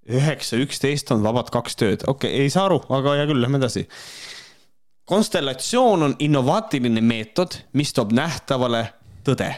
Üheksa 0.08 0.58
üksteist 0.60 1.10
on 1.14 1.22
vabad 1.24 1.50
kaks 1.54 1.76
tööd, 1.80 2.06
okei 2.06 2.30
okay,, 2.30 2.46
ei 2.46 2.52
saa 2.52 2.68
aru, 2.68 2.82
aga 2.92 3.18
hea 3.18 3.28
küll, 3.30 3.42
lähme 3.44 3.60
edasi 3.62 3.86
konstellatsioon 5.04 6.02
on 6.02 6.16
innovaatiline 6.18 7.00
meetod, 7.00 7.58
mis 7.72 7.92
toob 7.92 8.12
nähtavale 8.16 8.86
tõde. 9.26 9.50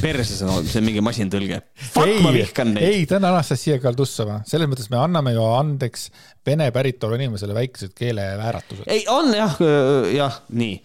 perses 0.00 0.40
on 0.42 0.64
see 0.64 0.80
on 0.80 0.86
mingi 0.86 1.00
masintõlge. 1.04 1.58
Fuck, 1.76 2.20
ma 2.24 2.30
vihkan 2.32 2.70
neid. 2.72 2.86
ei, 2.88 3.06
ta 3.06 3.18
on 3.18 3.26
Anastasia 3.28 3.76
Kaldussova, 3.82 4.40
selles 4.48 4.68
mõttes 4.70 4.88
me 4.90 4.96
anname 4.96 5.34
ju 5.34 5.44
andeks 5.44 6.08
vene 6.46 6.70
päritolu 6.72 7.18
inimesele 7.20 7.54
väikesed 7.54 7.92
keelevääratused. 7.94 8.86
ei, 8.88 9.04
on 9.12 9.34
jah, 9.36 9.58
jah, 10.14 10.40
nii. 10.48 10.78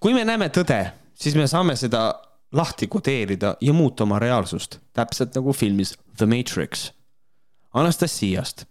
kui 0.00 0.14
me 0.14 0.24
näeme 0.24 0.52
tõde, 0.54 0.80
siis 1.14 1.34
me 1.34 1.48
saame 1.50 1.76
seda 1.76 2.12
lahti 2.52 2.86
kodeerida 2.86 3.56
ja 3.60 3.72
muuta 3.72 4.06
oma 4.06 4.20
reaalsust, 4.22 4.78
täpselt 4.94 5.34
nagu 5.34 5.52
filmis 5.52 5.96
The 6.16 6.28
Matrix. 6.28 6.92
Anastasiast, 7.72 8.64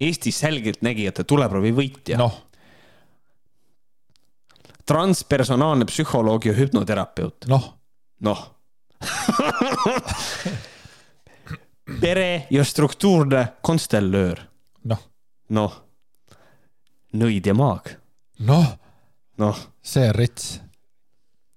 Eesti 0.00 0.30
selgeltnägijate 0.30 1.24
tuleproovi 1.24 1.72
võitja 1.74 2.18
no., 2.20 2.28
noh, 2.28 2.42
transpersonaalne 4.86 5.86
psühholoog 5.88 6.44
ja 6.46 6.52
hüpnoterapeut, 6.54 7.48
noh, 7.50 7.64
noh. 8.22 8.42
pere 12.00 12.46
ja 12.50 12.64
struktuurne 12.64 13.42
konstellöör, 13.66 14.44
noh, 14.86 15.02
noh. 15.58 15.74
nõid 17.18 17.50
ja 17.50 17.56
maag, 17.56 17.90
noh, 18.46 18.68
noh 19.42 19.64
see 19.82 20.06
on 20.06 20.14
rets. 20.14 20.60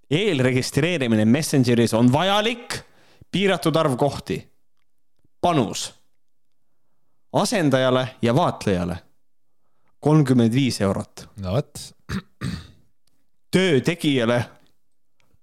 eelregistreerimine 0.09 1.25
Messengeris 1.25 1.93
on 1.93 2.09
vajalik, 2.09 2.81
piiratud 3.29 3.75
arv 3.77 3.97
kohti. 3.97 4.41
panus 5.41 5.98
asendajale 7.33 8.07
ja 8.21 8.35
vaatlejale 8.35 8.97
kolmkümmend 9.99 10.53
viis 10.55 10.79
eurot, 10.81 11.25
no 11.43 11.53
vot, 11.57 11.81
töö 13.53 13.81
tegijale 13.85 14.39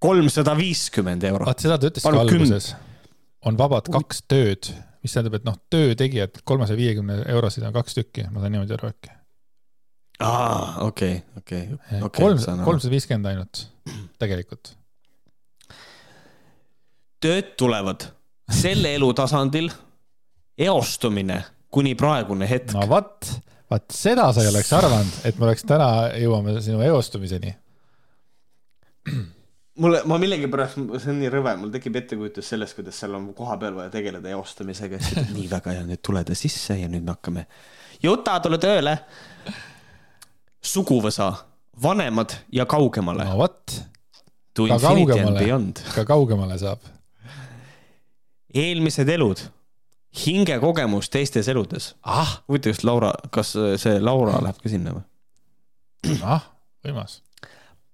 kolmsada 0.00 0.56
viiskümmend 0.56 1.26
eurot. 1.28 1.48
vaat 1.48 1.64
seda 1.64 1.78
ta 1.80 1.90
ütles 1.90 2.06
ka 2.06 2.12
alguses. 2.22 2.72
on 3.46 3.58
vabad 3.58 3.90
kaks 3.92 4.24
tööd, 4.30 4.70
mis 5.04 5.14
tähendab, 5.14 5.38
et 5.38 5.46
noh, 5.46 5.58
töötegijad 5.72 6.40
kolmesaja 6.44 6.80
viiekümne 6.80 7.20
eurosid 7.34 7.66
on 7.68 7.76
kaks 7.76 7.98
tükki, 7.98 8.26
ma 8.32 8.42
saan 8.42 8.56
niimoodi 8.56 8.76
aru 8.78 8.90
äkki. 8.90 9.12
aa, 10.24 10.86
okei, 10.88 11.20
okei, 11.42 11.64
okei, 11.76 12.02
kolm, 12.20 12.40
saan 12.40 12.60
aru. 12.60 12.70
kolmsada 12.70 12.96
viiskümmend 12.96 13.32
ainult, 13.32 13.66
tegelikult. 14.22 14.72
tööd 17.20 17.52
tulevad 17.60 18.08
selle 18.52 18.94
elutasandil, 18.94 19.68
eostumine 20.56 21.42
kuni 21.72 21.94
praegune 21.98 22.48
hetk 22.48 22.74
no 22.76 22.86
vot, 22.90 23.30
vaat 23.70 23.94
seda 23.94 24.28
sa 24.32 24.43
ei 24.44 24.51
oleks 24.51 24.72
arvanud, 24.76 25.22
et 25.28 25.38
me 25.38 25.48
oleks 25.48 25.66
täna 25.66 25.88
jõuame 26.20 26.59
sinu 26.64 26.82
eostumiseni. 26.86 27.55
mulle, 29.82 30.02
ma 30.09 30.18
millegipärast, 30.22 30.78
see 31.02 31.12
on 31.12 31.20
nii 31.22 31.32
rõve, 31.32 31.56
mul 31.60 31.72
tekib 31.74 31.98
ettekujutus 32.02 32.52
sellest, 32.55 32.76
kuidas 32.78 33.01
seal 33.02 33.16
on 33.18 33.32
kohapeal 33.36 33.76
vaja 33.78 33.93
tegeleda 33.94 34.32
eostamisega, 34.36 35.01
siis 35.02 35.16
ütled 35.18 35.34
nii 35.36 35.51
väga 35.51 35.74
hea, 35.76 35.88
nüüd 35.88 36.02
tule 36.06 36.22
ta 36.26 36.36
sisse 36.38 36.78
ja 36.80 36.90
nüüd 36.93 37.06
me 37.06 37.16
hakkame. 37.16 37.47
Juta, 38.02 38.38
tule 38.44 38.59
tööle. 38.62 38.98
suguvõsa, 40.66 41.30
vanemad 41.82 42.32
ja 42.52 42.66
kaugemale 42.66 43.24
no 43.24 43.36
vot, 43.38 43.76
ka 44.56 44.78
kaugemale. 44.82 45.44
ka 45.94 46.05
kaugemale 46.09 46.59
saab. 46.59 46.80
eelmised 48.56 49.09
elud, 49.12 49.43
hingekogemus 50.16 51.10
teistes 51.12 51.48
eludes. 51.52 51.94
ah, 52.02 52.38
huvitav, 52.48 52.72
kas 52.76 52.84
Laura, 52.84 53.12
kas 53.30 53.52
see 53.82 54.01
Laura 54.01 54.40
läheb 54.44 54.62
ka 54.62 54.72
sinna 54.72 54.97
või? 54.97 55.05
ah, 56.22 56.48
võimas. 56.86 57.20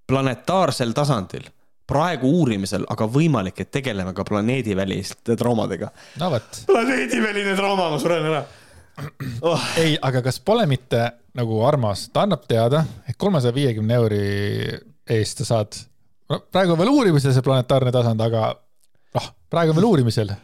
planetaarsel 0.07 0.95
tasandil, 0.97 1.47
praegu 1.89 2.31
uurimisel, 2.41 2.87
aga 2.91 3.09
võimalik, 3.11 3.61
et 3.65 3.71
tegeleme 3.75 4.15
ka 4.15 4.25
planeediväliste 4.29 5.37
traumadega. 5.37 5.93
no 6.21 6.33
vot, 6.37 6.65
planeediväline 6.71 7.57
trauma, 7.59 7.91
ma 7.93 8.03
suren 8.03 8.29
ära 8.33 8.45
oh.. 9.41 9.69
ei, 9.77 9.97
aga 10.03 10.23
kas 10.23 10.41
pole 10.45 10.67
mitte 10.71 11.05
nagu 11.39 11.63
armas, 11.65 12.09
ta 12.13 12.27
annab 12.27 12.45
teada, 12.49 12.85
et 13.09 13.17
kolmesaja 13.21 13.55
viiekümne 13.57 13.97
euri 13.97 14.25
eest 15.11 15.43
sa 15.43 15.49
saad, 15.49 15.79
praegu 16.53 16.77
veel 16.79 16.93
uurimisel 16.93 17.35
see 17.35 17.45
planetaarne 17.45 17.93
tasand, 17.95 18.21
aga 18.21 18.53
noh, 19.17 19.29
praegu 19.53 19.77
veel 19.77 19.89
uurimisel. 19.89 20.35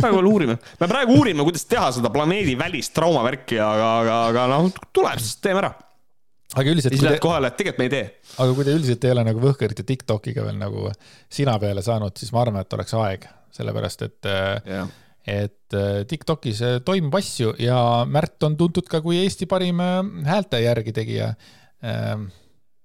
Praegu 0.00 0.16
veel 0.16 0.30
uurime, 0.30 0.56
me 0.80 0.88
praegu 0.90 1.18
uurime, 1.18 1.46
kuidas 1.46 1.66
teha 1.70 1.90
seda 1.96 2.12
planeedivälist 2.14 2.94
traumavärki, 2.96 3.60
aga, 3.64 3.92
aga, 4.02 4.18
aga 4.30 4.48
noh, 4.54 4.70
tuleb, 4.94 5.22
siis 5.22 5.40
teeme 5.42 5.64
ära. 5.64 5.74
aga 6.54 6.72
üldiselt, 6.72 6.96
siis 6.96 7.04
lähed 7.06 7.20
te, 7.20 7.24
kohale, 7.26 7.50
et 7.50 7.60
tegelikult 7.60 7.82
me 7.82 7.90
ei 7.90 7.94
tee. 7.96 8.32
aga 8.38 8.56
kui 8.56 8.68
te 8.68 8.78
üldiselt 8.78 9.06
ei 9.06 9.14
ole 9.16 9.26
nagu 9.28 9.44
Võhkerit 9.44 9.84
ja 9.84 9.90
Tiktokiga 9.92 10.48
veel 10.48 10.58
nagu 10.60 10.88
sina 11.32 11.58
peale 11.62 11.84
saanud, 11.86 12.16
siis 12.18 12.34
ma 12.36 12.44
arvan, 12.46 12.62
et 12.64 12.78
oleks 12.78 12.96
aeg, 13.02 13.30
sellepärast 13.60 14.08
et 14.08 14.30
jah, 14.30 14.90
et 15.26 15.76
äh, 15.76 16.02
TikTokis 16.08 16.62
äh, 16.64 16.78
toimub 16.84 17.14
asju 17.18 17.54
ja 17.60 18.06
Märt 18.08 18.42
on 18.46 18.56
tuntud 18.56 18.88
ka 18.88 19.02
kui 19.04 19.20
Eesti 19.20 19.48
parim 19.50 19.80
äh, 19.84 20.00
häälte 20.28 20.62
järgi 20.64 20.94
tegija. 20.96 21.34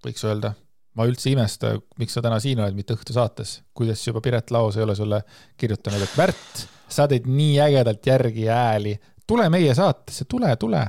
võiks 0.05 0.21
öelda, 0.23 0.53
ma 0.95 1.07
üldse 1.09 1.29
ei 1.29 1.35
imesta, 1.35 1.73
miks 1.99 2.15
sa 2.15 2.23
täna 2.23 2.39
siin 2.43 2.61
oled, 2.63 2.75
mitte 2.77 2.95
õhtusaates, 2.95 3.57
kuidas 3.75 4.03
juba 4.07 4.21
Piret 4.23 4.51
Laos 4.55 4.77
ei 4.77 4.85
ole 4.85 4.95
sulle 4.97 5.21
kirjutanud, 5.59 6.03
et 6.05 6.15
Märt, 6.19 6.65
sa 6.91 7.07
teed 7.11 7.27
nii 7.29 7.59
ägedalt 7.65 8.07
järgi 8.07 8.47
hääli, 8.47 8.95
tule 9.27 9.49
meie 9.53 9.75
saatesse, 9.75 10.27
tule, 10.29 10.55
tule. 10.61 10.85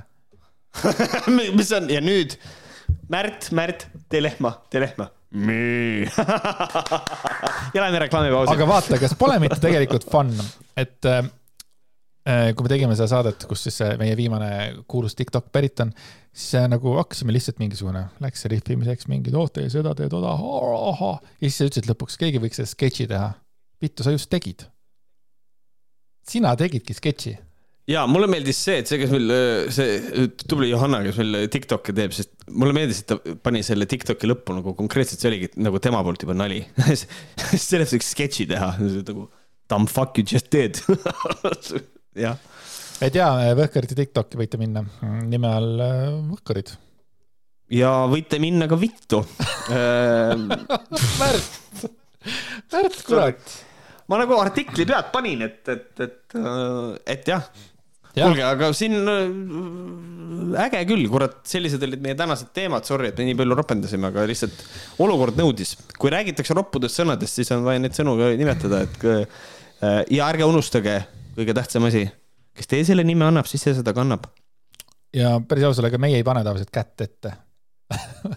mis 1.59 1.73
on 1.77 1.91
ja 1.91 2.03
nüüd 2.05 2.37
Märt, 3.11 3.51
Märt, 3.57 3.89
tee 4.11 4.23
lehma, 4.23 4.57
tee 4.71 4.83
lehma. 4.85 5.11
Ja 7.75 7.83
lähme 7.83 7.99
reklaamipausi. 7.99 8.53
aga 8.55 8.67
vaata, 8.69 8.99
kas 8.99 9.13
pole 9.19 9.35
mitte 9.43 9.59
tegelikult 9.61 10.07
fun, 10.09 10.31
et 10.79 11.05
äh, 11.11 11.27
kui 12.27 12.67
me 12.67 12.71
tegime 12.71 12.95
seda 12.99 13.07
saadet, 13.11 13.45
kus 13.47 13.69
siis 13.69 13.77
meie 14.01 14.17
viimane 14.19 14.49
kuulus 14.91 15.15
TikTok 15.15 15.53
pärit 15.55 15.79
on, 15.85 15.93
siis 16.37 16.57
äh, 16.59 16.69
nagu 16.69 16.97
hakkasime 16.99 17.35
lihtsalt 17.35 17.61
mingisugune, 17.63 18.03
läks 18.21 18.45
rihvimiseks 18.51 19.09
mingi 19.09 19.33
oo 19.35 19.47
tee 19.49 19.71
seda, 19.73 19.95
tee 19.97 20.09
toda, 20.13 20.35
ahah. 20.35 21.21
ja 21.41 21.47
siis 21.47 21.61
sa 21.61 21.69
ütlesid 21.71 21.89
lõpuks, 21.91 22.19
keegi 22.21 22.43
võiks 22.43 22.61
selle 22.61 22.73
sketši 22.73 23.09
teha. 23.13 23.31
vittu, 23.83 24.05
sa 24.05 24.13
just 24.15 24.31
tegid. 24.33 24.67
sina 26.27 26.57
tegidki 26.59 26.97
sketši. 26.99 27.37
ja 27.95 28.05
mulle 28.11 28.29
meeldis 28.29 28.61
see, 28.69 28.83
et 28.83 28.91
see, 28.91 29.01
kes 29.01 29.15
meil, 29.15 29.33
see 29.73 30.29
tubli 30.45 30.71
Johanna, 30.75 31.05
kes 31.07 31.23
meil 31.23 31.49
Tiktoki 31.53 31.97
teeb, 31.97 32.13
sest 32.17 32.35
mulle 32.51 32.77
meeldis, 32.77 33.05
et 33.05 33.13
ta 33.15 33.39
pani 33.47 33.63
selle 33.65 33.89
Tiktoki 33.89 34.29
lõppu 34.29 34.59
nagu 34.61 34.77
konkreetselt, 34.77 35.23
see 35.23 35.33
oligi 35.33 35.53
nagu 35.63 35.81
tema 35.81 36.03
poolt 36.05 36.27
juba 36.27 36.37
nali 36.37 36.65
sellest 37.71 37.97
võiks 37.97 38.13
sketši 38.13 38.51
teha, 38.53 38.75
nagu 38.83 39.31
dumb 39.71 39.89
fuck 39.89 40.19
you 40.19 40.27
just 40.27 40.51
did 40.51 40.83
jah. 42.17 42.41
et 43.05 43.15
ja, 43.17 43.29
Võhkarite 43.59 43.97
Tiktoki 43.99 44.41
võite 44.41 44.61
minna. 44.61 44.85
Nime 45.27 45.53
all 45.53 45.85
äh, 45.85 46.09
Võhkarid. 46.33 46.75
ja 47.77 47.93
võite 48.11 48.41
minna 48.43 48.69
ka 48.71 48.79
vittu. 48.81 49.23
Märt, 51.21 51.87
Märt, 52.73 53.01
kurat. 53.07 53.57
Ma 54.07 54.21
nagu 54.21 54.37
artikli 54.39 54.87
pead 54.87 55.09
panin, 55.11 55.41
et, 55.49 55.63
et, 55.73 56.05
et, 56.07 56.37
et 57.17 57.33
jah. 57.33 57.49
Kuulge, 58.17 58.41
aga 58.47 58.71
siin 58.73 58.95
äh, 58.97 59.27
äge 60.65 60.81
küll, 60.89 61.05
kurat, 61.13 61.43
sellised 61.49 61.83
olid 61.85 62.01
meie 62.05 62.17
tänased 62.17 62.49
teemad, 62.57 62.87
sorry, 62.89 63.11
et 63.11 63.19
me 63.21 63.27
nii 63.29 63.37
palju 63.37 63.59
ropendasime, 63.59 64.09
aga 64.09 64.25
lihtsalt 64.31 64.63
olukord 65.05 65.37
nõudis. 65.37 65.75
kui 66.01 66.13
räägitakse 66.15 66.57
roppudest 66.57 67.03
sõnadest, 67.03 67.37
siis 67.37 67.53
on 67.53 67.67
vaja 67.67 67.83
neid 67.83 67.97
sõnu 67.99 68.17
ka 68.17 68.31
nimetada, 68.41 68.81
et 68.87 69.05
äh, 69.11 69.43
ja 70.17 70.31
ärge 70.31 70.49
unustage, 70.49 70.97
kõige 71.37 71.55
tähtsam 71.57 71.87
asi, 71.89 72.07
kes 72.57 72.71
teie 72.71 72.87
selle 72.89 73.05
nime 73.07 73.27
annab, 73.27 73.49
siis 73.51 73.65
see 73.67 73.75
seda 73.77 73.95
kannab. 73.97 74.29
ja 75.17 75.37
päris 75.49 75.67
ausalt, 75.69 75.89
ega 75.91 76.01
meie 76.03 76.21
ei 76.21 76.27
pane 76.27 76.45
tavaliselt 76.45 76.73
kätt 76.75 77.07
ette. 77.07 77.35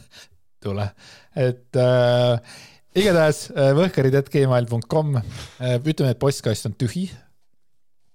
Tule, 0.64 0.90
et 1.40 1.80
äh, 1.80 2.58
igatahes 3.00 3.46
äh, 3.54 3.72
võhkarid.gmail.com, 3.78 5.14
ütleme, 5.80 6.12
et 6.12 6.20
postkast 6.20 6.68
on 6.68 6.76
tühi. 6.80 7.06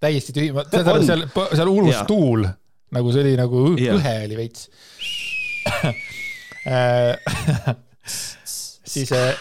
Täiesti 0.05 0.35
tühi, 0.37 0.51
aru, 0.53 1.01
seal, 1.07 1.25
seal 1.33 1.71
yeah. 1.89 2.05
tuul, 2.07 2.45
nagu 2.93 3.15
see 3.15 3.25
oli 3.25 3.39
nagu 3.41 3.63
yeah. 3.81 3.97
õhe 3.97 4.15
oli 4.27 4.37
veits. 4.43 4.69
Siis 8.95 9.13
äh, 9.13 9.35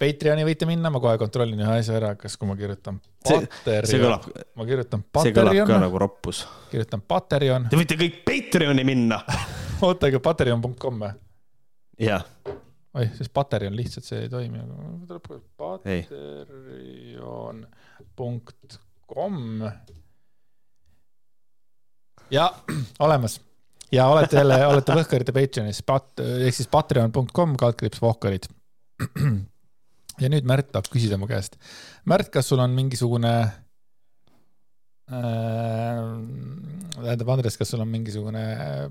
Patreoni 0.00 0.46
võite 0.48 0.64
minna, 0.68 0.88
ma 0.92 0.98
kohe 1.02 1.16
kontrollin 1.20 1.60
ühe 1.60 1.72
asja 1.82 1.94
ära, 1.98 2.10
kas, 2.18 2.36
kui 2.40 2.46
ma 2.48 2.54
kirjutan 2.56 2.96
Patreon, 3.20 4.12
ma 4.56 4.62
kirjutan 4.68 5.00
Patreon. 5.04 5.26
see 5.26 5.34
kõlab 5.36 5.58
ka 5.68 5.76
nagu 5.82 5.96
roppus. 6.00 6.38
kirjutan 6.70 7.00
Patreon. 7.04 7.62
Te 7.72 7.76
võite 7.80 7.94
kõik 8.00 8.16
Patreoni 8.28 8.84
minna 8.88 9.18
oota, 9.86 10.02
aga 10.08 10.18
patreon.com 10.24 10.94
või? 11.04 11.12
jah. 12.06 12.24
oih, 12.96 13.08
siis 13.18 13.30
Patreon 13.34 13.74
lihtsalt 13.76 14.06
see 14.08 14.18
ei 14.24 14.30
toimi, 14.32 14.58
aga 14.64 14.74
patreon.com 15.60 18.36
kom. 19.10 19.70
ja 22.30 22.50
olemas 23.04 23.40
ja 23.92 24.06
olete 24.06 24.36
jälle, 24.36 24.66
olete 24.66 24.94
Võhkarite 24.94 25.32
Patreonis, 25.34 25.82
pat-, 25.82 26.22
ehk 26.46 26.54
siis 26.54 26.68
patreon.com, 26.70 27.56
kaldkriips 27.58 28.02
Vohkarid. 28.02 28.46
ja 30.20 30.30
nüüd 30.32 30.46
Märt 30.48 30.70
tahab 30.74 30.90
küsida 30.92 31.18
mu 31.20 31.28
käest. 31.30 31.56
Märt, 32.08 32.30
kas 32.34 32.50
sul 32.50 32.60
on 32.62 32.74
mingisugune 32.76 33.32
äh,, 35.10 36.00
tähendab, 36.98 37.32
Andres, 37.36 37.58
kas 37.60 37.72
sul 37.72 37.82
on 37.84 37.90
mingisugune 37.92 38.44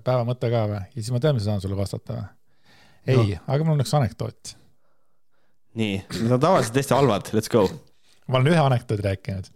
päeva 0.06 0.26
mõte 0.28 0.52
ka 0.52 0.66
või? 0.72 0.82
ja 0.88 0.98
siis 1.02 1.14
ma 1.16 1.22
tean, 1.24 1.38
mis 1.38 1.46
ma 1.46 1.54
saan 1.54 1.64
sulle 1.66 1.78
vastata 1.80 2.18
või? 2.18 2.28
ei 3.10 3.20
no., 3.20 3.44
aga 3.48 3.68
mul 3.68 3.78
on 3.78 3.86
üks 3.86 3.96
anekdoot. 3.98 4.56
nii, 5.80 6.02
need 6.18 6.36
on 6.36 6.44
tavaliselt 6.44 6.82
hästi 6.82 6.98
halvad, 6.98 7.32
let's 7.38 7.52
go. 7.52 7.68
ma 8.28 8.42
olen 8.42 8.52
ühe 8.54 8.66
anekdoodi 8.66 9.06
rääkinud 9.06 9.54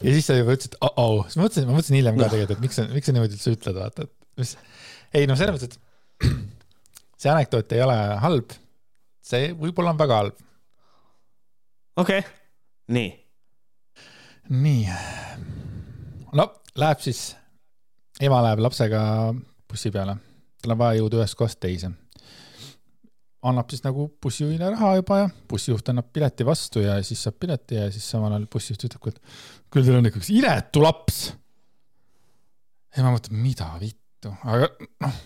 ja 0.00 0.14
siis 0.14 0.26
sa 0.28 0.36
juba 0.38 0.56
ütlesid 0.56 0.76
oh-oh, 0.84 1.26
siis 1.26 1.38
ma 1.38 1.46
mõtlesin, 1.46 1.68
ma 1.68 1.76
mõtlesin 1.76 1.98
hiljem 1.98 2.16
ka 2.16 2.24
no. 2.24 2.32
tegelikult, 2.32 2.56
et 2.56 2.64
miks 2.64 2.78
sa, 2.78 2.86
miks 2.90 3.08
sa 3.08 3.14
niimoodi 3.16 3.36
üldse 3.36 3.54
ütled, 3.54 3.76
vaata, 3.76 4.06
et 4.06 4.40
mis. 4.40 4.54
ei 5.20 5.28
no 5.28 5.36
selles 5.38 5.56
mõttes, 5.56 5.76
et 5.76 6.30
see 7.20 7.32
anekdoot 7.32 7.76
ei 7.76 7.84
ole 7.84 7.98
halb. 8.24 8.56
See 9.22 9.52
võib-olla 9.56 9.94
on 9.94 10.00
väga 10.00 10.20
halb. 10.22 10.44
okei 11.96 12.22
okay., 12.22 12.30
nii. 12.96 13.10
nii. 14.50 14.86
no 16.38 16.50
läheb 16.80 17.02
siis, 17.04 17.24
ema 18.20 18.42
läheb 18.46 18.62
lapsega 18.66 19.02
bussi 19.68 19.92
peale, 19.94 20.16
tal 20.62 20.76
on 20.76 20.84
vaja 20.84 21.00
jõuda 21.00 21.22
ühest 21.22 21.38
kohast 21.38 21.60
teise 21.62 21.92
annab 23.46 23.70
siis 23.72 23.82
nagu 23.84 24.06
bussijuhile 24.22 24.68
raha 24.74 24.94
juba 24.98 25.18
ja 25.22 25.28
bussijuht 25.48 25.88
annab 25.92 26.10
pileti 26.12 26.44
vastu 26.46 26.82
ja 26.84 26.98
siis 27.04 27.22
saab 27.24 27.38
pileti 27.40 27.78
ja 27.78 27.86
siis 27.92 28.04
samal 28.12 28.34
ajal 28.34 28.46
bussijuht 28.52 28.84
ütleb, 28.88 29.14
et 29.14 29.20
küll 29.72 29.86
teil 29.86 29.96
on 29.96 30.08
ikka 30.10 30.20
üks 30.20 30.32
inetu 30.34 30.82
laps. 30.84 31.20
ja 32.96 33.04
ma 33.06 33.14
mõtlen, 33.14 33.40
mida 33.40 33.70
vittu, 33.80 34.32
aga 34.44 34.68
noh, 35.06 35.18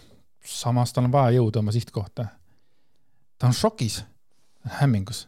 samas 0.46 0.94
tal 0.94 1.08
on 1.08 1.14
vaja 1.14 1.38
jõuda 1.40 1.62
oma 1.62 1.74
sihtkohta. 1.74 2.28
Ta 3.44 3.50
on 3.50 3.56
šokis, 3.56 3.98
hämmingus. 4.80 5.26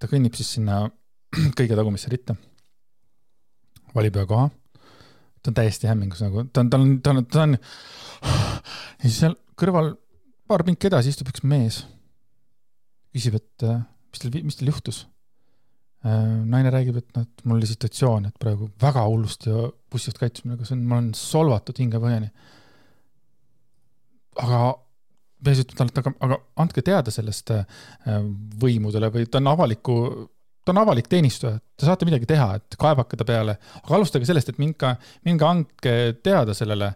ta 0.00 0.08
kõnnib 0.08 0.32
siis 0.38 0.54
sinna 0.56 0.86
kõige 1.58 1.76
tagumisse 1.76 2.08
ritta, 2.08 2.32
valib 3.92 4.16
ühe 4.16 4.24
koha. 4.30 4.46
ta 5.42 5.52
on 5.52 5.58
täiesti 5.58 5.90
hämmingus 5.90 6.24
nagu, 6.24 6.46
ta 6.48 6.64
on, 6.64 6.70
ta 6.72 6.80
on, 6.80 6.94
ta 7.04 7.12
on, 7.12 7.20
ta 7.28 7.44
on, 7.44 7.58
ja 9.02 9.04
siis 9.04 9.20
seal 9.20 9.36
kõrval 9.52 9.92
paar 10.48 10.64
pinki 10.64 10.88
edasi 10.88 11.12
istub 11.12 11.28
üks 11.28 11.44
mees. 11.44 11.82
küsib, 13.12 13.36
et 13.36 13.68
äh, 13.68 13.84
mis 14.08 14.24
teil, 14.24 14.40
mis 14.40 14.56
teil 14.56 14.72
juhtus? 14.72 15.04
Äh, 16.00 16.24
naine 16.24 16.72
räägib, 16.72 17.02
et 17.02 17.16
noh, 17.18 17.28
et 17.28 17.44
mul 17.44 17.60
oli 17.60 17.68
situatsioon, 17.68 18.30
et 18.30 18.40
praegu 18.40 18.72
väga 18.80 19.04
hullusti 19.04 19.52
bussijuht 19.92 20.24
käitus 20.24 20.48
minuga, 20.48 20.64
see 20.64 20.78
on, 20.78 20.88
ma 20.88 21.02
olen 21.02 21.12
solvatud 21.12 21.84
hingepõhjani. 21.84 22.32
aga 24.40 24.70
mees 25.46 25.62
ütleb 25.62 25.78
talle, 25.78 25.94
et 25.94 26.02
aga, 26.02 26.12
aga 26.26 26.38
andke 26.64 26.84
teada 26.86 27.14
sellest 27.14 27.52
äh, 27.54 27.64
võimudele 28.60 29.10
või 29.14 29.26
ta 29.30 29.40
on 29.40 29.50
avaliku, 29.52 29.96
ta 30.64 30.74
on 30.74 30.82
avalik 30.82 31.10
teenistuja, 31.10 31.58
te 31.76 31.88
saate 31.88 32.08
midagi 32.08 32.28
teha, 32.30 32.52
et 32.60 32.78
kaevake 32.80 33.18
ta 33.18 33.26
peale, 33.28 33.56
aga 33.82 33.98
alustage 33.98 34.28
sellest, 34.28 34.52
et 34.52 34.62
minge, 34.62 34.94
minge 35.26 35.46
andke 35.48 35.96
teada 36.22 36.56
sellele 36.56 36.92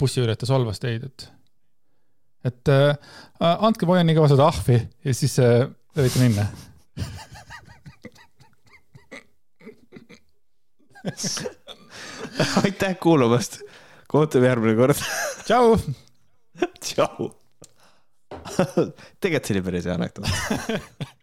bussijuhile, 0.00 0.36
et 0.36 0.42
ta 0.42 0.48
solvas 0.48 0.82
teid, 0.82 1.08
et 1.08 1.30
et 2.44 2.70
äh, 2.72 2.96
andke 3.40 3.84
poja 3.88 4.04
nii 4.04 4.16
kaua 4.16 4.30
seda 4.32 4.46
ahvi 4.48 4.78
ja 5.04 5.12
siis 5.16 5.34
äh, 5.44 5.66
võite 5.96 6.22
minna 6.22 6.46
aitäh 12.64 12.96
kuulamast. 13.00 13.60
kohtume 14.08 14.46
järgmine 14.46 14.76
kord. 14.76 14.96
tšau. 15.44 15.76
tšau. 16.80 17.39
tegelikult 19.20 19.46
see 19.46 19.56
oli 19.56 19.64
päris 19.70 19.88
hea 19.88 19.96
anekdoot 19.98 21.10